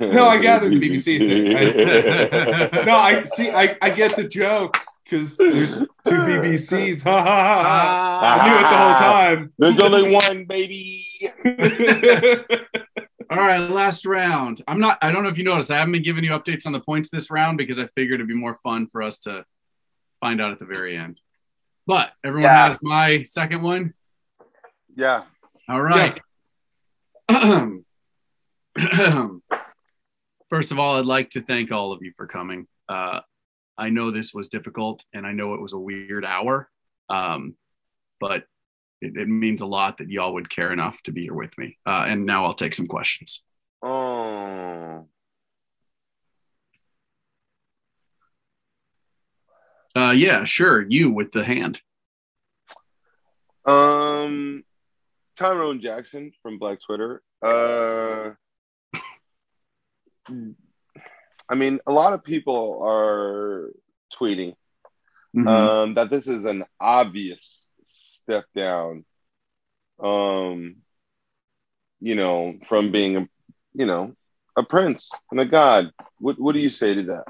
No, 0.00 0.26
I 0.26 0.38
gathered 0.38 0.72
the 0.72 0.80
BBC 0.80 1.18
thing. 1.18 1.56
I, 1.56 2.82
no, 2.84 2.96
I 2.96 3.24
see. 3.24 3.50
I, 3.50 3.76
I 3.80 3.90
get 3.90 4.16
the 4.16 4.24
joke 4.24 4.78
because 5.04 5.36
there's 5.36 5.76
two 5.76 5.86
BBCs. 6.10 7.02
Ha 7.04 7.10
ha 7.10 7.24
ha! 7.24 7.62
ha. 7.62 8.20
Ah. 8.22 8.40
I 8.40 8.48
knew 8.48 8.56
it 8.56 8.62
the 8.62 8.78
whole 8.78 8.94
time. 8.94 9.52
There's 9.58 9.80
only 9.80 10.10
one, 10.12 10.44
baby. 10.46 11.06
All 13.32 13.38
right, 13.38 13.60
last 13.70 14.04
round. 14.04 14.62
I'm 14.68 14.78
not. 14.78 14.98
I 15.00 15.10
don't 15.10 15.22
know 15.22 15.30
if 15.30 15.38
you 15.38 15.44
noticed. 15.44 15.70
I 15.70 15.78
haven't 15.78 15.92
been 15.92 16.02
giving 16.02 16.22
you 16.22 16.32
updates 16.32 16.66
on 16.66 16.72
the 16.72 16.80
points 16.80 17.08
this 17.08 17.30
round 17.30 17.56
because 17.56 17.78
I 17.78 17.86
figured 17.94 18.20
it'd 18.20 18.28
be 18.28 18.34
more 18.34 18.58
fun 18.62 18.88
for 18.88 19.02
us 19.02 19.20
to 19.20 19.46
find 20.20 20.38
out 20.38 20.52
at 20.52 20.58
the 20.58 20.66
very 20.66 20.96
end. 20.98 21.18
But 21.86 22.10
everyone 22.22 22.50
Yeah. 22.52 22.68
has 22.68 22.76
my 22.82 23.22
second 23.22 23.62
one. 23.62 23.94
Yeah. 24.94 25.22
All 25.66 25.80
right. 25.80 26.20
First 30.50 30.70
of 30.72 30.78
all, 30.78 30.98
I'd 30.98 31.06
like 31.06 31.30
to 31.30 31.40
thank 31.40 31.72
all 31.72 31.92
of 31.92 32.02
you 32.02 32.12
for 32.16 32.26
coming. 32.26 32.66
Uh, 32.88 33.20
I 33.78 33.88
know 33.88 34.10
this 34.10 34.34
was 34.34 34.50
difficult 34.50 35.04
and 35.14 35.26
I 35.26 35.32
know 35.32 35.54
it 35.54 35.60
was 35.62 35.72
a 35.72 35.78
weird 35.78 36.24
hour, 36.26 36.68
um, 37.08 37.56
but 38.20 38.44
it, 39.02 39.16
it 39.16 39.28
means 39.28 39.60
a 39.60 39.66
lot 39.66 39.98
that 39.98 40.08
y'all 40.08 40.34
would 40.34 40.48
care 40.48 40.72
enough 40.72 40.96
to 41.04 41.12
be 41.12 41.22
here 41.24 41.34
with 41.34 41.56
me. 41.58 41.78
Uh, 41.86 42.04
and 42.06 42.24
now 42.24 42.44
I'll 42.46 42.54
take 42.54 42.74
some 42.74 42.86
questions. 42.86 43.42
Oh. 43.82 45.06
Uh, 49.94 50.12
yeah, 50.12 50.44
sure. 50.44 50.86
You 50.88 51.10
with 51.10 51.32
the 51.32 51.44
hand. 51.44 51.80
Um, 53.64 54.64
Tyrone 55.36 55.80
Jackson 55.80 56.32
from 56.42 56.58
Black 56.58 56.78
Twitter. 56.84 57.22
Uh, 57.42 58.30
I 61.48 61.54
mean, 61.54 61.80
a 61.86 61.92
lot 61.92 62.12
of 62.12 62.24
people 62.24 62.80
are 62.84 63.70
tweeting 64.18 64.54
Mhm. 65.34 65.48
um, 65.48 65.94
that 65.94 66.10
this 66.10 66.28
is 66.28 66.44
an 66.44 66.64
obvious 66.80 67.70
step 68.22 68.44
down. 68.54 69.04
Um, 70.02 70.76
you 72.00 72.14
know, 72.14 72.54
from 72.68 72.90
being 72.90 73.16
a, 73.16 73.28
you 73.74 73.86
know, 73.86 74.14
a 74.56 74.62
prince 74.62 75.10
and 75.30 75.40
a 75.40 75.46
god. 75.46 75.90
What 76.18 76.38
What 76.38 76.52
do 76.52 76.58
you 76.58 76.70
say 76.70 76.94
to 76.94 77.02
that? 77.04 77.24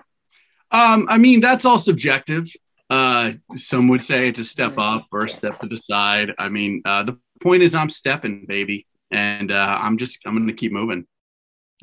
Um, 0.70 1.06
I 1.10 1.18
mean, 1.18 1.40
that's 1.40 1.64
all 1.64 1.78
subjective. 1.78 2.48
Uh, 2.88 3.32
some 3.56 3.88
would 3.88 4.04
say 4.04 4.28
it's 4.28 4.40
a 4.40 4.44
step 4.44 4.78
up 4.78 5.06
or 5.12 5.26
a 5.26 5.30
step 5.30 5.60
to 5.60 5.66
the 5.66 5.76
side. 5.76 6.32
I 6.38 6.48
mean, 6.48 6.82
uh, 6.84 7.02
the 7.04 7.18
point 7.42 7.62
is 7.62 7.74
I'm 7.74 7.90
stepping, 7.90 8.46
baby, 8.46 8.86
and 9.10 9.50
uh, 9.50 9.78
I'm 9.80 9.98
just 9.98 10.20
I'm 10.26 10.34
going 10.34 10.46
to 10.48 10.54
keep 10.54 10.72
moving, 10.72 11.06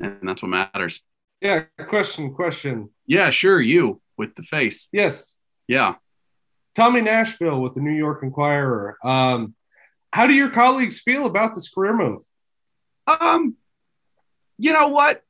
and 0.00 0.18
that's 0.22 0.42
what 0.42 0.48
matters. 0.48 1.00
yeah. 1.40 1.64
Question. 1.88 2.34
Question. 2.34 2.90
Yeah, 3.06 3.30
sure. 3.30 3.60
You 3.60 4.00
with 4.16 4.34
the 4.34 4.42
face. 4.42 4.88
Yes. 4.92 5.36
Yeah. 5.66 5.94
Tommy 6.74 7.00
Nashville 7.00 7.60
with 7.60 7.74
the 7.74 7.80
New 7.80 7.92
York 7.92 8.22
Inquirer. 8.22 8.96
Um, 9.04 9.54
how 10.12 10.26
do 10.26 10.34
your 10.34 10.50
colleagues 10.50 11.00
feel 11.00 11.26
about 11.26 11.54
this 11.54 11.68
career 11.68 11.96
move? 11.96 12.22
Um, 13.06 13.56
you 14.58 14.72
know 14.72 14.88
what? 14.88 15.22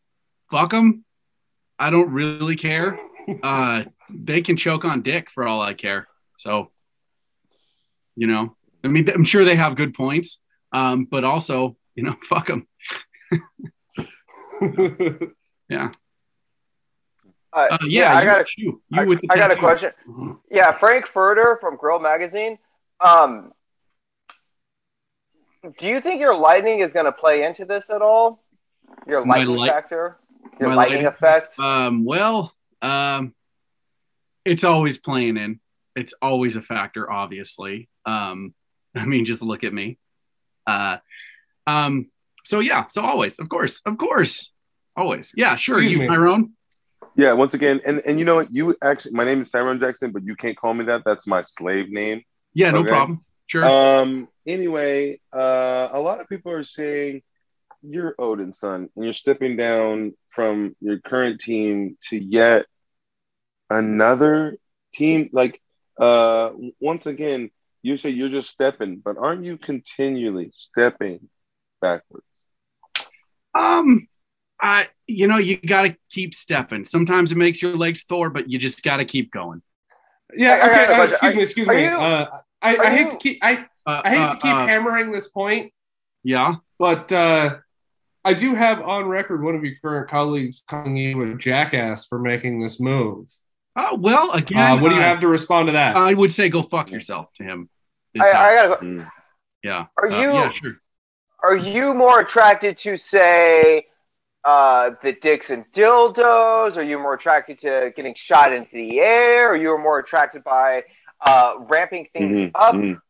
Fuck 0.50 0.70
them. 0.70 1.04
I 1.78 1.90
don't 1.90 2.10
really 2.10 2.56
care. 2.56 2.98
Uh, 3.42 3.84
they 4.10 4.42
can 4.42 4.56
choke 4.56 4.84
on 4.84 5.02
dick 5.02 5.30
for 5.30 5.46
all 5.46 5.62
I 5.62 5.74
care. 5.74 6.08
So, 6.36 6.70
you 8.16 8.26
know, 8.26 8.56
I 8.82 8.88
mean, 8.88 9.08
I'm 9.08 9.24
sure 9.24 9.44
they 9.44 9.56
have 9.56 9.76
good 9.76 9.94
points. 9.94 10.40
Um, 10.72 11.04
but 11.04 11.24
also, 11.24 11.76
you 11.94 12.04
know, 12.04 12.16
fuck 12.28 12.48
them. 12.48 12.66
Uh, 17.52 17.66
Uh, 17.72 17.78
yeah, 17.86 18.16
I 18.16 18.24
got 18.24 18.40
a, 18.40 18.44
you, 18.56 18.80
you 18.90 19.00
I, 19.00 19.04
with 19.04 19.20
the 19.20 19.28
I 19.30 19.36
got 19.36 19.52
a 19.52 19.56
question. 19.56 19.92
Yeah, 20.50 20.78
Frank 20.78 21.06
Furter 21.06 21.58
from 21.60 21.76
Grill 21.76 21.98
Magazine. 21.98 22.58
Um, 23.00 23.52
do 25.78 25.86
you 25.86 26.00
think 26.00 26.20
your 26.20 26.34
lightning 26.34 26.80
is 26.80 26.92
going 26.92 27.06
to 27.06 27.12
play 27.12 27.44
into 27.44 27.64
this 27.64 27.90
at 27.90 28.02
all? 28.02 28.42
Your 29.06 29.24
My 29.24 29.38
lightning 29.38 29.56
light- 29.56 29.70
factor, 29.70 30.18
your 30.58 30.70
my 30.70 30.74
lightning 30.74 31.04
lighting- 31.04 31.06
effect. 31.06 31.58
Um, 31.58 32.04
well, 32.04 32.52
um, 32.82 33.34
it's 34.44 34.64
always 34.64 34.98
playing 34.98 35.36
in. 35.36 35.60
It's 35.96 36.14
always 36.22 36.56
a 36.56 36.62
factor, 36.62 37.10
obviously. 37.10 37.88
Um, 38.06 38.54
I 38.94 39.04
mean, 39.06 39.24
just 39.24 39.42
look 39.42 39.64
at 39.64 39.72
me. 39.72 39.98
Uh, 40.66 40.98
um, 41.66 42.10
so 42.44 42.60
yeah, 42.60 42.86
so 42.88 43.02
always, 43.02 43.38
of 43.38 43.48
course, 43.48 43.80
of 43.84 43.98
course, 43.98 44.52
always, 44.96 45.32
yeah, 45.36 45.56
sure. 45.56 45.76
Excuse 45.82 45.96
you, 45.96 46.02
me. 46.02 46.08
Tyrone. 46.08 46.52
Yeah, 47.16 47.32
once 47.32 47.54
again, 47.54 47.80
and 47.84 48.00
and 48.06 48.18
you 48.18 48.24
know 48.24 48.36
what? 48.36 48.54
You 48.54 48.74
actually, 48.82 49.12
my 49.12 49.24
name 49.24 49.42
is 49.42 49.50
Tyrone 49.50 49.80
Jackson, 49.80 50.12
but 50.12 50.24
you 50.24 50.36
can't 50.36 50.56
call 50.56 50.74
me 50.74 50.84
that. 50.86 51.02
That's 51.04 51.26
my 51.26 51.42
slave 51.42 51.90
name. 51.90 52.22
Yeah, 52.54 52.70
no 52.70 52.80
Okay. 52.80 52.90
problem. 52.90 53.24
Sure. 53.46 53.64
Um. 53.64 54.28
Anyway, 54.46 55.20
uh, 55.32 55.88
a 55.92 56.00
lot 56.00 56.20
of 56.20 56.28
people 56.28 56.52
are 56.52 56.64
saying 56.64 57.22
you're 57.82 58.14
Odin's 58.18 58.58
son, 58.58 58.88
and 58.94 59.04
you're 59.04 59.12
stepping 59.12 59.56
down 59.56 60.14
from 60.30 60.76
your 60.80 60.98
current 61.00 61.40
team 61.40 61.96
to 62.08 62.16
yet 62.16 62.66
another 63.68 64.56
team. 64.94 65.30
Like, 65.32 65.60
uh, 66.00 66.50
once 66.80 67.06
again, 67.06 67.50
you 67.82 67.96
say 67.96 68.10
you're 68.10 68.28
just 68.28 68.50
stepping, 68.50 68.96
but 69.04 69.16
aren't 69.18 69.44
you 69.44 69.58
continually 69.58 70.50
stepping 70.54 71.28
backwards? 71.80 72.26
Um, 73.54 74.06
I 74.62 74.88
you 75.06 75.26
know 75.26 75.38
you 75.38 75.56
got 75.56 75.82
to 75.82 75.96
keep 76.10 76.34
stepping. 76.34 76.84
Sometimes 76.84 77.32
it 77.32 77.38
makes 77.38 77.62
your 77.62 77.76
legs 77.76 78.04
sore, 78.06 78.30
but 78.30 78.48
you 78.50 78.58
just 78.58 78.82
got 78.82 78.98
to 78.98 79.04
keep 79.04 79.30
going. 79.32 79.62
Yeah. 80.36 80.52
I- 80.52 80.54
I 80.54 80.58
got 80.74 80.90
Okay. 80.90 81.00
uh, 81.00 81.04
excuse 81.06 81.34
me. 81.34 81.42
Excuse 81.42 81.68
me. 81.68 81.82
you- 81.84 81.88
uh, 81.90 82.26
I, 82.62 82.76
I 82.76 82.90
hate 82.90 83.04
you- 83.06 83.10
to 83.10 83.16
keep 83.16 83.38
I, 83.44 83.66
Uh, 83.86 84.02
I 84.04 84.10
hate 84.10 84.18
uh, 84.20 84.28
to 84.30 84.36
keep 84.36 84.54
uh, 84.54 84.66
hammering 84.66 85.10
this 85.12 85.28
point, 85.28 85.72
yeah. 86.22 86.56
but 86.78 87.10
uh, 87.10 87.56
I 88.24 88.34
do 88.34 88.54
have 88.54 88.82
on 88.82 89.06
record 89.06 89.42
one 89.42 89.54
of 89.54 89.64
your 89.64 89.74
current 89.82 90.08
colleagues 90.10 90.62
calling 90.68 90.96
you 90.96 91.22
a 91.22 91.34
jackass 91.36 92.04
for 92.04 92.18
making 92.18 92.60
this 92.60 92.78
move. 92.78 93.28
Oh 93.76 93.94
well, 93.96 94.30
again, 94.32 94.58
Uh, 94.58 94.80
what 94.80 94.90
do 94.90 94.96
you 94.96 95.00
uh, 95.00 95.04
have 95.04 95.20
to 95.20 95.28
respond 95.28 95.68
to 95.68 95.72
that? 95.72 95.96
I 95.96 96.12
would 96.12 96.32
say 96.32 96.48
go 96.50 96.62
fuck 96.62 96.90
yourself 96.90 97.32
to 97.36 97.44
him. 97.44 97.70
I, 98.20 98.28
I 98.30 98.54
gotta. 98.56 98.84
Mm. 98.84 99.10
yeah. 99.64 99.86
Are 99.96 100.10
Uh, 100.12 100.20
you- 100.20 100.32
yeah, 100.34 100.52
sure. 100.52 100.76
Are 101.42 101.56
you 101.56 101.94
more 101.94 102.20
attracted 102.20 102.76
to 102.78 102.98
say 102.98 103.86
uh, 104.44 104.90
the 105.02 105.12
dicks 105.12 105.50
and 105.50 105.64
dildos? 105.72 106.76
Are 106.76 106.82
you 106.82 106.98
more 106.98 107.14
attracted 107.14 107.60
to 107.60 107.92
getting 107.94 108.14
shot 108.16 108.52
into 108.52 108.70
the 108.72 109.00
air? 109.00 109.52
Or 109.52 109.56
you 109.56 109.70
are 109.72 109.78
more 109.78 109.98
attracted 109.98 110.42
by 110.44 110.84
uh, 111.26 111.54
ramping 111.68 112.06
things 112.12 112.36
Mhm, 112.38 112.50
up? 112.54 112.74
mhm. 112.74 113.00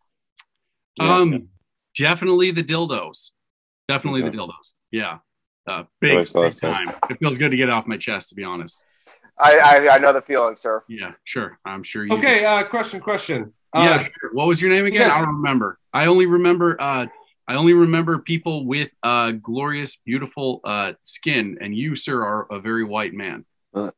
Yeah. 0.97 1.17
Um, 1.17 1.49
definitely 1.97 2.51
the 2.51 2.65
dildos. 2.65 3.31
Definitely 3.89 4.23
Okay. 4.23 4.31
the 4.31 4.37
dildos. 4.39 4.75
Yeah. 4.91 5.19
Uh, 5.67 5.85
big, 6.01 6.17
Makes 6.17 6.35
a 6.35 6.41
lot 6.41 6.51
big 6.53 6.61
time. 6.61 6.95
It 7.11 7.19
feels 7.21 7.39
good 7.39 7.51
to 7.51 7.57
get 7.57 7.69
it 7.69 7.73
off 7.73 7.87
my 7.87 7.97
chest, 7.97 8.31
to 8.31 8.35
be 8.35 8.43
honest. 8.45 8.85
I, 9.39 9.57
I 9.89 9.95
I 9.95 9.99
know 9.99 10.13
the 10.13 10.21
feeling, 10.21 10.57
sir. 10.59 10.83
Yeah, 10.89 11.13
sure. 11.25 11.59
I'm 11.65 11.83
sure 11.83 12.05
you. 12.05 12.13
okay. 12.19 12.45
Uh, 12.45 12.65
question. 12.65 13.01
Question. 13.01 13.55
Yeah. 13.75 13.81
Uh, 13.83 13.99
sure. 14.21 14.31
What 14.33 14.49
was 14.49 14.61
your 14.61 14.71
name 14.71 14.85
again? 14.87 15.01
yes. 15.03 15.13
I 15.13 15.21
don't 15.21 15.37
remember. 15.37 15.79
I 15.95 16.07
only 16.07 16.27
remember. 16.27 16.77
Uh, 16.81 17.07
I 17.51 17.57
only 17.57 17.73
remember 17.73 18.19
people 18.21 18.65
with 18.65 18.91
uh, 19.03 19.33
glorious, 19.33 19.97
beautiful 20.07 20.61
uh, 20.63 20.93
skin, 21.03 21.59
and 21.61 21.75
you, 21.75 21.97
sir, 21.97 22.23
are 22.25 22.47
a 22.49 22.61
very 22.61 22.85
white 22.85 23.13
man. 23.13 23.45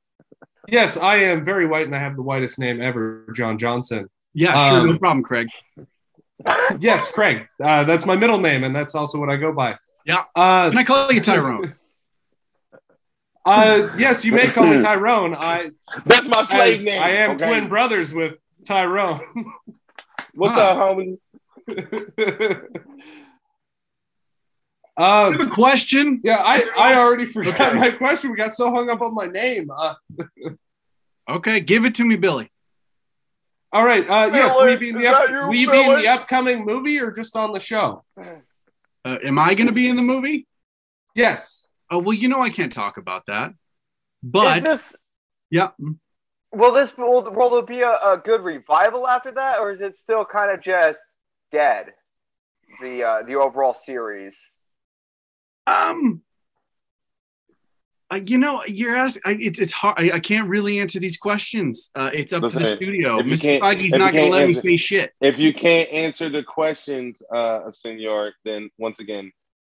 Yes, 0.68 0.96
I 0.96 1.16
am 1.16 1.44
very 1.44 1.66
white, 1.66 1.86
and 1.86 1.94
I 1.94 1.98
have 1.98 2.14
the 2.14 2.22
whitest 2.22 2.56
name 2.56 2.80
ever, 2.80 3.26
John 3.34 3.58
Johnson. 3.58 4.08
Yeah, 4.32 4.70
sure, 4.70 4.86
no 4.86 4.92
Um, 4.92 4.98
problem, 5.00 5.22
Craig. 5.24 5.48
Yes, 6.80 7.10
Craig. 7.10 7.48
Uh, 7.60 7.82
that's 7.84 8.06
my 8.06 8.16
middle 8.16 8.38
name, 8.38 8.62
and 8.64 8.74
that's 8.74 8.94
also 8.94 9.18
what 9.18 9.28
I 9.28 9.36
go 9.36 9.52
by. 9.52 9.76
Yeah. 10.06 10.22
Uh, 10.36 10.68
Can 10.70 10.78
I 10.78 10.84
call 10.84 11.12
you 11.12 11.20
Tyrone? 11.20 11.74
uh, 13.44 13.88
yes, 13.98 14.24
you 14.24 14.30
may 14.32 14.46
call 14.46 14.64
me 14.64 14.80
Tyrone. 14.80 15.34
I, 15.34 15.70
That's 16.06 16.28
my 16.28 16.44
slave 16.44 16.84
name. 16.84 17.02
I 17.02 17.10
am 17.10 17.32
okay? 17.32 17.48
twin 17.48 17.68
brothers 17.68 18.14
with 18.14 18.36
Tyrone. 18.64 19.20
What's 20.34 20.54
Huh. 20.54 20.60
up, 20.60 20.96
homie? 20.96 21.18
Uh, 24.98 25.02
I 25.02 25.32
have 25.32 25.40
a 25.40 25.46
question. 25.48 26.20
yeah, 26.22 26.36
I, 26.36 26.64
I 26.76 26.94
already 26.94 27.24
forgot 27.24 27.54
Okay. 27.60 27.72
my 27.74 27.90
question. 27.92 28.30
We 28.30 28.36
got 28.36 28.54
so 28.54 28.70
hung 28.72 28.90
up 28.90 29.00
on 29.00 29.14
my 29.14 29.26
name. 29.26 29.70
Uh, 29.70 29.94
Okay, 31.30 31.60
give 31.60 31.84
it 31.84 31.94
to 31.94 32.04
me, 32.04 32.16
Billy. 32.16 32.50
all 33.72 33.84
right. 33.86 34.04
Uh, 34.08 34.28
yes, 34.32 34.54
will 34.56 34.68
you 34.70 34.76
be 34.78 34.88
in 34.90 34.98
the 34.98 35.06
up, 35.06 35.28
you, 35.30 35.34
will 35.46 35.54
you 35.54 35.70
be 35.70 35.80
in 35.84 35.94
the 35.96 36.08
upcoming 36.08 36.64
movie 36.66 36.98
or 37.00 37.12
just 37.12 37.36
on 37.36 37.52
the 37.52 37.60
show? 37.60 38.04
Uh, 38.18 38.34
am 39.24 39.38
I 39.38 39.54
going 39.54 39.68
to 39.68 39.72
be 39.72 39.88
in 39.88 39.94
the 39.96 40.02
movie? 40.02 40.48
Yes. 41.14 41.66
Oh 41.90 41.98
well, 41.98 42.12
you 42.12 42.28
know 42.28 42.40
I 42.42 42.50
can't 42.50 42.72
talk 42.72 42.96
about 42.96 43.22
that. 43.26 43.52
But 44.22 44.62
this 44.64 44.94
yeah, 45.50 45.68
will 46.52 46.72
this 46.72 46.96
will, 46.98 47.30
will 47.30 47.50
there 47.50 47.62
be 47.62 47.82
a, 47.82 47.92
a 47.92 48.20
good 48.22 48.42
revival 48.42 49.06
after 49.06 49.30
that, 49.32 49.60
or 49.60 49.70
is 49.72 49.80
it 49.80 49.96
still 49.96 50.24
kind 50.24 50.50
of 50.50 50.60
just 50.60 51.00
dead? 51.52 51.92
The 52.80 53.02
uh, 53.04 53.22
the 53.22 53.36
overall 53.36 53.74
series. 53.74 54.34
Um, 55.66 56.22
uh, 58.12 58.20
you 58.26 58.36
know, 58.36 58.62
you're 58.66 58.96
asking. 58.96 59.22
I, 59.24 59.38
it's 59.40 59.58
it's 59.58 59.72
hard. 59.72 59.98
I, 59.98 60.16
I 60.16 60.20
can't 60.20 60.48
really 60.48 60.80
answer 60.80 61.00
these 61.00 61.16
questions. 61.16 61.90
Uh, 61.94 62.10
it's 62.12 62.32
up 62.32 62.42
to 62.42 62.58
the 62.58 62.64
studio. 62.64 63.20
Mr. 63.22 63.58
Feige's 63.58 63.94
not 63.94 64.12
going 64.12 64.30
to 64.30 64.36
let 64.36 64.48
me 64.48 64.54
say 64.54 64.76
shit. 64.76 65.12
If 65.20 65.38
you 65.38 65.54
can't 65.54 65.90
answer 65.90 66.28
the 66.28 66.44
questions, 66.44 67.22
uh, 67.34 67.70
senor, 67.70 68.32
then 68.44 68.70
once 68.76 68.98
again, 68.98 69.32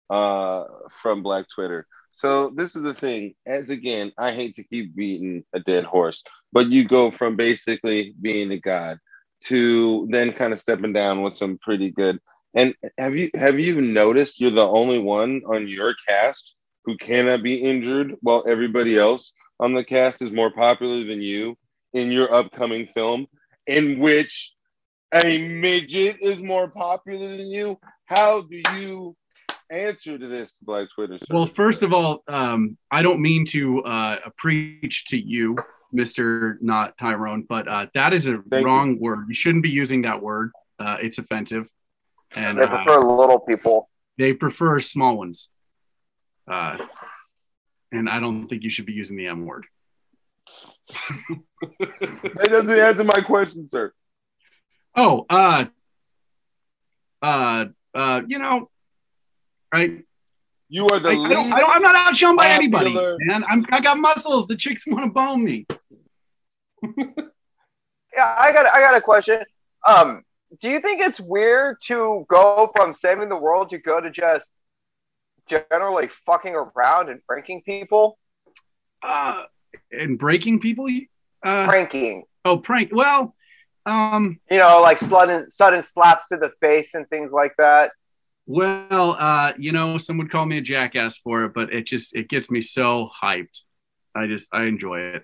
uh, 0.09 0.65
from 1.01 1.23
Black 1.23 1.45
Twitter. 1.53 1.87
So 2.11 2.49
this 2.49 2.75
is 2.75 2.83
the 2.83 2.93
thing. 2.93 3.33
As 3.45 3.69
again, 3.69 4.11
I 4.17 4.31
hate 4.31 4.55
to 4.55 4.63
keep 4.63 4.95
beating 4.95 5.43
a 5.53 5.59
dead 5.59 5.83
horse, 5.83 6.23
but 6.51 6.69
you 6.69 6.87
go 6.87 7.11
from 7.11 7.35
basically 7.35 8.13
being 8.21 8.51
a 8.51 8.59
god 8.59 8.99
to 9.45 10.07
then 10.11 10.33
kind 10.33 10.53
of 10.53 10.59
stepping 10.59 10.93
down 10.93 11.23
with 11.23 11.35
some 11.35 11.57
pretty 11.59 11.91
good. 11.91 12.19
And 12.57 12.73
have 12.97 13.15
you 13.15 13.29
have 13.35 13.59
you 13.59 13.79
noticed 13.81 14.41
you're 14.41 14.49
the 14.49 14.67
only 14.67 14.97
one 14.97 15.43
on 15.45 15.67
your 15.67 15.93
cast 16.07 16.55
who 16.85 16.97
cannot 16.97 17.43
be 17.43 17.55
injured, 17.71 18.15
while 18.21 18.43
everybody 18.47 18.97
else 18.97 19.31
on 19.59 19.75
the 19.75 19.83
cast 19.83 20.23
is 20.23 20.31
more 20.31 20.51
popular 20.51 21.03
than 21.03 21.21
you 21.21 21.55
in 21.93 22.11
your 22.11 22.33
upcoming 22.33 22.87
film, 22.95 23.27
in 23.67 23.99
which 23.99 24.53
a 25.23 25.37
midget 25.37 26.17
is 26.21 26.41
more 26.41 26.69
popular 26.69 27.29
than 27.37 27.51
you? 27.57 27.77
How 28.05 28.41
do 28.41 28.61
you 28.77 29.15
answer 29.69 30.17
to 30.17 30.27
this, 30.27 30.57
Black 30.61 30.87
Twitter? 30.95 31.19
Well, 31.29 31.45
first 31.45 31.83
of 31.83 31.93
all, 31.93 32.23
um, 32.27 32.77
I 32.89 33.03
don't 33.03 33.21
mean 33.21 33.45
to 33.47 33.83
uh, 33.83 34.15
preach 34.37 35.05
to 35.09 35.17
you, 35.19 35.57
Mister 35.91 36.57
Not 36.61 36.97
Tyrone, 36.97 37.45
but 37.47 37.67
uh, 37.67 37.85
that 37.93 38.13
is 38.13 38.27
a 38.27 38.39
Thank 38.49 38.65
wrong 38.65 38.99
word. 38.99 39.25
You 39.27 39.35
shouldn't 39.35 39.63
be 39.63 39.69
using 39.69 40.01
that 40.03 40.23
word. 40.23 40.51
Uh, 40.79 40.97
it's 41.01 41.17
offensive, 41.17 41.67
and 42.35 42.57
They 42.57 42.63
uh, 42.63 42.83
prefer 42.83 42.99
little 42.99 43.39
people. 43.39 43.89
they 44.17 44.33
prefer 44.33 44.79
small 44.79 45.17
ones. 45.17 45.49
Uh, 46.49 46.77
and 47.91 48.09
I 48.09 48.19
don't 48.19 48.47
think 48.47 48.63
you 48.63 48.69
should 48.69 48.85
be 48.85 48.93
using 48.93 49.17
the 49.17 49.27
M 49.27 49.45
word. 49.45 49.65
that 51.79 52.47
doesn't 52.49 52.69
answer 52.69 53.03
my 53.03 53.21
question, 53.25 53.69
sir. 53.69 53.91
Oh, 54.95 55.25
uh, 55.29 55.65
uh, 57.21 57.65
uh, 57.93 58.21
you 58.27 58.39
know, 58.39 58.69
right. 59.73 60.03
You 60.69 60.87
are 60.87 60.99
the 60.99 61.09
I, 61.09 61.13
I 61.13 61.15
least. 61.15 61.31
don't, 61.31 61.53
I 61.53 61.59
don't, 61.59 61.69
I'm 61.75 61.81
not 61.81 61.95
outshone 61.95 62.35
by 62.35 62.47
anybody, 62.47 62.93
man. 63.19 63.43
I'm, 63.49 63.63
I 63.71 63.79
got 63.79 63.97
muscles. 63.97 64.47
The 64.47 64.55
chicks 64.55 64.85
want 64.87 65.05
to 65.05 65.11
bone 65.11 65.43
me. 65.43 65.65
Yeah, 68.15 68.35
I 68.39 68.51
got 68.51 68.65
I 68.65 68.79
got 68.79 68.97
a 68.97 69.01
question. 69.01 69.41
Um, 69.87 70.23
do 70.61 70.69
you 70.69 70.79
think 70.79 71.01
it's 71.01 71.19
weird 71.19 71.77
to 71.85 72.25
go 72.29 72.71
from 72.75 72.93
saving 72.93 73.29
the 73.29 73.35
world 73.37 73.69
to 73.71 73.77
go 73.77 73.99
to 73.99 74.09
just 74.09 74.49
generally 75.47 76.09
fucking 76.25 76.55
around 76.55 77.09
and 77.09 77.21
pranking 77.25 77.61
people? 77.63 78.17
Uh, 79.01 79.43
and 79.91 80.17
breaking 80.17 80.59
people. 80.59 80.87
Uh, 81.43 81.67
Pranking, 81.67 82.23
oh, 82.45 82.57
prank. 82.57 82.89
Well, 82.91 83.35
um, 83.85 84.39
you 84.49 84.57
know, 84.57 84.81
like 84.81 84.97
sudden 84.97 85.49
sudden 85.51 85.81
slaps 85.83 86.27
to 86.29 86.37
the 86.37 86.51
face 86.59 86.93
and 86.95 87.07
things 87.09 87.31
like 87.31 87.53
that. 87.57 87.91
well, 88.47 89.15
uh, 89.19 89.53
you 89.57 89.71
know, 89.71 89.97
some 89.97 90.17
would 90.17 90.31
call 90.31 90.45
me 90.45 90.57
a 90.57 90.61
jackass 90.61 91.15
for 91.17 91.43
it, 91.45 91.53
but 91.53 91.71
it 91.71 91.85
just 91.85 92.15
it 92.15 92.27
gets 92.27 92.49
me 92.49 92.61
so 92.61 93.09
hyped. 93.23 93.61
I 94.15 94.25
just 94.27 94.53
I 94.53 94.63
enjoy 94.63 94.99
it. 94.99 95.23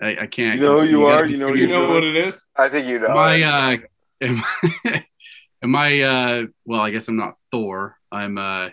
I, 0.00 0.16
I 0.22 0.26
can't. 0.26 0.58
You 0.58 0.60
know 0.62 0.80
who 0.80 0.86
you 0.86 1.00
gotta 1.00 1.24
are, 1.24 1.26
be 1.26 1.32
you 1.32 1.38
know 1.38 1.48
pretty 1.48 1.62
You 1.62 1.68
You're 1.68 1.78
know 1.88 1.94
what 1.94 2.04
it 2.04 2.16
is? 2.16 2.46
I 2.56 2.68
think 2.68 2.86
you 2.86 3.00
know. 3.00 3.08
Am 3.08 3.16
I, 3.18 3.34
it. 3.34 3.42
uh, 3.42 3.76
am, 4.20 4.42
am 5.62 5.76
I, 5.76 6.00
uh, 6.02 6.46
well, 6.64 6.80
I 6.80 6.90
guess 6.90 7.08
I'm 7.08 7.16
not 7.16 7.34
Thor. 7.50 7.96
I'm, 8.12 8.38
uh, 8.38 8.66
you 8.66 8.70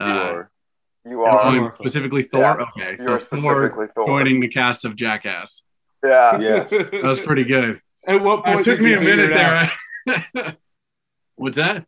uh, 0.00 0.04
are. 0.04 0.50
You 1.04 1.24
am 1.26 1.34
are. 1.34 1.40
I 1.40 1.56
Thor. 1.58 1.74
specifically 1.78 2.22
Thor? 2.24 2.40
Yeah, 2.42 2.66
okay. 2.82 2.96
You 2.98 3.04
So 3.04 3.14
are 3.14 3.20
Thor 3.20 3.90
Thor. 3.94 4.06
joining 4.06 4.40
the 4.40 4.48
cast 4.48 4.84
of 4.84 4.96
Jackass. 4.96 5.62
Yeah. 6.04 6.38
Yes. 6.40 6.70
That 6.70 7.02
was 7.04 7.20
pretty 7.20 7.44
good. 7.44 7.80
At 8.06 8.22
what 8.22 8.44
point 8.44 8.60
It 8.60 8.64
took 8.64 8.78
did 8.78 8.84
me 8.84 8.90
you 8.92 8.96
a 8.96 9.00
minute 9.00 9.70
there. 10.06 10.56
What's 11.36 11.56
that? 11.56 11.86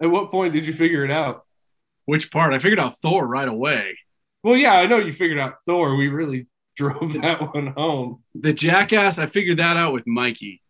At 0.00 0.10
what 0.10 0.30
point 0.30 0.54
did 0.54 0.66
you 0.66 0.72
figure 0.72 1.04
it 1.04 1.10
out? 1.10 1.44
Which 2.06 2.30
part? 2.30 2.54
I 2.54 2.58
figured 2.58 2.80
out 2.80 3.00
Thor 3.02 3.26
right 3.26 3.46
away. 3.46 3.98
Well, 4.42 4.56
yeah, 4.56 4.72
I 4.72 4.86
know 4.86 4.96
you 4.96 5.12
figured 5.12 5.38
out 5.38 5.56
Thor. 5.66 5.94
We 5.96 6.08
really 6.08 6.46
drove 6.76 7.12
that 7.20 7.54
one 7.54 7.68
home. 7.68 8.22
The 8.34 8.54
Jackass, 8.54 9.18
I 9.18 9.26
figured 9.26 9.58
that 9.58 9.76
out 9.76 9.92
with 9.92 10.06
Mikey. 10.06 10.62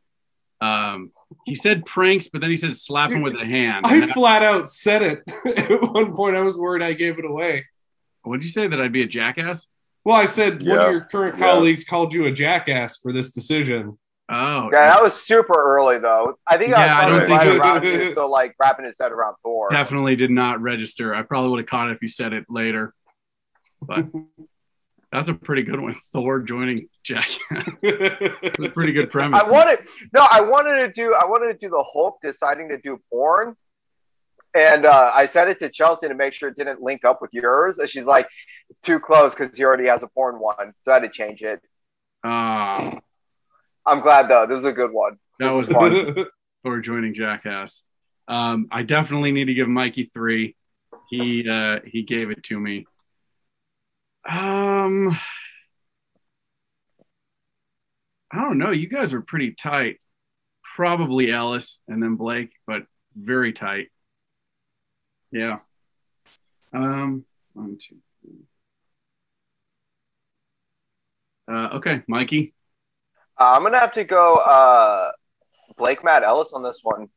Um, 0.61 1.12
he 1.47 1.55
said 1.55 1.85
pranks, 1.86 2.28
but 2.28 2.40
then 2.40 2.51
he 2.51 2.57
said 2.57 2.74
slap 2.77 3.11
him 3.11 3.23
with 3.23 3.35
a 3.35 3.44
hand. 3.44 3.86
I 3.86 4.07
flat 4.12 4.43
out 4.43 4.69
said 4.69 5.02
it. 5.02 5.23
At 5.59 5.93
one 5.93 6.15
point, 6.15 6.36
I 6.36 6.40
was 6.40 6.57
worried 6.59 6.82
I 6.82 6.93
gave 6.93 7.19
it 7.19 7.24
away. 7.24 7.66
what 8.23 8.36
did 8.39 8.44
you 8.44 8.51
say 8.52 8.66
that 8.66 8.81
I'd 8.81 8.93
be 8.93 9.02
a 9.02 9.07
jackass? 9.07 9.66
Well, 10.05 10.16
I 10.16 10.24
said 10.24 10.62
one 10.66 10.78
of 10.78 10.90
your 10.93 11.02
current 11.02 11.39
Yeah. 11.39 11.51
colleagues 11.51 11.85
called 11.85 12.12
you 12.15 12.24
a 12.27 12.32
jackass 12.32 12.97
for 12.98 13.12
this 13.12 13.32
decision. 13.32 13.98
Oh, 14.32 14.70
Yeah, 14.73 14.86
that 14.86 15.02
was 15.02 15.15
super 15.15 15.55
early 15.61 15.98
though. 15.98 16.39
I 16.47 16.57
think 16.57 16.70
Yeah, 16.70 16.97
I 16.97 17.02
I 17.07 17.11
was 17.11 17.20
don't 17.20 17.28
probably 17.28 17.51
think 17.51 17.62
right 17.62 17.73
around 17.74 17.85
here, 17.85 18.15
so 18.15 18.27
like 18.28 18.55
wrapping 18.61 18.86
his 18.86 18.97
head 19.01 19.12
around 19.12 19.35
Thor. 19.43 19.69
definitely 19.70 20.16
did 20.16 20.31
not 20.31 20.61
register. 20.61 21.15
I 21.15 21.23
probably 21.23 21.51
would 21.51 21.59
have 21.61 21.66
caught 21.69 21.90
it 21.90 21.94
if 21.97 22.02
you 22.02 22.09
said 22.09 22.32
it 22.32 22.44
later. 22.48 22.94
But 23.82 24.07
that's 25.12 25.28
a 25.28 25.35
pretty 25.35 25.62
good 25.62 25.81
one. 25.81 25.97
Thor 26.12 26.41
joining 26.41 26.89
Jackass. 27.03 27.39
It's 27.82 28.59
a 28.59 28.69
pretty 28.74 28.93
good 28.93 29.11
premise. 29.11 29.41
I 29.41 29.49
wanted 29.49 29.81
no, 30.12 30.27
I 30.31 30.41
wanted 30.43 30.77
to 30.87 30.93
do 30.93 31.15
I 31.15 31.27
wanted 31.27 31.53
to 31.53 31.59
do 31.59 31.70
the 31.70 31.85
Hulk 31.93 32.19
deciding 32.23 32.69
to 32.69 32.78
do 32.78 33.01
porn. 33.11 33.57
And 34.53 34.85
uh, 34.85 35.12
I 35.15 35.27
sent 35.27 35.49
it 35.49 35.61
to 35.61 35.69
Chelsea 35.69 36.09
to 36.09 36.15
make 36.15 36.32
sure 36.35 36.49
it 36.49 36.57
didn't 36.57 36.82
link 36.82 37.05
up 37.05 37.23
with 37.23 37.31
yours. 37.32 37.78
And 37.78 37.89
she's 37.89 38.05
like, 38.05 38.27
it's 38.69 38.81
too 38.81 38.99
close 38.99 39.32
because 39.32 39.57
he 39.57 39.65
already 39.65 39.87
has 39.87 40.03
a 40.03 40.09
porn 40.09 40.41
one. 40.41 40.73
So 40.85 40.91
I 40.91 40.95
had 40.95 41.03
to 41.03 41.09
change 41.09 41.41
it. 41.43 41.61
Ah, 42.24 42.99
I'm 43.87 44.01
glad 44.01 44.28
though. 44.28 44.47
This 44.47 44.57
was 44.57 44.65
a 44.65 44.73
good 44.73 44.93
one. 44.93 45.19
that 45.39 45.53
was 45.53 45.69
fun. 45.69 46.27
Thor 46.65 46.81
joining 46.81 47.15
Jackass. 47.15 47.82
Um, 48.28 48.69
I 48.70 48.82
definitely 48.82 49.32
need 49.32 49.47
to 49.47 49.55
give 49.55 49.69
Mikey 49.69 50.11
three. 50.12 50.57
He 51.09 51.49
uh, 51.49 51.81
he 51.85 52.03
gave 52.03 52.31
it 52.31 52.43
to 52.45 52.59
me. 52.59 52.87
Um, 54.28 55.18
I 58.30 58.36
don't 58.40 58.59
know. 58.59 58.70
You 58.70 58.88
guys 58.88 59.14
are 59.14 59.22
pretty 59.22 59.52
tight. 59.52 59.98
Probably 60.76 61.32
Ellis 61.32 61.82
and 61.88 62.02
then 62.02 62.16
Blake, 62.16 62.52
but 62.66 62.82
very 63.16 63.52
tight. 63.52 63.88
Yeah. 65.32 65.59
Um. 66.72 67.24
One, 67.52 67.78
two, 67.80 67.97
three. 68.22 68.47
Uh, 71.48 71.76
okay, 71.76 72.02
Mikey. 72.06 72.55
Uh, 73.38 73.55
I'm 73.56 73.62
gonna 73.62 73.80
have 73.80 73.92
to 73.92 74.05
go 74.05 74.36
uh, 74.36 75.10
Blake 75.76 76.05
Matt 76.05 76.22
Ellis 76.22 76.52
on 76.52 76.62
this 76.62 76.78
one. 76.82 77.09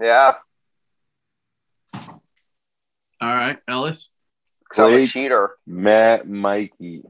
Yeah, 0.00 0.34
All 3.22 3.32
right, 3.32 3.58
Ellis. 3.68 4.10
'Cause 4.72 4.92
I'm 4.92 5.00
a 5.00 5.06
cheater. 5.06 5.56
Matt 5.66 6.28
Mikey. 6.28 7.02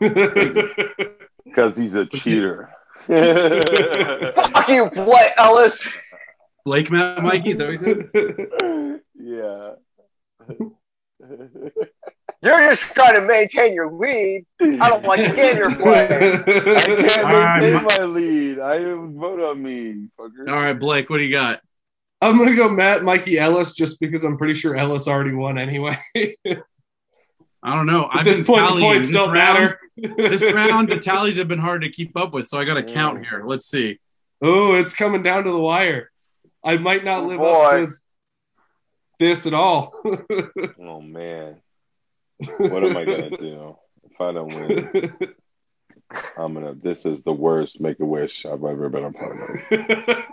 Because 1.46 1.78
he's 1.78 1.94
a 1.94 2.04
cheater. 2.06 2.68
Fuck 3.06 4.68
you, 4.68 4.90
Blake 4.90 5.32
Ellis. 5.38 5.88
Blake 6.64 6.90
Matt 6.90 7.22
Mikey, 7.22 7.50
is 7.50 7.58
that 7.58 7.68
what 7.68 7.80
you 7.80 8.10
said? 8.10 9.00
yeah. 9.14 9.74
You're 12.42 12.68
just 12.68 12.82
trying 12.94 13.14
to 13.14 13.20
maintain 13.22 13.74
your 13.74 13.90
lead. 13.92 14.44
I 14.60 14.88
don't 14.90 15.04
like 15.04 15.20
the 15.20 15.34
game 15.34 15.56
you're 15.56 15.74
playing. 15.74 16.12
I 16.12 16.78
can't 17.08 17.62
maintain 17.62 17.74
Mi- 17.74 17.96
my 17.96 18.04
lead. 18.04 18.58
I 18.58 18.78
didn't 18.78 19.18
vote 19.18 19.40
on 19.40 19.62
me, 19.62 20.08
fucker. 20.18 20.48
All 20.48 20.54
right, 20.60 20.78
Blake, 20.78 21.08
what 21.08 21.18
do 21.18 21.24
you 21.24 21.32
got? 21.32 21.60
I'm 22.20 22.38
gonna 22.38 22.54
go 22.54 22.68
Matt 22.68 23.04
Mikey 23.04 23.38
Ellis 23.38 23.72
just 23.72 24.00
because 24.00 24.24
I'm 24.24 24.38
pretty 24.38 24.54
sure 24.54 24.74
Ellis 24.74 25.06
already 25.06 25.32
won 25.32 25.58
anyway. 25.58 25.98
I 26.46 27.74
don't 27.74 27.86
know. 27.86 28.04
At 28.04 28.18
I've 28.18 28.24
this 28.24 28.36
been 28.38 28.46
point, 28.46 28.68
the 28.74 28.80
points 28.80 29.10
don't 29.10 29.32
round- 29.32 29.74
matter. 29.98 30.14
this 30.16 30.42
round, 30.54 30.88
the 30.90 30.98
tallies 30.98 31.36
have 31.36 31.48
been 31.48 31.58
hard 31.58 31.82
to 31.82 31.90
keep 31.90 32.16
up 32.16 32.32
with, 32.32 32.46
so 32.48 32.58
I 32.58 32.64
got 32.64 32.74
to 32.74 32.82
count 32.82 33.26
here. 33.26 33.42
Let's 33.46 33.66
see. 33.66 33.98
Oh, 34.40 34.74
it's 34.74 34.94
coming 34.94 35.22
down 35.22 35.44
to 35.44 35.50
the 35.50 35.58
wire. 35.58 36.10
I 36.64 36.76
might 36.76 37.04
not 37.04 37.24
Oh, 37.24 37.26
live 37.26 37.38
boy. 37.38 37.82
up 37.84 37.88
to 37.90 37.94
this 39.18 39.46
at 39.46 39.54
all. 39.54 39.92
Oh 40.80 41.00
man. 41.00 41.56
What 42.58 42.84
am 42.84 42.96
I 42.96 43.04
gonna 43.04 43.30
do 43.30 43.76
if 44.10 44.20
I 44.20 44.32
don't 44.32 44.48
win? 44.48 45.12
I'm 46.38 46.54
gonna. 46.54 46.74
This 46.74 47.04
is 47.06 47.22
the 47.22 47.32
worst 47.32 47.80
Make 47.80 47.98
a 48.00 48.04
Wish 48.04 48.44
I've 48.46 48.62
ever 48.64 48.88
been 48.88 49.04
a 49.04 49.12
part 49.12 49.36
of. 49.72 50.24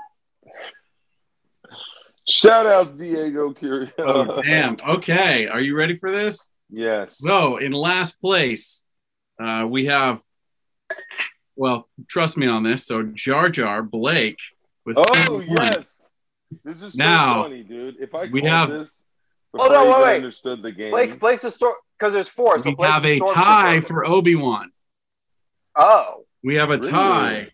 Shout 2.27 2.65
out 2.65 2.97
Diego 2.97 3.51
Curio. 3.53 3.89
Oh, 3.99 4.41
damn. 4.43 4.77
Okay. 4.87 5.47
Are 5.47 5.59
you 5.61 5.75
ready 5.75 5.95
for 5.97 6.11
this? 6.11 6.49
yes. 6.69 7.17
So, 7.19 7.57
in 7.57 7.71
last 7.71 8.19
place, 8.21 8.83
uh, 9.43 9.65
we 9.69 9.85
have, 9.85 10.21
well, 11.55 11.87
trust 12.09 12.37
me 12.37 12.47
on 12.47 12.63
this. 12.63 12.85
So, 12.85 13.03
Jar 13.03 13.49
Jar 13.49 13.83
Blake 13.83 14.39
with 14.85 14.97
Oh 14.99 15.43
yes. 15.45 15.89
This 16.63 16.81
is 16.81 16.93
so 16.93 17.03
Now, 17.03 17.43
funny, 17.43 17.63
dude. 17.63 17.95
If 17.99 18.13
I 18.15 18.25
we 18.31 18.43
have- 18.43 18.69
this 18.69 19.03
Hold 19.55 19.69
before 19.69 19.77
on, 19.81 19.87
wait, 19.87 19.91
even 19.97 20.03
wait. 20.07 20.15
understood 20.15 20.61
the 20.63 20.71
game. 20.71 20.91
Blake, 20.91 21.19
Blake's 21.19 21.43
a 21.43 21.51
store 21.51 21.75
because 21.99 22.13
there's 22.13 22.27
four. 22.27 22.57
So 22.57 22.63
We 22.65 22.75
Blake's 22.75 22.91
have 22.93 23.05
a 23.05 23.19
stormtrooper. 23.19 23.33
tie 23.35 23.81
for 23.81 24.05
Obi 24.07 24.35
Wan. 24.35 24.71
Oh, 25.75 26.25
We 26.43 26.55
have 26.55 26.69
a 26.71 26.77
Really? 26.77 26.89
tie. 26.89 27.47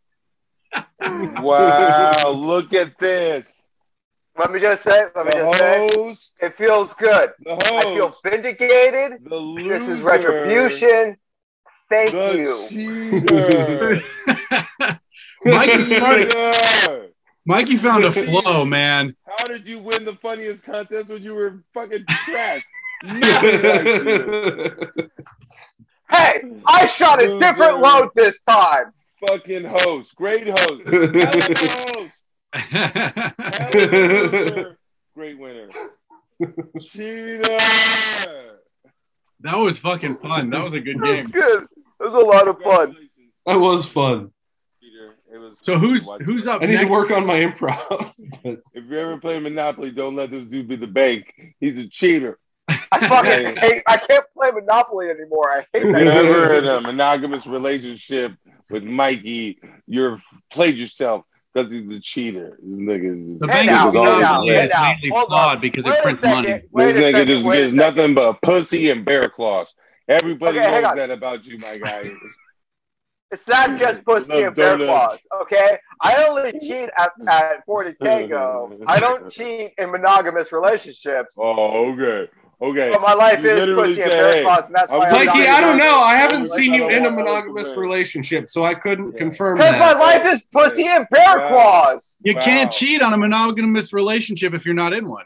wow, 1.02 2.30
look 2.30 2.74
at 2.74 2.98
this. 2.98 3.52
Let 4.38 4.52
me 4.52 4.60
just 4.60 4.84
say. 4.84 5.06
Let 5.16 5.26
me 5.26 5.32
The 5.32 5.38
just 5.38 5.60
say. 5.60 6.46
It 6.48 6.58
feels 6.58 6.94
good. 6.94 7.32
the 7.40 7.54
I 7.54 7.82
feel 7.96 8.16
vindicated. 8.24 9.20
the 9.26 9.36
loser, 9.36 9.80
This 9.80 9.88
is 9.90 10.02
retribution. 10.02 11.18
Thank 11.90 12.12
the 12.12 12.38
you. 12.38 12.68
cheater. 12.70 14.02
Mikey, 15.46 15.86
started, 15.86 16.30
Cheater. 16.32 17.07
Mikey 17.48 17.78
found 17.78 18.04
a 18.04 18.12
flow, 18.26 18.66
man. 18.66 19.16
How 19.26 19.46
did 19.46 19.66
you 19.68 19.80
win 19.80 20.04
the 20.06 20.14
funniest 20.16 20.66
contest 20.66 21.08
when 21.10 21.24
you 21.24 21.34
were 21.34 21.64
fucking 21.74 22.04
trash? 22.08 22.62
Like. 23.04 23.22
Hey, 26.10 26.42
I 26.66 26.86
shot 26.88 27.22
a 27.22 27.38
different 27.38 27.80
load 27.80 28.10
this 28.16 28.42
time. 28.44 28.92
Fucking 29.28 29.66
host. 29.66 30.16
Great 30.16 30.48
host. 30.48 30.82
Hell 30.86 31.04
of 31.04 31.16
a 31.16 31.26
host. 31.94 32.12
Hell 32.54 34.24
of 34.24 34.34
a 34.34 34.38
loser. 34.38 34.78
Great 35.16 35.38
winner. 35.38 35.68
Cheater. 36.80 37.58
that 39.42 39.58
was 39.58 39.78
fucking 39.80 40.18
fun. 40.18 40.50
That 40.50 40.64
was 40.64 40.74
a 40.74 40.80
good 40.80 40.98
That 41.00 41.18
was 41.18 41.28
game. 41.28 41.32
good. 41.32 41.64
It 41.64 42.04
was 42.12 42.14
a 42.24 42.26
lot 42.26 42.48
of 42.48 42.60
fun. 42.62 42.96
That 43.46 43.60
was 43.60 43.86
fun. 43.88 44.32
Cheater. 45.38 45.46
It 45.46 45.50
was 45.50 45.58
So 45.62 45.78
who's 45.78 46.12
who's 46.24 46.48
up 46.48 46.62
I 46.62 46.66
need 46.66 46.74
next? 46.76 46.86
to 46.86 46.92
work 46.92 47.12
on 47.12 47.26
my 47.26 47.40
improv. 47.40 48.12
but 48.44 48.60
If 48.74 48.86
you 48.90 48.98
ever 48.98 49.18
play 49.18 49.40
Monopoly, 49.40 49.92
don't 49.92 50.16
let 50.16 50.32
this 50.32 50.46
dude 50.46 50.68
be 50.68 50.76
the 50.76 50.88
bank. 50.88 51.34
He's 51.60 51.80
a 51.82 51.88
cheater. 51.88 52.38
I 52.70 53.08
fucking 53.08 53.56
hate. 53.58 53.84
I 53.88 53.98
can't 53.98 54.26
play 54.36 54.52
Monopoly 54.52 55.10
anymore. 55.10 55.50
I 55.50 55.66
hate 55.74 55.86
If 55.86 55.96
that. 55.96 56.04
you're 56.26 56.46
ever 56.50 56.54
in 56.56 56.66
a 56.66 56.82
monogamous 56.82 57.48
relationship 57.48 58.34
with 58.70 58.84
Mikey, 58.84 59.60
you're 59.88 60.22
played 60.52 60.78
yourself 60.78 61.24
because 61.54 61.72
he's 61.72 61.88
a 61.98 62.00
cheater. 62.02 62.60
This 62.62 62.80
nigga 62.80 63.34
is 63.36 63.40
The 63.40 63.48
Hey 63.48 63.54
bank 63.66 63.68
now, 63.68 63.88
of 63.88 63.94
hey 63.94 64.00
Monopoly 64.02 64.20
now, 64.22 64.42
hey 64.58 64.64
is 64.66 64.72
now. 64.72 64.84
mainly 65.02 65.26
flawed 65.28 65.62
because 65.62 65.86
Wait 65.86 65.94
it 65.94 66.00
a 66.00 66.04
prints 66.04 66.24
money. 66.24 66.48
This 66.50 66.64
nigga 66.74 67.12
second. 67.14 67.28
just 67.28 67.46
Wait 67.46 67.56
a 67.56 67.62
gets 67.72 67.78
second. 67.78 67.96
nothing 67.98 68.16
but 68.16 68.42
pussy 68.42 68.90
and 68.90 69.06
bear 69.06 69.30
claws. 69.30 69.74
Everybody 70.10 70.60
Okay, 70.60 70.82
knows 70.82 70.96
that 70.96 71.10
about 71.10 71.46
you, 71.46 71.58
my 71.60 71.78
guy. 71.82 72.02
It's 73.30 73.46
not 73.48 73.78
just 73.78 74.06
pussy 74.06 74.30
Love 74.30 74.44
and 74.46 74.56
bear 74.56 74.78
claws, 74.78 75.20
okay? 75.42 75.78
I 76.02 76.26
only 76.28 76.54
cheat 76.60 76.90
at, 76.98 77.12
at 77.28 77.66
Four 77.66 77.84
to 77.84 77.94
Tango. 77.94 78.72
I 78.88 79.02
don't 79.02 79.30
cheat 79.30 79.74
in 79.78 79.92
monogamous 79.92 80.54
relationships. 80.54 81.36
Oh, 81.38 81.92
okay. 81.92 82.32
Okay. 82.60 82.90
But 82.90 83.02
my 83.02 83.14
life 83.14 83.44
You 83.44 83.50
is 83.52 83.60
literally 83.60 83.90
pussy 83.90 84.02
and 84.04 84.12
say, 84.12 84.18
bear 84.18 84.44
claws, 84.44 84.66
and 84.68 84.76
that's 84.76 84.92
I'm 84.92 85.00
why 85.00 85.06
I'm 85.08 85.12
Mikey, 85.12 85.26
not 85.26 85.36
Mikey, 85.36 85.48
I 85.50 85.62
don't 85.62 85.78
know. 85.78 86.00
I 86.00 86.16
haven't 86.16 86.48
seen 86.48 86.74
you 86.74 86.90
in 86.90 87.06
a 87.06 87.12
monogamous 87.12 87.76
relationship, 87.76 88.50
so 88.50 88.66
I 88.66 88.74
couldn't 88.76 89.12
Yeah. 89.12 89.18
confirm 89.18 89.58
Because 89.58 89.78
my 89.78 89.94
that. 89.94 90.00
life 90.00 90.26
is 90.34 90.42
pussy 90.54 90.88
and 90.88 91.06
bear 91.12 91.38
Wow. 91.40 91.48
claws. 91.50 92.18
You 92.22 92.34
Wow. 92.34 92.42
can't 92.42 92.72
cheat 92.72 93.02
on 93.02 93.14
a 93.14 93.18
monogamous 93.18 93.92
relationship 93.94 94.54
if 94.54 94.66
you're 94.66 94.74
not 94.74 94.94
in 94.94 95.08
one. 95.08 95.26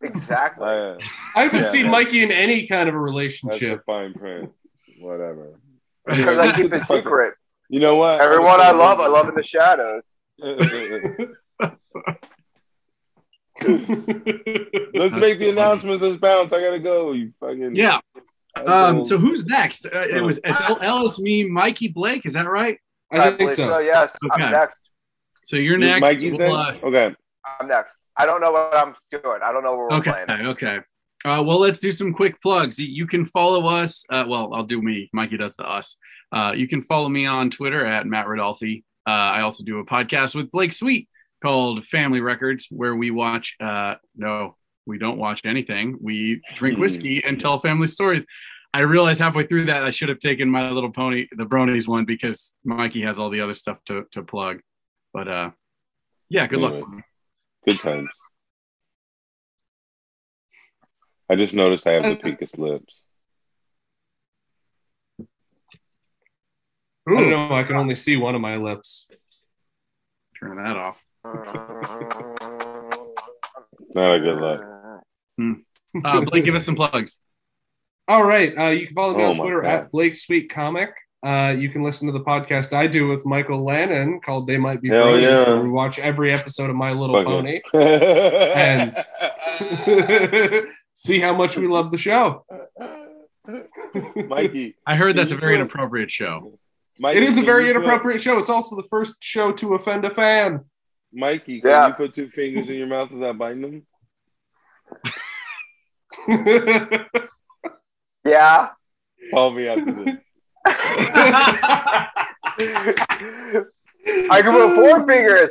Exactly. 0.00 0.66
I 0.66 1.42
haven't 1.42 1.64
Yeah, 1.64 1.68
seen 1.70 1.82
man. 1.82 1.90
Mikey 1.92 2.22
in 2.22 2.32
any 2.32 2.66
kind 2.66 2.88
of 2.88 2.94
a 2.94 2.98
that's 2.98 3.00
the 3.00 3.04
relationship. 3.04 3.82
fine 3.84 4.14
print. 4.14 4.50
Whatever. 4.98 5.58
Because 6.06 6.38
I 6.38 6.54
keep 6.60 6.72
it 6.72 6.84
secret. 6.84 7.34
You 7.68 7.80
know 7.80 7.96
what? 7.96 8.20
Everyone 8.20 8.60
I 8.60 8.72
love, 8.72 9.00
I 9.00 9.06
love 9.06 9.28
in 9.28 9.34
the 9.34 9.42
shadows. 9.42 10.02
Let's 13.64 15.14
make 15.14 15.38
the 15.38 15.50
announcements. 15.50 16.02
Let's 16.02 16.16
bounce. 16.16 16.52
I 16.52 16.60
gotta 16.60 16.78
go. 16.78 17.12
You 17.12 17.32
fucking 17.40 17.76
Yeah. 17.76 18.00
Um. 18.66 19.04
So 19.04 19.18
who's 19.18 19.46
next? 19.46 19.86
Uh, 19.86 20.00
it 20.10 20.20
was 20.22 20.40
it's 20.44 20.60
El- 20.60 20.80
Ellis, 20.82 21.18
me, 21.18 21.44
Mikey, 21.44 21.88
Blake. 21.88 22.26
Is 22.26 22.32
that 22.34 22.48
right? 22.48 22.78
I, 23.10 23.26
think 23.26 23.38
believe 23.38 23.56
so. 23.56 23.78
Yes, 23.78 24.16
Okay. 24.24 24.44
I'm 24.44 24.52
next. 24.52 24.80
So 25.46 25.56
you're 25.56 25.78
next. 25.78 26.00
Mikey's 26.00 26.36
We'll, 26.36 26.54
next? 26.56 26.82
uh, 26.82 26.86
Okay. 26.86 27.14
I'm 27.60 27.68
next. 27.68 27.92
I 28.16 28.26
don't 28.26 28.40
know 28.40 28.50
what 28.52 28.74
I'm 28.74 28.94
doing. 29.10 29.40
I 29.44 29.52
don't 29.52 29.62
know 29.62 29.76
where 29.76 29.88
we're 29.88 29.96
okay. 29.98 30.24
playing. 30.26 30.46
Okay. 30.48 30.78
Uh, 31.24 31.42
well, 31.44 31.58
let's 31.58 31.78
do 31.78 31.92
some 31.92 32.12
quick 32.12 32.40
plugs. 32.42 32.78
You 32.78 33.06
can 33.06 33.24
follow 33.24 33.66
us. 33.66 34.04
Uh, 34.10 34.24
well, 34.26 34.52
I'll 34.52 34.64
do 34.64 34.82
me. 34.82 35.08
Mikey 35.12 35.36
does 35.36 35.54
the 35.54 35.64
us. 35.64 35.96
Uh, 36.32 36.52
you 36.56 36.66
can 36.66 36.82
follow 36.82 37.08
me 37.08 37.26
on 37.26 37.50
Twitter 37.50 37.86
at 37.86 38.06
Matt 38.06 38.26
Rodolfi. 38.26 38.82
Uh, 39.06 39.10
I 39.10 39.42
also 39.42 39.64
do 39.64 39.78
a 39.78 39.86
podcast 39.86 40.34
with 40.34 40.50
Blake 40.50 40.72
Sweet 40.72 41.08
called 41.42 41.84
Family 41.86 42.20
Records, 42.20 42.68
where 42.70 42.96
we 42.96 43.10
watch. 43.10 43.56
Uh, 43.60 43.96
no, 44.16 44.56
we 44.86 44.98
don't 44.98 45.18
watch 45.18 45.42
anything. 45.44 45.98
We 46.00 46.40
drink 46.56 46.78
whiskey 46.78 47.22
and 47.24 47.40
tell 47.40 47.60
family 47.60 47.86
stories. 47.86 48.24
I 48.74 48.80
realized 48.80 49.20
halfway 49.20 49.46
through 49.46 49.66
that 49.66 49.84
I 49.84 49.90
should 49.90 50.08
have 50.08 50.18
taken 50.18 50.48
my 50.48 50.70
little 50.70 50.90
pony, 50.90 51.26
the 51.36 51.44
Bronies 51.44 51.86
one, 51.86 52.06
because 52.06 52.54
Mikey 52.64 53.02
has 53.02 53.18
all 53.18 53.28
the 53.28 53.42
other 53.42 53.54
stuff 53.54 53.78
to 53.86 54.06
to 54.12 54.22
plug. 54.22 54.60
But 55.12 55.28
uh, 55.28 55.50
yeah, 56.30 56.46
good 56.46 56.60
luck. 56.60 56.82
Good 57.66 57.80
times. 57.80 58.08
I 61.30 61.36
just 61.36 61.54
noticed 61.54 61.86
I 61.86 61.92
have 61.92 62.04
the 62.04 62.16
peakest 62.16 62.58
lips. 62.58 63.02
I 67.08 67.10
don't 67.10 67.30
know. 67.30 67.52
I 67.52 67.64
can 67.64 67.76
only 67.76 67.94
see 67.94 68.16
one 68.16 68.34
of 68.34 68.40
my 68.40 68.56
lips. 68.56 69.10
Turn 70.38 70.56
that 70.62 70.76
off. 70.76 70.98
Not 73.94 74.14
a 74.14 74.20
good 74.20 74.40
look. 74.40 74.60
Uh, 76.06 76.22
Blake, 76.22 76.46
give 76.46 76.54
us 76.54 76.64
some 76.64 76.74
plugs. 76.74 77.20
All 78.08 78.24
right. 78.24 78.56
Uh, 78.56 78.68
you 78.70 78.86
can 78.86 78.94
follow 78.94 79.14
me 79.14 79.24
Oh 79.24 79.28
on 79.28 79.34
Twitter 79.34 79.60
God. 79.60 79.68
at 79.68 79.90
Blake 79.90 80.16
Sweet 80.16 80.48
Comic. 80.48 80.88
Uh, 81.22 81.54
you 81.56 81.68
can 81.68 81.82
listen 81.82 82.06
to 82.06 82.12
the 82.12 82.24
podcast 82.24 82.72
I 82.72 82.86
do 82.86 83.08
with 83.08 83.26
Michael 83.26 83.62
Lannon 83.62 84.18
called 84.20 84.46
They 84.46 84.56
Might 84.56 84.80
Be 84.80 84.88
Hell 84.88 85.02
Brothers, 85.02 85.22
yeah. 85.22 85.52
where 85.52 85.60
we 85.60 85.68
watch 85.68 85.98
every 85.98 86.32
episode 86.32 86.70
of 86.70 86.76
My 86.76 86.92
Little 86.92 87.16
Fuck 87.16 87.26
Pony. 87.26 87.60
it. 89.84 90.68
See 90.94 91.18
how 91.20 91.34
much 91.34 91.56
we 91.56 91.66
love 91.66 91.90
the 91.90 91.98
show. 91.98 92.44
Mikey, 94.28 94.76
I 94.86 94.94
heard 94.96 95.16
that's 95.16 95.32
a 95.32 95.36
very 95.36 95.54
put- 95.56 95.60
inappropriate 95.62 96.10
show. 96.10 96.58
Mikey, 97.00 97.18
It 97.18 97.24
is 97.24 97.38
a 97.38 97.42
very 97.42 97.66
you 97.68 97.72
put- 97.74 97.82
inappropriate 97.82 98.20
show. 98.20 98.38
It's 98.38 98.50
also 98.50 98.76
the 98.76 98.84
first 98.84 99.24
show 99.24 99.52
to 99.52 99.74
offend 99.74 100.04
a 100.04 100.10
fan. 100.10 100.64
Mikey, 101.12 101.60
can 101.60 101.70
Yeah. 101.70 101.88
you 101.88 101.94
put 101.94 102.14
two 102.14 102.28
fingers 102.30 102.68
in 102.68 102.76
your 102.76 102.86
mouth 102.86 103.10
without 103.10 103.38
biting 103.38 103.62
them? 103.62 103.86
Yeah. 108.24 108.68
Call 109.34 109.50
me 109.50 109.66
after 109.66 110.04
this. 110.04 110.16
I 114.30 114.40
can 114.42 114.52
put 114.54 114.74
four 114.76 115.04
fingers. 115.08 115.50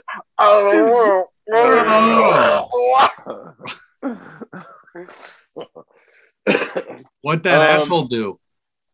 What 7.21 7.43
that 7.43 7.75
Um, 7.75 7.81
asshole 7.83 8.07
do? 8.07 8.39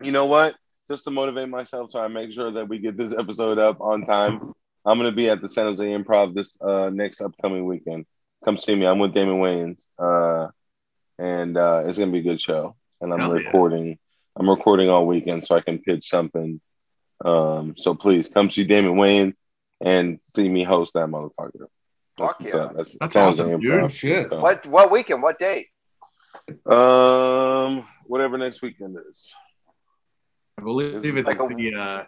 you 0.03 0.11
know 0.11 0.25
what? 0.25 0.55
Just 0.89 1.03
to 1.05 1.11
motivate 1.11 1.49
myself, 1.49 1.91
so 1.91 1.99
I 1.99 2.07
make 2.07 2.31
sure 2.31 2.49
that 2.51 2.67
we 2.69 2.79
get 2.79 2.95
this 2.97 3.13
episode 3.13 3.57
up 3.59 3.81
on 3.81 4.05
time. 4.05 4.53
I'm 4.85 4.97
gonna 4.97 5.11
be 5.11 5.29
at 5.29 5.41
the 5.41 5.49
San 5.49 5.65
Jose 5.65 5.83
Improv 5.83 6.33
this 6.33 6.57
uh, 6.61 6.89
next 6.89 7.19
upcoming 7.21 7.65
weekend. 7.65 8.05
Come 8.45 8.57
see 8.57 8.75
me. 8.75 8.85
I'm 8.87 8.99
with 8.99 9.13
Damon 9.13 9.39
Wayans, 9.41 9.79
uh, 9.99 10.49
and 11.19 11.57
uh, 11.57 11.83
it's 11.85 11.97
gonna 11.97 12.11
be 12.11 12.19
a 12.19 12.23
good 12.23 12.39
show. 12.39 12.75
And 13.01 13.11
I'm 13.13 13.19
Hell 13.19 13.37
yeah. 13.39 13.45
recording. 13.47 13.99
I'm 14.35 14.49
recording 14.49 14.89
all 14.89 15.05
weekend, 15.05 15.43
so 15.45 15.55
I 15.55 15.61
can 15.61 15.79
pitch 15.79 16.07
something. 16.09 16.61
Um, 17.25 17.73
so 17.77 17.95
please 17.95 18.29
come 18.29 18.49
see 18.49 18.63
Damon 18.63 18.93
Wayans 18.95 19.33
and 19.81 20.19
see 20.35 20.47
me 20.47 20.63
host 20.63 20.93
that 20.93 21.07
motherfucker. 21.07 21.67
Fuck 22.17 22.39
what's 22.39 22.53
yeah. 22.53 22.69
That's, 22.75 22.97
That's 22.99 23.13
San 23.13 23.23
Jose 23.25 23.43
awesome, 23.43 23.59
Improv. 23.61 23.81
dude. 23.81 23.91
Shit. 23.91 24.29
So, 24.29 24.39
What 24.39 24.65
what 24.67 24.89
weekend? 24.91 25.21
What 25.21 25.37
date? 25.37 25.67
Um, 26.65 27.85
whatever 28.05 28.37
next 28.37 28.61
weekend 28.61 28.97
is. 29.11 29.33
I 30.59 30.63
believe 30.63 30.95
It's 30.95 31.05
it's 31.05 31.39
like 31.39 31.51
a- 31.51 31.53
the 31.55 31.73
uh, 31.75 32.03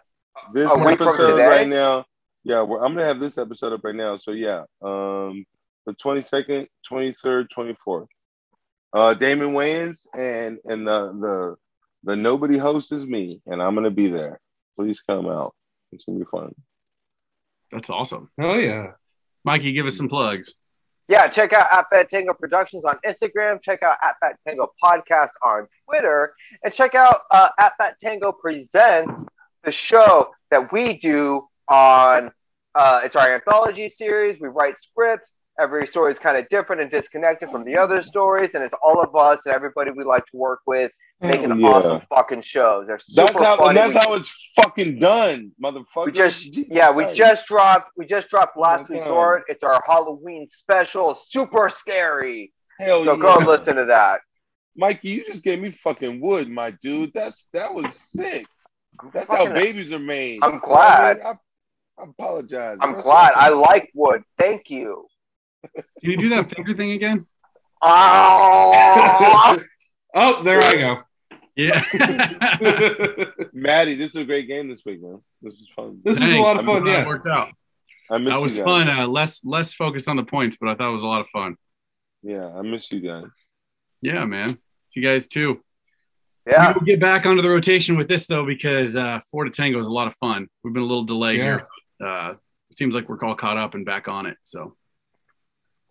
this 0.54 0.70
A 0.70 0.74
week 0.76 0.98
from 0.98 1.08
episode 1.08 1.30
today? 1.32 1.46
right 1.46 1.68
now. 1.68 2.04
Yeah, 2.44 2.62
we're, 2.62 2.82
I'm 2.84 2.94
gonna 2.94 3.06
have 3.06 3.20
this 3.20 3.38
episode 3.38 3.72
up 3.72 3.84
right 3.84 3.94
now. 3.94 4.16
So 4.16 4.32
yeah, 4.32 4.62
um, 4.82 5.44
the 5.86 5.94
22nd, 5.94 6.66
23rd, 6.90 7.46
24th. 7.56 8.06
Uh, 8.92 9.14
Damon 9.14 9.52
Wayans 9.52 10.06
and 10.18 10.58
and 10.64 10.86
the 10.86 11.12
the 11.12 11.56
the 12.04 12.16
nobody 12.16 12.58
host 12.58 12.92
is 12.92 13.06
me, 13.06 13.40
and 13.46 13.62
I'm 13.62 13.74
gonna 13.74 13.90
be 13.90 14.08
there. 14.08 14.40
Please 14.76 15.00
come 15.08 15.28
out. 15.28 15.54
It's 15.92 16.04
gonna 16.06 16.18
be 16.18 16.24
fun. 16.24 16.54
that's 17.70 17.90
awesome. 17.90 18.30
Oh 18.40 18.54
yeah. 18.54 18.92
Mikey, 19.44 19.72
give 19.72 19.86
us 19.86 19.96
some 19.96 20.08
plugs. 20.08 20.54
Yeah, 21.10 21.26
check 21.26 21.52
out 21.52 21.66
at 21.72 21.86
Fat 21.90 22.08
Tango 22.08 22.32
Productions 22.34 22.84
on 22.84 22.96
Instagram. 23.04 23.60
Check 23.60 23.82
out 23.82 23.96
at 24.00 24.14
Fat 24.20 24.38
Tango 24.46 24.70
Podcast 24.80 25.30
on 25.44 25.66
Twitter, 25.84 26.34
and 26.62 26.72
check 26.72 26.94
out 26.94 27.22
uh, 27.32 27.48
at 27.58 27.72
Fat 27.78 27.96
Tango 28.00 28.30
Presents, 28.30 29.24
the 29.64 29.72
show 29.72 30.30
that 30.52 30.72
we 30.72 31.00
do 31.00 31.48
on. 31.66 32.30
Uh, 32.76 33.00
it's 33.02 33.16
our 33.16 33.34
anthology 33.34 33.88
series. 33.88 34.40
We 34.40 34.46
write 34.46 34.78
scripts. 34.78 35.32
Every 35.58 35.88
story 35.88 36.12
is 36.12 36.20
kind 36.20 36.36
of 36.36 36.48
different 36.48 36.80
and 36.80 36.88
disconnected 36.92 37.50
from 37.50 37.64
the 37.64 37.76
other 37.76 38.04
stories, 38.04 38.54
and 38.54 38.62
it's 38.62 38.74
all 38.80 39.02
of 39.02 39.16
us 39.16 39.40
and 39.44 39.52
everybody 39.52 39.90
we 39.90 40.04
like 40.04 40.24
to 40.26 40.36
work 40.36 40.60
with 40.64 40.92
making 41.20 41.50
Hell 41.50 41.58
yeah. 41.60 41.68
awesome 41.68 42.02
fucking 42.08 42.42
shows. 42.42 42.86
They're 42.86 42.98
super 42.98 43.26
That's 43.32 43.44
how 43.44 43.56
funny. 43.56 43.68
and 43.70 43.76
that's 43.78 43.94
We- 43.94 44.00
how 44.00 44.14
it's 44.14 44.50
fucking 44.56 44.98
done, 44.98 45.52
motherfucker. 45.62 46.06
we 46.06 46.12
just 46.12 46.44
yeah 46.68 46.90
we 46.90 47.12
just 47.14 47.46
dropped 47.46 47.90
we 47.96 48.06
just 48.06 48.28
dropped 48.28 48.54
Oh 48.56 48.60
my 48.60 48.76
last 48.76 48.88
God. 48.88 48.94
resort 48.98 49.42
it's 49.48 49.62
our 49.62 49.82
halloween 49.86 50.48
special 50.50 51.14
super 51.14 51.68
scary 51.68 52.52
hell 52.78 53.04
so 53.04 53.14
yeah. 53.14 53.20
go 53.22 53.36
and 53.38 53.46
listen 53.46 53.76
to 53.76 53.84
that 53.86 54.20
Mikey, 54.76 55.10
you 55.10 55.24
just 55.24 55.42
gave 55.42 55.60
me 55.60 55.72
fucking 55.72 56.20
wood, 56.20 56.48
my 56.48 56.70
dude. 56.80 57.12
That's 57.12 57.48
that 57.52 57.74
was 57.74 57.92
sick. 57.94 58.46
That's 59.12 59.26
how 59.26 59.52
babies 59.52 59.92
are 59.92 59.98
made. 59.98 60.38
I'm 60.42 60.60
glad. 60.60 61.18
I, 61.20 61.24
mean? 61.30 61.38
I, 61.98 62.02
I 62.02 62.04
apologize. 62.04 62.78
i'm 62.80 62.92
That's 62.92 63.02
glad 63.04 63.32
i 63.34 63.48
like 63.50 63.90
wood 63.94 64.22
thank 64.38 64.70
you 64.70 65.06
Can 65.74 65.84
you 66.02 66.16
do 66.16 66.28
that 66.30 66.54
finger 66.54 66.74
thing 66.74 66.92
again? 66.92 67.26
oh, 67.82 69.58
Oh, 70.14 70.42
there 70.42 70.60
I 70.62 70.74
go. 70.74 70.98
Yeah. 71.60 71.84
Maddie, 73.52 73.94
this 73.94 74.10
is 74.10 74.16
a 74.16 74.24
great 74.24 74.48
game 74.48 74.68
this 74.68 74.80
week, 74.86 75.02
man. 75.02 75.20
This 75.42 75.54
was 75.54 75.68
fun. 75.76 76.00
This 76.04 76.18
is 76.20 76.32
a 76.32 76.38
lot 76.40 76.58
of 76.58 76.64
fun, 76.64 76.82
glad 76.82 76.92
it 76.94 76.98
yeah. 77.02 77.06
worked 77.06 77.28
out. 77.28 77.48
I 78.10 78.18
miss 78.18 78.28
That 78.32 78.38
you 78.38 78.44
was 78.44 78.56
guys. 78.56 78.64
fun. 78.64 78.88
Uh, 78.88 79.06
less 79.06 79.44
less 79.44 79.74
focus 79.74 80.08
on 80.08 80.16
the 80.16 80.22
points, 80.22 80.56
but 80.60 80.68
I 80.70 80.74
thought 80.74 80.90
it 80.90 80.94
was 80.94 81.02
a 81.02 81.06
lot 81.06 81.20
of 81.20 81.28
fun. 81.28 81.56
Yeah, 82.22 82.46
I 82.46 82.62
miss 82.62 82.90
you 82.90 83.00
guys. 83.00 83.24
Yeah, 84.02 84.24
man. 84.24 84.58
See 84.88 85.00
you 85.00 85.06
guys 85.06 85.28
too. 85.28 85.60
yeah 86.46 86.72
We'll 86.72 86.84
get 86.84 86.98
back 87.00 87.26
onto 87.26 87.42
the 87.42 87.50
rotation 87.50 87.96
with 87.96 88.08
this 88.08 88.26
though, 88.26 88.46
because 88.46 88.96
uh, 88.96 89.20
Four 89.30 89.44
to 89.44 89.50
Tango 89.50 89.78
is 89.80 89.86
a 89.86 89.92
lot 89.92 90.06
of 90.06 90.14
fun. 90.16 90.48
We've 90.64 90.72
been 90.72 90.82
a 90.82 90.86
little 90.86 91.04
delayed 91.04 91.38
Yeah. 91.38 91.44
here. 91.44 91.66
Uh, 92.08 92.34
it 92.70 92.78
seems 92.78 92.94
like 92.94 93.08
we're 93.08 93.22
all 93.24 93.34
caught 93.34 93.58
up 93.58 93.74
and 93.74 93.84
back 93.84 94.08
on 94.08 94.26
it. 94.26 94.36
So, 94.44 94.76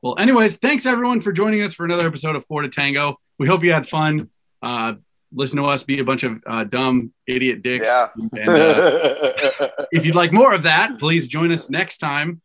well, 0.02 0.16
anyways, 0.18 0.58
thanks 0.58 0.86
everyone 0.86 1.22
for 1.22 1.32
joining 1.32 1.62
us 1.62 1.74
for 1.74 1.86
another 1.86 2.08
episode 2.08 2.36
of 2.36 2.46
Four 2.48 2.64
to 2.64 2.70
Tango. 2.70 3.20
We 3.38 3.48
hope 3.48 3.64
you 3.64 3.72
had 3.74 3.88
fun. 3.88 4.30
Uh, 4.62 4.94
listen 5.32 5.58
to 5.58 5.66
us 5.66 5.84
be 5.84 6.00
a 6.00 6.04
bunch 6.04 6.24
of 6.24 6.42
uh, 6.48 6.64
dumb 6.64 7.12
idiot 7.28 7.62
dicks. 7.64 7.86
Yeah. 7.88 8.08
And 8.34 8.50
uh, 8.50 9.70
if 9.92 10.06
you'd 10.06 10.16
like 10.16 10.32
more 10.34 10.54
of 10.54 10.64
that, 10.64 11.00
please 11.00 11.28
join 11.28 11.52
us 11.52 11.70
next 11.70 11.98
time 12.00 12.42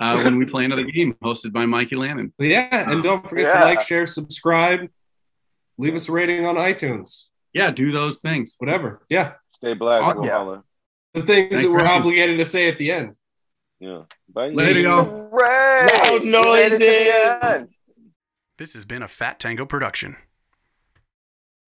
uh, 0.00 0.20
when 0.22 0.38
we 0.38 0.44
play 0.44 0.64
another 0.64 0.84
game 0.84 1.14
hosted 1.22 1.52
by 1.52 1.66
Mikey 1.66 1.96
Lannon. 1.96 2.32
Yeah, 2.38 2.90
and 2.90 3.02
don't 3.02 3.28
forget 3.28 3.50
Yeah. 3.52 3.60
to 3.60 3.64
like, 3.66 3.80
share, 3.80 4.06
subscribe, 4.06 4.88
leave 5.78 5.94
us 5.94 6.08
a 6.08 6.12
rating 6.12 6.44
on 6.46 6.56
iTunes, 6.56 7.28
Yeah, 7.52 7.70
do 7.70 7.92
those 7.92 8.20
things. 8.20 8.56
whatever. 8.58 9.02
Yeah, 9.08 9.34
Stay 9.56 9.74
black. 9.74 10.02
Awesome. 10.02 10.22
We'll 10.22 10.30
holler. 10.32 10.62
the 11.14 11.22
things 11.22 11.48
Thanks 11.50 11.62
that 11.62 11.70
we're 11.70 11.84
having- 11.84 12.00
obligated 12.02 12.38
to 12.38 12.44
say 12.44 12.68
at 12.68 12.76
the 12.78 12.90
end. 12.90 13.14
Yeah. 13.80 14.02
Bye. 14.28 14.48
Later, 14.48 14.80
y'all. 14.80 15.30
Loud 15.32 15.32
You 15.32 15.86
made 15.86 15.86
it 15.86 16.04
to 16.04 16.18
the 16.18 16.30
noises. 17.58 17.68
This 18.58 18.74
has 18.74 18.84
been 18.84 19.02
a 19.02 19.08
Fat 19.08 19.38
Tango 19.40 19.64
production. 19.66 20.16